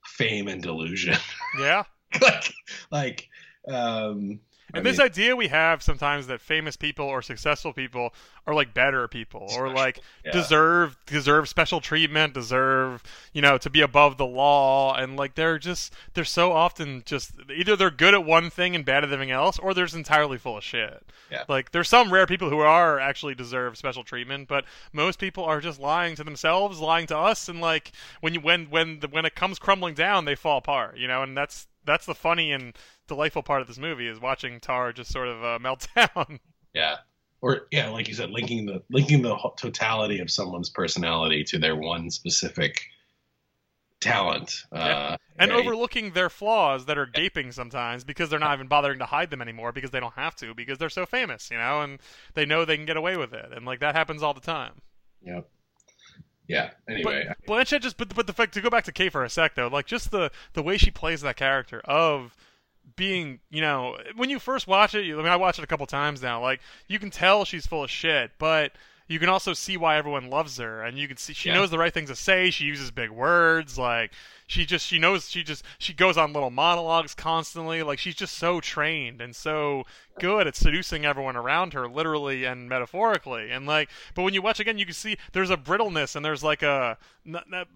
fame 0.06 0.48
and 0.48 0.62
delusion. 0.62 1.18
Yeah. 1.60 1.84
like 2.22 2.54
like 2.92 3.30
um 3.68 4.40
And 4.76 4.88
I 4.88 4.92
this 4.92 5.00
idea 5.00 5.36
we 5.36 5.48
have 5.48 5.82
sometimes 5.82 6.28
that 6.28 6.42
famous 6.42 6.76
people 6.76 7.06
or 7.06 7.22
successful 7.22 7.74
people 7.74 8.14
are 8.46 8.54
like 8.54 8.74
better 8.74 9.08
people 9.08 9.48
or 9.58 9.70
like 9.70 10.00
yeah. 10.24 10.32
deserve 10.32 10.98
deserve 11.06 11.48
special 11.50 11.82
treatment, 11.82 12.34
deserve, 12.34 13.02
you 13.34 13.42
know, 13.42 13.58
to 13.58 13.70
be 13.70 13.82
above 13.82 14.18
the 14.18 14.26
law 14.26 14.96
and 14.96 15.16
like 15.16 15.36
they're 15.36 15.58
just 15.58 15.94
they're 16.14 16.24
so 16.24 16.52
often 16.52 17.04
just 17.06 17.32
either 17.56 17.76
they're 17.76 17.90
good 17.90 18.14
at 18.14 18.26
one 18.26 18.50
thing 18.50 18.76
and 18.76 18.86
bad 18.86 19.04
at 19.04 19.12
everything 19.12 19.32
else 19.32 19.58
or 19.60 19.74
they're 19.74 19.86
just 19.86 19.96
entirely 19.96 20.38
full 20.38 20.58
of 20.58 20.64
shit. 20.64 21.04
Yeah. 21.32 21.44
Like 21.48 21.72
there's 21.72 21.90
some 21.90 22.12
rare 22.12 22.28
people 22.28 22.50
who 22.50 22.60
are 22.60 23.00
actually 23.00 23.36
deserve 23.36 23.78
special 23.78 24.04
treatment, 24.04 24.48
but 24.48 24.66
most 24.94 25.20
people 25.20 25.44
are 25.44 25.62
just 25.62 25.80
lying 25.80 26.16
to 26.16 26.24
themselves, 26.24 26.80
lying 26.80 27.08
to 27.08 27.18
us 27.18 27.50
and 27.50 27.62
like 27.62 27.92
when 28.22 28.34
you 28.34 28.42
when 28.42 28.66
when 28.66 29.00
the, 29.00 29.08
when 29.08 29.26
it 29.26 29.36
comes 29.36 29.58
crumbling 29.58 29.96
down, 29.96 30.26
they 30.26 30.36
fall 30.36 30.58
apart, 30.58 30.98
you 30.98 31.08
know, 31.08 31.24
and 31.24 31.38
that's 31.38 31.68
that's 31.86 32.06
the 32.06 32.16
funny 32.16 32.52
and 32.52 32.76
delightful 33.08 33.44
part 33.44 33.62
of 33.62 33.68
this 33.68 33.78
movie 33.78 34.08
is 34.08 34.20
watching 34.20 34.60
Tar 34.60 34.92
just 34.94 35.12
sort 35.12 35.28
of 35.28 35.44
uh, 35.44 35.60
melt 35.62 35.88
down. 35.96 36.40
yeah. 36.74 36.98
Or 37.42 37.68
yeah, 37.72 37.90
like 37.90 38.08
you 38.08 38.16
said, 38.16 38.32
linking 38.32 38.66
the 38.66 38.82
linking 38.90 39.22
the 39.22 39.38
totality 39.58 40.20
of 40.20 40.32
someone's 40.32 40.70
personality 40.70 41.44
to 41.46 41.60
their 41.60 41.76
one 41.76 42.10
specific 42.10 42.82
talent. 44.00 44.64
Uh, 44.72 45.18
and 45.38 45.52
yeah, 45.52 45.58
overlooking 45.58 46.12
their 46.12 46.30
flaws 46.30 46.86
that 46.86 46.98
are 46.98 47.06
gaping 47.06 47.52
sometimes 47.52 48.04
because 48.04 48.30
they're 48.30 48.40
not 48.40 48.56
even 48.56 48.68
bothering 48.68 49.00
to 49.00 49.06
hide 49.06 49.30
them 49.30 49.42
anymore 49.42 49.72
because 49.72 49.92
they 49.92 50.00
don't 50.00 50.14
have 50.14 50.36
to 50.38 50.54
because 50.56 50.78
they're 50.78 50.90
so 50.90 51.06
famous, 51.06 51.52
you 51.52 51.58
know, 51.58 51.82
and 51.82 52.00
they 52.34 52.46
know 52.46 52.66
they 52.66 52.78
can 52.78 52.86
get 52.86 52.98
away 52.98 53.18
with 53.18 53.34
it, 53.34 53.52
and 53.54 53.66
like 53.66 53.80
that 53.80 53.96
happens 53.96 54.24
all 54.24 54.34
the 54.34 54.42
time. 54.42 54.74
Yep. 55.24 55.50
Yeah. 56.48 56.72
Anyway, 56.88 57.28
But 57.28 57.46
Blanchett 57.48 57.82
just 57.82 57.98
but 57.98 58.14
but 58.16 58.28
the 58.28 58.34
fact 58.34 58.54
to 58.54 58.62
go 58.62 58.70
back 58.70 58.84
to 58.86 58.92
Cate 58.92 59.12
for 59.12 59.24
a 59.24 59.30
sec 59.30 59.56
though, 59.56 59.68
like 59.68 59.86
just 59.88 60.12
the 60.12 60.32
the 60.54 60.62
way 60.64 60.78
she 60.78 60.92
plays 60.92 61.22
that 61.22 61.38
character 61.38 61.82
of 61.86 62.36
being, 62.96 63.40
you 63.50 63.62
know, 63.62 63.98
when 64.16 64.30
you 64.30 64.38
first 64.40 64.68
watch 64.68 64.94
it, 64.94 65.06
you, 65.06 65.20
I 65.20 65.24
mean, 65.24 65.32
I 65.32 65.36
watched 65.38 65.58
it 65.60 65.64
a 65.64 65.68
couple 65.68 65.86
times 65.88 66.22
now. 66.22 66.42
Like 66.42 66.62
you 66.88 67.00
can 67.00 67.10
tell 67.10 67.46
she's 67.46 67.66
full 67.66 67.84
of 67.84 67.90
shit, 67.90 68.32
but 68.38 68.74
you 69.08 69.20
can 69.20 69.30
also 69.30 69.54
see 69.54 69.76
why 69.78 69.98
everyone 69.98 70.30
loves 70.30 70.58
her, 70.58 70.82
and 70.84 70.98
you 70.98 71.08
can 71.08 71.18
see 71.18 71.34
she 71.34 71.50
Yeah. 71.50 71.56
knows 71.56 71.72
the 71.72 71.78
right 71.80 71.94
things 71.94 72.10
to 72.10 72.16
say. 72.16 72.50
She 72.52 72.66
uses 72.66 72.92
big 72.92 73.10
words, 73.10 73.78
like 73.78 74.12
she 74.48 74.66
just 74.66 74.86
she 74.86 75.00
knows 75.00 75.30
she 75.30 75.44
just 75.44 75.64
she 75.78 75.94
goes 75.94 76.18
on 76.18 76.34
little 76.34 76.52
monologues 76.52 77.14
constantly. 77.14 77.84
Like 77.84 78.00
she's 78.00 78.16
just 78.16 78.38
so 78.38 78.60
trained 78.60 79.22
and 79.22 79.36
so 79.36 79.86
good 80.20 80.48
at 80.48 80.56
seducing 80.56 81.06
everyone 81.06 81.36
around 81.36 81.74
her, 81.74 81.88
literally 81.88 82.46
and 82.46 82.70
metaphorically. 82.70 83.52
And 83.52 83.66
like, 83.66 83.90
but 84.14 84.24
when 84.24 84.34
you 84.34 84.42
watch 84.42 84.60
again, 84.60 84.78
you 84.78 84.86
can 84.86 84.94
see 84.94 85.18
there's 85.34 85.50
a 85.50 85.58
brittleness 85.58 86.16
and 86.16 86.24
there's 86.24 86.44
like 86.44 86.64
a, 86.64 86.98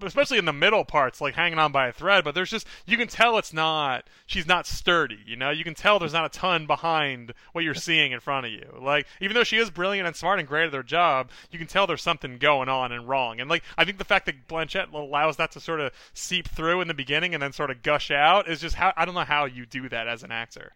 especially 0.01 0.37
in 0.37 0.45
the 0.45 0.53
middle 0.53 0.85
parts, 0.85 1.19
like 1.21 1.33
hanging 1.33 1.59
on 1.59 1.71
by 1.71 1.87
a 1.87 1.93
thread. 1.93 2.23
But 2.23 2.35
there's 2.35 2.51
just 2.51 2.67
you 2.85 2.97
can 2.97 3.07
tell 3.07 3.37
it's 3.37 3.53
not 3.53 4.07
she's 4.25 4.47
not 4.47 4.67
sturdy. 4.67 5.19
You 5.25 5.35
know, 5.35 5.49
you 5.49 5.63
can 5.63 5.73
tell 5.75 5.99
there's 5.99 6.13
not 6.13 6.25
a 6.25 6.39
ton 6.39 6.65
behind 6.65 7.33
what 7.51 7.63
you're 7.63 7.73
seeing 7.73 8.11
in 8.11 8.19
front 8.19 8.45
of 8.45 8.51
you. 8.51 8.77
Like 8.79 9.07
even 9.19 9.33
though 9.33 9.43
she 9.43 9.57
is 9.57 9.69
brilliant 9.69 10.07
and 10.07 10.15
smart 10.15 10.39
and 10.39 10.47
great 10.47 10.67
at 10.67 10.73
her 10.73 10.83
job, 10.83 11.29
you 11.51 11.59
can 11.59 11.67
tell 11.67 11.87
there's 11.87 12.03
something 12.03 12.37
going 12.37 12.69
on 12.69 12.91
and 12.91 13.07
wrong. 13.07 13.39
And 13.39 13.49
like 13.49 13.63
I 13.77 13.85
think 13.85 13.97
the 13.97 14.05
fact 14.05 14.25
that 14.27 14.47
Blanchett 14.47 14.93
allows 14.93 15.37
that 15.37 15.51
to 15.51 15.59
sort 15.59 15.79
of 15.79 15.91
seep 16.13 16.47
through 16.59 16.81
in 16.81 16.89
the 16.89 16.93
beginning 16.93 17.33
and 17.33 17.41
then 17.41 17.53
sort 17.53 17.71
of 17.71 17.81
gush 17.81 18.11
out 18.11 18.49
is 18.49 18.59
just 18.59 18.75
how 18.75 18.91
I 18.97 19.05
don't 19.05 19.15
know 19.15 19.21
how 19.23 19.45
you 19.45 19.65
do 19.65 19.87
that 19.87 20.09
as 20.09 20.23
an 20.23 20.31
actor. 20.31 20.73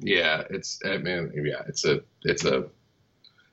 yeah, 0.00 0.44
it's 0.50 0.78
I 0.84 0.98
mean, 0.98 1.32
yeah, 1.34 1.62
it's 1.66 1.86
a 1.86 2.02
it's 2.22 2.44
a 2.44 2.66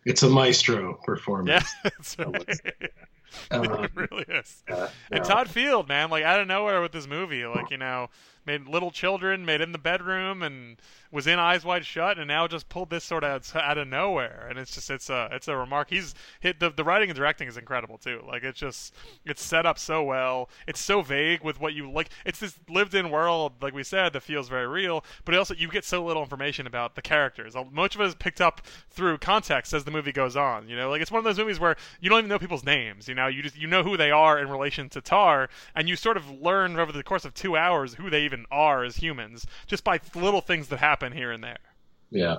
it's 0.05 0.21
a 0.23 0.30
maestro 0.30 0.99
performance. 1.05 1.65
Yeah, 1.86 1.91
it's 1.99 2.17
Um, 3.51 3.84
it 3.84 3.91
really 3.95 4.25
is. 4.27 4.63
yeah, 4.67 4.89
And 5.11 5.21
no. 5.23 5.30
Todd 5.30 5.49
Field, 5.49 5.88
man, 5.88 6.09
like 6.09 6.23
out 6.23 6.39
of 6.39 6.47
nowhere 6.47 6.82
with 6.82 6.91
this 6.91 7.07
movie, 7.07 7.45
like 7.45 7.69
you 7.69 7.77
know, 7.77 8.09
made 8.50 8.68
Little 8.68 8.89
Children, 8.89 9.45
made 9.45 9.62
In 9.62 9.74
the 9.74 9.78
Bedroom, 9.78 10.41
and 10.41 10.78
was 11.12 11.28
in 11.28 11.38
Eyes 11.38 11.64
Wide 11.64 11.86
Shut, 11.86 12.18
and 12.18 12.28
now 12.28 12.47
just 12.47 12.68
pulled 12.68 12.89
this 12.89 13.04
sort 13.04 13.24
of 13.24 13.56
out 13.56 13.78
of 13.78 13.88
nowhere, 13.88 14.47
and 14.50 14.58
it's 14.58 14.74
just 14.74 14.89
it's 14.89 15.10
a 15.10 15.30
it's 15.32 15.47
a 15.47 15.56
remark. 15.56 15.89
He's 15.91 16.16
hit 16.39 16.60
the 16.60 16.72
the 16.72 16.84
writing 16.84 17.10
and 17.10 17.16
directing 17.16 17.47
is 17.47 17.58
incredible 17.58 18.00
too. 18.00 18.24
Like 18.28 18.43
it's 18.43 18.60
just 18.60 18.95
it's 19.24 19.43
set 19.43 19.68
up 19.68 19.78
so 19.78 20.04
well. 20.04 20.50
It's 20.68 20.80
so 20.80 21.04
vague 21.04 21.43
with 21.43 21.60
what 21.60 21.74
you 21.74 21.91
like. 21.91 22.10
It's 22.26 22.39
this 22.39 22.60
lived 22.68 22.95
in 22.95 23.12
world, 23.12 23.54
like 23.62 23.76
we 23.76 23.84
said, 23.84 24.14
that 24.14 24.22
feels 24.22 24.50
very 24.50 24.68
real, 24.68 25.04
but 25.26 25.36
also 25.36 25.54
you 25.54 25.68
get 25.68 25.86
so 25.86 26.04
little 26.04 26.24
information 26.24 26.66
about 26.66 26.95
the 26.95 27.04
characters. 27.04 27.56
Much 27.72 27.93
of 27.93 28.02
it 28.02 28.06
is 28.06 28.16
picked 28.16 28.41
up 28.41 28.62
through 28.89 29.20
context 29.20 29.74
as 29.74 29.84
the 29.84 29.91
movie 29.91 30.12
goes 30.12 30.36
on. 30.36 30.68
You 30.68 30.76
know, 30.76 30.89
like 30.89 31.04
it's 31.04 31.12
one 31.12 31.20
of 31.20 31.26
those 31.26 31.38
movies 31.38 31.60
where 31.60 31.76
you 32.02 32.10
don't 32.10 32.20
even 32.20 32.30
know 32.30 32.39
people's 32.39 32.64
names. 32.64 33.08
You 33.08 33.14
know, 33.14 33.28
you 33.28 33.43
just 33.43 33.58
you 33.58 33.68
know 33.68 33.84
who 33.84 33.95
they 33.95 34.10
are 34.10 34.39
in 34.39 34.50
relation 34.50 34.89
to 34.89 35.02
Tar, 35.02 35.50
and 35.76 35.88
you 35.88 35.95
sort 35.95 36.18
of 36.18 36.30
learn 36.30 36.80
over 36.80 36.91
the 36.91 37.04
course 37.04 37.26
of 37.26 37.36
two 37.36 37.56
hours 37.56 37.93
who 37.93 38.10
they 38.10 38.24
even 38.24 38.39
are 38.52 38.84
as 38.84 38.96
humans 38.96 39.46
just 39.68 39.84
by 39.84 40.00
little 40.16 40.42
things 40.42 40.68
that 40.70 40.80
happen 40.80 41.12
here 41.12 41.32
and 41.32 41.44
there. 41.44 41.58
Yeah. 42.12 42.38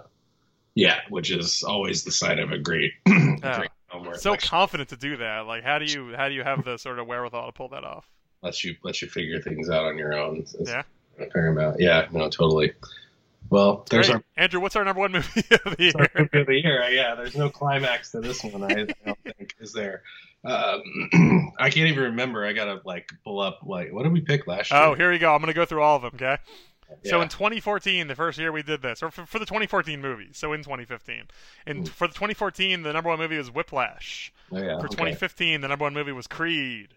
Yeah, 0.75 1.01
which 1.09 1.31
is 1.31 1.63
always 1.63 2.05
the 2.05 2.13
sign 2.13 2.39
of 2.39 2.53
a 2.53 2.59
great, 2.59 2.93
Yeah. 3.07 3.57
great 3.59 3.71
film 3.91 4.09
So 4.17 4.31
lets, 4.33 4.49
confident 4.49 4.89
to 4.91 4.97
do 4.97 5.17
that. 5.19 5.47
Like, 5.47 5.65
how 5.65 5.79
do 5.79 5.85
you 5.85 6.15
how 6.17 6.29
do 6.29 6.35
you 6.35 6.45
have 6.45 6.65
the 6.65 6.77
sort 6.79 6.99
of 6.99 7.07
wherewithal 7.07 7.47
to 7.47 7.53
pull 7.53 7.69
that 7.71 7.85
off? 7.85 8.09
lets 8.43 8.65
you 8.65 8.75
lets 8.83 9.03
you 9.03 9.09
figure 9.09 9.41
things 9.41 9.69
out 9.69 9.85
on 9.85 9.99
your 9.99 10.15
own. 10.15 10.39
It's- 10.39 10.55
Yeah. 10.67 10.83
it's 11.19 11.33
Paramount. 11.33 11.81
Yeah, 11.81 12.07
no, 12.13 12.31
totally. 12.31 12.73
Well, 13.51 13.85
there's 13.91 14.07
Great. 14.07 14.17
our, 14.17 14.23
Andrew, 14.37 14.61
what's 14.61 14.77
our 14.77 14.85
number 14.85 15.01
one 15.01 15.11
movie 15.13 15.41
of 15.51 15.77
the 15.77 15.93
our 15.99 16.03
year? 16.03 16.11
movie 16.17 16.41
of 16.41 16.47
the 16.47 16.55
year. 16.63 16.89
Yeah, 16.91 17.17
there's 17.17 17.35
no 17.37 17.51
climax 17.51 18.13
to 18.13 18.21
this 18.21 18.45
one. 18.45 18.63
I, 18.63 18.67
I 18.83 18.85
don't 19.05 19.19
think 19.37 19.57
is 19.61 19.73
there. 19.73 20.03
Um, 20.45 21.53
I 21.59 21.71
can't 21.71 21.89
even 21.89 22.05
remember. 22.05 22.47
I 22.47 22.53
gotta 22.53 22.81
like 22.85 23.11
pull 23.25 23.41
up 23.41 23.61
like 23.63 23.93
what 23.93 24.05
did 24.05 24.13
we 24.13 24.21
pick 24.21 24.47
last 24.47 24.71
year? 24.71 24.81
Oh, 24.81 24.95
here 24.95 25.11
we 25.11 25.19
go. 25.19 25.35
I'm 25.35 25.45
to 25.45 25.53
go 25.53 25.65
through 25.65 25.83
all 25.83 25.97
of 25.97 26.03
them, 26.03 26.13
okay? 26.15 26.39
So 27.05 27.21
in 27.21 27.29
2014, 27.29 28.09
the 28.09 28.15
first 28.15 28.39
year 28.39 28.51
we 28.51 28.63
did 28.63 28.83
this, 28.83 29.03
or 29.03 29.11
for, 29.11 29.25
for 29.25 29.39
the 29.39 29.47
2014 29.47 30.01
movie, 30.01 30.31
so 30.33 30.53
in 30.53 30.63
2015. 30.63 31.25
And 31.67 31.87
Ooh. 31.87 31.91
for 31.91 32.09
the 32.09 32.15
2014, 32.15 32.83
the 32.83 32.93
number 32.93 33.09
one 33.09 33.19
movie 33.19 33.39
was 33.39 33.51
Whiplash. 33.51 34.33
Oh, 34.51 34.59
yeah, 34.59 34.79
For 34.79 34.87
okay. 34.87 34.97
2015, 34.97 35.61
the 35.61 35.69
number 35.69 35.85
one 35.85 35.95
movie 35.95 36.13
was 36.13 36.27
Creed. 36.27 36.89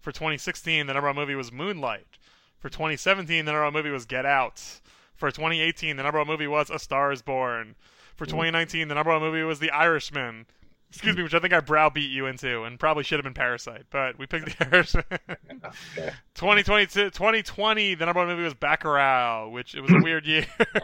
For 0.00 0.12
2016, 0.12 0.86
the 0.86 0.94
number 0.94 1.08
one 1.08 1.16
movie 1.16 1.34
was 1.34 1.52
Moonlight. 1.52 2.18
For 2.58 2.68
2017, 2.68 3.44
the 3.44 3.52
number 3.52 3.64
one 3.64 3.74
movie 3.74 3.90
was 3.90 4.06
Get 4.06 4.24
Out. 4.24 4.80
For 5.14 5.30
2018, 5.30 5.96
the 5.96 6.02
number 6.02 6.18
one 6.18 6.26
movie 6.26 6.46
was 6.46 6.70
A 6.70 6.78
Star 6.78 7.12
Is 7.12 7.22
Born. 7.22 7.74
For 8.16 8.26
2019, 8.26 8.88
the 8.88 8.94
number 8.94 9.12
one 9.12 9.20
movie 9.20 9.42
was 9.42 9.58
The 9.58 9.70
Irishman. 9.70 10.46
Excuse 10.94 11.16
me, 11.16 11.22
which 11.24 11.34
I 11.34 11.40
think 11.40 11.52
I 11.52 11.60
browbeat 11.60 12.10
you 12.10 12.26
into, 12.26 12.62
and 12.64 12.78
probably 12.78 13.02
should 13.04 13.18
have 13.18 13.24
been 13.24 13.34
Parasite, 13.34 13.84
but 13.90 14.16
we 14.18 14.26
picked 14.26 14.58
The 14.58 14.68
Irishman. 14.74 15.04
Okay. 15.96 16.10
2022, 16.34 17.10
2020, 17.10 17.94
the 17.94 18.04
number 18.06 18.20
one 18.20 18.28
movie 18.28 18.42
was 18.42 18.54
Bacurau, 18.54 19.50
which 19.50 19.74
it 19.74 19.80
was 19.80 19.90
a 19.92 19.98
weird 19.98 20.26
year 20.26 20.46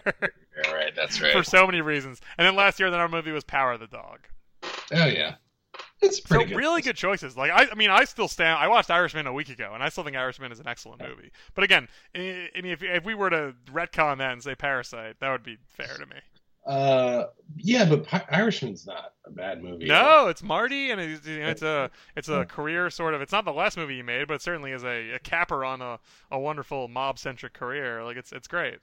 All 0.66 0.74
right, 0.74 0.94
that's 0.96 1.20
right. 1.20 1.32
for 1.32 1.42
so 1.42 1.66
many 1.66 1.80
reasons. 1.80 2.20
And 2.38 2.46
then 2.46 2.56
last 2.56 2.80
year, 2.80 2.90
the 2.90 2.96
number 2.96 3.16
one 3.16 3.24
movie 3.24 3.32
was 3.34 3.44
Power 3.44 3.72
of 3.72 3.80
the 3.80 3.86
Dog. 3.86 4.20
Oh 4.92 5.06
yeah, 5.06 5.34
it's 6.00 6.18
So 6.18 6.22
pretty 6.36 6.46
good. 6.50 6.56
really 6.56 6.82
good 6.82 6.96
choices. 6.96 7.36
Like 7.36 7.50
I, 7.50 7.66
I 7.70 7.74
mean, 7.74 7.90
I 7.90 8.04
still 8.04 8.28
stand. 8.28 8.58
I 8.58 8.68
watched 8.68 8.90
Irishman 8.90 9.26
a 9.26 9.32
week 9.32 9.48
ago, 9.50 9.70
and 9.74 9.82
I 9.82 9.88
still 9.90 10.02
think 10.04 10.16
Irishman 10.16 10.50
is 10.50 10.60
an 10.60 10.66
excellent 10.66 11.02
movie. 11.02 11.30
But 11.54 11.64
again, 11.64 11.88
I 12.14 12.18
mean, 12.56 12.72
if, 12.72 12.82
if 12.82 13.04
we 13.04 13.14
were 13.14 13.30
to 13.30 13.54
retcon 13.72 14.18
that 14.18 14.32
and 14.32 14.42
say 14.42 14.54
Parasite, 14.54 15.16
that 15.20 15.30
would 15.30 15.42
be 15.44 15.58
fair 15.66 15.94
to 15.98 16.06
me. 16.06 16.16
Uh, 16.66 17.24
yeah, 17.56 17.84
but 17.84 18.06
Irishman's 18.30 18.86
not 18.86 19.14
a 19.24 19.30
bad 19.30 19.62
movie. 19.62 19.86
No, 19.86 20.28
it's 20.28 20.42
Marty, 20.42 20.90
and 20.90 21.00
it's, 21.00 21.26
you 21.26 21.40
know, 21.40 21.48
it's 21.48 21.62
a 21.62 21.90
it's 22.16 22.28
a 22.28 22.44
career 22.44 22.90
sort 22.90 23.14
of. 23.14 23.22
It's 23.22 23.32
not 23.32 23.44
the 23.44 23.52
last 23.52 23.76
movie 23.76 23.96
he 23.96 24.02
made, 24.02 24.28
but 24.28 24.34
it 24.34 24.42
certainly 24.42 24.72
is 24.72 24.84
a, 24.84 25.12
a 25.12 25.18
capper 25.18 25.64
on 25.64 25.80
a, 25.80 25.98
a 26.30 26.38
wonderful 26.38 26.86
mob 26.86 27.18
centric 27.18 27.54
career. 27.54 28.04
Like 28.04 28.16
it's 28.16 28.30
it's 28.30 28.46
great. 28.46 28.78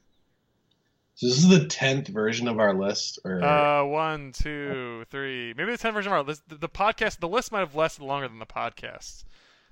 So 1.16 1.28
this 1.28 1.38
is 1.38 1.50
the 1.50 1.66
tenth 1.66 2.10
version 2.10 2.48
of 2.48 2.60
our 2.60 2.76
list, 2.76 3.20
or 3.24 3.44
Uh, 3.44 3.84
one, 3.84 4.34
two, 4.34 5.04
three, 5.10 5.54
maybe 5.58 5.72
the 5.72 5.78
tenth 5.78 5.96
version 5.96 6.12
of 6.12 6.18
our 6.18 6.24
list. 6.24 6.48
The, 6.48 6.56
the 6.56 6.70
podcast, 6.70 7.20
the 7.20 7.28
list 7.28 7.52
might 7.52 7.62
have 7.62 7.74
lasted 7.74 8.04
longer 8.04 8.28
than 8.28 8.38
the 8.38 8.46
podcast. 8.46 9.24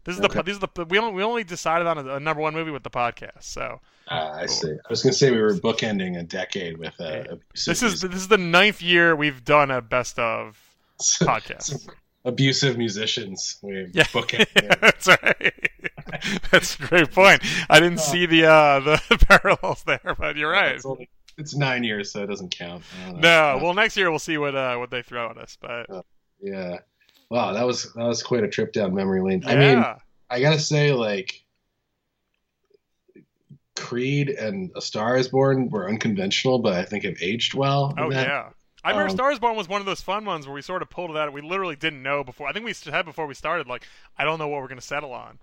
This 0.05 0.15
is 0.17 0.21
Okay. 0.23 0.37
the 0.37 0.43
this 0.43 0.53
is 0.53 0.59
the 0.59 0.85
we 0.85 0.97
only 0.99 1.13
we 1.13 1.23
only 1.23 1.43
decided 1.43 1.87
on 1.87 1.97
a, 1.97 2.15
a 2.15 2.19
number 2.19 2.41
one 2.41 2.53
movie 2.53 2.71
with 2.71 2.83
the 2.83 2.89
podcast. 2.91 3.43
So 3.43 3.81
Ah, 4.07 4.33
I 4.35 4.45
see. 4.45 4.69
I 4.71 4.89
was 4.89 5.01
gonna 5.01 5.13
say 5.13 5.31
we 5.31 5.41
were 5.41 5.55
bookending 5.55 6.17
a 6.19 6.23
decade 6.23 6.77
with 6.77 6.93
a. 6.99 7.21
abusive 7.31 7.39
this 7.65 7.81
is 7.83 8.01
this 8.01 8.13
is 8.15 8.27
the 8.27 8.37
ninth 8.37 8.81
year 8.81 9.15
we've 9.15 9.43
done 9.43 9.71
a 9.71 9.81
best 9.81 10.19
of 10.19 10.57
podcast. 10.99 11.89
abusive 12.23 12.77
musicians. 12.77 13.57
We 13.63 13.87
Yeah, 13.93 14.03
bookended. 14.05 14.79
that's 14.81 15.07
right. 15.07 15.53
That's 16.51 16.75
a 16.79 16.83
great 16.83 17.11
point. 17.11 17.41
I 17.69 17.79
didn't 17.79 17.99
see 17.99 18.25
the 18.27 18.45
uh 18.45 18.79
the 18.81 19.25
parallels 19.27 19.83
there, 19.85 20.15
but 20.17 20.35
you're 20.35 20.51
right. 20.51 20.75
It's, 20.75 20.85
only- 20.85 21.09
it's 21.37 21.55
nine 21.55 21.83
years, 21.83 22.11
so 22.13 22.23
it 22.23 22.27
doesn't 22.27 22.55
count. 22.55 22.83
I 23.03 23.11
don't 23.11 23.19
know. 23.21 23.57
No, 23.57 23.63
well, 23.63 23.73
next 23.73 23.97
year 23.97 24.09
we'll 24.09 24.19
see 24.19 24.37
what 24.37 24.55
uh 24.55 24.75
what 24.77 24.91
they 24.91 25.01
throw 25.01 25.31
at 25.31 25.37
us. 25.37 25.57
But 25.59 25.87
Yeah. 26.39 26.77
Wow, 27.29 27.53
that 27.53 27.65
was 27.65 27.91
that 27.93 28.05
was 28.05 28.21
quite 28.23 28.43
a 28.43 28.47
trip 28.47 28.71
down 28.73 28.93
memory 28.93 29.21
lane. 29.21 29.41
yeah, 29.41 29.49
I 29.49 29.55
mean, 29.55 29.85
I 30.29 30.39
gotta 30.41 30.59
say, 30.59 30.91
like, 30.91 31.43
Creed 33.75 34.29
and 34.29 34.71
A 34.75 34.81
Star 34.81 35.17
Is 35.17 35.27
Born 35.29 35.69
were 35.69 35.89
unconventional, 35.89 36.59
but 36.59 36.73
I 36.73 36.85
think 36.85 37.03
have 37.03 37.17
aged 37.21 37.53
well. 37.53 37.93
oh 37.97 38.11
that. 38.11 38.27
yeah. 38.27 38.49
I 38.83 38.91
remember 38.91 39.09
Um, 39.09 39.15
Stars 39.17 39.39
Born 39.39 39.55
was 39.55 39.67
one 39.67 39.81
of 39.81 39.87
those 39.87 40.01
fun 40.01 40.25
ones 40.25 40.45
where 40.45 40.53
we 40.53 40.61
sort 40.61 40.83
of 40.83 40.91
pulled 40.91 41.09
it 41.09 41.17
out. 41.17 41.33
We 41.33 41.41
literally 41.41 41.75
didn't 41.75 42.03
know 42.03 42.23
before. 42.23 42.47
I 42.47 42.53
think 42.53 42.65
we 42.65 42.73
had 42.91 43.03
before 43.03 43.25
we 43.25 43.33
started, 43.33 43.65
like, 43.65 43.83
I 44.15 44.23
don't 44.23 44.37
know 44.37 44.47
what 44.47 44.61
we're 44.61 44.67
going 44.67 44.79
to 44.79 44.85
settle 44.85 45.11
on. 45.11 45.39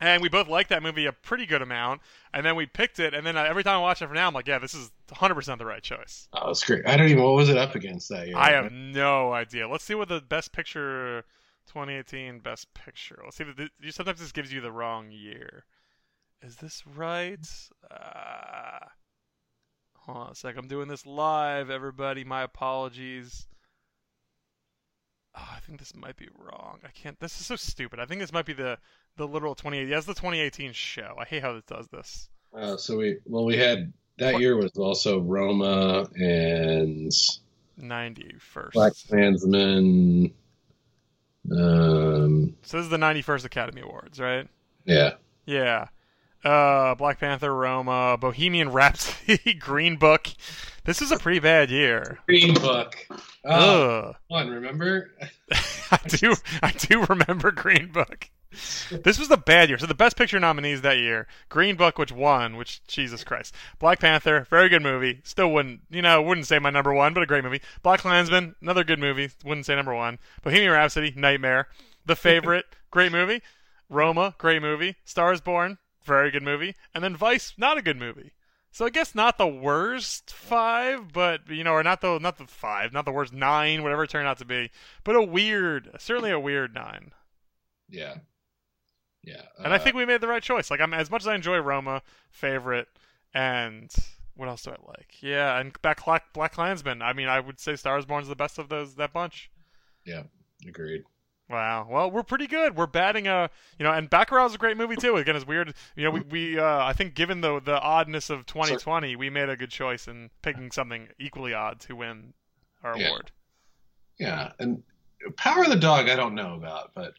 And 0.00 0.22
we 0.22 0.28
both 0.28 0.48
liked 0.48 0.70
that 0.70 0.82
movie 0.82 1.06
a 1.06 1.12
pretty 1.12 1.46
good 1.46 1.62
amount. 1.62 2.00
And 2.32 2.44
then 2.44 2.56
we 2.56 2.66
picked 2.66 2.98
it, 2.98 3.14
and 3.14 3.26
then 3.26 3.36
uh, 3.36 3.42
every 3.42 3.62
time 3.62 3.76
I 3.76 3.80
watch 3.80 4.02
it 4.02 4.06
from 4.06 4.14
now, 4.14 4.26
I'm 4.26 4.34
like, 4.34 4.48
yeah, 4.48 4.58
this 4.58 4.74
is 4.74 4.90
100 5.08 5.34
percent 5.34 5.58
the 5.58 5.66
right 5.66 5.82
choice. 5.82 6.28
Oh, 6.32 6.46
that's 6.46 6.64
great. 6.64 6.86
I 6.86 6.96
don't 6.96 7.08
even. 7.08 7.22
What 7.22 7.34
was 7.34 7.48
it 7.48 7.56
up 7.56 7.74
against 7.74 8.08
that 8.08 8.26
year? 8.26 8.36
I 8.36 8.52
have 8.52 8.72
no 8.72 9.32
idea. 9.32 9.68
Let's 9.68 9.84
see 9.84 9.94
what 9.94 10.08
the 10.08 10.20
best 10.20 10.52
picture 10.52 11.24
2018 11.66 12.40
best 12.40 12.72
picture. 12.74 13.20
Let's 13.24 13.36
see. 13.36 13.44
If 13.80 13.94
sometimes 13.94 14.20
this 14.20 14.32
gives 14.32 14.52
you 14.52 14.60
the 14.60 14.72
wrong 14.72 15.10
year. 15.10 15.64
Is 16.42 16.56
this 16.56 16.82
right? 16.86 17.46
Uh, 17.90 18.86
hold 19.94 20.18
on 20.18 20.30
a 20.32 20.34
sec. 20.34 20.56
I'm 20.56 20.68
doing 20.68 20.88
this 20.88 21.06
live, 21.06 21.70
everybody. 21.70 22.24
My 22.24 22.42
apologies. 22.42 23.46
Oh, 25.36 25.48
I 25.54 25.60
think 25.60 25.78
this 25.78 25.94
might 25.94 26.16
be 26.16 26.28
wrong. 26.36 26.80
I 26.84 26.88
can't. 26.88 27.20
This 27.20 27.38
is 27.38 27.46
so 27.46 27.56
stupid. 27.56 28.00
I 28.00 28.06
think 28.06 28.20
this 28.20 28.32
might 28.32 28.46
be 28.46 28.52
the 28.52 28.78
the 29.16 29.26
literal 29.26 29.54
2018. 29.54 29.88
Yes, 29.90 30.04
the 30.04 30.14
2018 30.14 30.72
show. 30.72 31.16
I 31.18 31.24
hate 31.24 31.42
how 31.42 31.54
it 31.56 31.66
does 31.66 31.88
this. 31.88 32.28
Uh, 32.54 32.76
so 32.76 32.96
we 32.96 33.18
well 33.26 33.44
we 33.44 33.56
had 33.56 33.92
that 34.18 34.40
year 34.40 34.56
was 34.56 34.72
also 34.76 35.20
Roma 35.20 36.08
and 36.16 37.12
91st 37.80 38.72
Black 38.72 38.92
Klansman. 39.08 40.32
Um, 41.50 42.56
so 42.62 42.76
this 42.76 42.84
is 42.84 42.90
the 42.90 42.98
91st 42.98 43.44
Academy 43.44 43.80
Awards, 43.80 44.20
right? 44.20 44.46
Yeah. 44.84 45.14
Yeah. 45.46 45.86
Uh, 46.44 46.94
Black 46.94 47.20
Panther, 47.20 47.54
Roma, 47.54 48.16
Bohemian 48.18 48.72
Rhapsody, 48.72 49.54
Green 49.58 49.96
Book. 49.96 50.28
This 50.84 51.02
is 51.02 51.12
a 51.12 51.18
pretty 51.18 51.38
bad 51.38 51.70
year. 51.70 52.18
Green 52.26 52.54
Book. 52.54 52.96
Oh, 53.44 54.14
one, 54.28 54.48
remember? 54.48 55.10
I 55.90 55.98
do. 56.06 56.34
I 56.62 56.72
do 56.72 57.04
remember 57.04 57.50
Green 57.50 57.88
Book. 57.92 58.30
This 58.90 59.18
was 59.18 59.28
the 59.28 59.36
bad 59.36 59.68
year. 59.68 59.78
So 59.78 59.86
the 59.86 59.94
best 59.94 60.16
picture 60.16 60.40
nominees 60.40 60.80
that 60.82 60.98
year: 60.98 61.26
Green 61.48 61.76
Book, 61.76 61.98
which 61.98 62.12
won, 62.12 62.56
which 62.56 62.84
Jesus 62.86 63.22
Christ, 63.22 63.54
Black 63.78 64.00
Panther, 64.00 64.46
very 64.50 64.68
good 64.68 64.82
movie. 64.82 65.20
Still 65.24 65.52
wouldn't, 65.52 65.82
you 65.90 66.02
know, 66.02 66.20
wouldn't 66.20 66.46
say 66.46 66.58
my 66.58 66.70
number 66.70 66.92
one, 66.92 67.14
but 67.14 67.22
a 67.22 67.26
great 67.26 67.44
movie. 67.44 67.60
Black 67.82 68.00
Klansman, 68.00 68.56
another 68.60 68.84
good 68.84 68.98
movie. 68.98 69.30
Wouldn't 69.44 69.66
say 69.66 69.76
number 69.76 69.94
one. 69.94 70.18
Bohemian 70.42 70.72
Rhapsody, 70.72 71.12
nightmare. 71.16 71.68
The 72.06 72.16
Favorite, 72.16 72.66
great 72.90 73.12
movie. 73.12 73.42
Roma, 73.88 74.34
great 74.38 74.62
movie. 74.62 74.96
Stars 75.04 75.40
Born, 75.40 75.78
very 76.04 76.30
good 76.30 76.42
movie. 76.42 76.74
And 76.94 77.04
then 77.04 77.16
Vice, 77.16 77.54
not 77.56 77.78
a 77.78 77.82
good 77.82 77.98
movie. 77.98 78.32
So 78.72 78.84
I 78.84 78.90
guess 78.90 79.14
not 79.14 79.36
the 79.36 79.48
worst 79.48 80.30
five, 80.32 81.12
but 81.12 81.48
you 81.48 81.64
know, 81.64 81.72
or 81.72 81.82
not 81.82 82.00
the 82.00 82.18
not 82.18 82.38
the 82.38 82.46
five, 82.46 82.92
not 82.92 83.04
the 83.04 83.10
worst 83.10 83.32
nine, 83.32 83.82
whatever 83.82 84.04
it 84.04 84.10
turned 84.10 84.28
out 84.28 84.38
to 84.38 84.44
be, 84.44 84.70
but 85.02 85.16
a 85.16 85.22
weird, 85.22 85.90
certainly 85.98 86.30
a 86.30 86.38
weird 86.38 86.72
nine. 86.72 87.10
Yeah, 87.88 88.18
yeah. 89.22 89.42
Uh, 89.58 89.64
and 89.64 89.72
I 89.74 89.78
think 89.78 89.96
we 89.96 90.06
made 90.06 90.20
the 90.20 90.28
right 90.28 90.42
choice. 90.42 90.70
Like 90.70 90.80
I'm 90.80 90.94
as 90.94 91.10
much 91.10 91.22
as 91.22 91.28
I 91.28 91.34
enjoy 91.34 91.58
Roma, 91.58 92.02
favorite, 92.30 92.88
and 93.34 93.92
what 94.36 94.48
else 94.48 94.62
do 94.62 94.70
I 94.70 94.76
like? 94.86 95.14
Yeah, 95.20 95.58
and 95.58 95.72
Black 95.82 96.32
Black 96.32 96.52
Klansman. 96.52 97.02
I 97.02 97.12
mean, 97.12 97.28
I 97.28 97.40
would 97.40 97.60
say 97.60 97.76
Stars 97.76 98.06
Born's 98.06 98.28
the 98.28 98.36
best 98.36 98.58
of 98.58 98.68
those 98.68 98.94
that 98.96 99.12
bunch. 99.12 99.50
Yeah, 100.04 100.22
agreed. 100.66 101.02
Wow. 101.50 101.88
Well, 101.90 102.10
we're 102.12 102.22
pretty 102.22 102.46
good. 102.46 102.76
We're 102.76 102.86
batting 102.86 103.26
a, 103.26 103.50
you 103.76 103.84
know, 103.84 103.92
and 103.92 104.08
is 104.08 104.54
a 104.54 104.58
great 104.58 104.76
movie 104.76 104.94
too. 104.94 105.16
Again, 105.16 105.34
it's 105.34 105.46
weird. 105.46 105.74
You 105.96 106.04
know, 106.04 106.10
we, 106.12 106.20
we 106.20 106.58
uh, 106.58 106.84
I 106.84 106.92
think 106.92 107.14
given 107.14 107.40
the 107.40 107.60
the 107.60 107.78
oddness 107.80 108.30
of 108.30 108.46
2020, 108.46 109.16
we 109.16 109.30
made 109.30 109.48
a 109.48 109.56
good 109.56 109.70
choice 109.70 110.06
in 110.06 110.30
picking 110.42 110.70
something 110.70 111.08
equally 111.18 111.52
odd 111.52 111.80
to 111.80 111.96
win 111.96 112.34
our 112.84 112.96
yeah. 112.96 113.08
award. 113.08 113.32
Yeah, 114.18 114.52
and 114.60 114.82
Power 115.36 115.64
of 115.64 115.70
the 115.70 115.76
Dog, 115.76 116.08
I 116.08 116.14
don't 116.14 116.34
know 116.34 116.54
about, 116.54 116.92
but 116.94 117.08
uh, 117.08 117.10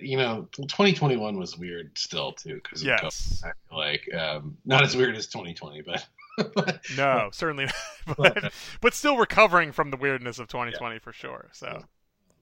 you 0.00 0.16
know, 0.16 0.48
2021 0.52 1.38
was 1.38 1.56
weird 1.56 1.96
still 1.96 2.32
too 2.32 2.54
because 2.54 2.82
yes, 2.84 3.42
I 3.44 3.52
feel 3.68 3.78
like 3.78 4.14
um, 4.14 4.56
not 4.64 4.82
as 4.82 4.96
weird 4.96 5.16
as 5.16 5.26
2020, 5.28 5.82
but. 5.82 6.06
no, 6.96 7.30
certainly 7.32 7.64
not. 7.64 7.74
But, 8.16 8.54
but 8.80 8.94
still 8.94 9.18
recovering 9.18 9.70
from 9.72 9.90
the 9.90 9.98
weirdness 9.98 10.38
of 10.38 10.48
2020 10.48 10.94
yeah. 10.94 10.98
for 11.00 11.12
sure. 11.12 11.50
So 11.52 11.84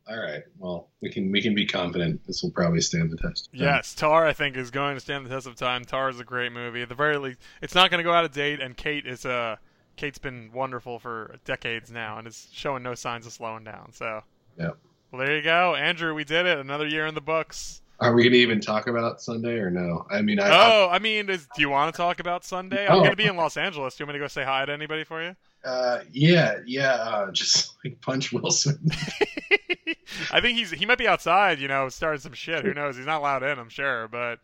all 0.09 0.19
right. 0.19 0.45
Well, 0.59 0.89
we 1.03 1.11
can 1.11 1.33
we 1.33 1.43
can 1.43 1.55
be 1.55 1.67
confident 1.67 2.25
this 2.27 2.43
will 2.43 2.53
probably 2.53 2.81
stand 2.81 3.11
the 3.11 3.17
test. 3.17 3.49
Yes, 3.53 3.95
Tar 3.95 4.27
I 4.27 4.33
think 4.33 4.57
is 4.57 4.71
going 4.71 4.95
to 4.95 5.01
stand 5.01 5.27
the 5.27 5.31
test 5.31 5.47
of 5.47 5.57
time. 5.57 5.85
Tar 5.85 6.09
is 6.09 6.21
a 6.21 6.25
great 6.25 6.53
movie. 6.53 6.83
At 6.83 6.89
the 6.89 6.95
very 6.95 7.19
least, 7.19 7.41
it's 7.61 7.75
not 7.75 7.91
going 7.91 7.99
to 7.99 8.05
go 8.05 8.13
out 8.13 8.25
of 8.25 8.31
date. 8.31 8.61
And 8.61 8.77
Cate 8.77 9.05
is 9.07 9.25
a 9.25 9.33
uh, 9.33 9.57
Cate's 9.97 10.19
been 10.19 10.51
wonderful 10.53 11.01
for 11.01 11.37
decades 11.45 11.91
now, 11.91 12.19
and 12.19 12.29
is 12.29 12.49
showing 12.53 12.85
no 12.85 12.95
signs 12.95 13.27
of 13.27 13.33
slowing 13.33 13.65
down. 13.65 13.93
So 13.93 14.23
yeah. 14.57 14.71
Well, 15.11 15.25
there 15.25 15.37
you 15.37 15.43
go, 15.43 15.75
Andrew. 15.75 16.15
We 16.15 16.25
did 16.25 16.47
it. 16.47 16.59
Another 16.59 16.87
year 16.87 17.07
in 17.07 17.15
the 17.15 17.21
books. 17.21 17.81
Are 17.99 18.13
we 18.13 18.23
going 18.23 18.33
to 18.33 18.39
even 18.39 18.61
talk 18.61 18.89
about 18.89 19.23
Sunday 19.23 19.55
or 19.55 19.71
no? 19.71 20.07
I 20.11 20.21
mean, 20.21 20.39
I, 20.39 20.51
oh, 20.51 20.87
I, 20.87 20.97
I 20.97 20.99
mean, 20.99 21.31
is, 21.31 21.49
do 21.55 21.63
you 21.63 21.71
want 21.71 21.95
to 21.95 21.97
talk 21.97 22.21
about 22.21 22.45
Sunday? 22.45 22.87
I'm 22.87 22.97
oh. 22.97 22.99
going 22.99 23.11
to 23.11 23.17
be 23.17 23.25
in 23.25 23.37
Los 23.37 23.57
Angeles. 23.57 23.97
Do 23.97 24.03
you 24.03 24.07
want 24.07 24.17
me 24.17 24.19
to 24.19 24.25
go 24.25 24.29
say 24.29 24.45
hi 24.45 24.67
to 24.67 24.73
anybody 24.73 25.05
for 25.05 25.23
you? 25.23 25.35
Uh, 25.65 26.01
yeah, 26.13 26.59
yeah. 26.67 26.93
Uh, 26.93 27.31
just 27.33 27.75
like 27.85 28.01
punch 28.03 28.33
Wilson. 28.33 28.91
I 30.31 30.41
think 30.41 30.59
he's 30.59 30.71
he 30.71 30.85
might 30.85 30.99
be 30.99 31.09
outside, 31.09 31.59
you 31.59 31.69
know, 31.69 31.89
starting 31.89 32.21
some 32.21 32.35
shit. 32.35 32.65
Who 32.65 32.75
knows? 32.75 32.97
He's 32.97 33.07
not 33.07 33.21
allowed 33.21 33.43
in, 33.43 33.59
I'm 33.59 33.71
sure. 33.71 34.09
But 34.09 34.41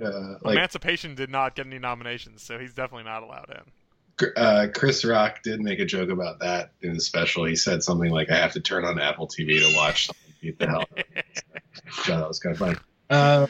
uh, 0.00 0.36
like, 0.42 0.56
Emancipation 0.56 1.14
did 1.14 1.30
not 1.30 1.56
get 1.56 1.66
any 1.66 1.78
nominations, 1.78 2.42
so 2.42 2.58
he's 2.58 2.72
definitely 2.72 3.04
not 3.04 3.22
allowed 3.22 3.50
in. 3.50 3.72
Uh, 4.36 4.68
Chris 4.72 5.04
Rock 5.04 5.42
did 5.42 5.60
make 5.60 5.80
a 5.80 5.84
joke 5.84 6.10
about 6.10 6.40
that 6.40 6.72
in 6.82 6.94
his 6.94 7.06
special. 7.06 7.44
He 7.44 7.56
said 7.56 7.82
something 7.82 8.10
like, 8.10 8.30
"I 8.30 8.36
have 8.36 8.52
to 8.52 8.60
turn 8.60 8.84
on 8.84 9.00
Apple 9.00 9.26
TV 9.26 9.58
to 9.58 9.76
watch 9.76 10.06
something 10.06 10.34
beat 10.40 10.58
the 10.58 10.68
hell." 10.68 10.84
so 12.04 12.18
that 12.18 12.28
was 12.28 12.38
kind 12.38 12.54
of 12.54 12.58
funny. 12.58 12.76
Uh, 13.10 13.46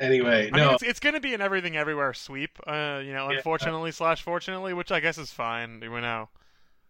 anyway, 0.00 0.50
I 0.52 0.56
no, 0.56 0.64
mean, 0.64 0.74
it's, 0.74 0.82
it's 0.82 1.00
going 1.00 1.14
to 1.14 1.20
be 1.20 1.34
an 1.34 1.40
everything 1.40 1.76
everywhere 1.76 2.14
sweep. 2.14 2.58
Uh, 2.66 3.00
you 3.04 3.12
know, 3.12 3.28
unfortunately 3.28 3.90
yeah. 3.90 3.94
slash 3.94 4.22
fortunately, 4.22 4.74
which 4.74 4.90
I 4.90 5.00
guess 5.00 5.18
is 5.18 5.30
fine. 5.30 5.80
You 5.82 6.00
know. 6.00 6.28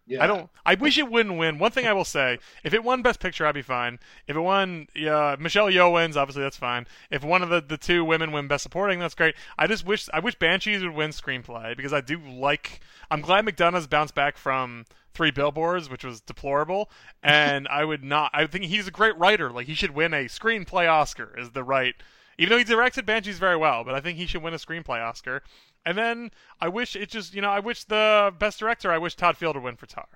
Yeah. 0.07 0.23
I 0.23 0.29
don't. 0.29 0.49
I 0.65 0.75
wish 0.77 0.99
it 0.99 1.11
wouldn't 1.11 1.37
win. 1.37 1.59
One 1.59 1.73
thing 1.73 1.87
I 1.87 1.93
will 1.93 2.05
say: 2.05 2.39
if 2.63 2.73
it 2.73 2.85
won 2.85 3.03
Best 3.03 3.19
Picture, 3.19 3.45
I'd 3.45 3.55
be 3.57 3.63
fine. 3.63 3.99
If 4.29 4.37
it 4.37 4.41
won, 4.41 4.87
yeah, 4.95 5.35
Michelle 5.39 5.67
Yeoh 5.67 5.93
wins, 5.93 6.17
obviously 6.17 6.43
that's 6.43 6.57
fine. 6.57 6.87
If 7.11 7.25
one 7.25 7.43
of 7.43 7.49
the, 7.49 7.61
the 7.61 7.77
two 7.77 8.05
women 8.05 8.31
win 8.31 8.47
Best 8.47 8.63
Supporting, 8.63 9.01
that's 9.01 9.17
great. 9.17 9.35
I 9.59 9.67
just 9.67 9.85
wish 9.85 10.09
I 10.13 10.21
wish 10.21 10.37
Banshees 10.37 10.83
would 10.83 10.95
win 10.95 11.11
Screenplay 11.11 11.77
because 11.77 11.93
I 11.93 12.01
do 12.01 12.19
like. 12.19 12.81
I'm 13.11 13.21
glad 13.21 13.45
McDonagh's 13.45 13.89
bounced 13.89 14.15
back 14.15 14.37
from 14.37 14.85
Three 15.13 15.33
Billboards, 15.33 15.91
which 15.91 16.05
was 16.05 16.21
deplorable, 16.21 16.89
and 17.23 17.67
I 17.67 17.85
would 17.85 18.05
not. 18.05 18.31
I 18.33 18.47
think 18.47 18.67
he's 18.67 18.87
a 18.87 18.93
great 18.93 19.17
writer. 19.19 19.51
Like 19.51 19.67
he 19.67 19.75
should 19.75 19.93
win 19.93 20.15
a 20.15 20.27
Screenplay 20.27 20.89
Oscar. 20.89 21.35
Is 21.37 21.51
the 21.51 21.65
right. 21.65 21.97
Even 22.39 22.51
though 22.51 22.59
he 22.59 22.65
directed 22.65 23.07
Banshees 23.07 23.39
very 23.39 23.57
well, 23.57 23.85
but 23.85 23.95
I 23.95 24.01
think 24.01 24.19
he 24.19 24.27
should 24.27 24.43
win 24.43 24.55
a 24.55 24.59
screenplay 24.59 25.03
Oscar. 25.03 25.43
And 25.85 25.97
then 25.97 26.31
I 26.61 26.69
wish 26.69 26.97
it 26.97 27.09
just, 27.09 27.35
you 27.35 27.41
know, 27.41 27.51
I 27.51 27.61
wish 27.61 27.85
the 27.85 28.35
best 28.39 28.59
director, 28.59 28.93
I 28.93 28.99
wish 28.99 29.15
Todd 29.15 29.37
Field 29.37 29.57
would 29.57 29.65
win 29.65 29.77
for 29.77 29.87
Tar. 29.87 30.09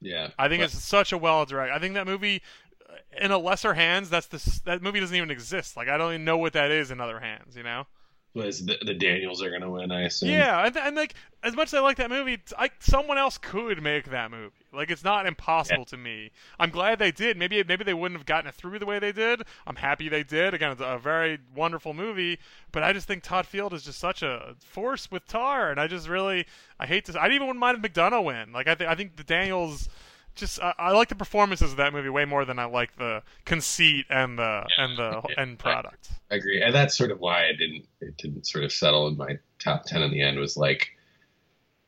Yeah. 0.00 0.30
I 0.38 0.48
think 0.48 0.60
but... 0.60 0.72
it's 0.72 0.82
such 0.82 1.12
a 1.12 1.18
well 1.18 1.44
directed. 1.44 1.74
I 1.74 1.78
think 1.78 1.94
that 1.94 2.06
movie, 2.06 2.42
uh, 2.88 2.94
in 3.20 3.30
a 3.30 3.38
lesser 3.38 3.74
hands, 3.74 4.10
that's 4.10 4.26
the 4.26 4.60
that 4.64 4.82
movie 4.82 5.00
doesn't 5.00 5.14
even 5.16 5.30
exist. 5.30 5.76
Like 5.76 5.88
I 5.88 5.96
don't 5.96 6.14
even 6.14 6.24
know 6.24 6.38
what 6.38 6.54
that 6.54 6.70
is 6.70 6.90
in 6.90 7.00
other 7.00 7.20
hands. 7.20 7.56
You 7.56 7.62
know 7.62 7.86
was 8.34 8.64
the, 8.64 8.78
the 8.84 8.94
Daniels 8.94 9.42
are 9.42 9.50
going 9.50 9.62
to 9.62 9.70
win, 9.70 9.92
I 9.92 10.02
assume. 10.02 10.30
Yeah, 10.30 10.66
and, 10.66 10.76
and, 10.76 10.96
like 10.96 11.14
as 11.42 11.54
much 11.54 11.68
as 11.68 11.74
I 11.74 11.80
like 11.80 11.98
that 11.98 12.08
movie, 12.08 12.38
I, 12.58 12.70
someone 12.78 13.18
else 13.18 13.36
could 13.36 13.82
make 13.82 14.10
that 14.10 14.30
movie. 14.30 14.54
Like 14.72 14.90
it's 14.90 15.04
not 15.04 15.26
impossible 15.26 15.80
yeah. 15.80 15.84
to 15.90 15.96
me. 15.98 16.30
I'm 16.58 16.70
glad 16.70 16.98
they 16.98 17.12
did. 17.12 17.36
Maybe 17.36 17.62
maybe 17.62 17.84
they 17.84 17.92
wouldn't 17.92 18.18
have 18.18 18.26
gotten 18.26 18.48
it 18.48 18.54
through 18.54 18.78
the 18.78 18.86
way 18.86 18.98
they 18.98 19.12
did. 19.12 19.42
I'm 19.66 19.76
happy 19.76 20.08
they 20.08 20.22
did. 20.22 20.54
Again, 20.54 20.72
it's 20.72 20.80
a 20.82 20.98
very 20.98 21.38
wonderful 21.54 21.92
movie, 21.92 22.38
but 22.70 22.82
I 22.82 22.94
just 22.94 23.06
think 23.06 23.22
Todd 23.22 23.46
Field 23.46 23.74
is 23.74 23.82
just 23.82 23.98
such 23.98 24.22
a 24.22 24.54
force 24.60 25.10
with 25.10 25.26
Tar, 25.26 25.70
and 25.70 25.78
I 25.78 25.86
just 25.86 26.08
really 26.08 26.46
I 26.80 26.86
hate 26.86 27.04
to. 27.06 27.20
I 27.20 27.26
even 27.26 27.46
wouldn't 27.46 27.60
mind 27.60 27.84
if 27.84 27.92
McDonagh 27.92 28.24
win. 28.24 28.52
Like 28.52 28.66
I 28.66 28.74
think 28.74 28.88
I 28.88 28.94
think 28.94 29.16
the 29.16 29.24
Daniels 29.24 29.90
just 30.34 30.60
I, 30.60 30.74
I, 30.78 30.92
like 30.92 31.08
the 31.08 31.14
performances 31.14 31.72
of 31.72 31.76
that 31.76 31.92
movie 31.92 32.08
way 32.08 32.24
more 32.24 32.44
than 32.44 32.58
I 32.58 32.64
like 32.64 32.96
the 32.96 33.22
conceit 33.44 34.06
and 34.08 34.38
the 34.38 34.66
yeah, 34.76 34.84
and 34.84 34.98
the 34.98 35.22
yeah, 35.28 35.40
end 35.40 35.58
product. 35.58 36.10
I, 36.30 36.34
I, 36.34 36.36
agree, 36.38 36.62
and 36.62 36.74
that's 36.74 36.96
sort 36.96 37.10
of 37.10 37.20
why 37.20 37.46
I 37.46 37.52
didn't 37.52 37.86
it 38.00 38.16
didn't 38.16 38.46
sort 38.46 38.64
of 38.64 38.72
settle 38.72 39.08
in 39.08 39.16
my 39.16 39.38
top 39.58 39.84
ten 39.84 40.02
in 40.02 40.10
the 40.10 40.22
end. 40.22 40.38
Was 40.38 40.56
like 40.56 40.88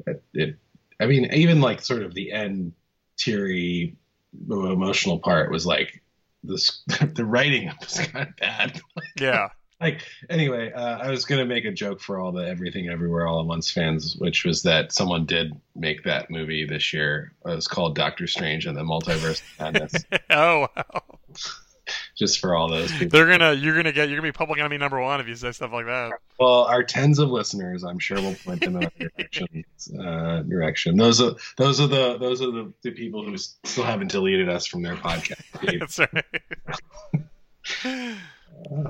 it. 0.07 0.23
it 0.33 0.57
I 1.01 1.07
mean, 1.07 1.33
even 1.33 1.61
like 1.61 1.81
sort 1.81 2.03
of 2.03 2.15
the 2.15 2.33
end 2.33 2.73
teary 3.17 3.97
emotional 4.49 5.19
part 5.19 5.51
was 5.51 5.67
like 5.67 6.03
this 6.43 6.83
the 7.15 7.25
writing 7.25 7.71
was 7.81 7.99
kind 7.99 8.29
of 8.29 8.37
bad. 8.37 8.81
yeah 9.19 9.49
like 9.85 10.01
anyway, 10.31 10.73
uh, 10.73 10.99
I 10.99 11.11
was 11.11 11.27
gonna 11.27 11.45
make 11.45 11.67
a 11.67 11.71
joke 11.71 12.01
for 12.01 12.19
all 12.19 12.33
the 12.33 12.49
Everything 12.49 12.89
Everywhere 12.89 13.27
All 13.27 13.41
at 13.41 13.47
Once 13.47 13.71
fans, 13.71 14.17
which 14.17 14.45
was 14.45 14.63
that 14.63 14.93
someone 14.93 15.27
did 15.27 15.53
make 15.77 16.05
that 16.05 16.31
movie 16.31 16.65
this 16.65 16.95
year. 16.95 17.33
It 17.45 17.51
was 17.55 17.69
called 17.69 17.95
Doctor 17.95 18.27
Strange 18.27 18.65
and 18.65 18.77
the 18.77 18.83
Multiverse 18.83 19.43
Madness. 19.61 19.93
oh 20.31 20.69
wow! 20.75 21.19
Just 22.17 22.41
for 22.41 22.55
all 22.55 22.71
those 22.71 22.91
people, 22.93 23.11
they're 23.11 23.27
gonna 23.27 23.53
you're 23.53 23.77
gonna 23.77 23.93
get 23.93 24.09
you're 24.09 24.17
gonna 24.17 24.29
be 24.29 24.33
public 24.33 24.59
enemy 24.59 24.79
number 24.79 24.99
one 25.03 25.21
if 25.21 25.29
you 25.29 25.35
say 25.35 25.53
stuff 25.53 25.73
like 25.73 25.85
that. 25.85 26.13
Well, 26.41 26.65
our 26.65 26.83
tens 26.83 27.19
of 27.19 27.29
listeners, 27.29 27.85
I'm 27.85 27.99
sure, 27.99 28.17
will 28.17 28.37
point 28.37 28.63
them 28.63 28.77
in 28.77 28.85
a 28.85 28.91
direction. 28.99 29.65
Uh, 30.01 30.43
direction. 30.43 30.97
Those 30.97 31.21
are 31.21 31.35
those 31.59 31.79
are 31.79 31.89
the 31.89 32.17
those 32.17 32.41
are 32.41 32.51
the, 32.51 32.73
the 32.81 32.93
people 32.93 33.23
who 33.23 33.37
still 33.37 33.85
haven't 33.85 34.11
deleted 34.11 34.49
us 34.49 34.65
from 34.67 34.81
their 34.81 34.97
podcast. 34.97 35.43
That's 35.79 35.99
right. 37.85 38.17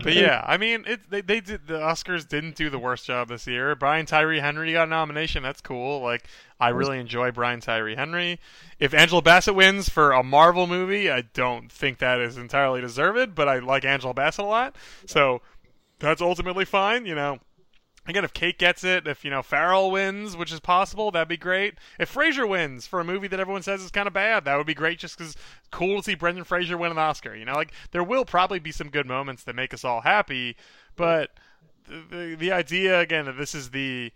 But 0.02 0.14
yeah, 0.14 0.42
I 0.46 0.56
mean, 0.56 0.84
it 0.86 1.10
they, 1.10 1.20
they 1.20 1.40
did 1.40 1.66
the 1.66 1.74
Oscars 1.74 2.26
didn't 2.26 2.56
do 2.56 2.70
the 2.70 2.78
worst 2.78 3.06
job 3.06 3.28
this 3.28 3.46
year. 3.46 3.74
Brian 3.74 4.06
Tyree 4.06 4.40
Henry 4.40 4.72
got 4.72 4.88
a 4.88 4.90
nomination. 4.90 5.42
That's 5.42 5.60
cool. 5.60 6.00
Like 6.00 6.24
I 6.60 6.70
really 6.70 6.98
enjoy 6.98 7.30
Brian 7.32 7.60
Tyree 7.60 7.96
Henry. 7.96 8.40
If 8.78 8.94
Angela 8.94 9.22
Bassett 9.22 9.54
wins 9.54 9.88
for 9.88 10.12
a 10.12 10.22
Marvel 10.22 10.66
movie, 10.66 11.10
I 11.10 11.22
don't 11.22 11.70
think 11.70 11.98
that 11.98 12.20
is 12.20 12.38
entirely 12.38 12.80
deserved, 12.80 13.34
but 13.34 13.48
I 13.48 13.58
like 13.58 13.84
Angela 13.84 14.14
Bassett 14.14 14.44
a 14.44 14.48
lot. 14.48 14.76
So 15.06 15.42
that's 15.98 16.22
ultimately 16.22 16.64
fine, 16.64 17.06
you 17.06 17.14
know. 17.14 17.38
Again, 18.06 18.24
if 18.24 18.34
Cate 18.34 18.58
gets 18.58 18.84
it, 18.84 19.06
if 19.06 19.24
you 19.24 19.30
know 19.30 19.42
Farrell 19.42 19.90
wins, 19.90 20.36
which 20.36 20.52
is 20.52 20.60
possible, 20.60 21.10
that'd 21.10 21.26
be 21.26 21.38
great. 21.38 21.74
If 21.98 22.10
Fraser 22.10 22.46
wins 22.46 22.86
for 22.86 23.00
a 23.00 23.04
movie 23.04 23.28
that 23.28 23.40
everyone 23.40 23.62
says 23.62 23.82
is 23.82 23.90
kind 23.90 24.06
of 24.06 24.12
bad, 24.12 24.44
that 24.44 24.56
would 24.56 24.66
be 24.66 24.74
great. 24.74 24.98
Just 24.98 25.16
because 25.16 25.36
cool 25.70 25.98
to 25.98 26.02
see 26.02 26.14
Brendan 26.14 26.44
Fraser 26.44 26.76
win 26.76 26.90
an 26.90 26.98
Oscar. 26.98 27.34
You 27.34 27.46
know, 27.46 27.54
like 27.54 27.72
there 27.92 28.04
will 28.04 28.26
probably 28.26 28.58
be 28.58 28.72
some 28.72 28.90
good 28.90 29.06
moments 29.06 29.44
that 29.44 29.56
make 29.56 29.72
us 29.72 29.84
all 29.84 30.02
happy, 30.02 30.56
but 30.96 31.30
the 31.88 32.04
the, 32.10 32.34
the 32.34 32.52
idea 32.52 33.00
again 33.00 33.24
that 33.24 33.38
this 33.38 33.54
is 33.54 33.70
the 33.70 34.12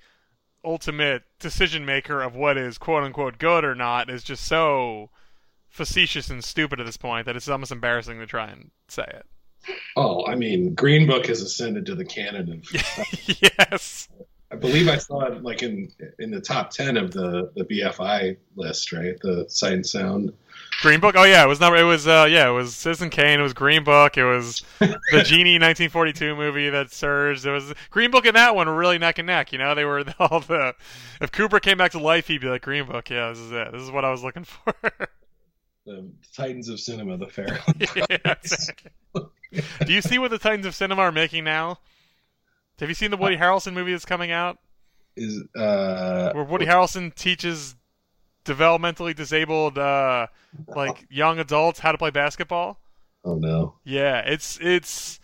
ultimate 0.64 1.22
decision 1.38 1.86
maker 1.86 2.20
of 2.20 2.34
what 2.34 2.58
is 2.58 2.76
quote 2.78 3.04
unquote 3.04 3.38
good 3.38 3.64
or 3.64 3.74
not 3.74 4.10
is 4.10 4.22
just 4.22 4.44
so 4.44 5.08
facetious 5.68 6.28
and 6.28 6.44
stupid 6.44 6.80
at 6.80 6.86
this 6.86 6.96
point 6.96 7.24
that 7.24 7.36
it's 7.36 7.48
almost 7.48 7.72
embarrassing 7.72 8.18
to 8.18 8.26
try 8.26 8.48
and 8.48 8.70
say 8.88 9.04
it. 9.08 9.26
Oh, 9.96 10.26
I 10.26 10.34
mean, 10.34 10.74
Green 10.74 11.06
Book 11.06 11.26
has 11.26 11.42
ascended 11.42 11.86
to 11.86 11.94
the 11.94 12.04
canon 12.04 12.52
of. 12.52 13.42
yes. 13.42 14.08
I 14.50 14.56
believe 14.56 14.88
I 14.88 14.96
saw 14.96 15.26
it 15.26 15.42
like 15.42 15.62
in 15.62 15.92
in 16.18 16.30
the 16.30 16.40
top 16.40 16.70
ten 16.70 16.96
of 16.96 17.10
the 17.10 17.50
the 17.54 17.64
BFI 17.64 18.36
list, 18.56 18.92
right? 18.92 19.18
The 19.20 19.44
Sight 19.48 19.74
and 19.74 19.86
Sound. 19.86 20.32
Green 20.80 21.00
Book. 21.00 21.16
Oh 21.18 21.24
yeah, 21.24 21.44
it 21.44 21.48
was 21.48 21.60
number. 21.60 21.76
It 21.76 21.82
was 21.82 22.06
uh 22.06 22.26
yeah, 22.30 22.48
it 22.48 22.52
was 22.52 22.74
Citizen 22.74 23.10
Kane. 23.10 23.40
It 23.40 23.42
was 23.42 23.52
Green 23.52 23.84
Book. 23.84 24.16
It 24.16 24.24
was 24.24 24.62
the 24.78 25.22
Genie 25.24 25.58
1942 25.58 26.34
movie 26.34 26.70
that 26.70 26.92
surged. 26.92 27.44
It 27.44 27.50
was 27.50 27.74
Green 27.90 28.10
Book 28.10 28.24
and 28.24 28.36
that 28.36 28.54
one 28.54 28.68
were 28.68 28.76
really 28.76 28.98
neck 28.98 29.18
and 29.18 29.26
neck. 29.26 29.52
You 29.52 29.58
know, 29.58 29.74
they 29.74 29.84
were 29.84 30.04
all 30.18 30.40
the. 30.40 30.74
If 31.20 31.30
Cooper 31.30 31.60
came 31.60 31.76
back 31.76 31.90
to 31.92 31.98
life, 31.98 32.28
he'd 32.28 32.40
be 32.40 32.48
like 32.48 32.62
Green 32.62 32.86
Book. 32.86 33.10
Yeah, 33.10 33.28
this 33.30 33.38
is 33.38 33.52
it. 33.52 33.72
This 33.72 33.82
is 33.82 33.90
what 33.90 34.04
I 34.04 34.10
was 34.10 34.22
looking 34.22 34.44
for. 34.44 34.72
The 35.88 36.10
Titans 36.36 36.68
of 36.68 36.78
Cinema, 36.80 37.16
the 37.16 37.26
Fair. 37.26 37.58
Do 39.86 39.92
you 39.92 40.02
see 40.02 40.18
what 40.18 40.30
the 40.30 40.38
Titans 40.38 40.66
of 40.66 40.74
Cinema 40.74 41.02
are 41.02 41.12
making 41.12 41.44
now? 41.44 41.78
Have 42.78 42.88
you 42.88 42.94
seen 42.94 43.10
the 43.10 43.16
Woody 43.16 43.36
Harrelson 43.36 43.72
movie 43.72 43.92
that's 43.92 44.04
coming 44.04 44.30
out? 44.30 44.58
Is 45.16 45.42
uh, 45.56 46.32
where 46.32 46.44
Woody 46.44 46.66
Harrelson 46.66 47.14
teaches 47.14 47.74
developmentally 48.44 49.16
disabled 49.16 49.78
uh, 49.78 50.26
like 50.68 51.06
young 51.10 51.38
adults 51.38 51.80
how 51.80 51.92
to 51.92 51.98
play 51.98 52.10
basketball? 52.10 52.78
Oh 53.24 53.36
no. 53.36 53.74
Yeah, 53.84 54.20
it's 54.20 54.58
it's 54.60 55.18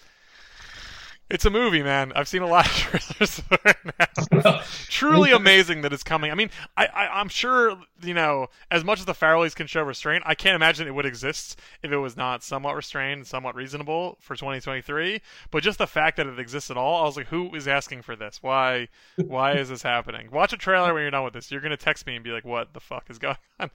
it's 1.31 1.45
a 1.47 1.51
movie, 1.51 1.83
man. 1.83 2.13
I've 2.15 2.29
seen 2.29 2.43
a 2.43 2.47
lot 2.47 2.67
of 2.67 2.73
trailers 2.77 3.41
for 3.41 3.59
it 3.65 3.77
now. 3.99 4.61
Truly 4.89 5.33
amazing 5.33 5.83
that 5.83 5.93
it's 5.93 6.03
coming. 6.03 6.31
I 6.31 6.35
mean, 6.35 6.51
I, 6.77 6.87
I 6.87 7.21
am 7.21 7.29
sure 7.29 7.79
you 8.03 8.13
know 8.13 8.49
as 8.71 8.85
much 8.85 9.01
as 9.01 9.07
the 9.07 9.15
Farrellys 9.15 9.55
can 9.55 9.67
show 9.67 9.83
restraint, 9.83 10.23
I 10.27 10.35
can't 10.35 10.55
imagine 10.55 10.87
it 10.87 10.95
would 10.95 11.07
exist 11.07 11.59
if 11.83 11.91
it 11.93 11.97
was 11.97 12.17
not 12.17 12.43
somewhat 12.43 12.77
restrained, 12.77 13.27
somewhat 13.27 13.55
reasonable 13.55 14.19
for 14.21 14.37
2023. 14.37 15.21
But 15.51 15.63
just 15.63 15.79
the 15.79 15.87
fact 15.87 16.19
that 16.19 16.27
it 16.27 16.39
exists 16.39 16.71
at 16.71 16.77
all, 16.77 17.03
I 17.03 17.07
was 17.07 17.17
like, 17.17 17.29
who 17.29 17.55
is 17.55 17.67
asking 17.67 18.03
for 18.03 18.17
this? 18.17 18.39
Why 18.43 18.89
why 19.17 19.53
is 19.53 19.71
this 19.71 19.83
happening? 19.83 20.31
Watch 20.31 20.53
a 20.53 20.59
trailer 20.59 20.93
when 20.93 21.03
you're 21.03 21.11
done 21.11 21.25
with 21.25 21.35
this. 21.35 21.51
You're 21.51 21.63
gonna 21.63 21.77
text 21.77 22.07
me 22.07 22.17
and 22.17 22.25
be 22.25 22.33
like, 22.33 22.45
what 22.45 22.75
the 22.75 22.81
fuck 22.81 23.09
is 23.09 23.19
going 23.21 23.37
on? 23.59 23.71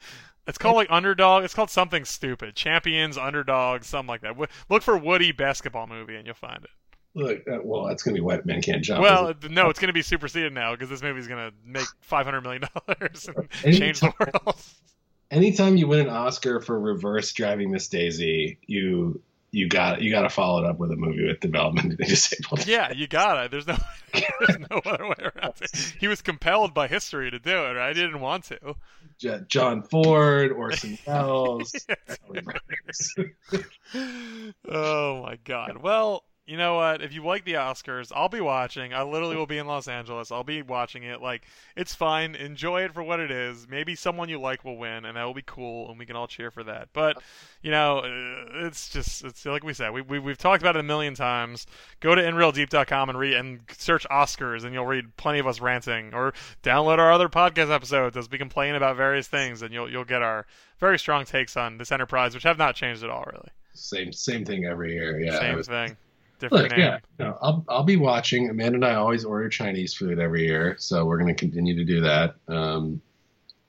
It's 0.47 0.57
called 0.57 0.75
like 0.75 0.91
underdog. 0.91 1.43
It's 1.43 1.53
called 1.53 1.69
something 1.71 2.05
stupid. 2.05 2.55
Champions, 2.55 3.17
underdogs, 3.17 3.87
something 3.87 4.07
like 4.07 4.21
that. 4.21 4.35
Look 4.69 4.83
for 4.83 4.97
Woody 4.97 5.31
basketball 5.31 5.87
movie 5.87 6.15
and 6.15 6.25
you'll 6.25 6.35
find 6.35 6.63
it. 6.63 6.69
Look, 7.15 7.47
uh, 7.47 7.59
well, 7.63 7.85
that's 7.85 8.03
gonna 8.03 8.15
be 8.15 8.21
White 8.21 8.45
Men 8.45 8.61
Can't 8.61 8.83
Jump. 8.83 9.01
Well, 9.01 9.33
no, 9.49 9.69
it's 9.69 9.79
gonna 9.79 9.93
be 9.93 10.01
superseded 10.01 10.53
now 10.53 10.73
because 10.73 10.89
this 10.89 11.01
movie's 11.01 11.27
gonna 11.27 11.51
make 11.65 11.87
five 12.01 12.25
hundred 12.25 12.41
million 12.41 12.63
dollars 12.87 13.27
and 13.27 13.49
change 13.75 13.99
the 13.99 14.13
world. 14.19 14.57
Anytime 15.31 15.77
you 15.77 15.87
win 15.87 16.01
an 16.01 16.09
Oscar 16.09 16.59
for 16.59 16.79
reverse 16.79 17.33
driving 17.33 17.71
Miss 17.71 17.87
Daisy, 17.87 18.57
you 18.65 19.21
you 19.51 19.67
got 19.67 20.01
you 20.01 20.11
got 20.11 20.21
to 20.21 20.29
follow 20.29 20.63
it 20.63 20.69
up 20.69 20.77
with 20.77 20.91
a 20.91 20.95
movie 20.95 21.25
with 21.25 21.39
development 21.39 21.97
disabled. 22.03 22.67
Yeah, 22.67 22.91
you 22.91 23.07
got 23.07 23.45
it. 23.45 23.51
There's 23.51 23.67
no 23.67 23.77
there's 24.13 24.59
no 24.69 24.81
other 24.85 25.07
way 25.07 25.15
around 25.19 25.53
it. 25.61 25.93
He 25.99 26.07
was 26.07 26.21
compelled 26.21 26.73
by 26.73 26.87
history 26.87 27.31
to 27.31 27.39
do 27.39 27.65
it. 27.65 27.73
Right? 27.73 27.95
He 27.95 28.01
didn't 28.01 28.21
want 28.21 28.45
to. 28.45 28.75
John 29.47 29.83
Ford, 29.83 30.51
Orson 30.51 30.97
Welles. 31.05 31.73
oh 34.69 35.21
my 35.23 35.37
God! 35.43 35.77
Well, 35.81 36.23
you 36.49 36.57
know 36.57 36.73
what? 36.73 37.03
If 37.03 37.13
you 37.13 37.23
like 37.23 37.45
the 37.45 37.53
Oscars, 37.53 38.11
I'll 38.13 38.27
be 38.27 38.41
watching. 38.41 38.91
I 38.91 39.03
literally 39.03 39.35
will 39.35 39.45
be 39.45 39.59
in 39.59 39.67
Los 39.67 39.87
Angeles. 39.87 40.31
I'll 40.31 40.43
be 40.43 40.63
watching 40.63 41.03
it. 41.03 41.21
Like, 41.21 41.43
it's 41.77 41.93
fine. 41.93 42.33
Enjoy 42.33 42.81
it 42.81 42.91
for 42.91 43.03
what 43.03 43.19
it 43.19 43.29
is. 43.29 43.67
Maybe 43.69 43.93
someone 43.93 44.29
you 44.29 44.39
like 44.39 44.65
will 44.65 44.75
win, 44.75 45.05
and 45.05 45.15
that 45.15 45.23
will 45.25 45.35
be 45.35 45.43
cool, 45.45 45.91
and 45.91 45.99
we 45.99 46.07
can 46.07 46.15
all 46.15 46.25
cheer 46.25 46.49
for 46.49 46.63
that. 46.63 46.89
But, 46.91 47.21
you 47.61 47.69
know, 47.69 47.99
uh, 47.99 48.65
it's 48.65 48.89
just, 48.89 49.23
it's 49.23 49.45
like 49.45 49.63
we 49.63 49.75
said, 49.75 49.91
we, 49.91 50.01
we, 50.01 50.17
we've 50.17 50.39
talked 50.39 50.63
about 50.63 50.75
it 50.75 50.79
a 50.79 50.83
million 50.83 51.13
times. 51.13 51.67
Go 51.99 52.15
to 52.15 52.21
InRealDeep.com 52.21 53.09
and 53.09 53.19
read 53.19 53.35
and 53.35 53.59
search 53.77 54.07
Oscars, 54.09 54.63
and 54.63 54.73
you'll 54.73 54.87
read 54.87 55.15
plenty 55.17 55.37
of 55.37 55.45
us 55.45 55.61
ranting. 55.61 56.15
Or 56.15 56.33
download 56.63 56.97
our 56.97 57.11
other 57.11 57.29
podcast 57.29 57.69
episodes 57.71 58.17
as 58.17 58.27
we 58.27 58.39
complain 58.39 58.73
about 58.73 58.97
various 58.97 59.27
things, 59.27 59.61
and 59.61 59.71
you'll, 59.71 59.91
you'll 59.91 60.03
get 60.03 60.23
our 60.23 60.47
very 60.79 60.97
strong 60.97 61.25
takes 61.25 61.55
on 61.55 61.77
this 61.77 61.91
enterprise, 61.91 62.33
which 62.33 62.41
have 62.41 62.57
not 62.57 62.73
changed 62.73 63.03
at 63.03 63.11
all, 63.11 63.25
really. 63.31 63.49
Same, 63.75 64.11
same 64.11 64.45
thing 64.45 64.65
every 64.65 64.93
year. 64.93 65.19
Yeah. 65.19 65.39
Same 65.39 65.55
was... 65.55 65.67
thing 65.67 65.95
different 66.39 66.63
Look, 66.63 66.71
name. 66.71 66.79
Yeah, 66.79 66.99
no, 67.19 67.37
I'll 67.41 67.65
I'll 67.67 67.83
be 67.83 67.97
watching. 67.97 68.49
Amanda 68.49 68.75
and 68.75 68.85
I 68.85 68.95
always 68.95 69.25
order 69.25 69.49
Chinese 69.49 69.93
food 69.93 70.19
every 70.19 70.45
year, 70.45 70.75
so 70.79 71.05
we're 71.05 71.17
going 71.17 71.33
to 71.33 71.39
continue 71.39 71.75
to 71.75 71.85
do 71.85 72.01
that. 72.01 72.35
Um, 72.47 73.01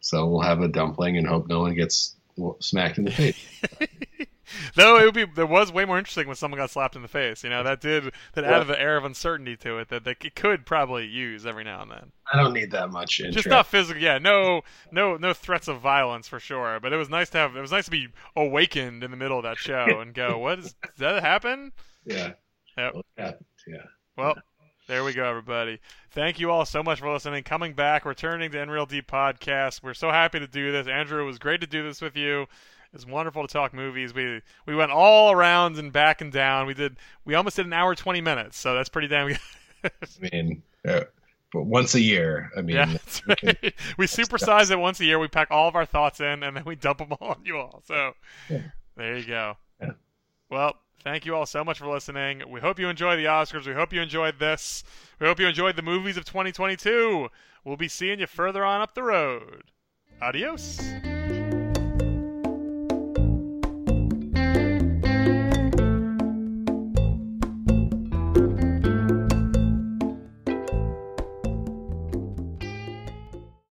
so 0.00 0.26
we'll 0.26 0.40
have 0.40 0.60
a 0.60 0.68
dumpling 0.68 1.16
and 1.18 1.26
hope 1.26 1.48
no 1.48 1.60
one 1.60 1.74
gets 1.74 2.16
smacked 2.60 2.98
in 2.98 3.04
the 3.04 3.10
face. 3.10 3.36
Though 4.74 4.98
it 4.98 5.04
would 5.04 5.14
be, 5.14 5.24
there 5.24 5.46
was 5.46 5.72
way 5.72 5.84
more 5.84 5.98
interesting 5.98 6.26
when 6.26 6.36
someone 6.36 6.58
got 6.58 6.70
slapped 6.70 6.96
in 6.96 7.02
the 7.02 7.08
face. 7.08 7.44
You 7.44 7.50
know, 7.50 7.62
that 7.62 7.80
did 7.80 8.12
that 8.34 8.44
added 8.44 8.68
the 8.68 8.80
air 8.80 8.96
of 8.96 9.04
uncertainty 9.04 9.56
to 9.58 9.78
it 9.78 9.88
that 9.88 10.04
they 10.04 10.14
could 10.14 10.66
probably 10.66 11.06
use 11.06 11.46
every 11.46 11.64
now 11.64 11.82
and 11.82 11.90
then. 11.90 12.12
I 12.32 12.40
don't 12.40 12.52
need 12.52 12.70
that 12.72 12.90
much. 12.90 13.18
Just 13.30 13.48
not 13.48 13.66
physical. 13.66 14.02
Yeah, 14.02 14.18
no, 14.18 14.62
no, 14.90 15.16
no 15.16 15.32
threats 15.32 15.68
of 15.68 15.80
violence 15.80 16.28
for 16.28 16.40
sure. 16.40 16.80
But 16.80 16.92
it 16.92 16.96
was 16.96 17.08
nice 17.08 17.30
to 17.30 17.38
have. 17.38 17.56
It 17.56 17.60
was 17.60 17.72
nice 17.72 17.84
to 17.84 17.90
be 17.90 18.08
awakened 18.34 19.04
in 19.04 19.10
the 19.10 19.16
middle 19.16 19.38
of 19.38 19.44
that 19.44 19.58
show 19.58 19.86
and 20.00 20.14
go, 20.14 20.38
"What 20.38 20.58
is? 20.58 20.74
does 20.82 20.98
that 20.98 21.22
happen?" 21.22 21.72
Yeah. 22.04 22.32
Yep. 22.76 22.94
Yeah. 23.18 23.82
Well, 24.16 24.36
there 24.86 25.04
we 25.04 25.12
go, 25.12 25.24
everybody. 25.24 25.78
Thank 26.10 26.40
you 26.40 26.50
all 26.50 26.64
so 26.64 26.82
much 26.82 27.00
for 27.00 27.12
listening. 27.12 27.44
Coming 27.44 27.74
back, 27.74 28.04
returning 28.04 28.50
to 28.50 28.60
Unreal 28.60 28.86
Deep 28.86 29.08
Podcast. 29.08 29.82
We're 29.82 29.94
so 29.94 30.10
happy 30.10 30.40
to 30.40 30.46
do 30.46 30.72
this. 30.72 30.88
Andrew, 30.88 31.22
it 31.22 31.26
was 31.26 31.38
great 31.38 31.60
to 31.60 31.66
do 31.66 31.82
this 31.82 32.00
with 32.00 32.16
you. 32.16 32.46
It's 32.92 33.06
wonderful 33.06 33.46
to 33.46 33.52
talk 33.52 33.72
movies. 33.72 34.12
We 34.12 34.42
we 34.66 34.74
went 34.74 34.90
all 34.90 35.30
around 35.30 35.78
and 35.78 35.92
back 35.92 36.20
and 36.20 36.32
down. 36.32 36.66
We 36.66 36.74
did 36.74 36.96
we 37.24 37.34
almost 37.34 37.56
did 37.56 37.66
an 37.66 37.72
hour 37.72 37.94
twenty 37.94 38.20
minutes, 38.20 38.58
so 38.58 38.74
that's 38.74 38.88
pretty 38.88 39.06
damn 39.06 39.28
good. 39.28 39.38
I 39.84 39.90
mean, 40.32 40.62
uh, 40.86 41.04
but 41.52 41.64
once 41.64 41.94
a 41.94 42.00
year. 42.00 42.50
I 42.56 42.62
mean, 42.62 42.76
yeah, 42.76 42.96
right. 43.28 43.58
we, 43.62 43.74
we 43.98 44.06
supersize 44.06 44.70
it 44.70 44.78
once 44.78 45.00
a 45.00 45.04
year. 45.04 45.18
We 45.18 45.28
pack 45.28 45.50
all 45.50 45.68
of 45.68 45.76
our 45.76 45.86
thoughts 45.86 46.20
in, 46.20 46.42
and 46.42 46.56
then 46.56 46.64
we 46.64 46.74
dump 46.74 46.98
them 46.98 47.12
all 47.20 47.28
on 47.28 47.44
you 47.44 47.58
all. 47.58 47.82
So 47.86 48.14
yeah. 48.48 48.62
there 48.96 49.16
you 49.16 49.26
go. 49.26 49.56
Yeah. 49.80 49.92
Well, 50.50 50.74
Thank 51.02 51.24
you 51.24 51.34
all 51.34 51.46
so 51.46 51.64
much 51.64 51.78
for 51.78 51.86
listening. 51.86 52.42
We 52.48 52.60
hope 52.60 52.78
you 52.78 52.88
enjoy 52.88 53.16
the 53.16 53.24
Oscars. 53.24 53.66
We 53.66 53.72
hope 53.72 53.92
you 53.92 54.02
enjoyed 54.02 54.38
this. 54.38 54.84
We 55.18 55.26
hope 55.26 55.40
you 55.40 55.46
enjoyed 55.46 55.76
the 55.76 55.82
movies 55.82 56.18
of 56.18 56.26
2022. 56.26 57.28
We'll 57.64 57.76
be 57.76 57.88
seeing 57.88 58.20
you 58.20 58.26
further 58.26 58.64
on 58.64 58.82
up 58.82 58.94
the 58.94 59.02
road. 59.02 59.64
Adios. 60.20 60.78